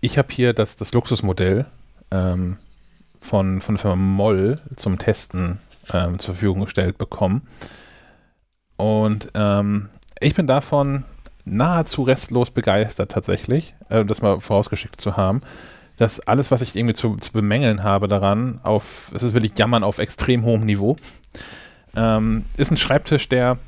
[0.00, 1.66] Ich habe hier das, das Luxusmodell
[2.10, 2.58] ähm,
[3.20, 5.60] von, von der Firma Moll zum Testen
[5.92, 7.46] ähm, zur Verfügung gestellt bekommen.
[8.76, 9.88] Und ähm,
[10.20, 11.04] ich bin davon
[11.44, 15.42] nahezu restlos begeistert tatsächlich, äh, das mal vorausgeschickt zu haben.
[15.98, 19.84] Dass alles, was ich irgendwie zu, zu bemängeln habe daran, auf, es ist wirklich Jammern
[19.84, 20.96] auf extrem hohem Niveau,
[21.96, 23.58] ähm, ist ein Schreibtisch, der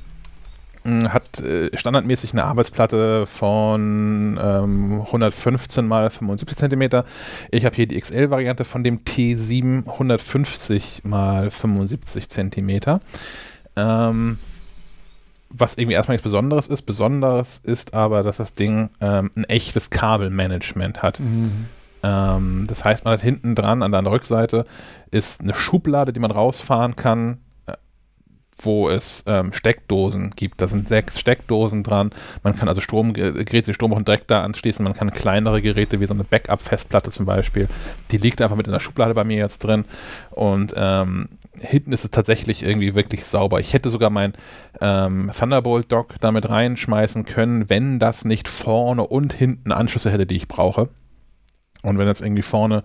[0.84, 7.02] hm, hat äh, standardmäßig eine Arbeitsplatte von ähm, 115 mal 75 cm.
[7.50, 13.00] Ich habe hier die XL-Variante von dem T7 150 mal 75 cm.
[13.76, 14.38] Ähm,
[15.50, 16.82] was irgendwie erstmal nichts Besonderes ist.
[16.82, 21.20] Besonderes ist aber, dass das Ding ähm, ein echtes Kabelmanagement hat.
[21.20, 21.66] Mhm.
[22.02, 24.66] Ähm, das heißt, man hat hinten dran an der Rückseite
[25.10, 27.74] ist eine Schublade, die man rausfahren kann, äh,
[28.56, 30.60] wo es ähm, Steckdosen gibt.
[30.60, 32.10] Da sind sechs Steckdosen dran.
[32.42, 34.82] Man kann also Stromgeräte, die Strom auch direkt da anschließen.
[34.84, 37.68] Man kann kleinere Geräte wie so eine Backup-Festplatte zum Beispiel,
[38.10, 39.84] die liegt einfach mit in der Schublade bei mir jetzt drin.
[40.30, 43.60] Und ähm, hinten ist es tatsächlich irgendwie wirklich sauber.
[43.60, 44.32] Ich hätte sogar mein
[44.80, 50.36] ähm, Thunderbolt Dock damit reinschmeißen können, wenn das nicht vorne und hinten Anschlüsse hätte, die
[50.36, 50.88] ich brauche.
[51.82, 52.82] Und wenn jetzt irgendwie vorne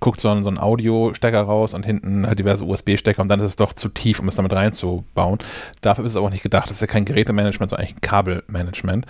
[0.00, 3.46] guckt so ein, so ein Audio-Stecker raus und hinten halt diverse USB-Stecker und dann ist
[3.46, 5.38] es doch zu tief, um es damit reinzubauen.
[5.82, 6.70] Dafür ist es aber auch nicht gedacht.
[6.70, 9.06] Das ist ja kein Gerätemanagement, sondern eigentlich ein Kabelmanagement.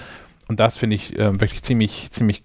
[0.49, 2.43] Und das finde ich äh, wirklich ziemlich, ziemlich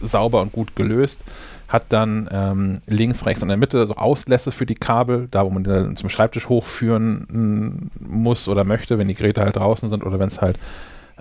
[0.00, 1.24] sauber und gut gelöst.
[1.68, 5.44] Hat dann ähm, links, rechts und in der Mitte so Auslässe für die Kabel, da
[5.44, 10.04] wo man dann zum Schreibtisch hochführen muss oder möchte, wenn die Geräte halt draußen sind
[10.04, 10.58] oder wenn es halt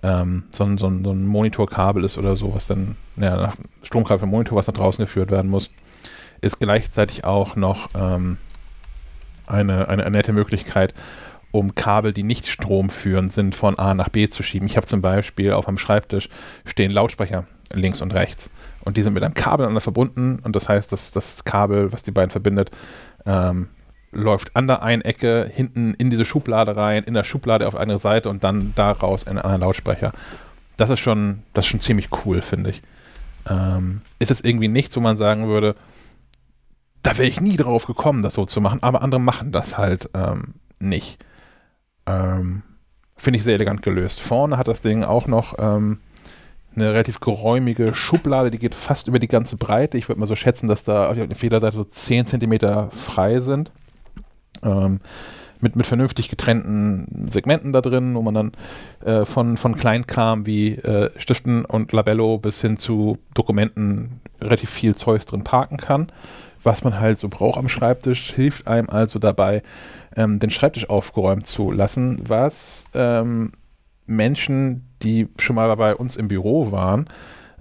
[0.03, 3.55] ähm, so, ein, so, ein, so ein Monitorkabel ist oder so, was dann ja, nach
[3.83, 5.69] Stromkabel für Monitor, was nach draußen geführt werden muss,
[6.41, 8.37] ist gleichzeitig auch noch ähm,
[9.47, 10.93] eine, eine, eine nette Möglichkeit,
[11.51, 14.67] um Kabel, die nicht stromführend sind, von A nach B zu schieben.
[14.67, 16.29] Ich habe zum Beispiel auf einem Schreibtisch
[16.65, 18.51] stehen Lautsprecher links und rechts.
[18.83, 20.39] Und die sind mit einem Kabel aneinander verbunden.
[20.43, 22.71] Und das heißt, dass das Kabel, was die beiden verbindet,
[23.25, 23.69] ähm,
[24.15, 27.99] läuft an der einen Ecke hinten in diese Schublade rein, in der Schublade auf eine
[27.99, 30.13] Seite und dann da raus in einen Lautsprecher.
[30.77, 32.81] Das ist schon, das ist schon ziemlich cool, finde ich.
[33.47, 35.75] Ähm, ist es irgendwie nichts, wo man sagen würde,
[37.03, 40.09] da wäre ich nie drauf gekommen, das so zu machen, aber andere machen das halt
[40.15, 41.23] ähm, nicht.
[42.07, 42.63] Ähm,
[43.15, 44.19] finde ich sehr elegant gelöst.
[44.19, 45.99] Vorne hat das Ding auch noch ähm,
[46.75, 49.97] eine relativ geräumige Schublade, die geht fast über die ganze Breite.
[49.97, 53.71] Ich würde mal so schätzen, dass da auf der Federseite so 10 cm frei sind
[54.65, 54.99] ähm,
[55.61, 58.51] mit, mit vernünftig getrennten Segmenten da drin, wo man dann
[59.03, 64.95] äh, von, von Kleinkram wie äh, Stiften und Labello bis hin zu Dokumenten relativ viel
[64.95, 66.07] Zeugs drin parken kann.
[66.63, 69.61] Was man halt so braucht am Schreibtisch, hilft einem also dabei,
[70.15, 73.51] ähm, den Schreibtisch aufgeräumt zu lassen, was ähm,
[74.07, 77.07] Menschen, die schon mal bei uns im Büro waren,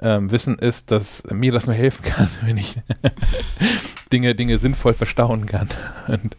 [0.00, 2.76] ähm, wissen, ist, dass mir das nur helfen kann, wenn ich
[4.12, 5.68] Dinge, Dinge sinnvoll verstauen kann.
[6.08, 6.36] Und,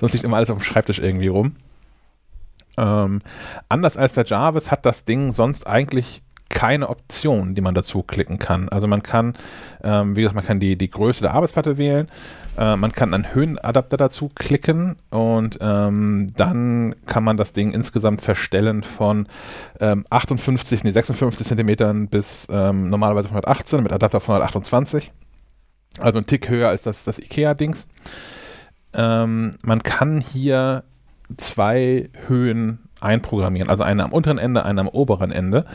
[0.00, 1.56] sonst liegt immer alles auf dem Schreibtisch irgendwie rum.
[2.76, 3.20] Ähm,
[3.68, 8.38] anders als der Jarvis hat das Ding sonst eigentlich keine Option, die man dazu klicken
[8.38, 8.68] kann.
[8.68, 9.34] Also man kann,
[9.82, 12.08] ähm, wie gesagt, man kann die, die Größe der Arbeitsplatte wählen,
[12.56, 18.22] äh, man kann einen Höhenadapter dazu klicken und ähm, dann kann man das Ding insgesamt
[18.22, 19.26] verstellen von
[19.80, 25.10] ähm, 58, nee, 56 Zentimetern bis ähm, normalerweise 118 mit Adapter von 128.
[25.98, 27.88] Also ein Tick höher als das, das IKEA-Dings.
[28.92, 30.84] Ähm, man kann hier
[31.36, 35.66] zwei Höhen einprogrammieren, also eine am unteren Ende, eine am oberen Ende,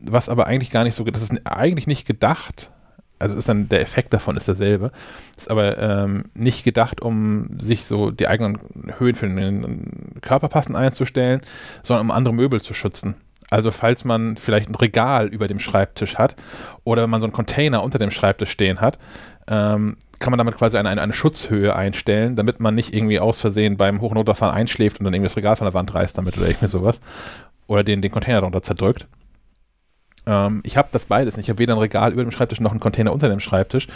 [0.00, 2.70] was aber eigentlich gar nicht so, das ist eigentlich nicht gedacht,
[3.18, 4.92] also ist dann der Effekt davon ist derselbe,
[5.36, 8.58] ist aber ähm, nicht gedacht, um sich so die eigenen
[8.98, 11.40] Höhen für den Körper passend einzustellen,
[11.82, 13.16] sondern um andere Möbel zu schützen.
[13.50, 16.36] Also falls man vielleicht ein Regal über dem Schreibtisch hat
[16.84, 18.98] oder wenn man so einen Container unter dem Schreibtisch stehen hat,
[19.48, 23.40] ähm, kann man damit quasi eine, eine, eine, Schutzhöhe einstellen, damit man nicht irgendwie aus
[23.40, 26.18] Versehen beim Hoch- und Runterfahren einschläft und dann irgendwie das Regal von der Wand reißt
[26.18, 27.00] damit oder irgendwie sowas.
[27.66, 29.06] Oder den, den Container darunter zerdrückt.
[30.28, 31.46] Ähm, ich habe das beides nicht.
[31.46, 33.88] Ich habe weder ein Regal über dem Schreibtisch noch einen Container unter dem Schreibtisch.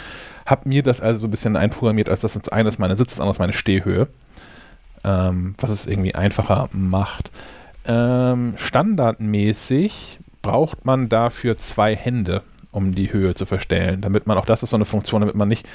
[0.45, 3.19] Habe mir das also so ein bisschen einprogrammiert, als das eine ist meine Sitz, das
[3.19, 4.07] andere ist meine Stehhöhe.
[5.03, 7.31] Ähm, was es irgendwie einfacher macht.
[7.85, 14.45] Ähm, standardmäßig braucht man dafür zwei Hände um die Höhe zu verstellen, damit man auch
[14.45, 15.67] das ist so eine Funktion, damit man nicht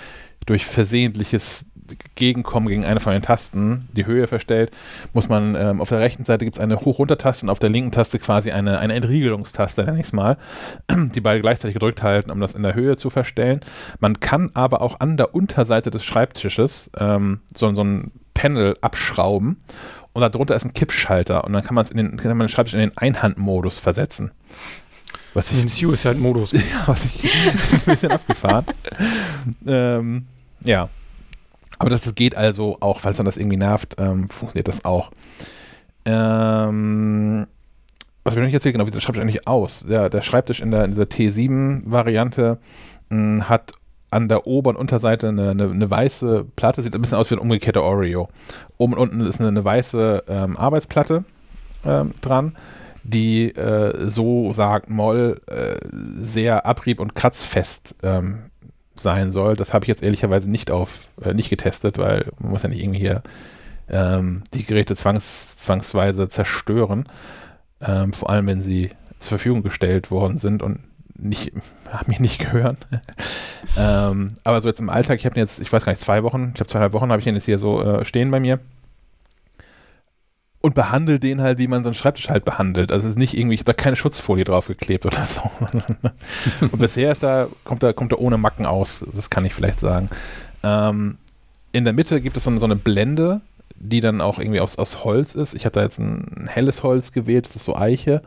[0.46, 1.66] durch versehentliches
[2.14, 4.70] Gegenkommen gegen eine von den Tasten die Höhe verstellt,
[5.12, 7.92] muss man ähm, auf der rechten Seite gibt es eine Hoch-Runter-Taste und auf der linken
[7.92, 10.36] Taste quasi eine, eine Entriegelungstaste, nenne ich es mal,
[10.90, 13.60] die beide gleichzeitig gedrückt halten, um das in der Höhe zu verstellen.
[14.00, 19.62] Man kann aber auch an der Unterseite des Schreibtisches ähm, so, so ein Panel abschrauben
[20.12, 22.50] und darunter ist ein Kippschalter und dann kann man es in den, kann man den
[22.50, 24.32] Schreibtisch in den Einhandmodus versetzen.
[25.34, 26.52] Was ich, den Suicide-Modus.
[26.52, 28.64] ja, was ich, das ist ein bisschen abgefahren.
[29.66, 30.26] ähm,
[30.62, 30.88] ja.
[31.78, 35.10] Aber das, das geht also auch, falls man das irgendwie nervt, ähm, funktioniert das auch.
[36.04, 37.46] Ähm,
[38.24, 39.86] was will ich jetzt hier genau, wie sieht der eigentlich aus?
[39.88, 42.58] Der, der Schreibtisch in, der, in dieser T7-Variante
[43.10, 43.72] hm, hat
[44.10, 47.34] an der Ober- und Unterseite eine, eine, eine, weiße Platte, sieht ein bisschen aus wie
[47.34, 48.28] ein umgekehrter Oreo.
[48.78, 51.24] Oben und unten ist eine, eine weiße ähm, Arbeitsplatte
[51.84, 52.56] ähm, dran
[53.08, 58.50] die, äh, so sagt Moll, äh, sehr abrieb- und kratzfest ähm,
[59.00, 59.56] sein soll.
[59.56, 62.82] Das habe ich jetzt ehrlicherweise nicht auf, äh, nicht getestet, weil man muss ja nicht
[62.82, 63.22] irgendwie hier
[63.88, 67.08] ähm, die Geräte zwangs, zwangsweise zerstören.
[67.80, 70.80] Ähm, vor allem, wenn sie zur Verfügung gestellt worden sind und
[71.14, 71.52] nicht,
[72.06, 72.76] mir nicht gehören.
[73.76, 76.52] ähm, aber so jetzt im Alltag, ich habe jetzt, ich weiß gar nicht, zwei Wochen,
[76.54, 78.60] ich habe zweieinhalb Wochen, habe ich den jetzt hier so äh, stehen bei mir
[80.60, 82.90] und behandle den halt, wie man so einen Schreibtisch halt behandelt.
[82.90, 85.40] Also es ist nicht irgendwie, ich habe da keine Schutzfolie drauf geklebt oder so.
[86.60, 90.10] und bisher ist da, kommt er kommt ohne Macken aus, das kann ich vielleicht sagen.
[90.62, 91.18] Ähm,
[91.72, 93.40] in der Mitte gibt es so so eine Blende,
[93.80, 95.54] die dann auch irgendwie aus, aus Holz ist.
[95.54, 98.22] Ich habe da jetzt ein, ein helles Holz gewählt, das ist so Eiche.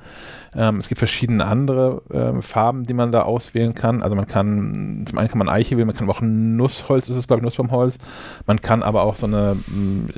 [0.56, 4.02] Ähm, es gibt verschiedene andere ähm, Farben, die man da auswählen kann.
[4.02, 7.18] Also man kann, zum einen kann man Eiche wählen, man kann aber auch Nussholz, ist
[7.18, 7.98] es glaube ich Nussbaumholz.
[8.46, 10.10] Man kann aber auch so eine mm,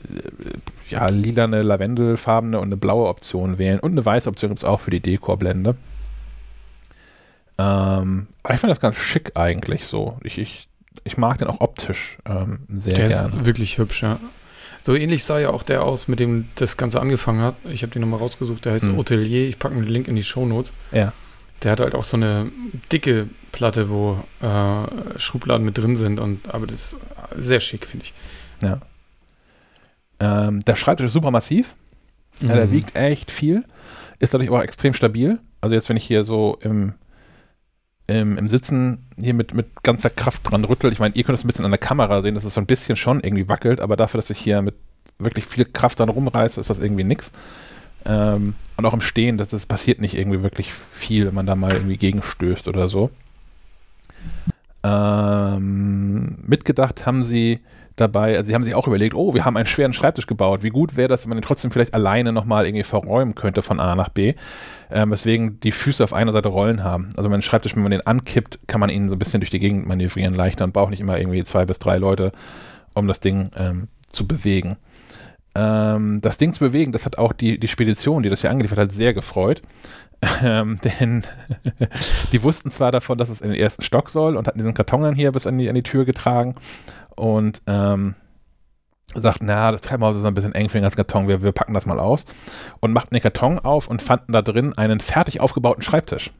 [0.90, 3.80] ja, lilane, lavendelfarbene und eine blaue Option wählen.
[3.80, 5.76] Und eine weiße Option gibt es auch für die Dekorblende.
[7.58, 10.18] Ähm, aber ich finde das ganz schick eigentlich so.
[10.24, 10.68] Ich, ich,
[11.04, 13.38] ich mag den auch optisch ähm, sehr der gerne.
[13.38, 14.20] ist wirklich hübsch, ja.
[14.86, 17.56] So ähnlich sah ja auch der aus, mit dem das Ganze angefangen hat.
[17.70, 18.66] Ich habe den nochmal rausgesucht.
[18.66, 18.98] Der heißt Mhm.
[18.98, 19.48] Hotelier.
[19.48, 20.74] Ich packe einen Link in die Shownotes.
[20.92, 21.14] Ja.
[21.62, 22.52] Der hat halt auch so eine
[22.92, 26.20] dicke Platte, wo äh, Schubladen mit drin sind.
[26.20, 26.96] Und, aber das ist
[27.38, 28.14] sehr schick, finde ich.
[30.20, 31.76] Ähm, der Schreibtisch ist super massiv.
[32.42, 32.72] Ja, der Mhm.
[32.72, 33.64] wiegt echt viel.
[34.20, 35.40] Ist dadurch aber auch extrem stabil.
[35.62, 36.94] Also jetzt, wenn ich hier so im,
[38.22, 41.44] im, im Sitzen hier mit, mit ganzer Kraft dran rüttel, ich meine, ihr könnt es
[41.44, 43.96] ein bisschen an der Kamera sehen, dass es so ein bisschen schon irgendwie wackelt, aber
[43.96, 44.76] dafür, dass ich hier mit
[45.20, 47.32] wirklich viel Kraft dran rumreiße, ist das irgendwie nix.
[48.06, 51.56] Ähm, und auch im Stehen, das, das passiert nicht irgendwie wirklich viel, wenn man da
[51.56, 53.10] mal irgendwie gegenstößt oder so.
[54.84, 57.62] Ähm, mitgedacht haben sie
[57.96, 60.64] dabei, also sie haben sich auch überlegt, oh, wir haben einen schweren Schreibtisch gebaut.
[60.64, 63.80] Wie gut wäre das, wenn man den trotzdem vielleicht alleine nochmal irgendwie verräumen könnte von
[63.80, 64.34] A nach B.
[64.92, 67.10] Ähm, weswegen die Füße auf einer Seite Rollen haben.
[67.18, 69.50] Also wenn ein Schreibtisch, wenn man den ankippt, kann man ihn so ein bisschen durch
[69.50, 72.32] die Gegend manövrieren leichter und braucht nicht immer irgendwie zwei bis drei Leute,
[72.94, 74.78] um das Ding ähm, zu bewegen.
[75.56, 78.80] Ähm, das Ding zu bewegen, das hat auch die, die Spedition, die das hier angeliefert
[78.80, 79.62] hat, sehr gefreut.
[80.44, 81.24] Ähm, denn
[82.32, 85.04] die wussten zwar davon, dass es in den ersten Stock soll und hatten diesen Karton
[85.04, 86.56] dann hier bis an die, an die Tür getragen
[87.16, 88.16] und ähm,
[89.14, 91.74] sagten, na, das Treppenhaus ist ein bisschen eng für den ganzen Karton, wir, wir packen
[91.74, 92.26] das mal aus
[92.80, 96.32] und machten den Karton auf und fanden da drin einen fertig aufgebauten Schreibtisch.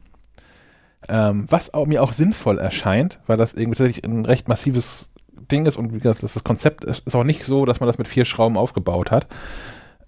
[1.08, 5.10] Ähm, was auch, mir auch sinnvoll erscheint, weil das irgendwie tatsächlich ein recht massives
[5.50, 7.86] Ding ist und wie gesagt, das, das Konzept ist, ist auch nicht so, dass man
[7.86, 9.26] das mit vier Schrauben aufgebaut hat.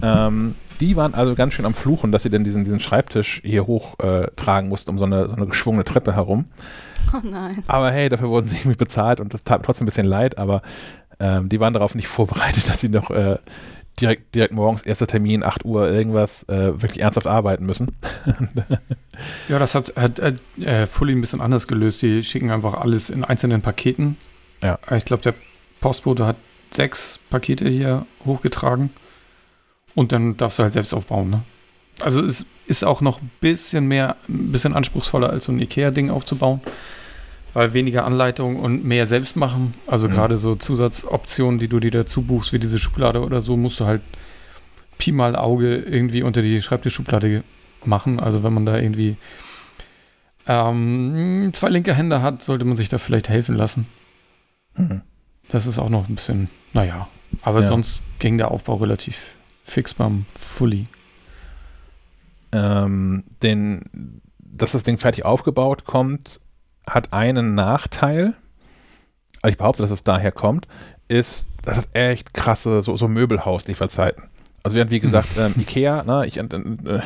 [0.02, 3.66] Ähm, die waren also ganz schön am Fluchen, dass sie denn diesen, diesen Schreibtisch hier
[3.66, 6.46] hoch äh, tragen mussten, um so eine, so eine geschwungene Treppe herum.
[7.14, 7.62] Oh nein.
[7.68, 10.38] Aber hey, dafür wurden sie irgendwie bezahlt und das tat mir trotzdem ein bisschen leid,
[10.38, 10.60] aber
[11.20, 13.36] ähm, die waren darauf nicht vorbereitet, dass sie noch äh,
[14.00, 17.92] direkt, direkt morgens, erster Termin, 8 Uhr, irgendwas, äh, wirklich ernsthaft arbeiten müssen.
[19.48, 20.20] Ja, das hat, hat
[20.60, 22.02] äh, Fully ein bisschen anders gelöst.
[22.02, 24.18] Die schicken einfach alles in einzelnen Paketen.
[24.62, 24.78] Ja.
[24.94, 25.32] Ich glaube, der
[25.80, 26.36] Postbote hat
[26.70, 28.90] sechs Pakete hier hochgetragen.
[29.96, 31.42] Und dann darfst du halt selbst aufbauen, ne?
[32.00, 36.10] Also es ist auch noch ein bisschen mehr, ein bisschen anspruchsvoller als so ein Ikea-Ding
[36.10, 36.60] aufzubauen.
[37.54, 39.72] Weil weniger Anleitung und mehr selbst machen.
[39.86, 40.12] Also Mhm.
[40.12, 43.86] gerade so Zusatzoptionen, die du dir dazu buchst, wie diese Schublade oder so, musst du
[43.86, 44.02] halt
[44.98, 47.42] Pi mal Auge irgendwie unter die Schreibtischschublade
[47.86, 48.20] machen.
[48.20, 49.16] Also wenn man da irgendwie
[50.46, 53.86] ähm, zwei linke Hände hat, sollte man sich da vielleicht helfen lassen.
[54.74, 55.02] Hm.
[55.48, 57.08] Das ist auch noch ein bisschen, naja.
[57.42, 57.66] Aber Ja.
[57.66, 59.16] sonst ging der Aufbau relativ
[59.66, 60.86] fix beim Fully.
[62.52, 66.40] ähm, denn, dass das Ding fertig aufgebaut kommt,
[66.88, 68.34] hat einen Nachteil.
[69.42, 70.66] Also ich behaupte, dass es daher kommt,
[71.08, 74.24] ist, das hat echt krasse so, so Möbelhauslieferzeiten.
[74.62, 76.42] Also während, wie gesagt, ähm, Ikea, ne, ich äh,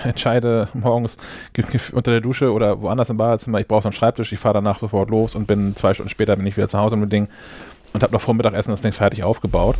[0.05, 1.17] entscheide morgens
[1.53, 4.39] ge- ge- unter der Dusche oder woanders im Badezimmer, ich brauche so einen Schreibtisch, ich
[4.39, 7.11] fahre danach sofort los und bin zwei Stunden später bin ich wieder zu Hause mit
[7.11, 7.29] dem Ding
[7.93, 9.77] und habe noch vor Mittagessen das Ding fertig aufgebaut.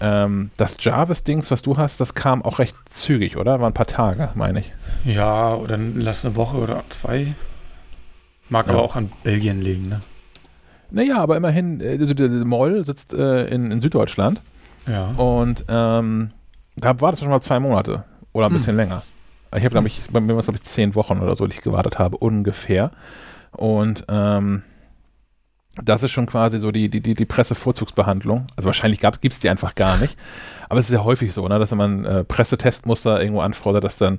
[0.00, 3.60] Ähm, das Jarvis-Dings, was du hast, das kam auch recht zügig, oder?
[3.60, 4.72] War ein paar Tage, meine ich.
[5.04, 7.34] Ja, oder lass eine Woche oder zwei.
[8.48, 8.74] Mag Ja.
[8.74, 10.00] aber auch an Belgien liegen, ne?
[10.90, 14.40] Naja, aber immerhin, äh, also der, Moll sitzt äh, in, in Süddeutschland
[14.88, 15.06] Ja.
[15.16, 16.30] und ähm,
[16.76, 18.54] da war das schon mal zwei Monate oder ein Hm.
[18.58, 19.02] bisschen länger.
[19.52, 21.56] Ich habe, glaube ich, bei mir war es, glaube ich, zehn Wochen oder so, die
[21.56, 22.90] ich gewartet habe, ungefähr.
[23.52, 24.62] Und ähm,
[25.82, 28.46] das ist schon quasi so die, die, die, die Pressevorzugsbehandlung.
[28.56, 30.16] Also wahrscheinlich gibt es die einfach gar nicht.
[30.68, 33.98] Aber es ist ja häufig so, ne, dass wenn man äh, Pressetestmuster irgendwo anfordert, dass
[33.98, 34.18] dann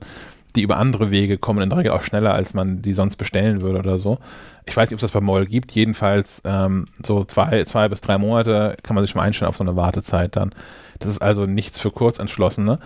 [0.55, 3.61] die über andere Wege kommen, in der Regel auch schneller, als man die sonst bestellen
[3.61, 4.17] würde oder so.
[4.65, 5.71] Ich weiß nicht, ob es das bei Moll gibt.
[5.71, 9.63] Jedenfalls ähm, so zwei, zwei bis drei Monate kann man sich schon einstellen auf so
[9.63, 10.53] eine Wartezeit dann.
[10.99, 12.79] Das ist also nichts für Kurzentschlossene.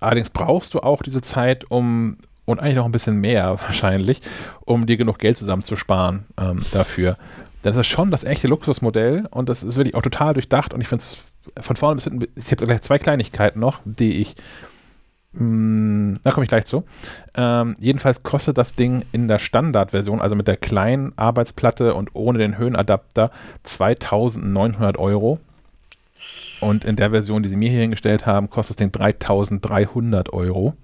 [0.00, 4.22] Allerdings brauchst du auch diese Zeit, um und eigentlich noch ein bisschen mehr wahrscheinlich,
[4.64, 7.18] um dir genug Geld zusammenzusparen ähm, dafür.
[7.62, 10.88] Das ist schon das echte Luxusmodell und das ist wirklich auch total durchdacht und ich
[10.88, 14.34] finde es von vorne bis hinten, ich hätte gleich zwei Kleinigkeiten noch, die ich,
[15.32, 16.84] mh, da komme ich gleich zu.
[17.34, 22.38] Ähm, jedenfalls kostet das Ding in der Standardversion, also mit der kleinen Arbeitsplatte und ohne
[22.38, 23.30] den Höhenadapter,
[23.64, 25.38] 2900 Euro.
[26.60, 30.74] Und in der Version, die sie mir hier hingestellt haben, kostet das Ding 3300 Euro.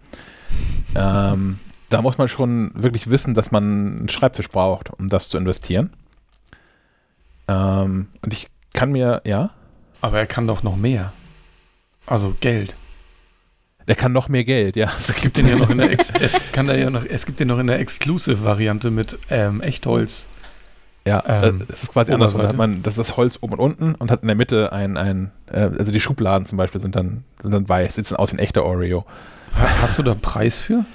[0.94, 5.38] Ähm, da muss man schon wirklich wissen, dass man einen Schreibtisch braucht, um das zu
[5.38, 5.90] investieren.
[7.48, 9.50] Ähm, und ich kann mir, ja,
[10.00, 11.12] Aber er kann doch noch mehr.
[12.06, 12.76] Also Geld.
[13.86, 14.90] Der kann noch mehr Geld, ja.
[14.98, 17.48] Es gibt den ja noch in der Ex es kann ja noch, es gibt den
[17.48, 20.26] noch in der Exclusive-Variante mit ähm, Echtholz.
[21.06, 22.32] Ja, Ähm, äh, es ist quasi anders.
[22.32, 24.96] Da hat man, das ist Holz oben und unten und hat in der Mitte ein,
[24.96, 28.36] ein äh, also die Schubladen zum Beispiel sind dann, sind dann weiß, sitzen aus wie
[28.36, 29.04] ein echter Oreo.
[29.54, 30.86] Ha- Hast du da einen Preis für?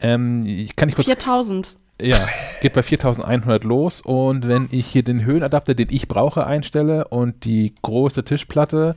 [0.00, 1.76] Ähm, ich kann ich kurz 4000.
[2.00, 2.28] Ja,
[2.60, 7.44] geht bei 4100 los und wenn ich hier den Höhenadapter, den ich brauche, einstelle und
[7.44, 8.96] die große Tischplatte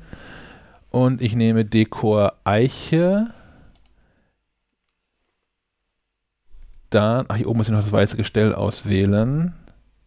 [0.89, 3.27] und ich nehme Dekor Eiche,
[6.89, 9.53] dann, ach hier oben muss ich noch das weiße Gestell auswählen,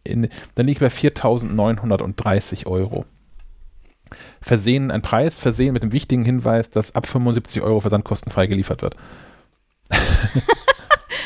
[0.03, 3.05] in, dann liege ich bei 4930 Euro.
[4.41, 8.95] Versehen, ein Preis versehen mit dem wichtigen Hinweis, dass ab 75 Euro versandkostenfrei geliefert wird.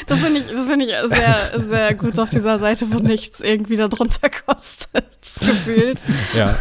[0.07, 3.77] Das finde ich, das finde ich sehr, sehr gut auf dieser Seite, wo nichts irgendwie
[3.77, 5.05] darunter kostet.
[5.39, 5.99] Gefühlt.
[6.35, 6.57] Ja.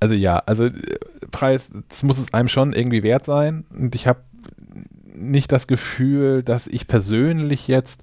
[0.00, 0.72] also ja, also äh,
[1.30, 3.64] Preis, das muss es einem schon irgendwie wert sein.
[3.70, 4.20] Und ich habe
[5.14, 8.02] nicht das Gefühl, dass ich persönlich jetzt,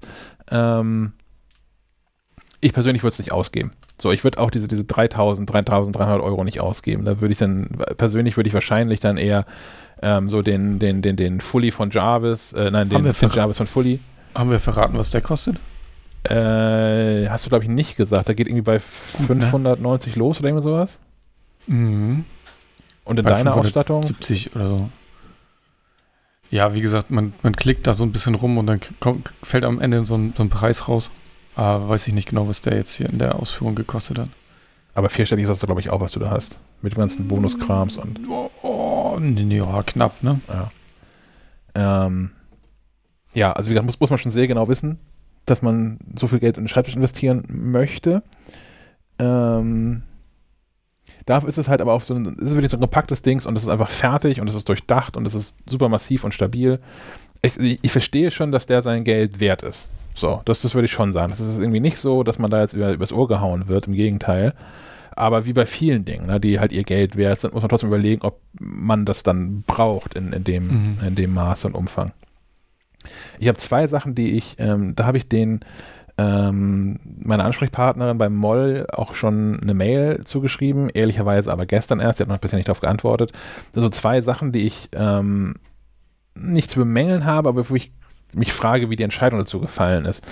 [0.50, 1.12] ähm,
[2.60, 3.72] ich persönlich würde es nicht ausgeben.
[4.00, 7.04] So, ich würde auch diese, diese 3000, 3300 Euro nicht ausgeben.
[7.04, 9.46] Da würde ich dann, persönlich würde ich wahrscheinlich dann eher
[10.02, 13.66] ähm, so den, den, den, den Fully von Jarvis, äh, nein, den, den Jarvis von
[13.66, 14.00] Fully,
[14.34, 15.56] Haben wir verraten, was der kostet?
[16.24, 18.28] äh, hast du glaube ich nicht gesagt.
[18.28, 18.80] Da geht irgendwie bei ne?
[18.80, 20.98] 590 los oder irgendwie sowas.
[21.66, 22.24] Mhm.
[23.04, 24.02] Und in Bei deiner 570 Ausstattung?
[24.04, 24.88] 70 oder so.
[26.50, 29.64] Ja, wie gesagt, man, man klickt da so ein bisschen rum und dann kommt, fällt
[29.64, 31.10] am Ende so ein, so ein Preis raus.
[31.56, 34.28] Aber weiß ich nicht genau, was der jetzt hier in der Ausführung gekostet hat.
[34.94, 36.58] Aber vierstellig ist das, glaube ich, auch, was du da hast.
[36.82, 38.50] Mit ganzen Bonuskrams und Oh,
[39.20, 40.40] ja, knapp, ne?
[40.48, 40.70] ja.
[41.74, 42.30] Ähm,
[43.34, 44.98] ja, also wie gesagt, muss, muss man schon sehr genau wissen,
[45.46, 48.22] dass man so viel Geld in den Schreibtisch investieren möchte.
[49.18, 50.02] Ähm,
[51.26, 53.46] dafür ist es halt aber auch so ein, es ist wirklich so ein kompaktes Dings
[53.46, 56.34] und es ist einfach fertig und es ist durchdacht und es ist super massiv und
[56.34, 56.80] stabil.
[57.40, 59.88] Ich, ich, verstehe schon, dass der sein Geld wert ist.
[60.14, 61.30] So, das, das würde ich schon sagen.
[61.30, 63.94] Das ist irgendwie nicht so, dass man da jetzt über, übers Ohr gehauen wird, im
[63.94, 64.54] Gegenteil.
[65.16, 67.88] Aber wie bei vielen Dingen, ne, die halt ihr Geld wert sind, muss man trotzdem
[67.88, 70.98] überlegen, ob man das dann braucht in, in, dem, Mhm.
[71.06, 72.12] in dem Maße und Umfang.
[73.38, 75.60] Ich habe zwei Sachen, die ich, ähm, da habe ich den,
[76.18, 82.22] ähm, meiner Ansprechpartnerin beim Moll auch schon eine Mail zugeschrieben, ehrlicherweise aber gestern erst, die
[82.24, 83.32] hat noch bisher nicht darauf geantwortet.
[83.74, 85.54] Also zwei Sachen, die ich ähm,
[86.34, 87.92] nicht zu bemängeln habe, aber wo ich
[88.34, 90.24] mich frage, wie die Entscheidung dazu gefallen ist.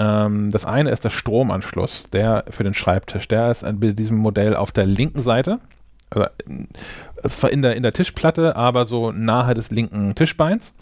[0.00, 3.28] Ähm, das eine ist der Stromanschluss, der für den Schreibtisch.
[3.28, 5.60] Der ist bei diesem Modell auf der linken Seite.
[6.08, 10.74] Also, äh, zwar in der, in der Tischplatte, aber so nahe des linken Tischbeins.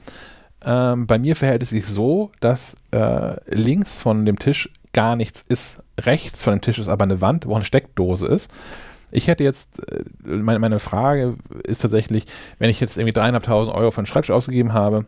[0.64, 5.42] Ähm, bei mir verhält es sich so, dass äh, links von dem Tisch gar nichts
[5.42, 5.78] ist.
[6.00, 8.50] Rechts von dem Tisch ist aber eine Wand, wo eine Steckdose ist.
[9.10, 12.26] Ich hätte jetzt, äh, meine, meine Frage ist tatsächlich,
[12.58, 15.06] wenn ich jetzt irgendwie dreieinhalbtausend Euro für einen Schreibtisch ausgegeben habe,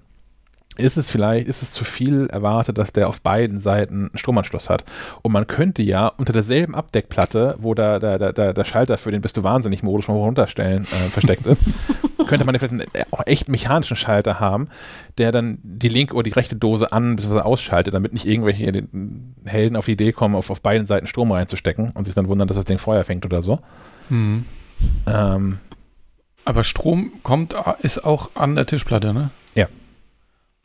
[0.81, 4.70] ist es vielleicht, ist es zu viel erwartet, dass der auf beiden Seiten einen Stromanschluss
[4.70, 4.84] hat.
[5.23, 9.20] Und man könnte ja unter derselben Abdeckplatte, wo der, der, der, der, Schalter für den
[9.20, 11.62] Bist du Wahnsinnig-Modus von hoch runterstellen äh, versteckt ist,
[12.26, 14.68] könnte man ja vielleicht einen äh, auch echt mechanischen Schalter haben,
[15.18, 17.41] der dann die linke oder die rechte Dose an bzw.
[17.41, 18.83] ausschaltet, damit nicht irgendwelche äh,
[19.44, 22.49] Helden auf die Idee kommen, auf, auf beiden Seiten Strom reinzustecken und sich dann wundern,
[22.49, 23.60] dass das Ding Feuer fängt oder so.
[24.09, 24.44] Mhm.
[25.07, 25.59] Ähm,
[26.44, 29.31] Aber Strom kommt, ist auch an der Tischplatte, ne?
[29.55, 29.67] Ja.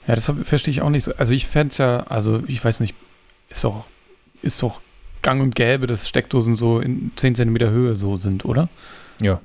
[0.08, 1.16] Ja, das verstehe ich auch nicht so.
[1.16, 2.95] Also ich fände es ja, also ich weiß nicht,
[3.50, 3.85] ist doch,
[4.42, 4.82] ist doch
[5.22, 8.69] gang und gäbe, dass Steckdosen so in 10 Zentimeter Höhe so sind, oder?
[9.22, 9.42] Ja.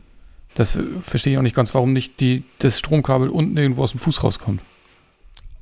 [0.54, 3.92] Das äh, verstehe ich auch nicht ganz, warum nicht die, das Stromkabel unten irgendwo aus
[3.92, 4.60] dem Fuß rauskommt.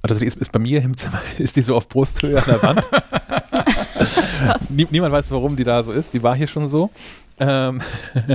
[0.02, 2.88] Also ist, ist bei mir im Zimmer, ist die so auf Brusthöhe an der Wand.
[4.68, 6.12] Nie, niemand weiß, warum die da so ist.
[6.12, 6.90] Die war hier schon so.
[7.40, 7.80] Ähm,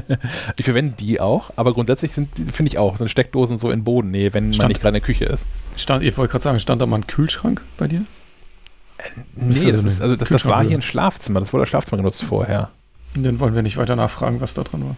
[0.56, 4.46] ich verwende die auch, aber grundsätzlich finde ich auch, sind Steckdosen so in Bodennähe, wenn
[4.46, 5.46] man Stand- nicht gerade in der Küche ist.
[5.76, 8.06] Stand, ich wollte gerade sagen, stand da mal ein Kühlschrank bei dir?
[9.36, 11.40] Nee, also das, ist, also das, das war hier ein Schlafzimmer.
[11.40, 12.70] Das wurde als Schlafzimmer genutzt vorher.
[13.16, 14.96] Dann wollen wir nicht weiter nachfragen, was da dran war.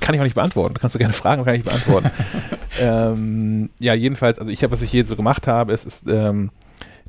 [0.00, 0.74] Kann ich auch nicht beantworten.
[0.74, 2.10] Kannst du gerne fragen, kann ich beantworten.
[2.80, 6.50] ähm, ja, jedenfalls, also ich habe, was ich hier so gemacht habe, ist, ist ähm,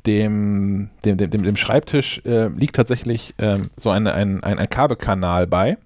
[0.06, 5.46] dem, dem, dem, dem, Schreibtisch äh, liegt tatsächlich ähm, so eine, ein, ein, ein Kabelkanal
[5.46, 5.76] bei,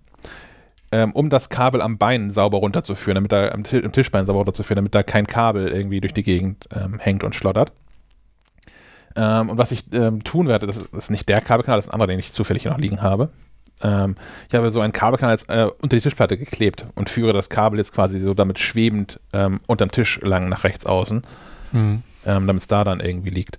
[0.93, 4.77] ähm, um das Kabel am Bein sauber runterzuführen, damit da am, am Tischbein sauber runterzuführen,
[4.77, 7.73] damit da kein Kabel irgendwie durch die Gegend ähm, hängt und schlottert.
[9.17, 11.87] Ähm, und was ich ähm, tun werde, das ist, das ist nicht der Kabelkanal, das
[11.87, 13.31] ist ein anderer, den ich zufällig noch liegen habe.
[13.83, 14.17] Ähm,
[14.49, 17.79] ich habe so einen Kabelkanal jetzt, äh, unter die Tischplatte geklebt und führe das Kabel
[17.79, 19.19] jetzt quasi so damit schwebend
[19.67, 21.23] unterm Tisch lang nach rechts außen,
[21.73, 22.03] Mhm.
[22.25, 23.59] damit es da dann irgendwie liegt.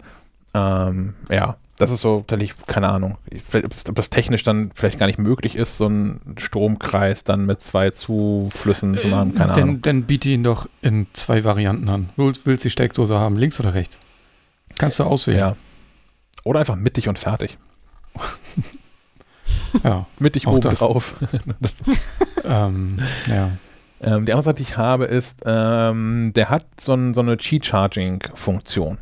[0.54, 3.18] Ähm, ja, das ist so tatsächlich, keine Ahnung,
[3.56, 7.90] ob das technisch dann vielleicht gar nicht möglich ist, so einen Stromkreis dann mit zwei
[7.90, 9.82] Zuflüssen zu machen, keine Dann, Ahnung.
[9.82, 12.10] dann biete ihn doch in zwei Varianten an.
[12.18, 13.98] Willst, willst du die Steckdose haben, links oder rechts?
[14.78, 15.40] Kannst du auswählen.
[15.40, 15.56] Ja.
[16.44, 17.58] Oder einfach mittig und fertig.
[19.84, 20.06] Ja.
[20.20, 20.80] Mittig oben das.
[20.80, 21.16] drauf.
[22.44, 22.98] ähm,
[23.28, 23.52] ja.
[24.02, 27.38] Ähm, die andere Sache, die ich habe, ist, ähm, der hat so, ein, so eine
[27.38, 28.98] Qi-Charging-Funktion.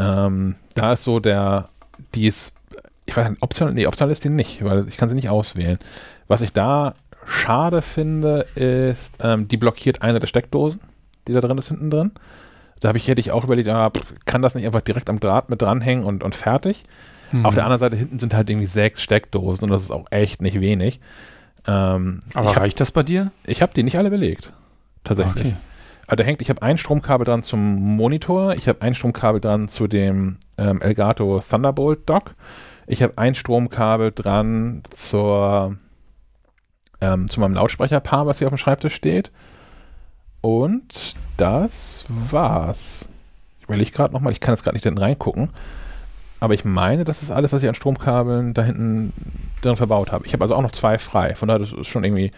[0.00, 1.66] Ähm, da ist so der,
[2.14, 2.54] die ist,
[3.04, 5.78] ich weiß nicht, optional, nee, optional ist die nicht, weil ich kann sie nicht auswählen.
[6.26, 6.94] Was ich da
[7.26, 10.80] schade finde, ist, ähm, die blockiert eine der Steckdosen,
[11.28, 12.12] die da drin ist, hinten drin.
[12.80, 13.92] Da habe ich, hätte ich auch überlegt, ah,
[14.24, 16.82] kann das nicht einfach direkt am Draht mit dranhängen und, und fertig?
[17.30, 17.44] Hm.
[17.44, 20.40] Auf der anderen Seite hinten sind halt irgendwie sechs Steckdosen und das ist auch echt
[20.40, 20.98] nicht wenig.
[21.66, 23.32] Ähm, Aber habe reicht das bei dir?
[23.44, 24.52] ich hab die nicht alle belegt.
[25.04, 25.46] Tatsächlich.
[25.46, 25.56] Okay.
[26.10, 29.68] Also da hängt, ich habe ein Stromkabel dran zum Monitor, ich habe ein Stromkabel dran
[29.68, 32.34] zu dem ähm, Elgato Thunderbolt Dock,
[32.88, 35.76] ich habe ein Stromkabel dran zur,
[37.00, 39.30] ähm, zu meinem Lautsprecherpaar, was hier auf dem Schreibtisch steht.
[40.40, 43.08] Und das war's.
[43.60, 45.50] Ich überlege gerade nochmal, ich kann jetzt gerade nicht hinten reingucken.
[46.40, 49.12] Aber ich meine, das ist alles, was ich an Stromkabeln da hinten
[49.62, 50.26] drin verbaut habe.
[50.26, 51.36] Ich habe also auch noch zwei frei.
[51.36, 52.32] Von daher, das ist schon irgendwie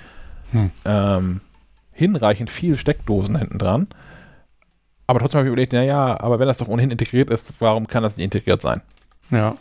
[0.51, 0.71] Hm.
[0.85, 1.41] ähm,
[1.93, 3.87] hinreichend viel Steckdosen hinten dran.
[5.07, 8.03] Aber trotzdem habe ich überlegt, naja, aber wenn das doch ohnehin integriert ist, warum kann
[8.03, 8.81] das nicht integriert sein?
[9.31, 9.57] Ja.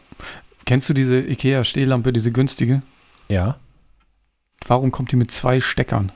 [0.66, 2.82] Kennst du diese IKEA-Stehlampe, diese günstige?
[3.28, 3.58] Ja.
[4.68, 6.12] Warum kommt die mit zwei Steckern?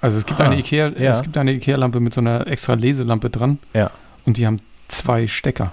[0.00, 1.12] Also es gibt Ah, eine Ikea, ja.
[1.12, 3.58] es gibt eine Ikea-Lampe mit so einer extra Leselampe dran.
[3.72, 3.90] Ja.
[4.26, 5.72] Und die haben zwei Stecker.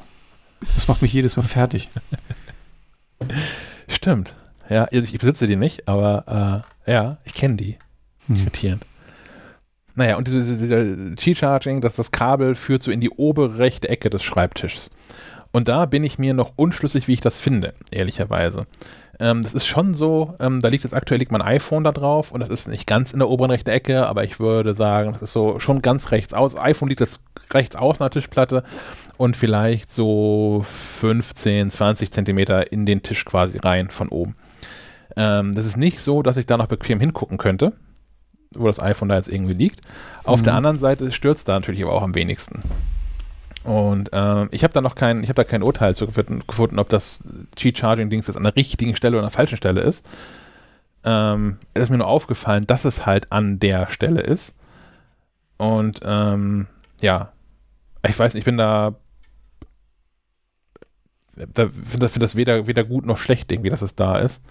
[0.75, 1.89] Das macht mich jedes Mal fertig.
[3.87, 4.35] Stimmt.
[4.69, 7.77] Ja, ich besitze die nicht, aber äh, ja, ich kenne die.
[8.29, 8.37] Hm.
[8.37, 8.85] Irritierend.
[9.95, 14.09] Naja, und diese, diese Qi-Charging, dass das Kabel führt so in die obere rechte Ecke
[14.09, 14.89] des Schreibtischs.
[15.51, 18.67] Und da bin ich mir noch unschlüssig, wie ich das finde, ehrlicherweise.
[19.19, 22.31] Ähm, das ist schon so, ähm, da liegt jetzt aktuell liegt mein iPhone da drauf
[22.31, 25.21] und das ist nicht ganz in der oberen rechten Ecke, aber ich würde sagen, das
[25.21, 26.55] ist so schon ganz rechts aus.
[26.55, 28.63] iPhone liegt jetzt rechts außen der Tischplatte
[29.17, 34.35] und vielleicht so 15, 20 Zentimeter in den Tisch quasi rein von oben.
[35.17, 37.73] Ähm, das ist nicht so, dass ich da noch bequem hingucken könnte,
[38.55, 39.81] wo das iPhone da jetzt irgendwie liegt.
[40.23, 40.45] Auf Mhm.
[40.45, 42.61] der anderen Seite stürzt da natürlich aber auch am wenigsten.
[43.63, 46.89] Und ähm, ich habe da noch kein, ich habe da kein Urteil zu gefunden, ob
[46.89, 47.19] das
[47.57, 50.09] Qi-Charging-Dings jetzt an der richtigen Stelle oder an der falschen Stelle ist.
[51.03, 54.55] Ähm, es ist mir nur aufgefallen, dass es halt an der Stelle ist.
[55.57, 56.67] Und ähm,
[57.01, 57.31] ja,
[58.07, 58.95] ich weiß nicht, ich bin da,
[61.35, 64.43] da finde das, find das weder, weder gut noch schlecht irgendwie, dass es da ist.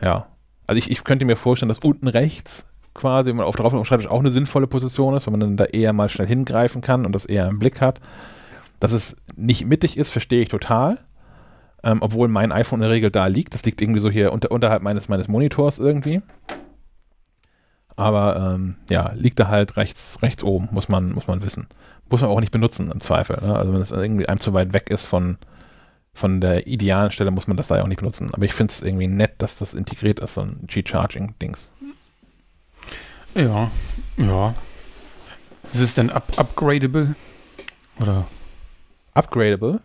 [0.00, 0.26] Ja.
[0.66, 3.80] Also ich, ich könnte mir vorstellen, dass unten rechts quasi, wenn man auf drauf auf
[3.80, 6.82] dem Schreibtisch auch eine sinnvolle Position ist, wenn man dann da eher mal schnell hingreifen
[6.82, 8.00] kann und das eher im Blick hat.
[8.80, 10.98] Dass es nicht mittig ist, verstehe ich total.
[11.82, 13.54] Ähm, obwohl mein iPhone in der Regel da liegt.
[13.54, 16.20] Das liegt irgendwie so hier unter, unterhalb meines, meines Monitors irgendwie.
[17.96, 21.66] Aber ähm, ja, liegt da halt rechts, rechts oben, muss man, muss man wissen.
[22.08, 23.38] Muss man auch nicht benutzen im Zweifel.
[23.42, 23.54] Ne?
[23.54, 25.38] Also wenn es irgendwie einem zu weit weg ist von,
[26.14, 28.30] von der idealen Stelle, muss man das da ja auch nicht benutzen.
[28.32, 31.72] Aber ich finde es irgendwie nett, dass das integriert ist, so ein G-Charging-Dings.
[33.34, 33.70] Ja,
[34.16, 34.54] ja.
[35.72, 37.14] Ist es denn up upgradable?
[38.00, 38.26] Oder,
[39.14, 39.80] Upgradable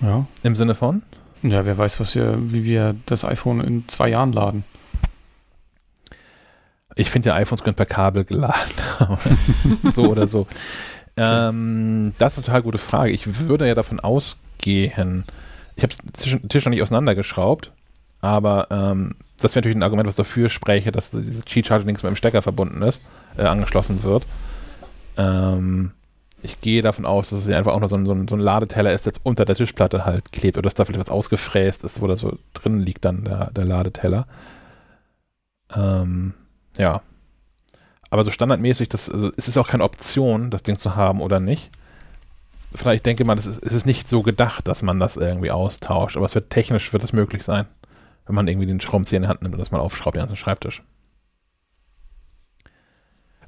[0.00, 0.26] ja.
[0.42, 1.02] im Sinne von?
[1.42, 4.64] Ja, wer weiß, was wir, wie wir das iPhone in zwei Jahren laden.
[6.96, 8.72] Ich finde ja, iPhones können per Kabel geladen.
[9.78, 10.46] so oder so.
[11.16, 13.10] Ähm, das ist eine total gute Frage.
[13.10, 15.24] Ich würde ja davon ausgehen,
[15.76, 17.72] ich habe den Tisch noch nicht auseinandergeschraubt,
[18.20, 22.16] aber ähm, das wäre natürlich ein Argument, was dafür spräche, dass dieses Qi-Charging-Dings mit dem
[22.16, 23.02] Stecker verbunden ist,
[23.36, 24.26] äh, angeschlossen wird.
[25.16, 25.92] Ähm,
[26.44, 29.06] ich gehe davon aus, dass es einfach auch nur so ein, so, ein, Ladeteller ist,
[29.06, 32.06] der jetzt unter der Tischplatte halt klebt oder dass da vielleicht was ausgefräst ist, wo
[32.06, 34.26] da so drin liegt dann der, der Ladeteller.
[35.74, 36.34] Ähm,
[36.76, 37.00] ja.
[38.10, 41.40] Aber so standardmäßig, das, also es ist auch keine Option, das Ding zu haben oder
[41.40, 41.70] nicht.
[42.74, 46.16] Vielleicht denke man, es ist, es ist nicht so gedacht, dass man das irgendwie austauscht,
[46.16, 47.66] aber es wird technisch wird es möglich sein,
[48.26, 50.36] wenn man irgendwie den Schraubenzieher in die Hand nimmt und das mal aufschraubt, den ganzen
[50.36, 50.82] Schreibtisch.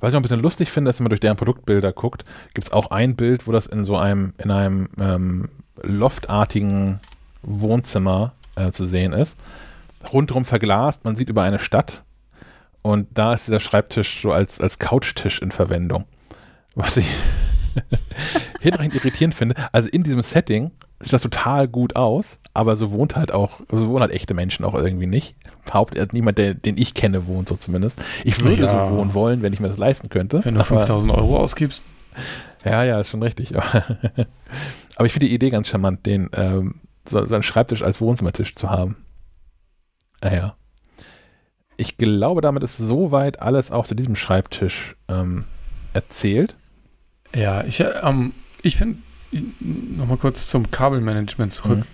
[0.00, 2.24] Was ich noch ein bisschen lustig finde, ist, wenn man durch deren Produktbilder guckt,
[2.54, 5.48] gibt es auch ein Bild, wo das in so einem, in einem ähm,
[5.82, 7.00] loftartigen
[7.42, 9.38] Wohnzimmer äh, zu sehen ist.
[10.12, 12.04] Rundrum verglast, man sieht über eine Stadt
[12.82, 16.04] und da ist dieser Schreibtisch so als, als Couchtisch in Verwendung.
[16.74, 17.06] Was ich
[18.60, 19.54] hinreichend irritierend finde.
[19.72, 23.88] Also in diesem Setting sieht das total gut aus, aber so wohnt halt auch, so
[23.88, 25.34] wohnen halt echte Menschen auch irgendwie nicht.
[25.66, 28.02] Behauptet also niemand, der, den ich kenne, wohnt so zumindest.
[28.24, 28.88] Ich würde Ja.
[28.88, 30.44] so wohnen wollen, wenn ich mir das leisten könnte.
[30.44, 31.82] Wenn du aber- 5000 Euro ausgibst.
[32.64, 33.52] Ja, ja, ist schon richtig.
[34.96, 38.54] Aber ich finde die Idee ganz charmant, den ähm, so, so einen Schreibtisch als Wohnzimmertisch
[38.54, 38.96] zu haben.
[40.22, 40.56] Naja.
[40.56, 40.56] Ah,
[41.76, 45.44] ich glaube, damit ist soweit alles auch zu diesem Schreibtisch ähm,
[45.92, 46.56] erzählt.
[47.34, 48.32] Ja, ich, ähm,
[48.62, 48.98] ich finde,
[49.60, 51.84] nochmal kurz zum Kabelmanagement zurück, mhm.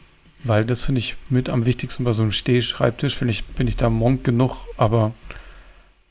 [0.44, 3.76] weil das finde ich mit am wichtigsten bei so einem Stehschreibtisch, finde ich, bin ich
[3.76, 5.12] da Monk genug, aber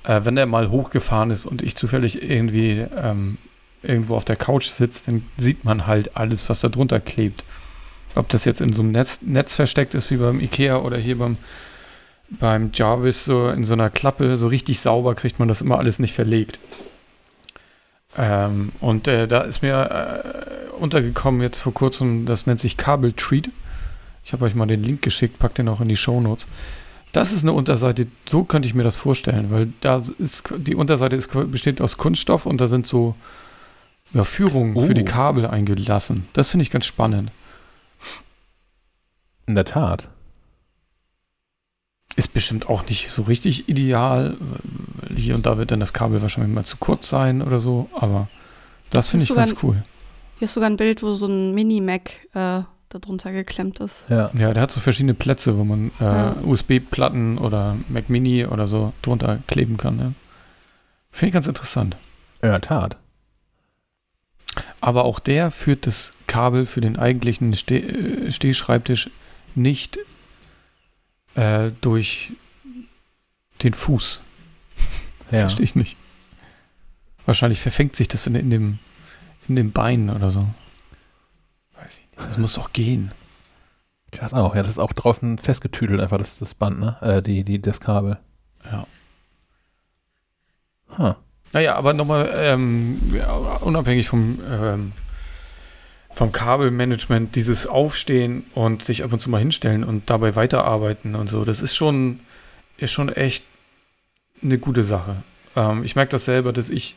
[0.03, 3.38] äh, wenn der mal hochgefahren ist und ich zufällig irgendwie ähm,
[3.83, 7.43] irgendwo auf der Couch sitzt, dann sieht man halt alles, was da drunter klebt.
[8.16, 11.17] Ob das jetzt in so einem Netz, Netz versteckt ist, wie beim Ikea oder hier
[11.17, 11.38] beim,
[12.30, 16.00] beim Jarvis, so in so einer Klappe, so richtig sauber kriegt man das immer alles
[16.00, 16.59] nicht verlegt.
[18.17, 23.14] Ähm, und äh, da ist mir äh, untergekommen jetzt vor kurzem, das nennt sich Kabel
[23.14, 23.49] Treat.
[24.23, 26.45] Ich habe euch mal den Link geschickt, packt den auch in die Show Notes.
[27.11, 31.15] Das ist eine Unterseite, so könnte ich mir das vorstellen, weil da ist die Unterseite
[31.15, 33.15] ist, besteht aus Kunststoff und da sind so
[34.14, 34.85] ja, Führungen oh.
[34.85, 35.06] für die oh.
[35.06, 36.27] Kabel eingelassen.
[36.33, 37.31] Das finde ich ganz spannend.
[39.45, 40.09] In der Tat.
[42.15, 44.38] Ist bestimmt auch nicht so richtig ideal.
[45.15, 48.27] Hier und da wird dann das Kabel wahrscheinlich mal zu kurz sein oder so, aber
[48.90, 49.83] das finde ich ganz cool.
[50.38, 54.09] Hier ist sogar ein Bild, wo so ein Mini-Mac äh, darunter geklemmt ist.
[54.09, 54.31] Ja.
[54.38, 56.35] ja, der hat so verschiedene Plätze, wo man äh, ja.
[56.43, 59.99] USB-Platten oder Mac Mini oder so drunter kleben kann.
[59.99, 60.11] Ja.
[61.11, 61.95] Finde ich ganz interessant.
[62.41, 62.98] In der Tat.
[64.81, 69.09] Aber auch der führt das Kabel für den eigentlichen Steh äh, Stehschreibtisch
[69.56, 69.99] nicht
[71.35, 72.34] äh, durch
[73.64, 74.22] den Fuß.
[75.32, 75.40] Ja.
[75.40, 75.95] Verstehe ich nicht.
[77.26, 78.80] Wahrscheinlich verfängt sich das in, in, dem,
[79.48, 80.42] in dem Bein oder so.
[81.77, 82.27] Weiß ich nicht.
[82.27, 83.14] Das muss doch gehen.
[84.11, 86.98] Das auch, ja, das ist auch draußen festgetüdelt, einfach das, das Band, ne?
[87.00, 88.18] Äh, die, die, das Kabel.
[88.69, 88.85] Ja.
[90.98, 91.14] Huh.
[91.53, 93.00] Naja, aber nochmal ähm,
[93.61, 94.92] unabhängig vom, ähm,
[96.14, 101.30] vom Kabelmanagement, dieses Aufstehen und sich ab und zu mal hinstellen und dabei weiterarbeiten und
[101.30, 102.19] so, das ist schon,
[102.77, 103.43] ist schon echt
[104.43, 105.23] eine gute Sache.
[105.56, 106.95] Ähm, ich merke das selber, dass ich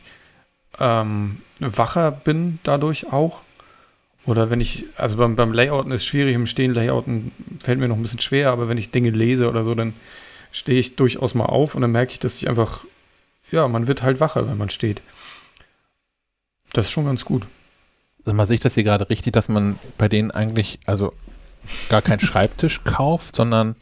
[0.79, 3.41] ähm, wacher bin dadurch auch.
[4.25, 7.95] Oder wenn ich, also beim, beim Layouten ist schwierig, im Stehen Layouten fällt mir noch
[7.95, 9.93] ein bisschen schwer, aber wenn ich Dinge lese oder so, dann
[10.51, 12.83] stehe ich durchaus mal auf und dann merke ich, dass ich einfach
[13.51, 15.01] ja, man wird halt wacher, wenn man steht.
[16.73, 17.47] Das ist schon ganz gut.
[18.25, 21.13] Also man sieht das hier gerade richtig, dass man bei denen eigentlich, also
[21.89, 23.75] gar keinen Schreibtisch kauft, sondern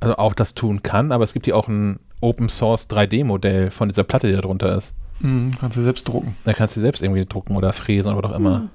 [0.00, 3.88] also auch das tun kann, aber es gibt hier auch ein Open Source 3D-Modell von
[3.88, 4.94] dieser Platte, die da drunter ist.
[5.20, 6.36] Mhm, kannst du selbst drucken.
[6.44, 8.58] Da kannst du selbst irgendwie drucken oder fräsen oder was auch immer.
[8.60, 8.70] Mhm.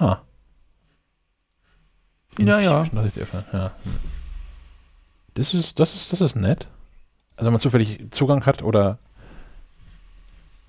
[0.00, 0.22] Ha.
[2.38, 2.84] Ja, ja.
[3.52, 3.72] ja.
[5.34, 6.66] Das ist, das ist, das ist nett
[7.40, 8.98] also wenn man zufällig Zugang hat oder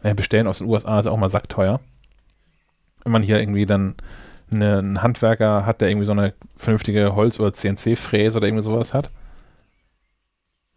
[0.03, 1.79] ja, bestellen aus den USA ist auch mal sackteuer.
[3.03, 3.95] Wenn man hier irgendwie dann
[4.51, 8.93] eine, einen Handwerker hat, der irgendwie so eine vernünftige Holz- oder CNC-Fräse oder irgendwie sowas
[8.93, 9.09] hat.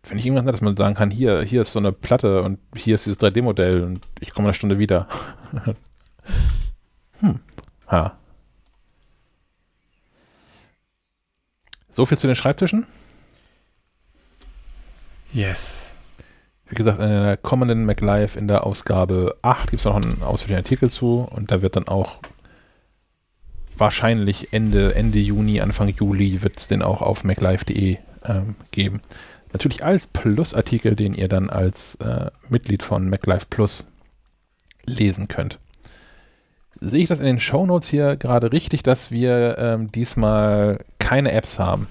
[0.03, 2.59] Finde ich irgendwas nett, dass man sagen kann, hier, hier ist so eine Platte und
[2.77, 5.09] hier ist dieses 3D-Modell und ich komme eine Stunde wieder.
[7.21, 7.41] hm.
[7.91, 8.17] Ha.
[11.91, 12.87] So viel zu den Schreibtischen?
[15.33, 15.84] Yes.
[16.69, 20.65] Wie gesagt, in der kommenden MacLive in der Ausgabe 8 gibt es noch einen ausführlichen
[20.65, 22.19] Artikel zu und da wird dann auch
[23.77, 29.01] wahrscheinlich Ende, Ende Juni, Anfang Juli wird es den auch auf maclive.de ähm, geben.
[29.53, 33.87] Natürlich als Plus-Artikel, den ihr dann als äh, Mitglied von MacLive Plus
[34.85, 35.59] lesen könnt.
[36.81, 41.59] Sehe ich das in den Shownotes hier gerade richtig, dass wir ähm, diesmal keine Apps
[41.59, 41.87] haben?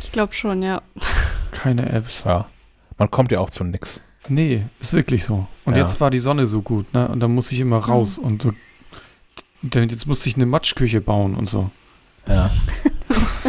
[0.00, 0.82] Ich glaube schon, ja.
[1.50, 2.22] Keine Apps.
[2.24, 2.46] Ja.
[2.98, 4.00] Man kommt ja auch zu nix.
[4.28, 5.46] Nee, ist wirklich so.
[5.64, 5.82] Und ja.
[5.82, 7.08] jetzt war die Sonne so gut, ne?
[7.08, 8.24] Und dann muss ich immer raus mhm.
[8.24, 8.50] und so.
[9.62, 11.70] Denn jetzt musste ich eine Matschküche bauen und so.
[12.26, 12.50] Ja.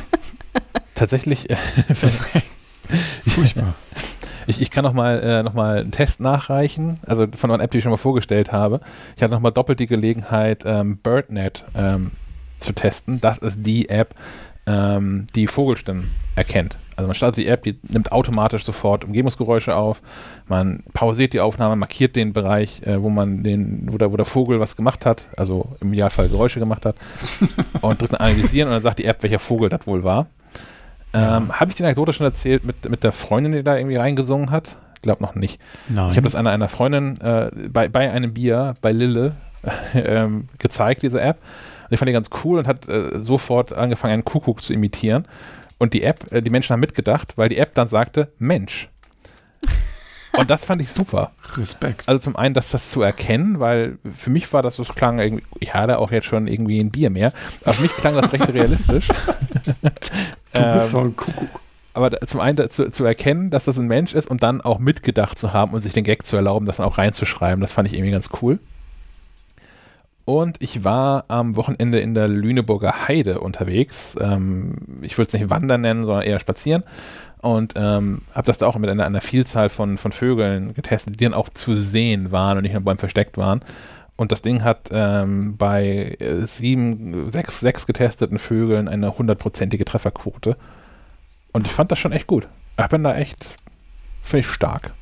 [0.95, 1.49] Tatsächlich.
[1.49, 1.55] Äh,
[3.27, 3.75] Furchtbar.
[4.47, 7.71] Ich, ich kann noch mal, äh, noch mal einen Test nachreichen, also von einer App,
[7.71, 8.81] die ich schon mal vorgestellt habe.
[9.15, 12.11] Ich hatte noch mal doppelt die Gelegenheit, ähm, BirdNet ähm,
[12.57, 13.21] zu testen.
[13.21, 14.15] Das ist die App,
[14.69, 16.77] ähm, die Vogelstimmen erkennt.
[16.95, 20.01] Also man startet die App, die nimmt automatisch sofort Umgebungsgeräusche auf.
[20.47, 24.25] Man pausiert die Aufnahme, markiert den Bereich, äh, wo man den, wo der, wo der
[24.25, 26.95] Vogel was gemacht hat, also im Idealfall Geräusche gemacht hat,
[27.81, 30.27] und drückt dann analysieren und dann sagt die App, welcher Vogel das wohl war.
[31.13, 31.57] Ähm.
[31.59, 34.77] Habe ich die Anekdote schon erzählt mit, mit der Freundin, die da irgendwie reingesungen hat?
[34.95, 35.59] Ich glaube noch nicht.
[35.87, 36.11] Nein.
[36.11, 39.35] Ich habe das einer, einer Freundin äh, bei, bei einem Bier bei Lille
[39.93, 41.37] ähm, gezeigt, diese App.
[41.89, 45.27] Und ich fand die ganz cool und hat äh, sofort angefangen, einen Kuckuck zu imitieren.
[45.79, 48.89] Und die App, äh, die Menschen haben mitgedacht, weil die App dann sagte, Mensch.
[50.37, 51.31] Und das fand ich super.
[51.57, 52.07] Respekt.
[52.07, 55.43] Also zum einen, dass das zu erkennen, weil für mich war das, das klang irgendwie,
[55.59, 58.47] ich hatte auch jetzt schon irgendwie ein Bier mehr, aber für mich klang das recht
[58.53, 59.07] realistisch.
[60.53, 61.61] Du bist so ein Kuckuck.
[61.93, 64.79] aber da- zum einen zu, zu erkennen, dass das ein Mensch ist und dann auch
[64.79, 67.87] mitgedacht zu haben und sich den Gag zu erlauben, das dann auch reinzuschreiben, das fand
[67.87, 68.59] ich irgendwie ganz cool.
[70.29, 74.15] Und ich war am Wochenende in der Lüneburger Heide unterwegs.
[74.21, 76.83] Ähm, ich würde es nicht wandern nennen, sondern eher spazieren.
[77.41, 81.23] Und ähm, habe das da auch mit einer, einer Vielzahl von, von Vögeln getestet, die
[81.23, 83.61] dann auch zu sehen waren und nicht nur beim versteckt waren.
[84.17, 90.57] Und das Ding hat ähm, bei äh, sieben, sechs, sechs getesteten Vögeln eine hundertprozentige Trefferquote.
[91.53, 92.47] Und ich fand das schon echt gut.
[92.79, 93.47] Ich bin da echt,
[94.21, 94.93] finde ich stark.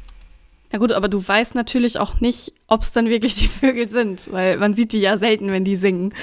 [0.72, 4.30] Na gut, aber du weißt natürlich auch nicht, ob es dann wirklich die Vögel sind,
[4.34, 6.14] weil man sieht die ja selten, wenn die singen.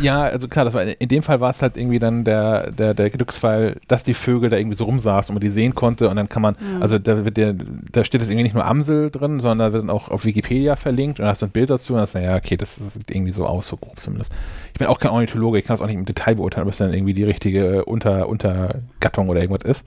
[0.00, 2.94] Ja, also klar, das war, in dem Fall war es halt irgendwie dann der, der,
[2.94, 6.16] der Glücksfall, dass die Vögel da irgendwie so rumsaßen und man die sehen konnte und
[6.16, 6.80] dann kann man, Mhm.
[6.82, 9.82] also da, wird der, da steht jetzt irgendwie nicht nur Amsel drin, sondern da wird
[9.82, 12.22] dann auch auf Wikipedia verlinkt und da hast du ein Bild dazu und hast du,
[12.22, 14.32] ja, okay, das sieht irgendwie so aus, so grob zumindest.
[14.72, 16.78] Ich bin auch kein Ornithologe, ich kann das auch nicht im Detail beurteilen, ob es
[16.78, 19.86] dann irgendwie die richtige Unter, Untergattung oder irgendwas ist.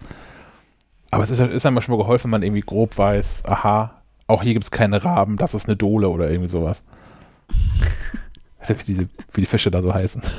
[1.10, 4.02] Aber es ist, ist einem schon mal geholfen, wenn man irgendwie grob weiß, aha,
[4.34, 6.84] auch hier gibt es keine Raben, das ist eine Dole oder irgendwie sowas.
[8.68, 10.22] Wie die, wie die Fische da so heißen.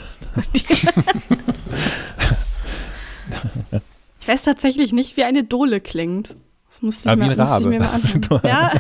[4.20, 6.34] Ich weiß tatsächlich nicht, wie eine Dole klingt.
[6.68, 8.40] Das muss ich, Ah, mal, wie ein muss ich mir mal anschauen.
[8.44, 8.72] ja,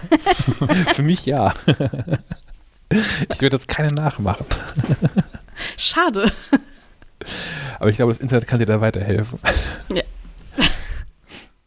[0.94, 1.52] Für mich ja.
[3.28, 4.46] Ich würde jetzt keine nachmachen.
[5.76, 6.32] schade.
[7.78, 9.38] Aber ich glaube, das Internet kann dir da weiterhelfen.
[9.92, 10.02] Ja.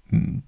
[0.09, 0.43] Hm.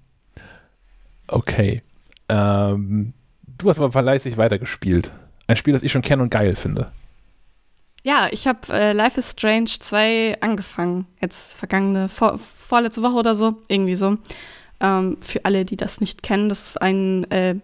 [1.28, 1.82] Okay.
[2.30, 3.12] Ähm,
[3.58, 5.10] du hast aber fleißig weitergespielt.
[5.46, 6.92] Ein Spiel, das ich schon kenne und geil finde.
[8.02, 11.06] Ja, ich habe äh, Life is Strange 2 angefangen.
[11.20, 13.56] Jetzt vergangene, vor, vorletzte Woche oder so.
[13.68, 14.16] Irgendwie so.
[14.80, 17.56] Ähm, für alle, die das nicht kennen, das ist ein äh,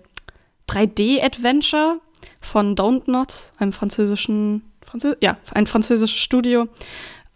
[0.68, 2.00] 3D-Adventure
[2.40, 6.68] von Don't Not, einem französischen, Franzö ja, ein französisches Studio.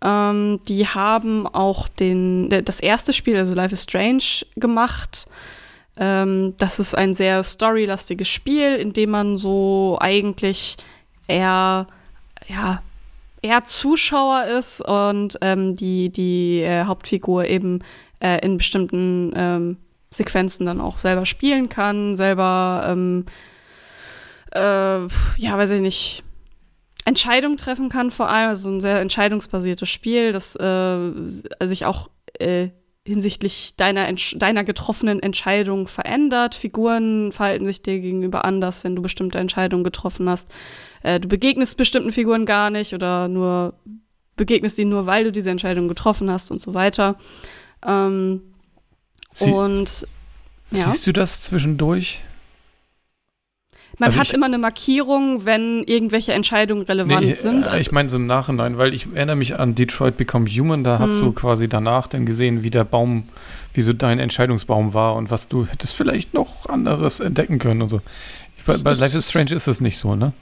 [0.03, 5.29] Ähm, die haben auch den, das erste Spiel, also Life is Strange, gemacht.
[5.97, 10.77] Ähm, das ist ein sehr storylastiges Spiel, in dem man so eigentlich
[11.29, 11.87] eher,
[12.49, 12.83] ja,
[13.43, 17.83] eher Zuschauer ist und ähm, die, die äh, Hauptfigur eben
[18.21, 19.77] äh, in bestimmten ähm,
[20.11, 23.27] Sequenzen dann auch selber spielen kann, selber, ähm,
[24.53, 26.25] äh, ja, weiß ich nicht,
[27.05, 28.49] Entscheidungen treffen kann vor allem.
[28.51, 31.13] Also ein sehr entscheidungsbasiertes Spiel, das äh,
[31.63, 32.69] sich auch äh,
[33.07, 36.55] hinsichtlich deiner, deiner getroffenen Entscheidung verändert.
[36.55, 40.49] Figuren verhalten sich dir gegenüber anders, wenn du bestimmte Entscheidungen getroffen hast.
[41.03, 43.75] Äh, du begegnest bestimmten Figuren gar nicht oder nur
[44.37, 47.17] begegnest ihnen nur, weil du diese Entscheidung getroffen hast und so weiter.
[47.87, 48.43] Ähm,
[49.35, 50.07] Sie, und
[50.71, 50.85] ja.
[50.87, 52.21] Siehst du das zwischendurch?
[54.01, 57.67] Man Also hat ich- immer eine Markierung, wenn irgendwelche Entscheidungen relevant Nee, sind.
[57.67, 60.99] äh, ich meine so im Nachhinein, weil ich erinnere mich an Detroit Become Human, da
[60.99, 61.27] hast Hm.
[61.27, 63.25] du quasi danach dann gesehen, wie der Baum,
[63.75, 67.91] wie so dein Entscheidungsbaum war und was du hättest vielleicht noch anderes entdecken können und
[67.91, 68.01] so.
[68.57, 70.33] Ich, bei bei Ich- Life is Strange ist es nicht so, ne?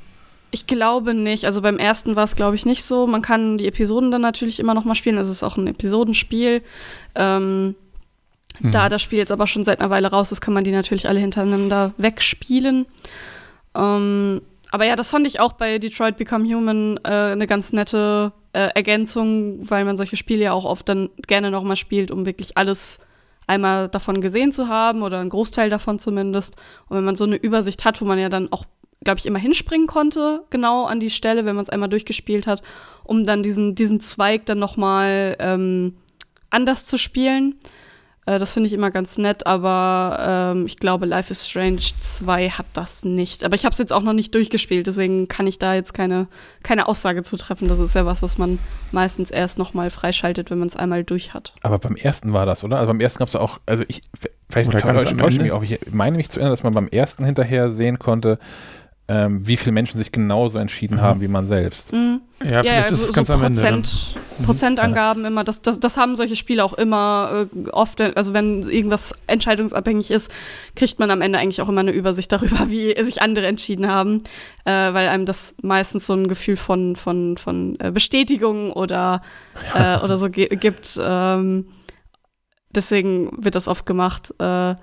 [0.52, 1.44] Ich glaube nicht.
[1.44, 3.06] Also beim ersten war es, glaube ich, nicht so.
[3.08, 5.18] Man kann die Episoden dann natürlich immer noch mal spielen.
[5.18, 6.62] Also es ist auch ein Episodenspiel.
[7.16, 7.74] Ähm,
[8.60, 8.72] Mhm.
[8.72, 11.08] Da das Spiel jetzt aber schon seit einer Weile raus ist, kann man die natürlich
[11.08, 12.86] alle hintereinander wegspielen.
[13.78, 18.32] Ähm, aber ja, das fand ich auch bei Detroit Become Human äh, eine ganz nette
[18.52, 22.26] äh, Ergänzung, weil man solche Spiele ja auch oft dann gerne noch mal spielt, um
[22.26, 22.98] wirklich alles
[23.46, 26.56] einmal davon gesehen zu haben oder einen Großteil davon zumindest.
[26.88, 28.64] Und wenn man so eine Übersicht hat, wo man ja dann auch,
[29.02, 32.62] glaube ich, immer hinspringen konnte, genau an die Stelle, wenn man es einmal durchgespielt hat,
[33.04, 35.96] um dann diesen, diesen Zweig dann noch mal ähm,
[36.50, 37.54] anders zu spielen.
[38.28, 42.50] Äh, das finde ich immer ganz nett, aber ähm, ich glaube, Life is Strange 2
[42.50, 43.42] hat das nicht.
[43.42, 46.28] Aber ich habe es jetzt auch noch nicht durchgespielt, deswegen kann ich da jetzt keine,
[46.62, 47.68] keine Aussage zu treffen.
[47.68, 48.58] Das ist ja was, was man
[48.92, 51.54] meistens erst noch mal freischaltet, wenn man es einmal durch hat.
[51.62, 52.76] Aber beim ersten war das, oder?
[52.76, 54.02] Also beim ersten gab es auch, also ich,
[54.50, 57.70] vielleicht täusche täusche mich auch, ich meine mich zu erinnern, dass man beim ersten hinterher
[57.70, 58.38] sehen konnte,
[59.10, 61.00] ähm, wie viele Menschen sich genauso entschieden Mhm.
[61.00, 61.92] haben wie man selbst.
[61.94, 62.20] Mhm.
[62.48, 63.60] Ja, vielleicht ist es ganz am Ende.
[63.60, 63.82] Dann.
[63.82, 68.62] Prozent, Prozentangaben immer, das, das, das haben solche Spiele auch immer äh, oft, also wenn
[68.68, 70.30] irgendwas entscheidungsabhängig ist,
[70.76, 74.22] kriegt man am Ende eigentlich auch immer eine Übersicht darüber, wie sich andere entschieden haben,
[74.64, 79.22] äh, weil einem das meistens so ein Gefühl von, von, von äh, Bestätigung oder,
[79.74, 81.00] äh, oder so ge gibt.
[81.02, 81.66] Ähm,
[82.70, 84.32] deswegen wird das oft gemacht.
[84.38, 84.74] Äh,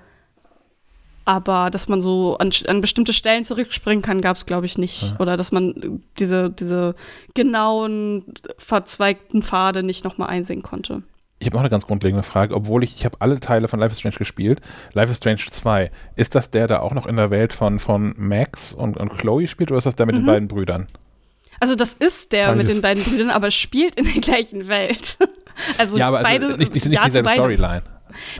[1.26, 5.02] aber dass man so an, an bestimmte Stellen zurückspringen kann, gab es, glaube ich, nicht.
[5.02, 5.16] Ja.
[5.18, 6.94] Oder dass man diese, diese
[7.34, 8.24] genauen,
[8.56, 11.02] verzweigten Pfade nicht nochmal einsehen konnte.
[11.38, 13.92] Ich habe noch eine ganz grundlegende Frage, obwohl ich, ich habe alle Teile von Life
[13.92, 14.62] is Strange gespielt.
[14.94, 18.14] Life is Strange 2, ist das der, der auch noch in der Welt von, von
[18.16, 20.20] Max und, und Chloe spielt oder ist das der mit mhm.
[20.20, 20.86] den beiden Brüdern?
[21.58, 22.56] Also das ist der Beides.
[22.56, 25.18] mit den beiden Brüdern, aber spielt in der gleichen Welt.
[25.78, 27.82] also ja, aber also beide, nicht, nicht, nicht ja, dieselbe Storyline.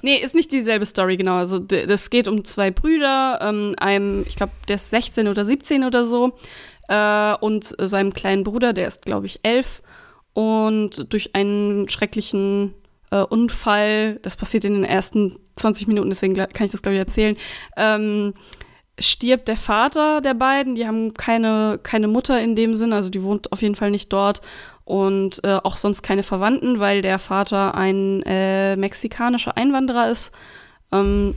[0.03, 1.35] Nee, ist nicht dieselbe Story, genau.
[1.35, 5.85] Also das geht um zwei Brüder, ähm, einem, ich glaube, der ist 16 oder 17
[5.85, 6.33] oder so,
[6.89, 9.83] äh, und seinem kleinen Bruder, der ist, glaube ich, 11.
[10.33, 12.75] Und durch einen schrecklichen
[13.11, 17.01] äh, Unfall, das passiert in den ersten 20 Minuten, deswegen kann ich das, glaube ich,
[17.01, 17.37] erzählen,
[17.77, 18.35] ähm,
[18.99, 20.75] stirbt der Vater der beiden.
[20.75, 24.13] Die haben keine, keine Mutter in dem Sinn, also die wohnt auf jeden Fall nicht
[24.13, 24.41] dort
[24.85, 30.33] und äh, auch sonst keine Verwandten, weil der Vater ein äh, mexikanischer Einwanderer ist.
[30.93, 31.35] Ähm,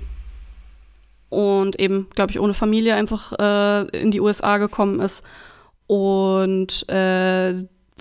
[1.30, 5.24] und eben, glaube ich, ohne Familie einfach äh, in die USA gekommen ist.
[5.88, 7.56] Und äh,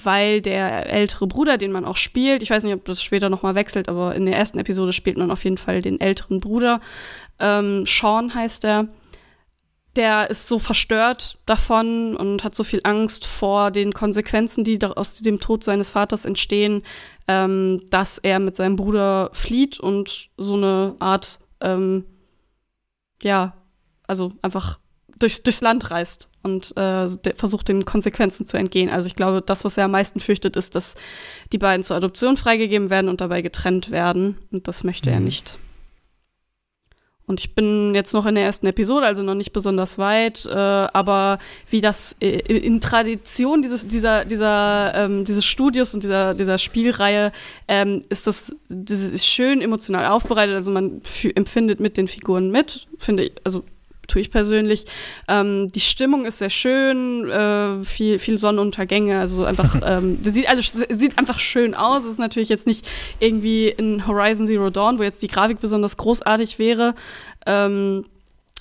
[0.04, 3.54] weil der ältere Bruder, den man auch spielt, ich weiß nicht, ob das später nochmal
[3.54, 6.80] wechselt, aber in der ersten Episode spielt man auf jeden Fall den älteren Bruder.
[7.38, 8.88] Ähm, Sean heißt er.
[9.96, 15.14] Der ist so verstört davon und hat so viel Angst vor den Konsequenzen, die aus
[15.16, 16.82] dem Tod seines Vaters entstehen,
[17.26, 22.04] ähm, dass er mit seinem Bruder flieht und so eine Art, ähm,
[23.22, 23.54] ja,
[24.06, 24.78] also einfach
[25.18, 28.90] durchs, durchs Land reist und äh, versucht, den Konsequenzen zu entgehen.
[28.90, 30.94] Also ich glaube, das, was er am meisten fürchtet, ist, dass
[31.52, 34.38] die beiden zur Adoption freigegeben werden und dabei getrennt werden.
[34.50, 35.16] Und das möchte mhm.
[35.16, 35.58] er nicht.
[37.28, 40.52] Und ich bin jetzt noch in der ersten Episode, also noch nicht besonders weit, äh,
[40.52, 46.58] aber wie das äh, in Tradition dieses, dieser, dieser, ähm, dieses Studios und dieser, dieser
[46.58, 47.30] Spielreihe
[47.68, 50.56] ähm, ist das, das ist schön emotional aufbereitet.
[50.56, 51.02] Also man
[51.34, 53.62] empfindet mit den Figuren mit, finde ich, also
[54.08, 54.86] tue ich persönlich.
[55.28, 60.48] Ähm, die Stimmung ist sehr schön, äh, viel, viel Sonnenuntergänge, also einfach, ähm, das sieht
[60.48, 62.04] alles sieht einfach schön aus.
[62.04, 62.88] Es ist natürlich jetzt nicht
[63.20, 66.94] irgendwie in Horizon Zero Dawn, wo jetzt die Grafik besonders großartig wäre.
[67.46, 68.04] Ähm,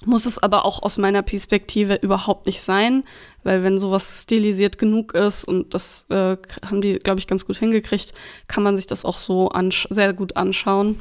[0.06, 3.04] muss es aber auch aus meiner Perspektive überhaupt nicht sein,
[3.44, 7.58] weil wenn sowas stilisiert genug ist und das äh, haben die, glaube ich, ganz gut
[7.58, 8.14] hingekriegt,
[8.48, 9.50] kann man sich das auch so
[9.90, 11.00] sehr gut anschauen.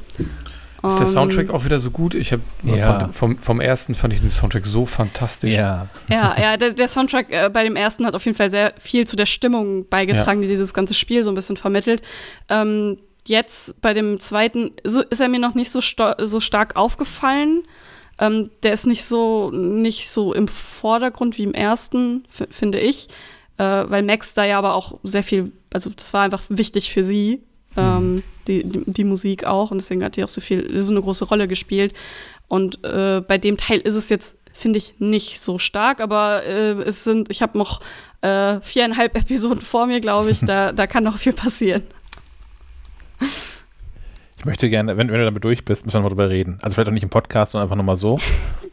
[0.83, 2.13] Ist der Soundtrack auch wieder so gut?
[2.13, 3.09] Ich habe ja.
[3.11, 5.55] vom, vom ersten fand ich den Soundtrack so fantastisch.
[5.55, 8.73] Ja, ja, ja der, der Soundtrack äh, bei dem ersten hat auf jeden Fall sehr
[8.77, 10.47] viel zu der Stimmung beigetragen, ja.
[10.47, 12.03] die dieses ganze Spiel so ein bisschen vermittelt.
[12.49, 15.81] Ähm, jetzt bei dem zweiten ist, ist, er mir noch nicht so,
[16.19, 17.63] so stark aufgefallen.
[18.19, 23.07] Ähm, der ist nicht so, nicht so im Vordergrund wie im ersten, finde ich.
[23.57, 27.03] Äh, weil Max da ja aber auch sehr viel, also das war einfach wichtig für
[27.03, 27.41] sie,
[27.77, 28.23] ähm, mhm.
[28.47, 29.71] die, die, die, Musik auch.
[29.71, 31.93] Und deswegen hat die auch so viel, so eine große Rolle gespielt.
[32.47, 36.71] Und äh, bei dem Teil ist es jetzt, finde ich, nicht so stark, aber äh,
[36.81, 37.81] es sind, ich habe noch
[38.21, 40.39] äh, viereinhalb Episoden vor mir, glaube ich.
[40.47, 41.83] Da, da kann noch viel passieren.
[44.37, 46.59] Ich möchte gerne, wenn, wenn du damit durch bist, müssen wir noch darüber reden.
[46.61, 48.19] Also vielleicht auch nicht im Podcast, sondern einfach nochmal so.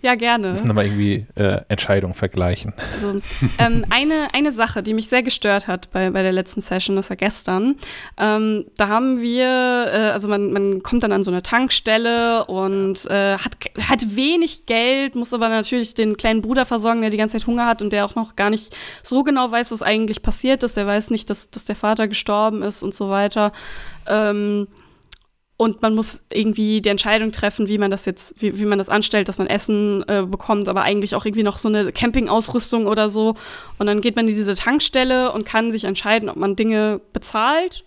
[0.02, 0.44] Ja, gerne.
[0.44, 2.74] Wir müssen nochmal irgendwie äh, Entscheidungen vergleichen.
[2.92, 3.22] Also,
[3.58, 7.08] ähm, eine, eine Sache, die mich sehr gestört hat bei, bei der letzten Session, das
[7.08, 7.76] war gestern.
[8.18, 13.06] Ähm, da haben wir, äh, also man, man kommt dann an so eine Tankstelle und
[13.06, 17.38] äh, hat, hat wenig Geld, muss aber natürlich den kleinen Bruder versorgen, der die ganze
[17.38, 20.62] Zeit Hunger hat und der auch noch gar nicht so genau weiß, was eigentlich passiert
[20.64, 20.76] ist.
[20.76, 23.52] Der weiß nicht, dass, dass der Vater gestorben ist und so weiter.
[24.06, 24.66] Ähm,
[25.56, 28.88] und man muss irgendwie die Entscheidung treffen, wie man das jetzt, wie, wie man das
[28.88, 33.08] anstellt, dass man Essen äh, bekommt, aber eigentlich auch irgendwie noch so eine Campingausrüstung oder
[33.08, 33.36] so.
[33.78, 37.84] Und dann geht man in diese Tankstelle und kann sich entscheiden, ob man Dinge bezahlt,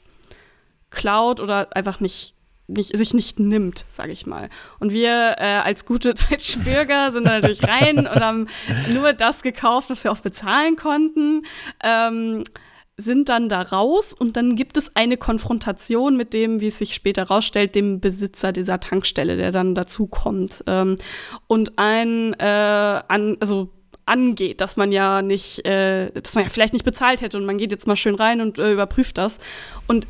[0.91, 2.35] klaut oder einfach nicht,
[2.67, 4.49] nicht sich nicht nimmt, sage ich mal.
[4.79, 8.47] Und wir äh, als gute deutsche Bürger sind da natürlich rein und haben
[8.93, 11.45] nur das gekauft, was wir auch bezahlen konnten.
[11.83, 12.45] Ähm,
[12.99, 16.95] sind dann da raus und dann gibt es eine Konfrontation mit dem, wie es sich
[16.95, 20.97] später rausstellt, dem Besitzer dieser Tankstelle, der dann dazukommt ähm,
[21.45, 23.69] und ein, äh, an, also
[24.07, 27.57] angeht, dass man ja nicht, äh, dass man ja vielleicht nicht bezahlt hätte und man
[27.57, 29.39] geht jetzt mal schön rein und äh, überprüft das.
[29.85, 30.07] Und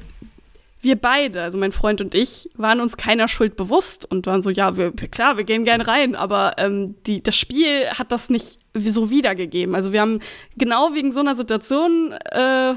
[0.87, 4.49] wir beide, also mein Freund und ich, waren uns keiner Schuld bewusst und waren so,
[4.49, 8.59] ja, wir, klar, wir gehen gern rein, aber ähm, die, das Spiel hat das nicht
[8.73, 9.75] so wiedergegeben.
[9.75, 10.21] Also wir haben
[10.55, 12.75] genau wegen so einer Situation äh,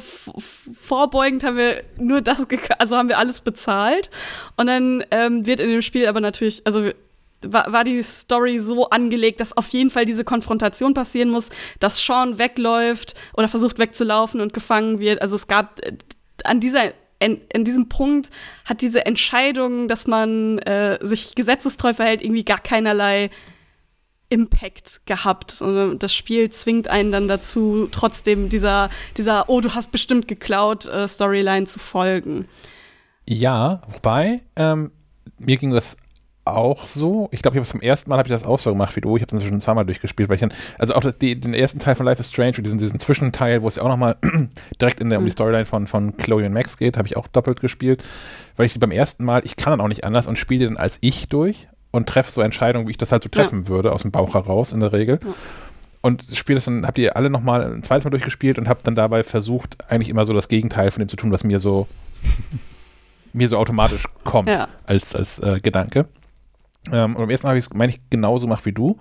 [0.82, 2.44] vorbeugend haben wir nur das,
[2.78, 4.10] also haben wir alles bezahlt
[4.56, 6.90] und dann ähm, wird in dem Spiel aber natürlich, also
[7.42, 11.48] war, war die Story so angelegt, dass auf jeden Fall diese Konfrontation passieren muss,
[11.78, 15.22] dass Sean wegläuft oder versucht wegzulaufen und gefangen wird.
[15.22, 15.92] Also es gab äh,
[16.44, 18.30] an dieser in, in diesem Punkt
[18.64, 23.30] hat diese Entscheidung, dass man äh, sich gesetzestreu verhält, irgendwie gar keinerlei
[24.30, 25.60] Impact gehabt.
[25.60, 30.86] Und das Spiel zwingt einen dann dazu, trotzdem dieser, dieser Oh, du hast bestimmt geklaut,
[30.86, 32.48] äh, Storyline zu folgen.
[33.28, 34.92] Ja, wobei, ähm,
[35.38, 35.98] mir ging das
[36.56, 37.28] auch so.
[37.32, 39.00] Ich glaube, ich habe es vom ersten Mal habe ich das auch so gemacht wie
[39.00, 39.16] du.
[39.16, 41.94] Ich habe es schon zweimal durchgespielt, weil ich dann, also auch die, den ersten Teil
[41.94, 44.16] von Life is Strange und diesen, diesen Zwischenteil, wo es ja auch nochmal
[44.80, 45.32] direkt in der, um die mhm.
[45.32, 48.02] Storyline von, von Chloe und Max geht, habe ich auch doppelt gespielt,
[48.56, 50.98] weil ich beim ersten Mal, ich kann dann auch nicht anders und spiele dann als
[51.00, 53.68] ich durch und treffe so Entscheidungen, wie ich das halt so treffen ja.
[53.68, 55.18] würde, aus dem Bauch heraus in der Regel.
[55.22, 55.34] Ja.
[56.02, 58.94] Und spiele das dann, habt ihr alle nochmal ein zweites Mal durchgespielt und habt dann
[58.94, 61.86] dabei versucht, eigentlich immer so das Gegenteil von dem zu tun, was mir so
[63.32, 64.68] mir so automatisch kommt ja.
[64.86, 66.06] als, als äh, Gedanke.
[66.92, 68.98] Ähm, und am ersten habe ich es, meine ich, genauso gemacht wie du.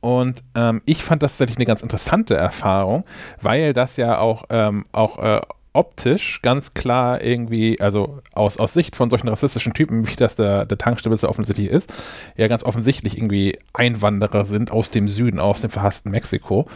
[0.00, 3.04] Und ähm, ich fand das tatsächlich eine ganz interessante Erfahrung,
[3.40, 5.40] weil das ja auch, ähm, auch äh,
[5.74, 10.66] optisch ganz klar irgendwie, also aus, aus Sicht von solchen rassistischen Typen, wie das der,
[10.66, 11.92] der Tankstelle offensichtlich ist,
[12.36, 16.66] ja ganz offensichtlich irgendwie Einwanderer sind aus dem Süden, aus dem verhassten Mexiko.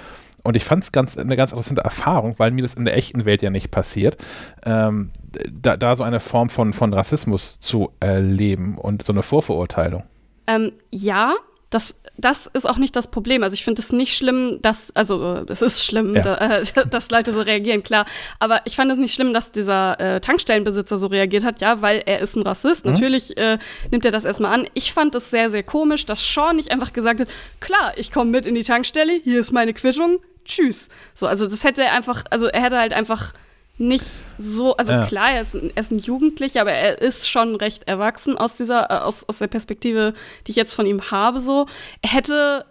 [0.46, 3.24] Und ich fand es ganz, eine ganz interessante Erfahrung, weil mir das in der echten
[3.24, 4.16] Welt ja nicht passiert,
[4.64, 5.10] ähm,
[5.50, 10.04] da, da so eine Form von, von Rassismus zu erleben und so eine Vorverurteilung.
[10.46, 11.34] Ähm, ja,
[11.70, 13.42] das, das ist auch nicht das Problem.
[13.42, 16.22] Also ich finde es nicht schlimm, dass, also es ist schlimm, ja.
[16.22, 18.06] da, äh, dass Leute so reagieren, klar.
[18.38, 22.04] Aber ich fand es nicht schlimm, dass dieser äh, Tankstellenbesitzer so reagiert hat, ja, weil
[22.06, 22.86] er ist ein Rassist.
[22.86, 22.92] Mhm.
[22.92, 23.58] Natürlich äh,
[23.90, 24.68] nimmt er das erstmal an.
[24.74, 28.30] Ich fand es sehr, sehr komisch, dass Sean nicht einfach gesagt hat, klar, ich komme
[28.30, 30.88] mit in die Tankstelle, hier ist meine Quittung, tschüss.
[31.14, 33.32] So, also das hätte er einfach, also er hätte halt einfach
[33.78, 35.06] nicht so, also ja.
[35.06, 38.56] klar, er ist, ein, er ist ein Jugendlicher, aber er ist schon recht erwachsen aus
[38.56, 40.14] dieser, äh, aus, aus der Perspektive,
[40.46, 41.66] die ich jetzt von ihm habe, so.
[42.00, 42.64] Er hätte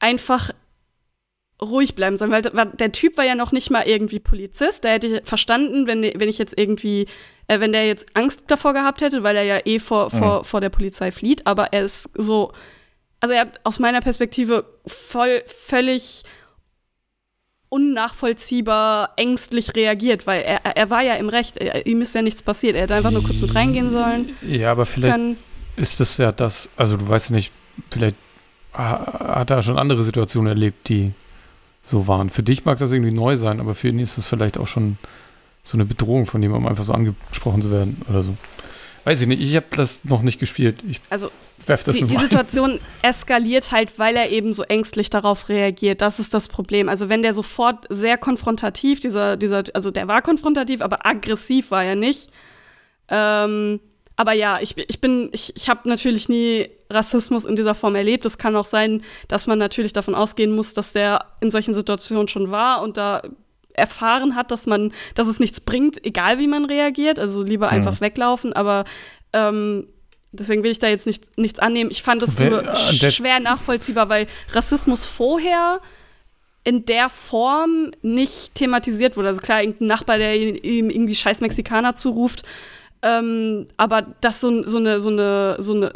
[0.00, 0.50] einfach
[1.62, 4.84] ruhig bleiben sollen, weil der Typ war ja noch nicht mal irgendwie Polizist.
[4.84, 7.06] Da hätte ich verstanden, wenn, wenn ich jetzt irgendwie,
[7.46, 10.18] äh, wenn der jetzt Angst davor gehabt hätte, weil er ja eh vor, mhm.
[10.18, 12.52] vor, vor der Polizei flieht, aber er ist so,
[13.24, 16.24] also er hat aus meiner Perspektive voll, völlig
[17.70, 22.42] unnachvollziehbar ängstlich reagiert, weil er, er war ja im Recht, er, ihm ist ja nichts
[22.42, 22.76] passiert.
[22.76, 24.34] Er hätte einfach nur kurz mit reingehen sollen.
[24.42, 25.38] Ja, aber vielleicht Dann,
[25.76, 27.50] ist es ja das, also du weißt ja nicht,
[27.90, 28.16] vielleicht
[28.74, 31.14] hat er schon andere Situationen erlebt, die
[31.86, 32.28] so waren.
[32.28, 34.98] Für dich mag das irgendwie neu sein, aber für ihn ist es vielleicht auch schon
[35.62, 38.36] so eine Bedrohung von jemandem einfach so angesprochen zu werden oder so.
[39.04, 40.82] Weiß ich nicht, ich habe das noch nicht gespielt.
[40.88, 41.30] Ich also
[41.86, 46.00] die, die Situation eskaliert halt, weil er eben so ängstlich darauf reagiert.
[46.00, 46.88] Das ist das Problem.
[46.88, 51.84] Also wenn der sofort sehr konfrontativ, dieser, dieser, also der war konfrontativ, aber aggressiv war
[51.84, 52.30] er nicht.
[53.08, 53.80] Ähm,
[54.16, 58.24] aber ja, ich, ich bin, ich, ich habe natürlich nie Rassismus in dieser Form erlebt.
[58.24, 62.28] Es kann auch sein, dass man natürlich davon ausgehen muss, dass der in solchen Situationen
[62.28, 63.22] schon war und da
[63.74, 67.18] erfahren hat, dass man, dass es nichts bringt, egal wie man reagiert.
[67.18, 67.74] Also lieber mhm.
[67.74, 68.52] einfach weglaufen.
[68.52, 68.84] Aber
[69.32, 69.86] ähm,
[70.32, 71.90] deswegen will ich da jetzt nicht, nichts annehmen.
[71.90, 75.80] Ich fand es nur äh, schwer nachvollziehbar, weil Rassismus vorher
[76.64, 79.28] in der Form nicht thematisiert wurde.
[79.28, 82.42] Also klar, irgendein Nachbar, der ihm irgendwie scheiß Mexikaner zuruft,
[83.02, 85.92] ähm, aber das so, so, eine, so, eine, so eine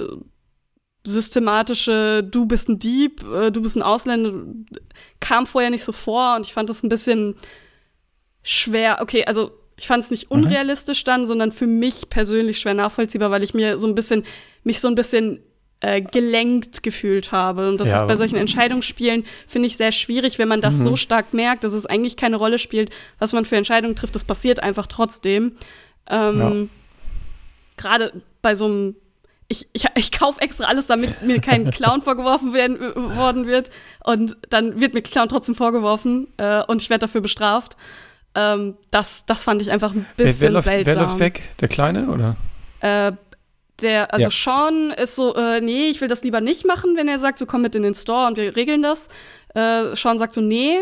[1.06, 4.32] systematische, du bist ein Dieb, äh, du bist ein Ausländer,
[5.18, 7.34] kam vorher nicht so vor und ich fand das ein bisschen
[8.48, 8.98] schwer.
[9.00, 10.38] Okay, also ich fand es nicht mhm.
[10.38, 14.24] unrealistisch dann, sondern für mich persönlich schwer nachvollziehbar, weil ich mir so ein bisschen,
[14.64, 15.40] mich so ein bisschen
[15.80, 17.68] äh, gelenkt gefühlt habe.
[17.68, 20.84] Und das ja, ist bei solchen Entscheidungsspielen, finde ich, sehr schwierig, wenn man das mhm.
[20.84, 24.14] so stark merkt, dass es eigentlich keine Rolle spielt, was man für Entscheidungen trifft.
[24.14, 25.56] Das passiert einfach trotzdem.
[26.08, 26.52] Ähm, ja.
[27.76, 28.96] Gerade bei so einem
[29.50, 33.70] ich, ich, ich kaufe extra alles, damit mir kein Clown vorgeworfen werden, äh, worden wird.
[34.04, 37.76] Und dann wird mir Clown trotzdem vorgeworfen äh, und ich werde dafür bestraft.
[38.38, 40.94] Ähm, das, das fand ich einfach ein bisschen wer, wer läuft, seltsam.
[40.94, 41.42] Wer läuft weg?
[41.60, 42.36] Der Kleine, oder?
[42.80, 43.12] Äh,
[43.80, 44.30] der, also ja.
[44.30, 47.46] Sean ist so, äh, nee, ich will das lieber nicht machen, wenn er sagt, so
[47.46, 49.08] komm mit in den Store und wir regeln das.
[49.54, 50.78] Äh, Sean sagt so, nee.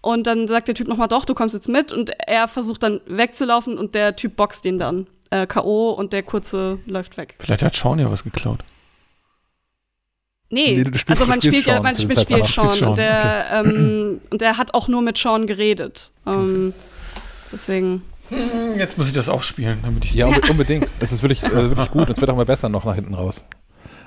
[0.00, 1.92] Und dann sagt der Typ nochmal, doch, du kommst jetzt mit.
[1.92, 5.06] Und er versucht dann wegzulaufen und der Typ boxt ihn dann.
[5.30, 5.90] Äh, K.O.
[5.90, 7.36] und der kurze läuft weg.
[7.38, 8.60] Vielleicht hat Sean ja was geklaut.
[10.50, 13.70] Nee, nee also man spielt ja, man spielt, spielt Sean, Sean, und der, okay.
[13.70, 16.12] ähm, und der hat auch nur mit Sean geredet.
[16.26, 16.72] Ähm,
[17.52, 18.02] deswegen.
[18.76, 20.14] Jetzt muss ich das auch spielen, damit ich.
[20.14, 20.88] Ja, unbedingt.
[21.00, 22.10] Es ist wirklich, äh, wirklich gut.
[22.10, 23.44] Es wird auch mal besser noch nach hinten raus.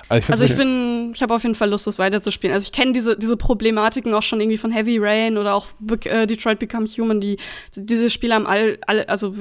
[0.09, 2.53] Also ich, also ich bin, ich habe auf jeden Fall Lust, das weiterzuspielen.
[2.53, 5.67] Also ich kenne diese, diese Problematiken auch schon irgendwie von Heavy Rain oder auch
[6.03, 7.21] äh, Detroit Become Human.
[7.21, 7.37] Die,
[7.75, 9.33] diese Spiele haben alle, alle, also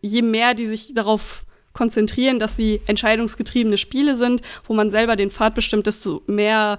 [0.00, 5.30] je mehr die sich darauf konzentrieren, dass sie entscheidungsgetriebene Spiele sind, wo man selber den
[5.30, 6.78] Pfad bestimmt, desto mehr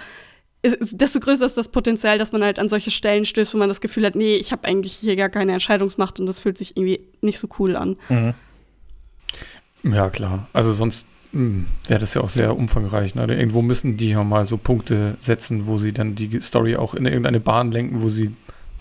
[0.63, 3.81] desto größer ist das Potenzial, dass man halt an solche Stellen stößt, wo man das
[3.81, 7.01] Gefühl hat, nee, ich habe eigentlich hier gar keine Entscheidungsmacht und das fühlt sich irgendwie
[7.21, 7.97] nicht so cool an.
[8.07, 8.33] Mhm.
[9.83, 10.47] Ja, klar.
[10.53, 13.15] Also sonst hm, wäre das ja auch sehr umfangreich.
[13.15, 13.25] Ne?
[13.25, 17.05] Irgendwo müssen die ja mal so Punkte setzen, wo sie dann die Story auch in
[17.05, 18.31] irgendeine Bahn lenken, wo sie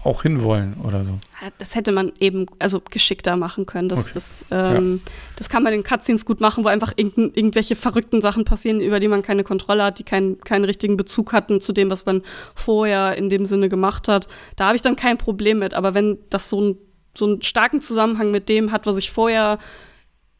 [0.04, 1.18] auch hinwollen oder so.
[1.58, 3.88] Das hätte man eben also geschickter machen können.
[3.88, 4.10] Das, okay.
[4.14, 5.12] das, ähm, ja.
[5.36, 8.98] das kann man in Cutscenes gut machen, wo einfach irgend, irgendwelche verrückten Sachen passieren, über
[8.98, 12.22] die man keine Kontrolle hat, die kein, keinen richtigen Bezug hatten zu dem, was man
[12.54, 14.26] vorher in dem Sinne gemacht hat.
[14.56, 15.72] Da habe ich dann kein Problem mit.
[15.72, 16.78] Aber wenn das so, ein,
[17.14, 19.58] so einen starken Zusammenhang mit dem hat, was ich vorher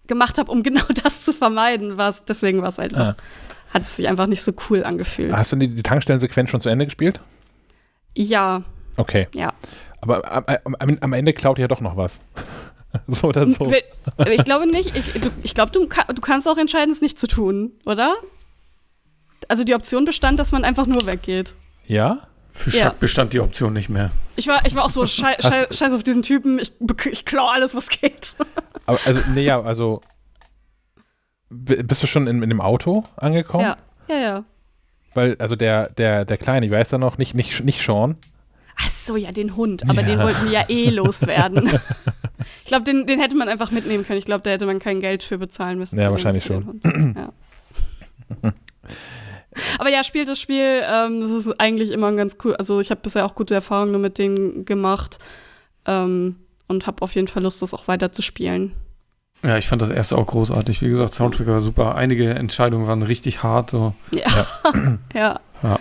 [0.08, 3.14] gemacht habe, um genau das zu vermeiden, war deswegen war es einfach.
[3.14, 3.16] Ah.
[3.72, 5.32] Hat es sich einfach nicht so cool angefühlt.
[5.32, 7.20] Hast du die, die Tankstellensequenz schon zu Ende gespielt?
[8.14, 8.64] Ja,
[8.96, 9.28] Okay.
[9.34, 9.52] Ja.
[10.00, 12.20] Aber am, am, am Ende klaut ihr ja doch noch was.
[13.06, 13.72] so oder so.
[14.26, 14.96] Ich glaube nicht.
[14.96, 18.14] Ich, du, ich glaube, du, du kannst auch entscheiden, es nicht zu tun, oder?
[19.48, 21.54] Also die Option bestand, dass man einfach nur weggeht.
[21.86, 22.26] Ja?
[22.52, 22.94] Für Schack ja.
[22.98, 24.10] bestand die Option nicht mehr.
[24.36, 26.58] Ich war, ich war auch so schei schei scheiß auf diesen Typen.
[26.58, 26.72] Ich,
[27.10, 28.36] ich klau alles, was geht.
[28.86, 30.00] Aber also, nee, ja, also.
[31.48, 33.64] Bist du schon in, in dem Auto angekommen?
[33.64, 33.76] Ja,
[34.08, 34.44] ja, ja.
[35.12, 38.16] Weil, also der, der, der Kleine, ich weiß da noch, nicht, nicht, nicht Sean,
[38.76, 39.88] Ach so, ja, den Hund.
[39.88, 40.08] Aber ja.
[40.08, 41.68] den wollten wir ja eh loswerden.
[42.62, 44.18] ich glaube, den, den hätte man einfach mitnehmen können.
[44.18, 45.98] Ich glaube, da hätte man kein Geld für bezahlen müssen.
[45.98, 46.80] Ja, wahrscheinlich schon.
[47.16, 47.32] Ja.
[49.78, 50.82] Aber ja, spielt das Spiel.
[50.84, 52.56] Ähm, das ist eigentlich immer ganz cool.
[52.56, 55.18] Also ich habe bisher auch gute Erfahrungen mit denen gemacht
[55.86, 56.36] ähm,
[56.68, 58.72] und habe auf jeden Fall Lust, das auch weiter zu spielen.
[59.42, 60.82] Ja, ich fand das erste auch großartig.
[60.82, 61.96] Wie gesagt, Soundtrack war super.
[61.96, 63.70] Einige Entscheidungen waren richtig hart.
[63.70, 63.92] So.
[64.14, 64.46] Ja.
[65.14, 65.40] ja.
[65.62, 65.78] ja.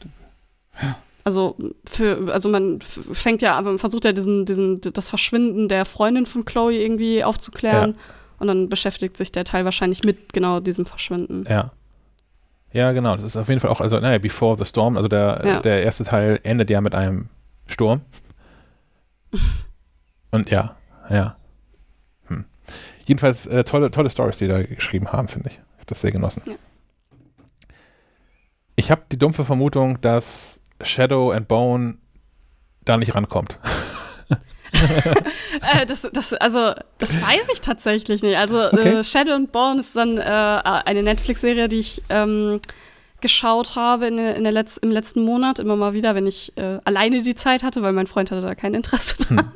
[1.25, 6.25] Also für, also man fängt ja, man versucht ja diesen, diesen, das Verschwinden der Freundin
[6.25, 7.91] von Chloe irgendwie aufzuklären.
[7.91, 7.97] Ja.
[8.39, 11.45] Und dann beschäftigt sich der Teil wahrscheinlich mit genau diesem Verschwinden.
[11.49, 11.71] Ja.
[12.71, 13.15] Ja, genau.
[13.15, 15.59] Das ist auf jeden Fall auch, also, naja, Before the Storm, also der, ja.
[15.59, 17.29] der erste Teil endet ja mit einem
[17.65, 18.01] Sturm.
[20.31, 20.75] Und ja,
[21.09, 21.35] ja.
[23.09, 25.55] Jedenfalls äh, tolle, tolle Stories, die da geschrieben haben, finde ich.
[25.55, 26.43] Ich habe das sehr genossen.
[26.45, 26.53] Ja.
[28.75, 31.97] Ich habe die dumpfe Vermutung, dass Shadow and Bone
[32.85, 33.57] da nicht rankommt.
[35.73, 38.37] äh, das, das, also, das weiß ich tatsächlich nicht.
[38.37, 38.99] Also, okay.
[38.99, 42.61] äh, Shadow and Bone ist dann äh, eine Netflix-Serie, die ich ähm,
[43.21, 46.79] geschaut habe in, in der Letz-, im letzten Monat, immer mal wieder, wenn ich äh,
[46.83, 49.37] alleine die Zeit hatte, weil mein Freund hatte da kein Interesse dran.
[49.37, 49.51] Hm.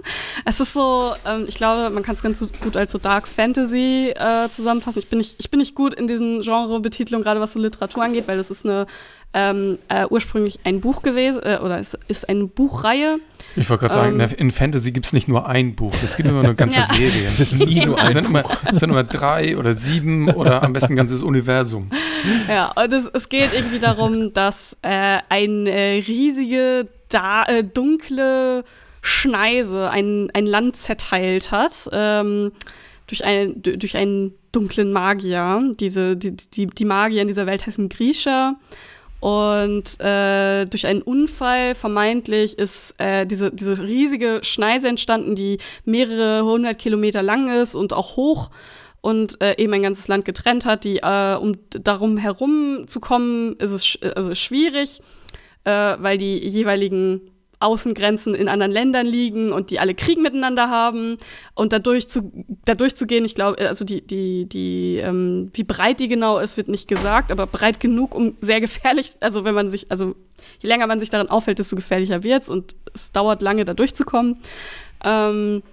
[0.46, 4.14] Es ist so, ähm, ich glaube, man kann es ganz gut als so Dark Fantasy
[4.16, 5.00] äh, zusammenfassen.
[5.00, 8.28] Ich bin, nicht, ich bin nicht gut in diesen Genre-Betitlungen, gerade was so Literatur angeht,
[8.28, 8.88] weil das ist eine
[9.34, 13.18] ähm, äh, ursprünglich ein Buch gewesen, äh, oder es ist eine Buchreihe.
[13.56, 16.30] Ich wollte gerade ähm, sagen, in Fantasy gibt es nicht nur ein Buch, es gibt
[16.30, 16.86] immer eine ganze ja.
[16.86, 17.30] Serie.
[17.38, 20.94] Es sind, nur, es, sind immer, es sind immer drei oder sieben oder am besten
[20.94, 21.90] ein ganzes Universum.
[22.48, 28.64] Ja, und es, es geht irgendwie darum, dass äh, eine riesige, da, äh, dunkle
[29.02, 31.90] Schneise ein, ein Land zerteilt hat.
[31.92, 32.52] Ähm,
[33.08, 35.74] durch, ein, durch einen dunklen Magier.
[35.80, 38.56] Diese, die, die, die Magier in dieser Welt heißen Grisha.
[39.24, 46.44] Und äh, durch einen Unfall vermeintlich ist äh, diese, diese riesige Schneise entstanden, die mehrere
[46.44, 48.52] hundert Kilometer lang ist und auch hoch
[49.00, 50.84] und äh, eben ein ganzes Land getrennt hat.
[50.84, 55.00] Die, äh, um darum herum zu kommen, ist es sch also schwierig.
[55.64, 57.22] äh, weil die jeweiligen
[57.64, 61.18] Außengrenzen in anderen Ländern liegen und die alle Krieg miteinander haben
[61.56, 62.32] und dadurch zu,
[62.66, 66.58] dadurch zu gehen, ich glaube, also die, die, die, ähm, wie breit die genau ist,
[66.58, 70.16] wird nicht gesagt, aber breit genug, um sehr gefährlich, also wenn man sich, also
[70.60, 73.74] je länger man sich darin aufhält, desto gefährlicher wird es und es dauert lange, da
[73.74, 74.38] durchzukommen.
[75.04, 75.64] Ähm,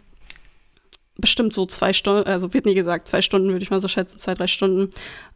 [1.20, 4.18] bestimmt so zwei Stunden, also wird nie gesagt, zwei Stunden würde ich mal so schätzen,
[4.18, 4.90] zwei, drei Stunden.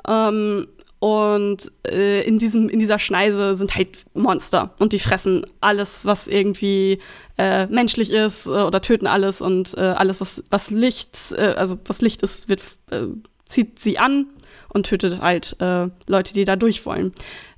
[0.08, 0.68] Ähm,
[1.04, 6.26] und äh, in, diesem, in dieser Schneise sind halt Monster und die fressen alles, was
[6.26, 6.98] irgendwie
[7.36, 11.76] äh, menschlich ist äh, oder töten alles und äh, alles, was, was Licht, äh, also
[11.84, 13.02] was Licht ist, wird, äh,
[13.44, 14.28] zieht sie an
[14.70, 17.12] und tötet halt Leute, die da durch wollen.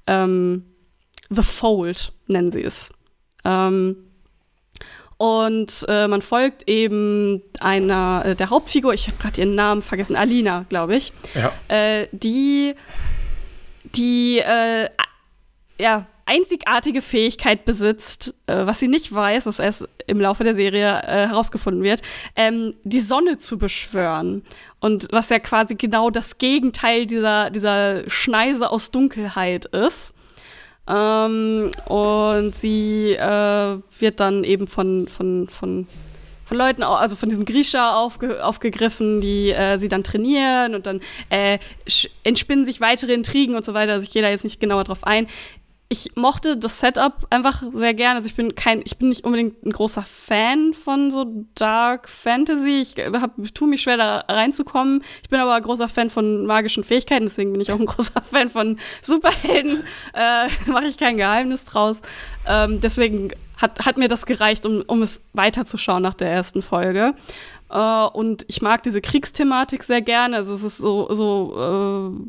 [0.09, 0.65] Ähm,
[1.31, 2.91] The Fold nennen sie es.
[3.45, 3.97] Ähm,
[5.19, 10.17] und äh, man folgt eben einer äh, der Hauptfigur, ich habe gerade ihren Namen vergessen,
[10.17, 11.53] Alina, glaube ich, ja.
[11.69, 12.75] äh, die
[13.97, 14.89] die äh,
[15.79, 21.03] ja, einzigartige Fähigkeit besitzt, äh, was sie nicht weiß, was erst im Laufe der Serie
[21.03, 22.03] äh, herausgefunden wird,
[22.35, 24.43] ähm, die Sonne zu beschwören.
[24.81, 30.13] Und was ja quasi genau das Gegenteil dieser, dieser Schneise aus Dunkelheit ist.
[30.89, 35.87] Ähm, und sie äh, wird dann eben von, von, von,
[36.47, 41.01] von Leuten, also von diesen Grisha aufge, aufgegriffen, die äh, sie dann trainieren und dann
[41.29, 41.59] äh,
[42.23, 43.93] entspinnen sich weitere Intrigen und so weiter.
[43.93, 45.27] Also ich gehe da jetzt nicht genauer drauf ein
[45.89, 48.17] ich mochte das Setup einfach sehr gerne.
[48.17, 52.81] Also ich bin kein, ich bin nicht unbedingt ein großer Fan von so Dark Fantasy.
[52.81, 55.03] Ich hab, tue mich schwer da reinzukommen.
[55.23, 58.21] Ich bin aber ein großer Fan von magischen Fähigkeiten, deswegen bin ich auch ein großer
[58.21, 59.85] Fan von Superhelden.
[60.13, 62.03] Äh, Mache ich kein Geheimnis draus.
[62.49, 67.15] Ähm, deswegen hat, hat mir das gereicht, um, um es weiterzuschauen nach der ersten Folge.
[67.69, 70.37] Uh, und ich mag diese Kriegsthematik sehr gerne.
[70.37, 72.27] Also es ist so, so uh,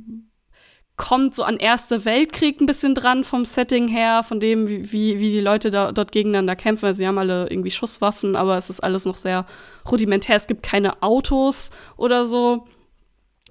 [0.98, 5.20] kommt so an Erste Weltkrieg ein bisschen dran vom Setting her, von dem, wie, wie,
[5.20, 6.88] wie die Leute da, dort gegeneinander kämpfen.
[6.88, 9.46] Also sie haben alle irgendwie Schusswaffen, aber es ist alles noch sehr
[9.90, 10.36] rudimentär.
[10.38, 12.66] Es gibt keine Autos oder so.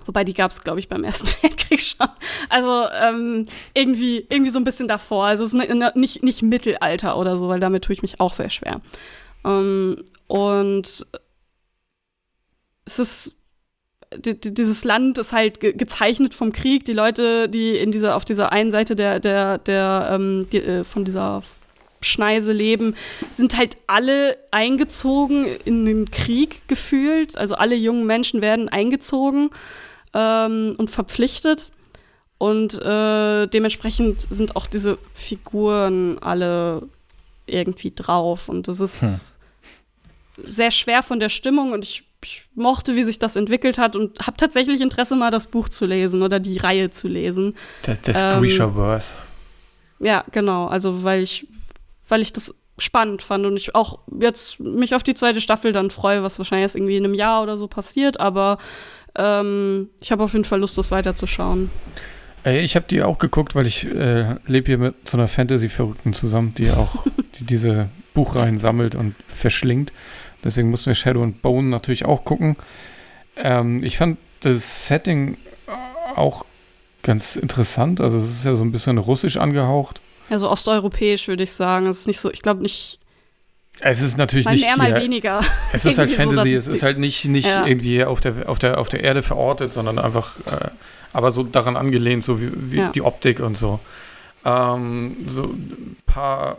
[0.06, 2.08] Wobei die gab es, glaube ich, beim Ersten Weltkrieg schon.
[2.48, 5.26] Also ähm, irgendwie, irgendwie so ein bisschen davor.
[5.26, 8.50] Also es ist nicht, nicht Mittelalter oder so, weil damit tue ich mich auch sehr
[8.50, 8.80] schwer.
[9.44, 11.06] Ähm, und
[12.84, 13.36] es ist
[14.14, 16.84] dieses Land ist halt ge gezeichnet vom Krieg.
[16.84, 20.84] Die Leute, die in dieser, auf dieser einen Seite der, der, der, ähm, die, äh,
[20.84, 21.42] von dieser
[22.00, 22.94] Schneise leben,
[23.30, 27.36] sind halt alle eingezogen in den Krieg gefühlt.
[27.36, 29.50] Also alle jungen Menschen werden eingezogen
[30.14, 31.72] ähm, und verpflichtet.
[32.38, 36.82] Und äh, dementsprechend sind auch diese Figuren alle
[37.46, 38.48] irgendwie drauf.
[38.48, 39.38] Und das ist
[40.36, 40.44] hm.
[40.46, 41.72] sehr schwer von der Stimmung.
[41.72, 45.46] Und ich ich mochte, wie sich das entwickelt hat und habe tatsächlich Interesse, mal das
[45.46, 47.54] Buch zu lesen oder die Reihe zu lesen.
[47.82, 49.14] Das, das ähm, Grisha-Verse.
[50.00, 50.66] Ja, genau.
[50.66, 51.46] Also, weil ich,
[52.08, 55.90] weil ich das spannend fand und ich auch jetzt mich auf die zweite Staffel dann
[55.90, 58.58] freue, was wahrscheinlich erst irgendwie in einem Jahr oder so passiert, aber
[59.16, 61.70] ähm, ich habe auf jeden Fall Lust, das weiterzuschauen.
[62.44, 66.54] Ich habe die auch geguckt, weil ich äh, lebe hier mit so einer Fantasy-Verrückten zusammen,
[66.56, 67.04] die auch
[67.38, 69.92] die diese Buchreihen sammelt und verschlingt.
[70.44, 72.56] Deswegen mussten wir Shadow and Bone natürlich auch gucken.
[73.36, 75.38] Ähm, ich fand das Setting
[76.14, 76.44] auch
[77.02, 78.00] ganz interessant.
[78.00, 80.00] Also es ist ja so ein bisschen russisch angehaucht.
[80.30, 81.86] Ja, so osteuropäisch würde ich sagen.
[81.86, 82.98] Es ist nicht so, ich glaube nicht.
[83.80, 84.64] Es ist natürlich mal nicht.
[84.64, 85.40] Mehr, mal weniger.
[85.72, 87.66] Es ist halt Fantasy, so, es ist halt nicht, nicht ja.
[87.66, 90.70] irgendwie auf der, auf, der, auf der Erde verortet, sondern einfach, äh,
[91.12, 92.90] aber so daran angelehnt, so wie, wie ja.
[92.92, 93.80] die Optik und so.
[94.44, 96.56] Ähm, so ein paar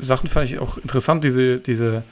[0.00, 2.02] Sachen fand ich auch interessant, diese, diese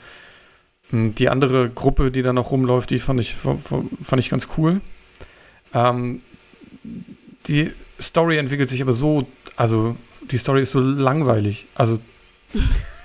[0.89, 4.81] hm, die andere Gruppe, die da noch rumläuft, die fand ich, fand ich ganz cool.
[5.73, 6.21] Ähm,
[7.47, 9.97] die Story entwickelt sich aber so, also
[10.31, 11.65] die Story ist so langweilig.
[11.75, 11.99] Also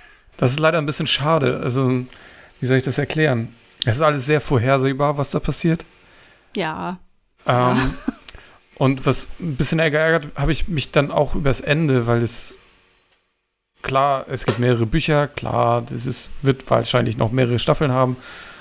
[0.42, 1.60] das ist leider ein bisschen schade.
[1.62, 2.04] Also
[2.58, 3.54] wie soll ich das erklären?
[3.84, 5.84] Es ist alles sehr vorhersehbar, was da passiert.
[6.56, 6.98] Ja.
[7.46, 7.94] Ähm.
[8.74, 12.58] Und was ein bisschen ärgert, habe ich mich dann auch übers Ende, weil es
[13.82, 18.16] Klar, es gibt mehrere Bücher, klar, das ist, wird wahrscheinlich noch mehrere Staffeln haben,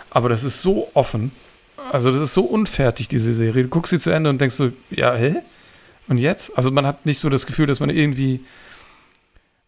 [0.10, 1.32] aber das ist so offen.
[1.92, 3.64] Also, das ist so unfertig, diese Serie.
[3.64, 5.38] Du guckst sie zu Ende und denkst so, ja, hä?
[6.08, 6.56] Und jetzt?
[6.56, 8.42] Also, man hat nicht so das Gefühl, dass man irgendwie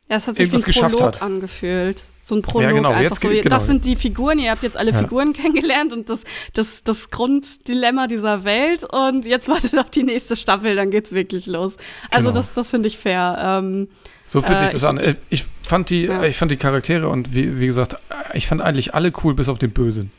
[0.10, 1.22] ja, es hat sich irgendwas wie ein Prolog hat.
[1.22, 2.04] angefühlt.
[2.22, 3.30] So ein Prolog ja, genau, einfach jetzt, so.
[3.30, 3.50] Genau.
[3.50, 4.98] Das sind die Figuren, ihr habt jetzt alle ja.
[4.98, 6.24] Figuren kennengelernt und das,
[6.54, 11.48] das, das Grunddilemma dieser Welt und jetzt wartet auf die nächste Staffel, dann geht's wirklich
[11.48, 11.78] los.
[12.12, 12.40] Also genau.
[12.40, 13.38] das, das finde ich fair.
[13.62, 13.88] Ähm,
[14.28, 14.98] so fühlt sich äh, das ich, an.
[14.98, 16.24] Äh, ich fand die, ja.
[16.24, 17.96] ich fand die Charaktere und wie, wie gesagt,
[18.34, 20.12] ich fand eigentlich alle cool, bis auf den Bösen.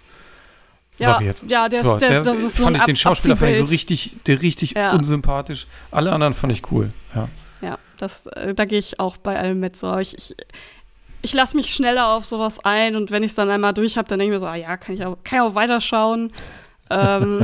[0.98, 1.44] Ja, jetzt.
[1.48, 4.16] ja der, so, der, das ist fand so ich den Schauspieler fand ich so richtig,
[4.26, 5.66] der richtig unsympathisch.
[5.90, 6.92] Alle anderen fand ich cool.
[7.14, 7.28] Ja.
[7.60, 9.76] Ja, das, äh, da gehe ich auch bei allem mit.
[9.76, 9.96] So.
[9.98, 10.36] Ich, ich,
[11.22, 14.08] ich lasse mich schneller auf sowas ein und wenn ich es dann einmal durch habe,
[14.08, 16.30] dann denke ich mir so, ah, ja, kann ich auch, kann ich auch weiterschauen.
[16.90, 17.40] ähm,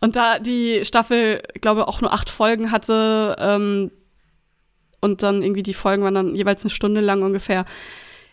[0.00, 3.90] und da die Staffel, ich glaube, auch nur acht Folgen hatte ähm,
[5.00, 7.64] und dann irgendwie die Folgen waren dann jeweils eine Stunde lang ungefähr,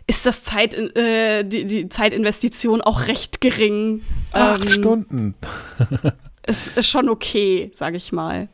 [0.06, 4.04] ist das Zeit, äh, die, die Zeitinvestition auch recht gering.
[4.32, 5.36] Acht ähm, Stunden.
[6.48, 8.50] ist, ist schon okay, sage ich mal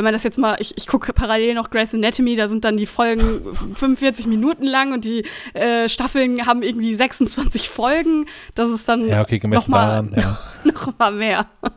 [0.00, 2.78] wenn man das jetzt mal, ich, ich gucke parallel noch Grey's Anatomy, da sind dann
[2.78, 3.42] die Folgen
[3.74, 8.24] 45 Minuten lang und die äh, Staffeln haben irgendwie 26 Folgen.
[8.54, 10.38] Das ist dann ja, okay, noch, mal, daran, ja.
[10.64, 11.46] noch mal mehr.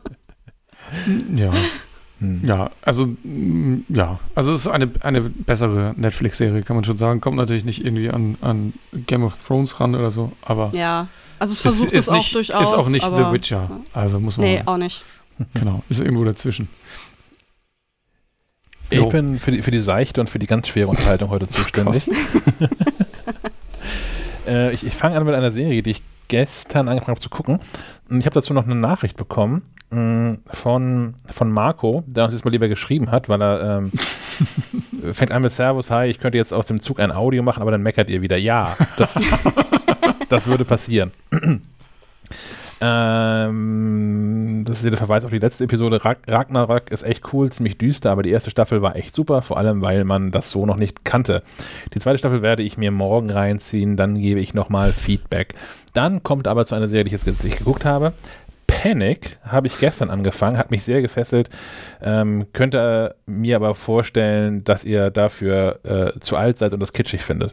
[1.34, 1.50] Ja.
[2.20, 2.42] Hm.
[2.44, 7.20] Ja, also mm, ja, also es ist eine, eine bessere Netflix-Serie, kann man schon sagen.
[7.20, 8.74] Kommt natürlich nicht irgendwie an, an
[9.06, 12.34] Game of Thrones ran oder so, aber ja, also es versucht es, es auch nicht,
[12.34, 12.68] durchaus.
[12.68, 14.46] Ist auch nicht The Witcher, also muss man.
[14.46, 15.04] Nee, auch nicht.
[15.54, 16.68] Genau, ist irgendwo dazwischen.
[18.90, 19.08] Ich jo.
[19.08, 22.08] bin für die, für die seichte und für die ganz schwere Unterhaltung heute zuständig.
[24.46, 27.58] äh, ich ich fange an mit einer Serie, die ich gestern angefangen habe zu gucken.
[28.08, 32.34] Und ich habe dazu noch eine Nachricht bekommen mh, mm, von, von Marco, der uns
[32.34, 33.92] jetzt mal lieber geschrieben hat, weil er ähm,
[35.12, 37.70] fängt an mit Servus, hi, ich könnte jetzt aus dem Zug ein Audio machen, aber
[37.70, 38.36] dann meckert ihr wieder.
[38.36, 39.18] Ja, das,
[40.28, 41.12] das würde passieren.
[42.80, 46.00] Ähm, das ist der Verweis auf die letzte Episode.
[46.04, 49.82] Ragnarok ist echt cool, ziemlich düster, aber die erste Staffel war echt super, vor allem
[49.82, 51.42] weil man das so noch nicht kannte.
[51.94, 55.54] Die zweite Staffel werde ich mir morgen reinziehen, dann gebe ich nochmal Feedback.
[55.92, 58.12] Dann kommt aber zu einer Serie, die ich jetzt nicht geguckt habe.
[58.66, 61.50] Panic habe ich gestern angefangen, hat mich sehr gefesselt.
[62.02, 67.22] Ähm, könnte mir aber vorstellen, dass ihr dafür äh, zu alt seid und das kitschig
[67.22, 67.52] findet.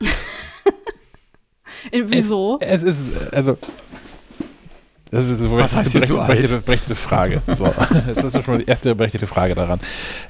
[1.92, 2.58] Wieso?
[2.60, 3.58] Es, es ist, also
[5.12, 7.42] das ist, Was heißt eine berechtigte, berechtigte, Frage.
[7.48, 7.66] So,
[8.14, 9.78] das ist schon die erste berechtigte Frage daran.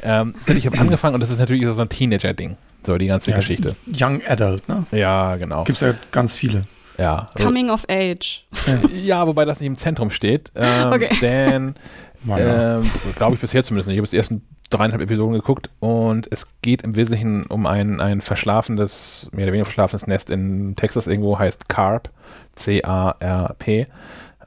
[0.03, 3.31] Ähm, denn ich habe angefangen und das ist natürlich so ein Teenager-Ding, so die ganze
[3.31, 3.77] ja, Geschichte.
[3.87, 4.85] Young Adult, ne?
[4.91, 5.63] Ja, genau.
[5.63, 6.65] Gibt es ja ganz viele.
[6.99, 7.29] Ja.
[7.37, 8.45] Coming of Age.
[8.93, 10.51] Ja, wobei das nicht im Zentrum steht.
[10.57, 11.11] Ähm, okay.
[11.21, 11.75] Denn,
[12.29, 12.83] ähm,
[13.15, 13.95] glaube ich bisher zumindest nicht.
[13.95, 18.21] Ich habe die ersten dreieinhalb Episoden geguckt und es geht im Wesentlichen um ein, ein
[18.21, 22.11] verschlafenes, mehr oder weniger verschlafenes Nest in Texas irgendwo, heißt CARP,
[22.57, 23.87] C-A-R-P.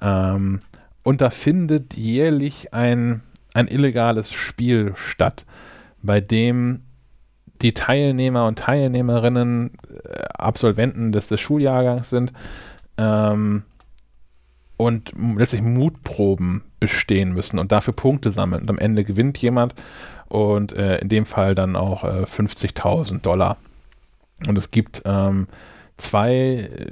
[0.01, 0.59] Ähm,
[1.03, 3.21] und da findet jährlich ein,
[3.53, 5.45] ein illegales Spiel statt,
[6.01, 6.81] bei dem
[7.61, 9.71] die Teilnehmer und Teilnehmerinnen
[10.03, 12.33] äh, Absolventen des, des Schuljahrgangs sind
[12.97, 13.63] ähm,
[14.77, 18.63] und letztlich Mutproben bestehen müssen und dafür Punkte sammeln.
[18.63, 19.73] Und am Ende gewinnt jemand
[20.27, 23.57] und äh, in dem Fall dann auch äh, 50.000 Dollar.
[24.47, 25.47] Und es gibt ähm,
[25.97, 26.91] zwei äh,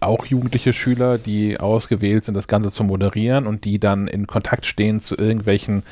[0.00, 4.66] auch jugendliche Schüler, die ausgewählt sind, das Ganze zu moderieren und die dann in Kontakt
[4.66, 5.82] stehen zu irgendwelchen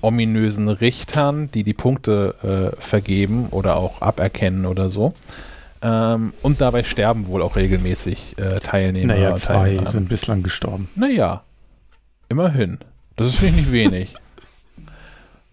[0.00, 5.12] ominösen Richtern, die die Punkte äh, vergeben oder auch aberkennen oder so.
[5.80, 9.14] Ähm, und dabei sterben wohl auch regelmäßig äh, Teilnehmer.
[9.14, 10.88] Naja, zwei sind bislang gestorben.
[10.94, 11.42] Naja,
[12.28, 12.78] immerhin.
[13.16, 14.14] Das ist, finde ich, nicht wenig.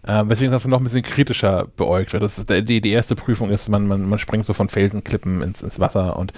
[0.02, 2.22] Ähm, weswegen das noch ein bisschen kritischer beäugt wird.
[2.22, 5.60] Das ist, die, die erste Prüfung ist, man, man, man springt so von Felsenklippen ins,
[5.60, 6.32] ins Wasser und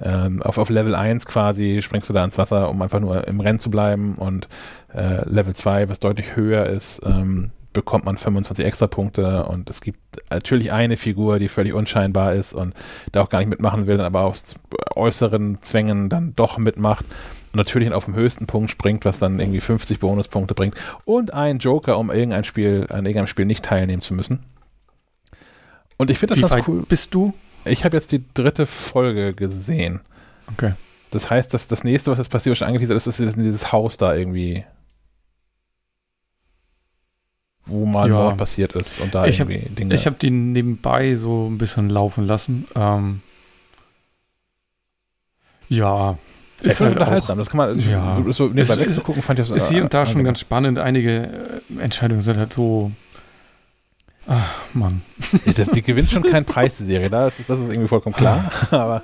[0.00, 3.40] ähm, auf, auf Level 1 quasi springst du da ins Wasser, um einfach nur im
[3.40, 4.48] Rennen zu bleiben und
[4.92, 9.80] äh, Level 2, was deutlich höher ist, ähm, bekommt man 25 extra Punkte und es
[9.80, 9.98] gibt
[10.30, 12.72] natürlich eine Figur, die völlig unscheinbar ist und
[13.12, 14.54] da auch gar nicht mitmachen will, aber aus
[14.94, 17.04] äußeren Zwängen dann doch mitmacht
[17.52, 21.58] und natürlich auf dem höchsten Punkt springt, was dann irgendwie 50 Bonuspunkte bringt und ein
[21.58, 24.44] Joker, um irgendein Spiel, an irgendeinem Spiel nicht teilnehmen zu müssen.
[25.96, 26.84] Und ich finde das Wie ganz cool.
[26.88, 27.34] Bist du?
[27.64, 30.00] Ich habe jetzt die dritte Folge gesehen.
[30.52, 30.74] Okay.
[31.10, 33.96] Das heißt, dass das nächste, was jetzt passiert, was schon angeteasert ist, ist dieses Haus
[33.96, 34.64] da irgendwie.
[37.66, 38.14] Wo mal ja.
[38.14, 39.94] Mord passiert ist und da ich irgendwie hab, Dinge.
[39.94, 42.66] Ich habe die nebenbei so ein bisschen laufen lassen.
[42.74, 43.22] Ähm,
[45.68, 46.18] ja.
[46.60, 47.38] Ist halt unterhaltsam.
[47.38, 48.22] Das kann man ja.
[48.28, 50.78] so nebenbei wegzugucken, fand ich das Ist hier und da schon ganz spannend.
[50.78, 52.90] Einige äh, Entscheidungen sind halt so
[54.26, 55.02] Ach, Mann.
[55.56, 57.10] Das, die gewinnt schon keinen Preis, die Serie.
[57.10, 58.50] Das ist, das ist irgendwie vollkommen klar.
[58.70, 59.02] Aber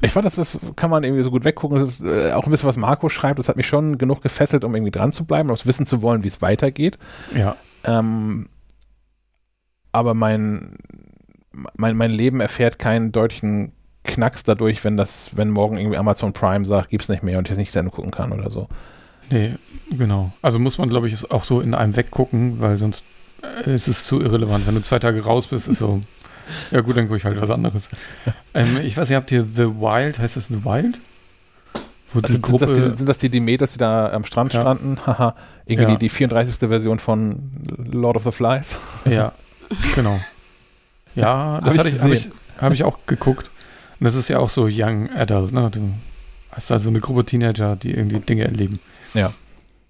[0.00, 1.78] ich fand, das, das kann man irgendwie so gut weggucken.
[1.78, 3.38] Das ist äh, auch ein bisschen, was Marco schreibt.
[3.38, 6.22] Das hat mich schon genug gefesselt, um irgendwie dran zu bleiben, um wissen zu wollen,
[6.22, 6.98] wie es weitergeht.
[7.34, 7.56] Ja.
[7.84, 8.48] Ähm,
[9.92, 10.76] aber mein,
[11.76, 13.72] mein, mein Leben erfährt keinen deutlichen
[14.04, 17.48] Knacks dadurch, wenn das, wenn morgen irgendwie Amazon Prime sagt, gibt es nicht mehr und
[17.48, 18.68] ich es nicht dann gucken kann oder so.
[19.30, 19.54] Nee,
[19.90, 20.32] genau.
[20.42, 23.04] Also muss man, glaube ich, auch so in einem weggucken, weil sonst
[23.64, 24.66] es ist zu irrelevant.
[24.66, 26.00] Wenn du zwei Tage raus bist, ist so,
[26.70, 27.88] ja gut, dann gucke ich halt was anderes.
[28.52, 30.98] Ähm, ich weiß nicht, habt ihr The Wild, heißt das The Wild?
[32.14, 34.60] Also sind, Gruppe, das die, sind das die Demeters, die da am Strand ja.
[34.60, 34.98] standen?
[35.06, 35.34] Haha,
[35.66, 35.98] irgendwie ja.
[35.98, 36.56] die, die 34.
[36.68, 38.78] Version von Lord of the Flies.
[39.04, 39.32] Ja,
[39.94, 40.20] genau.
[41.14, 43.50] Ja, das habe ich, hab ich, hab ich auch geguckt.
[44.00, 45.70] Und das ist ja auch so Young Adult, ne?
[45.70, 45.92] Du
[46.50, 48.80] hast also eine Gruppe Teenager, die irgendwie Dinge erleben.
[49.14, 49.32] Ja.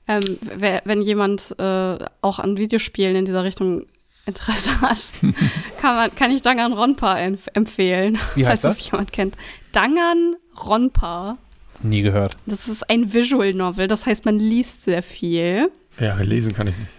[0.06, 0.38] Ähm,
[0.84, 3.86] wenn jemand äh, auch an Videospielen in dieser Richtung
[4.26, 4.98] Interesse hat,
[5.80, 9.36] kann, man, kann ich Dangan Ronpa empf empfehlen, Wie heißt falls das jemand kennt.
[9.72, 11.38] Dangan Ronpa.
[11.82, 12.36] Nie gehört.
[12.46, 15.70] Das ist ein Visual Novel, das heißt, man liest sehr viel.
[15.98, 16.92] Ja, lesen kann ich nicht.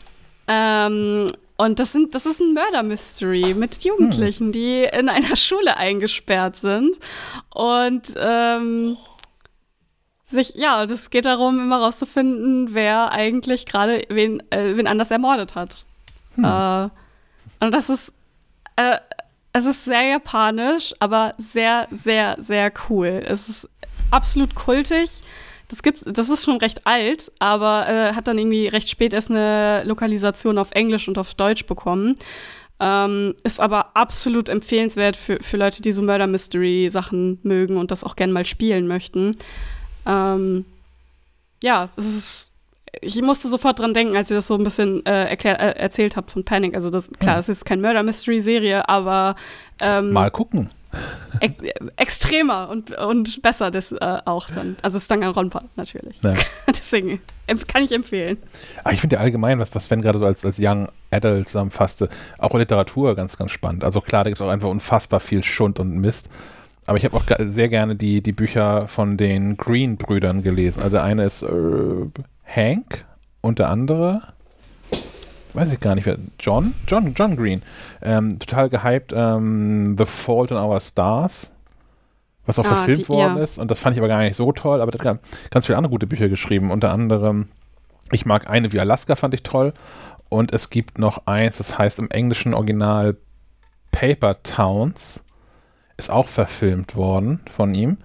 [0.48, 4.51] Ähm, und das, sind, das ist ein Mörder-Mystery mit Jugendlichen, hm.
[4.51, 6.98] die in einer Schule eingesperrt sind.
[7.50, 8.98] Und ähm,
[10.35, 15.55] sich, ja, das geht darum, immer rauszufinden, wer eigentlich gerade wen, äh, wen anders ermordet
[15.55, 15.85] hat.
[16.35, 16.45] Hm.
[16.45, 16.89] Äh,
[17.65, 18.14] und das ist,
[18.75, 18.97] äh,
[19.53, 23.23] es ist sehr japanisch, aber sehr, sehr, sehr cool.
[23.25, 23.69] Es ist
[24.11, 25.22] absolut kultig.
[25.69, 29.31] Das gibt's, das ist schon recht alt, aber äh, hat dann irgendwie recht spät erst
[29.31, 32.17] eine Lokalisation auf Englisch und auf Deutsch bekommen.
[32.80, 37.89] Ähm, ist aber absolut empfehlenswert für, für Leute, die so Murder Mystery Sachen mögen und
[37.89, 39.38] das auch gerne mal spielen möchten.
[40.06, 40.66] Ähm,
[41.61, 42.51] ja, es ist
[43.01, 46.16] ich musste sofort dran denken, als ihr das so ein bisschen äh, erklär, äh, erzählt
[46.16, 46.75] habt von Panic.
[46.75, 49.35] Also das, klar, es ist keine Murder-Mystery-Serie, aber
[49.82, 50.69] ähm, Mal gucken.
[51.42, 51.56] Ex
[51.98, 54.77] extremer und, und besser das äh, auch dann.
[54.82, 56.16] Also es ist dann ein Ronpa natürlich.
[56.24, 56.35] Ja.
[56.67, 57.19] Deswegen
[57.67, 58.38] kann ich empfehlen.
[58.80, 61.50] Aber ah, ich finde ja allgemein, was, was Sven gerade so als, als Young Adult
[61.50, 63.84] zusammenfasste, auch Literatur ganz, ganz spannend.
[63.84, 66.30] Also klar, da gibt es auch einfach unfassbar viel Schund und Mist.
[66.85, 70.83] Aber ich habe auch sehr gerne die, die Bücher von den Green-Brüdern gelesen.
[70.83, 71.47] Also eine ist äh,
[72.45, 73.05] Hank
[73.41, 74.22] und der andere,
[75.53, 76.75] weiß ich gar nicht, wer, John?
[76.88, 77.64] John, John Green.
[78.01, 81.51] Ähm, total gehypt, ähm, The Fault in Our Stars,
[82.45, 83.43] was auch ah, verfilmt die, worden ja.
[83.43, 83.57] ist.
[83.57, 85.91] Und das fand ich aber gar nicht so toll, aber der hat ganz viele andere
[85.91, 86.69] gute Bücher geschrieben.
[86.69, 87.47] Unter anderem,
[88.11, 89.73] ich mag eine wie Alaska, fand ich toll.
[90.30, 93.17] Und es gibt noch eins, das heißt im englischen Original
[93.91, 95.23] Paper Towns.
[95.98, 97.98] Ist auch verfilmt worden von ihm.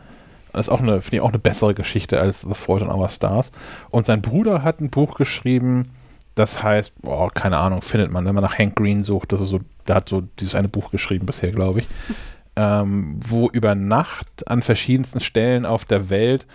[0.53, 3.09] Das ist auch eine, finde ich, auch eine bessere Geschichte als The Fault in Our
[3.09, 3.53] Stars.
[3.91, 5.91] Und sein Bruder hat ein Buch geschrieben,
[6.35, 9.51] das heißt, boah, keine Ahnung, findet man, wenn man nach Hank Green sucht, das ist
[9.51, 11.89] so, der hat so dieses eine Buch geschrieben bisher, glaube ich,
[12.57, 16.47] ähm, wo über Nacht an verschiedensten Stellen auf der Welt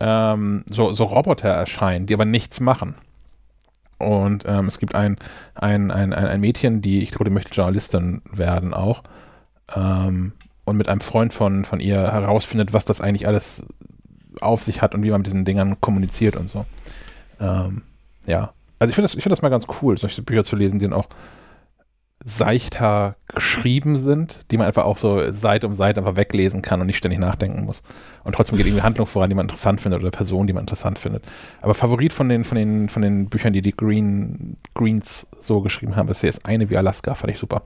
[0.00, 2.94] ähm, so, so Roboter erscheinen, die aber nichts machen.
[3.98, 5.16] Und ähm, es gibt ein,
[5.54, 9.02] ein, ein, ein, Mädchen, die, ich glaube, die möchte Journalistin werden auch.
[9.74, 10.32] Ähm,
[10.64, 13.66] und mit einem Freund von, von ihr herausfindet, was das eigentlich alles
[14.40, 16.64] auf sich hat und wie man mit diesen Dingern kommuniziert und so.
[17.40, 17.82] Ähm,
[18.26, 18.52] ja.
[18.78, 20.92] Also ich finde das, find das mal ganz cool, solche Bücher zu lesen, die dann
[20.92, 21.08] auch
[22.26, 26.86] seichter geschrieben sind, die man einfach auch so Seite um Seite einfach weglesen kann und
[26.86, 27.82] nicht ständig nachdenken muss.
[28.24, 30.98] Und trotzdem geht irgendwie Handlung voran, die man interessant findet oder Personen, die man interessant
[30.98, 31.22] findet.
[31.60, 35.96] Aber Favorit von den, von den, von den Büchern, die die Green, Greens so geschrieben
[35.96, 37.62] haben, ist jetzt eine wie Alaska, fand ich super.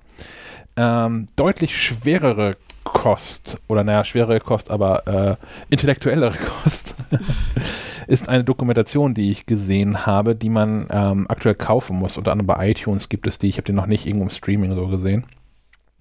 [0.78, 5.36] Ähm, deutlich schwerere Kost, oder naja, schwerere Kost, aber äh,
[5.70, 6.94] intellektuellere Kost,
[8.06, 12.16] ist eine Dokumentation, die ich gesehen habe, die man ähm, aktuell kaufen muss.
[12.16, 14.74] Unter anderem bei iTunes gibt es die, ich habe die noch nicht irgendwo im Streaming
[14.76, 15.26] so gesehen.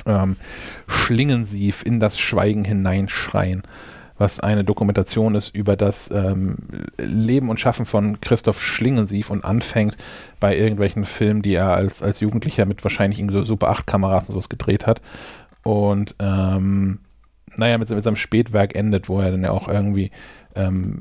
[0.05, 0.37] Ähm,
[0.87, 3.63] Schlingensief in das Schweigen hineinschreien,
[4.17, 6.57] was eine Dokumentation ist über das ähm,
[6.97, 9.97] Leben und Schaffen von Christoph Schlingensief und anfängt
[10.39, 14.33] bei irgendwelchen Filmen, die er als, als Jugendlicher mit wahrscheinlich so Super 8 Kameras und
[14.33, 15.01] sowas gedreht hat
[15.63, 16.99] und ähm,
[17.55, 20.11] naja, mit, mit seinem Spätwerk endet, wo er dann ja auch irgendwie
[20.55, 20.99] ähm,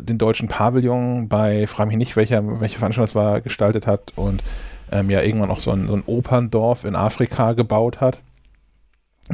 [0.00, 4.42] den deutschen Pavillon bei, frage mich nicht, welcher, welche Veranstaltung das war, gestaltet hat und
[4.90, 8.20] ähm, ja irgendwann auch so ein, so ein Operndorf in Afrika gebaut hat.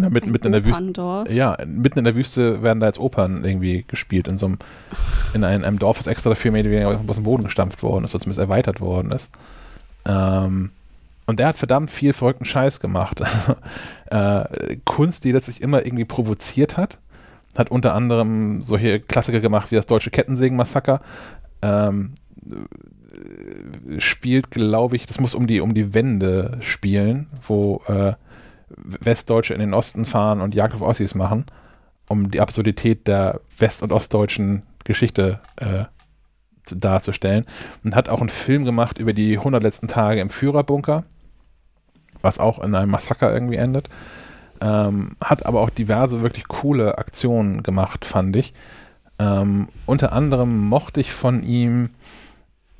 [0.00, 1.24] Ja, mitten, mitten in der Wüste.
[1.30, 4.58] Ja, mitten in der Wüste werden da jetzt Opern irgendwie gespielt, in so einem,
[5.34, 8.04] in einem, einem Dorf, das extra dafür mehr oder weniger aus dem Boden gestampft worden
[8.04, 9.30] ist, oder zumindest erweitert worden ist.
[10.06, 10.70] Ähm,
[11.26, 13.22] und der hat verdammt viel verrückten Scheiß gemacht.
[14.06, 16.98] äh, Kunst, die letztlich immer irgendwie provoziert hat.
[17.56, 21.00] Hat unter anderem solche Klassiker gemacht wie das deutsche Kettensägen-Massaker.
[21.60, 22.12] Ähm,
[23.98, 28.14] spielt, glaube ich, das muss um die, um die Wende spielen, wo äh,
[28.76, 31.46] Westdeutsche in den Osten fahren und Jagd auf Ossis machen,
[32.08, 35.84] um die Absurdität der west- und ostdeutschen Geschichte äh,
[36.70, 37.46] darzustellen.
[37.84, 41.04] Und hat auch einen Film gemacht über die 100 letzten Tage im Führerbunker
[42.22, 43.88] was auch in einem Massaker irgendwie endet.
[44.60, 48.54] Ähm, hat aber auch diverse wirklich coole Aktionen gemacht, fand ich.
[49.18, 51.90] Ähm, unter anderem mochte ich von ihm,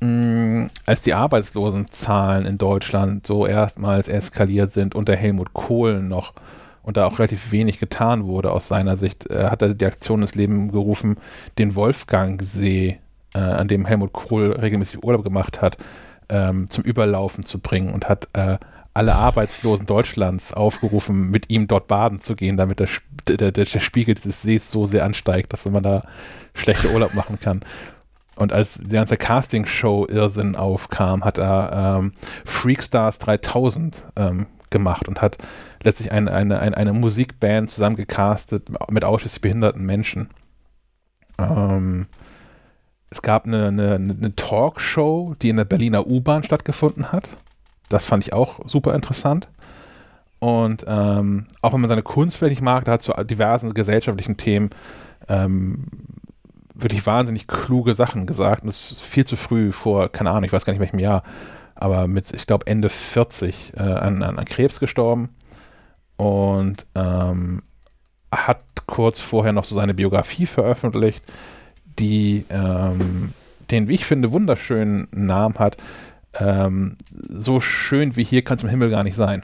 [0.01, 6.33] mm, als die Arbeitslosenzahlen in Deutschland so erstmals eskaliert sind, unter Helmut Kohl noch
[6.83, 10.21] und da auch relativ wenig getan wurde aus seiner Sicht, äh, hat er die Aktion
[10.21, 11.17] ins Leben gerufen,
[11.57, 12.99] den Wolfgangsee,
[13.35, 15.77] äh, an dem Helmut Kohl regelmäßig Urlaub gemacht hat,
[16.29, 18.57] ähm, zum Überlaufen zu bringen und hat äh,
[18.93, 22.87] alle Arbeitslosen Deutschlands aufgerufen, mit ihm dort baden zu gehen, damit der,
[23.27, 26.03] der, der, Spiegel dieses Sees so sehr ansteigt, dass man da
[26.55, 27.61] schlechter Urlaub machen kann.
[28.39, 32.13] Und als die ganze Castingshow-Irrsinn aufkam, hat er ähm,
[32.45, 35.37] Freakstars 3000 ähm, gemacht und hat
[35.83, 40.29] letztlich eine, eine, eine, eine Musikband zusammengecastet mit ausschließlich behinderten Menschen.
[41.37, 42.07] Ähm,
[43.09, 47.29] es gab eine, eine, eine Talkshow, die in der Berliner U-Bahn stattgefunden hat.
[47.89, 49.49] Das fand ich auch super interessant.
[50.39, 54.37] Und ähm, auch wenn man seine Kunst vielleicht nicht mag, da hat zu diversen gesellschaftlichen
[54.37, 54.69] Themen
[55.27, 55.87] ähm,
[56.81, 58.63] wirklich wahnsinnig kluge Sachen gesagt.
[58.63, 61.23] Und es ist viel zu früh vor, keine Ahnung, ich weiß gar nicht welchem Jahr,
[61.75, 65.29] aber mit, ich glaube, Ende 40 äh, an, an, Krebs gestorben.
[66.17, 67.63] Und ähm,
[68.31, 71.23] hat kurz vorher noch so seine Biografie veröffentlicht,
[71.85, 73.33] die ähm,
[73.71, 75.77] den, wie ich finde, wunderschönen Namen hat.
[76.33, 76.97] Ähm,
[77.29, 79.43] so schön wie hier kann es im Himmel gar nicht sein.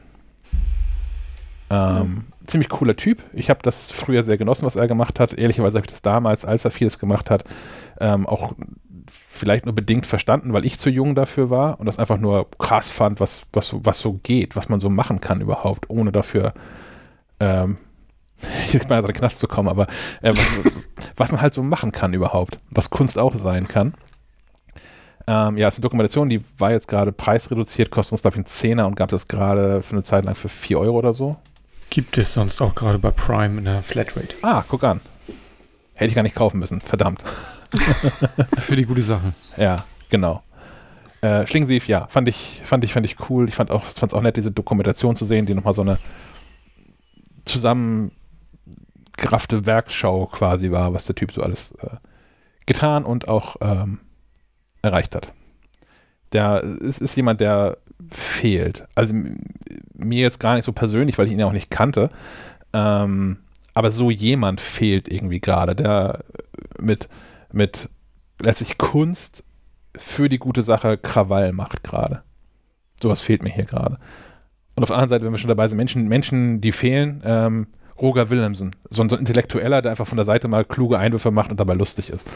[1.69, 2.25] Ähm.
[2.47, 3.21] Ziemlich cooler Typ.
[3.33, 5.33] Ich habe das früher sehr genossen, was er gemacht hat.
[5.33, 7.43] Ehrlicherweise habe ich das damals, als er vieles gemacht hat,
[7.99, 8.53] ähm, auch
[9.07, 12.89] vielleicht nur bedingt verstanden, weil ich zu jung dafür war und das einfach nur krass
[12.89, 16.53] fand, was, was, so, was so geht, was man so machen kann überhaupt, ohne dafür
[17.39, 17.77] ähm,
[18.71, 19.87] jetzt mal in den Knast zu kommen, aber
[20.21, 20.73] äh, was,
[21.15, 23.93] was, man halt so machen kann überhaupt, was Kunst auch sein kann.
[25.27, 28.39] Ähm, ja, es ist eine Dokumentation, die war jetzt gerade preisreduziert, kostet uns, glaube ich,
[28.39, 31.35] einen Zehner und gab es gerade für eine Zeit lang für 4 Euro oder so.
[31.95, 34.35] Gibt es sonst auch gerade bei Prime in der Flatrate.
[34.41, 34.99] Ah, guck an.
[35.93, 37.23] Hätte ich gar nicht kaufen müssen, verdammt.
[38.59, 39.33] für die gute Sache.
[39.55, 39.77] Ja,
[40.09, 40.43] genau.
[41.21, 43.47] Äh, Schlingensief, ja, fand ich, fand ich, fand ich cool.
[43.47, 45.97] Ich fand auch, fand es auch nett, diese Dokumentation zu sehen, die nochmal so eine
[47.45, 51.95] zusammengeraffte Werkschau quasi war, was der Typ so alles äh,
[52.65, 54.01] getan und auch ähm,
[54.81, 55.33] erreicht hat.
[56.33, 57.77] Der ist, ist jemand, der
[58.09, 58.87] fehlt.
[58.95, 59.13] Also
[59.93, 62.09] mir jetzt gar nicht so persönlich, weil ich ihn ja auch nicht kannte.
[62.73, 63.37] Ähm,
[63.73, 66.23] aber so jemand fehlt irgendwie gerade, der
[66.79, 67.09] mit,
[67.51, 67.89] mit
[68.39, 69.43] letztlich Kunst
[69.97, 72.23] für die gute Sache Krawall macht gerade.
[73.01, 73.97] Sowas fehlt mir hier gerade.
[74.75, 77.67] Und auf der anderen Seite, wenn wir schon dabei sind, Menschen, Menschen die fehlen, ähm,
[77.99, 81.31] Roger Willemsen, so ein, so ein Intellektueller, der einfach von der Seite mal kluge Einwürfe
[81.31, 82.27] macht und dabei lustig ist.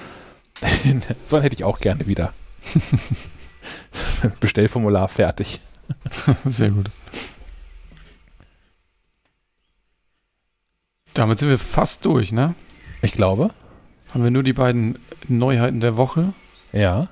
[1.25, 2.33] so einen hätte ich auch gerne wieder.
[4.39, 5.59] Bestellformular fertig.
[6.45, 6.91] Sehr gut.
[11.13, 12.55] Damit sind wir fast durch, ne?
[13.01, 13.51] Ich glaube.
[14.13, 16.33] Haben wir nur die beiden Neuheiten der Woche.
[16.71, 17.09] Ja.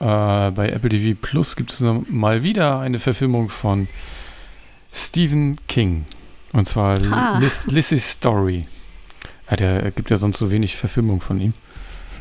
[0.00, 3.88] Äh, bei Apple TV Plus gibt es mal wieder eine Verfilmung von
[4.92, 6.06] Stephen King.
[6.52, 7.40] Und zwar ah.
[7.66, 8.66] Lizzie's Story.
[9.50, 11.54] Ja, der gibt ja sonst so wenig Verfilmung von ihm.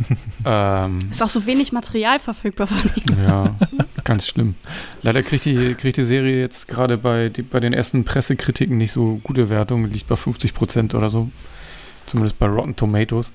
[0.45, 3.23] ähm, ist auch so wenig Material verfügbar von ihm.
[3.23, 3.55] Ja,
[4.03, 4.55] ganz schlimm.
[5.01, 9.19] Leider kriegt die, kriegt die Serie jetzt gerade bei, bei den ersten Pressekritiken nicht so
[9.23, 11.29] gute Wertungen, liegt bei 50 Prozent oder so.
[12.05, 13.31] Zumindest bei Rotten Tomatoes.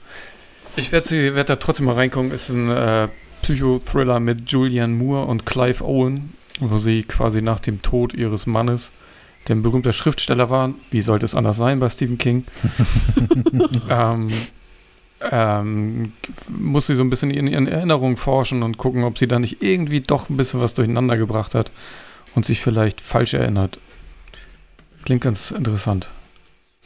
[0.76, 2.30] Ich werde werd da trotzdem mal reingucken.
[2.30, 3.08] Ist ein äh,
[3.42, 8.90] Psychothriller mit Julianne Moore und Clive Owen, wo sie quasi nach dem Tod ihres Mannes
[9.48, 10.74] der ein berühmter Schriftsteller war.
[10.90, 12.44] Wie sollte es anders sein bei Stephen King?
[13.90, 14.28] ähm,
[15.20, 16.12] ähm,
[16.48, 19.62] muss sie so ein bisschen in ihren Erinnerungen forschen und gucken, ob sie da nicht
[19.62, 21.72] irgendwie doch ein bisschen was durcheinander gebracht hat
[22.34, 23.78] und sich vielleicht falsch erinnert.
[25.04, 26.10] Klingt ganz interessant.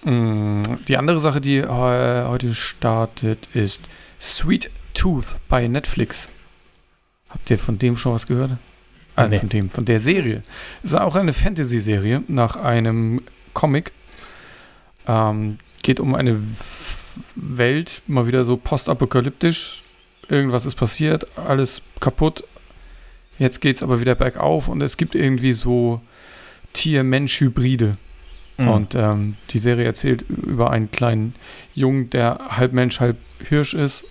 [0.05, 3.89] Mm, die andere Sache, die äh, heute startet, ist
[4.20, 6.28] Sweet Tooth bei Netflix.
[7.28, 8.52] Habt ihr von dem schon was gehört?
[9.15, 9.39] Ah, nee.
[9.39, 10.43] von dem, von der Serie.
[10.83, 13.20] Es ist auch eine Fantasy-Serie nach einem
[13.52, 13.93] Comic.
[15.07, 16.39] Ähm, geht um eine
[17.35, 19.83] Welt, mal wieder so postapokalyptisch.
[20.29, 22.45] Irgendwas ist passiert, alles kaputt.
[23.39, 26.01] Jetzt geht es aber wieder bergauf und es gibt irgendwie so
[26.73, 27.97] Tier-Mensch-Hybride.
[28.59, 28.69] Mhm.
[28.69, 31.35] Und ähm, die Serie erzählt über einen kleinen
[31.75, 33.17] Jungen, der halb Mensch, halb
[33.49, 34.05] Hirsch ist.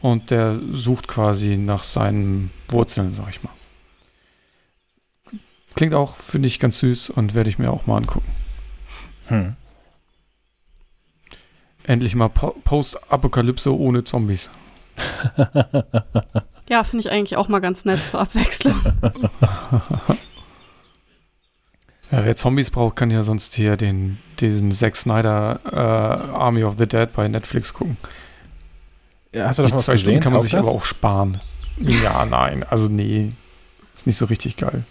[0.00, 3.52] Und der sucht quasi nach seinen Wurzeln, sag ich mal.
[5.74, 8.30] Klingt auch, finde ich, ganz süß und werde ich mir auch mal angucken.
[9.26, 9.56] Hm.
[11.88, 14.50] Endlich mal po Post-Apokalypse ohne Zombies.
[16.68, 18.78] ja, finde ich eigentlich auch mal ganz nett zur Abwechslung.
[22.10, 25.76] ja, wer Zombies braucht, kann ja sonst hier den, diesen Zack Snyder äh,
[26.36, 27.96] Army of the Dead bei Netflix gucken.
[29.34, 30.66] Ja, hast du das Die zwei Stunden kann man sich das?
[30.66, 31.40] aber auch sparen.
[31.78, 33.32] Ja, nein, also nee,
[33.94, 34.84] ist nicht so richtig geil.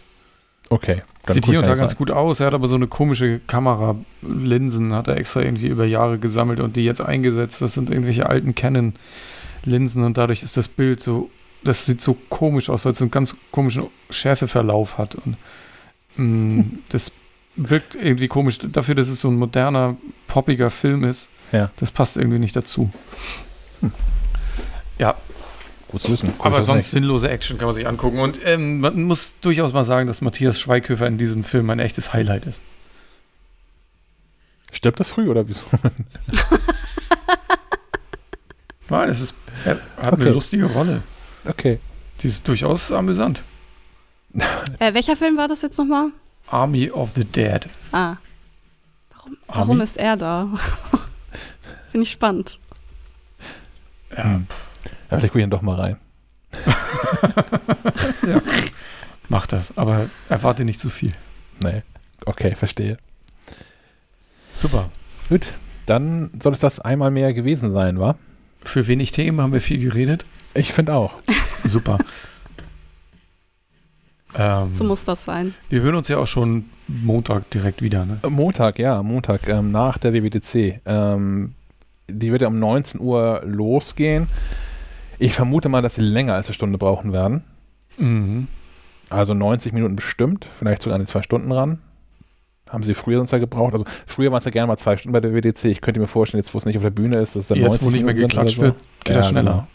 [0.69, 1.01] Okay.
[1.29, 1.97] Sieht hier und da ganz rein.
[1.97, 2.39] gut aus.
[2.39, 6.75] Er hat aber so eine komische Kameralinsen, hat er extra irgendwie über Jahre gesammelt und
[6.75, 7.61] die jetzt eingesetzt.
[7.61, 11.29] Das sind irgendwelche alten Canon-Linsen und dadurch ist das Bild so,
[11.63, 15.15] das sieht so komisch aus, weil es so einen ganz komischen Schärfeverlauf hat.
[15.15, 15.37] Und
[16.17, 17.11] mh, das
[17.55, 18.59] wirkt irgendwie komisch.
[18.59, 19.95] Dafür, dass es so ein moderner,
[20.27, 21.71] poppiger Film ist, Ja.
[21.77, 22.89] das passt irgendwie nicht dazu.
[24.99, 25.15] Ja,
[25.89, 26.33] Gut zu wissen.
[26.39, 26.89] Aber sonst nicht.
[26.91, 28.19] sinnlose Action kann man sich angucken.
[28.19, 32.11] Und ähm, man muss durchaus mal sagen, dass Matthias Schweighöfer in diesem Film ein echtes
[32.13, 32.61] Highlight ist.
[34.73, 35.65] Stirbt er früh oder wieso?
[38.89, 39.35] Nein, es ist,
[39.65, 40.21] er hat Okay.
[40.23, 41.03] eine lustige Rolle.
[41.47, 41.79] Okay.
[42.21, 43.43] Die ist durchaus amüsant.
[44.79, 46.09] Äh, welcher Film war das jetzt nochmal?
[46.47, 47.67] Army of the Dead.
[47.91, 48.17] Ah.
[49.15, 50.47] Warum, warum ist er da?
[51.91, 52.59] Finde ich spannend.
[54.15, 54.47] Ja, Hm.
[55.09, 55.97] Ja, vielleicht gucke ich dann doch mal rein.
[59.29, 61.13] Macht das, aber erwarte nicht zu viel.
[61.61, 61.83] Nee.
[62.25, 62.97] Okay, verstehe.
[64.53, 64.89] Super.
[65.29, 65.53] Gut,
[65.85, 68.15] dann soll es das einmal mehr gewesen sein, wa?
[68.63, 70.25] Für wenig Themen haben wir viel geredet.
[70.53, 71.13] Ich finde auch.
[71.65, 71.97] Super.
[74.35, 75.53] ähm, So muss das sein.
[75.69, 78.05] wir hören uns ja auch schon Montag direkt wieder.
[78.05, 78.19] Ne?
[78.29, 80.81] Montag, ja, Montag, ähm, nach der WWDC.
[80.85, 81.53] Ähm,
[82.09, 84.27] die wird ja um 19 Uhr losgehen.
[85.19, 87.43] Ich vermute mal, dass sie länger als eine Stunde brauchen werden.
[87.97, 88.47] Mhm.
[89.09, 91.79] Also 90 Minuten bestimmt, vielleicht sogar an die zwei Stunden ran.
[92.69, 93.73] Haben sie früher sonst ja gebraucht.
[93.73, 95.65] Also früher waren es ja gerne mal zwei Stunden bei der WWDC.
[95.65, 97.57] Ich könnte mir vorstellen, jetzt wo es nicht auf der Bühne ist, dass es dann
[97.57, 99.67] Jetzt, 90 wo nicht mehr Minuten geklatscht oder wird, geht das schneller.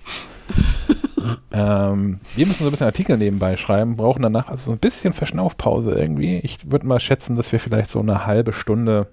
[1.16, 1.36] genau.
[1.52, 5.14] ähm, wir müssen so ein bisschen Artikel nebenbei schreiben, brauchen danach also so ein bisschen
[5.14, 6.38] Verschnaufpause irgendwie.
[6.38, 9.06] Ich würde mal schätzen, dass wir vielleicht so eine halbe Stunde,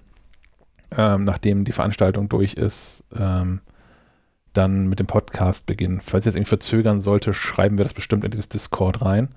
[0.94, 3.60] ähm, nachdem die Veranstaltung durch ist, ähm,
[4.52, 6.00] dann mit dem Podcast beginnen.
[6.00, 9.28] Falls ihr jetzt irgendwie verzögern sollte, schreiben wir das bestimmt in dieses Discord rein.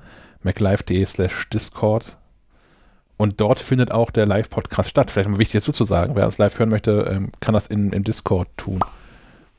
[0.42, 2.17] maclive.de slash Discord.
[3.16, 5.11] Und dort findet auch der Live-Podcast statt.
[5.11, 7.93] Vielleicht mal wichtig dazu zu sagen, wer uns live hören möchte, ähm, kann das in,
[7.93, 8.80] im Discord tun.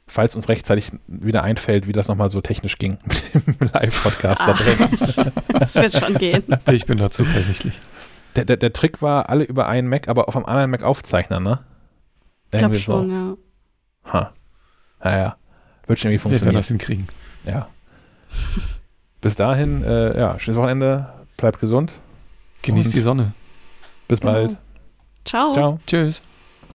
[0.06, 4.46] Falls uns rechtzeitig wieder einfällt, wie das nochmal so technisch ging mit dem Live-Podcast da
[4.48, 4.52] Ah.
[4.54, 5.32] drin.
[5.58, 6.42] Das wird schon gehen.
[6.70, 7.80] Ich bin da zuversichtlich.
[8.36, 11.42] Der, der, der Trick war, alle über einen Mac, aber auf einem anderen Mac aufzeichnen,
[11.44, 11.60] ne?
[12.52, 14.12] Ich glaube schon, ja.
[14.12, 14.32] Ha.
[15.02, 15.36] Naja.
[15.86, 16.54] Wird schon irgendwie Wir werden funktionieren.
[16.56, 17.08] das hinkriegen.
[17.44, 17.68] Ja.
[19.20, 21.08] Bis dahin, äh, ja, schönes Wochenende.
[21.36, 21.92] Bleibt gesund.
[22.62, 23.32] Genießt die Sonne.
[24.08, 24.56] Bis bald.
[25.24, 25.52] Ciao.
[25.52, 25.80] Ciao.
[25.86, 26.22] Tschüss.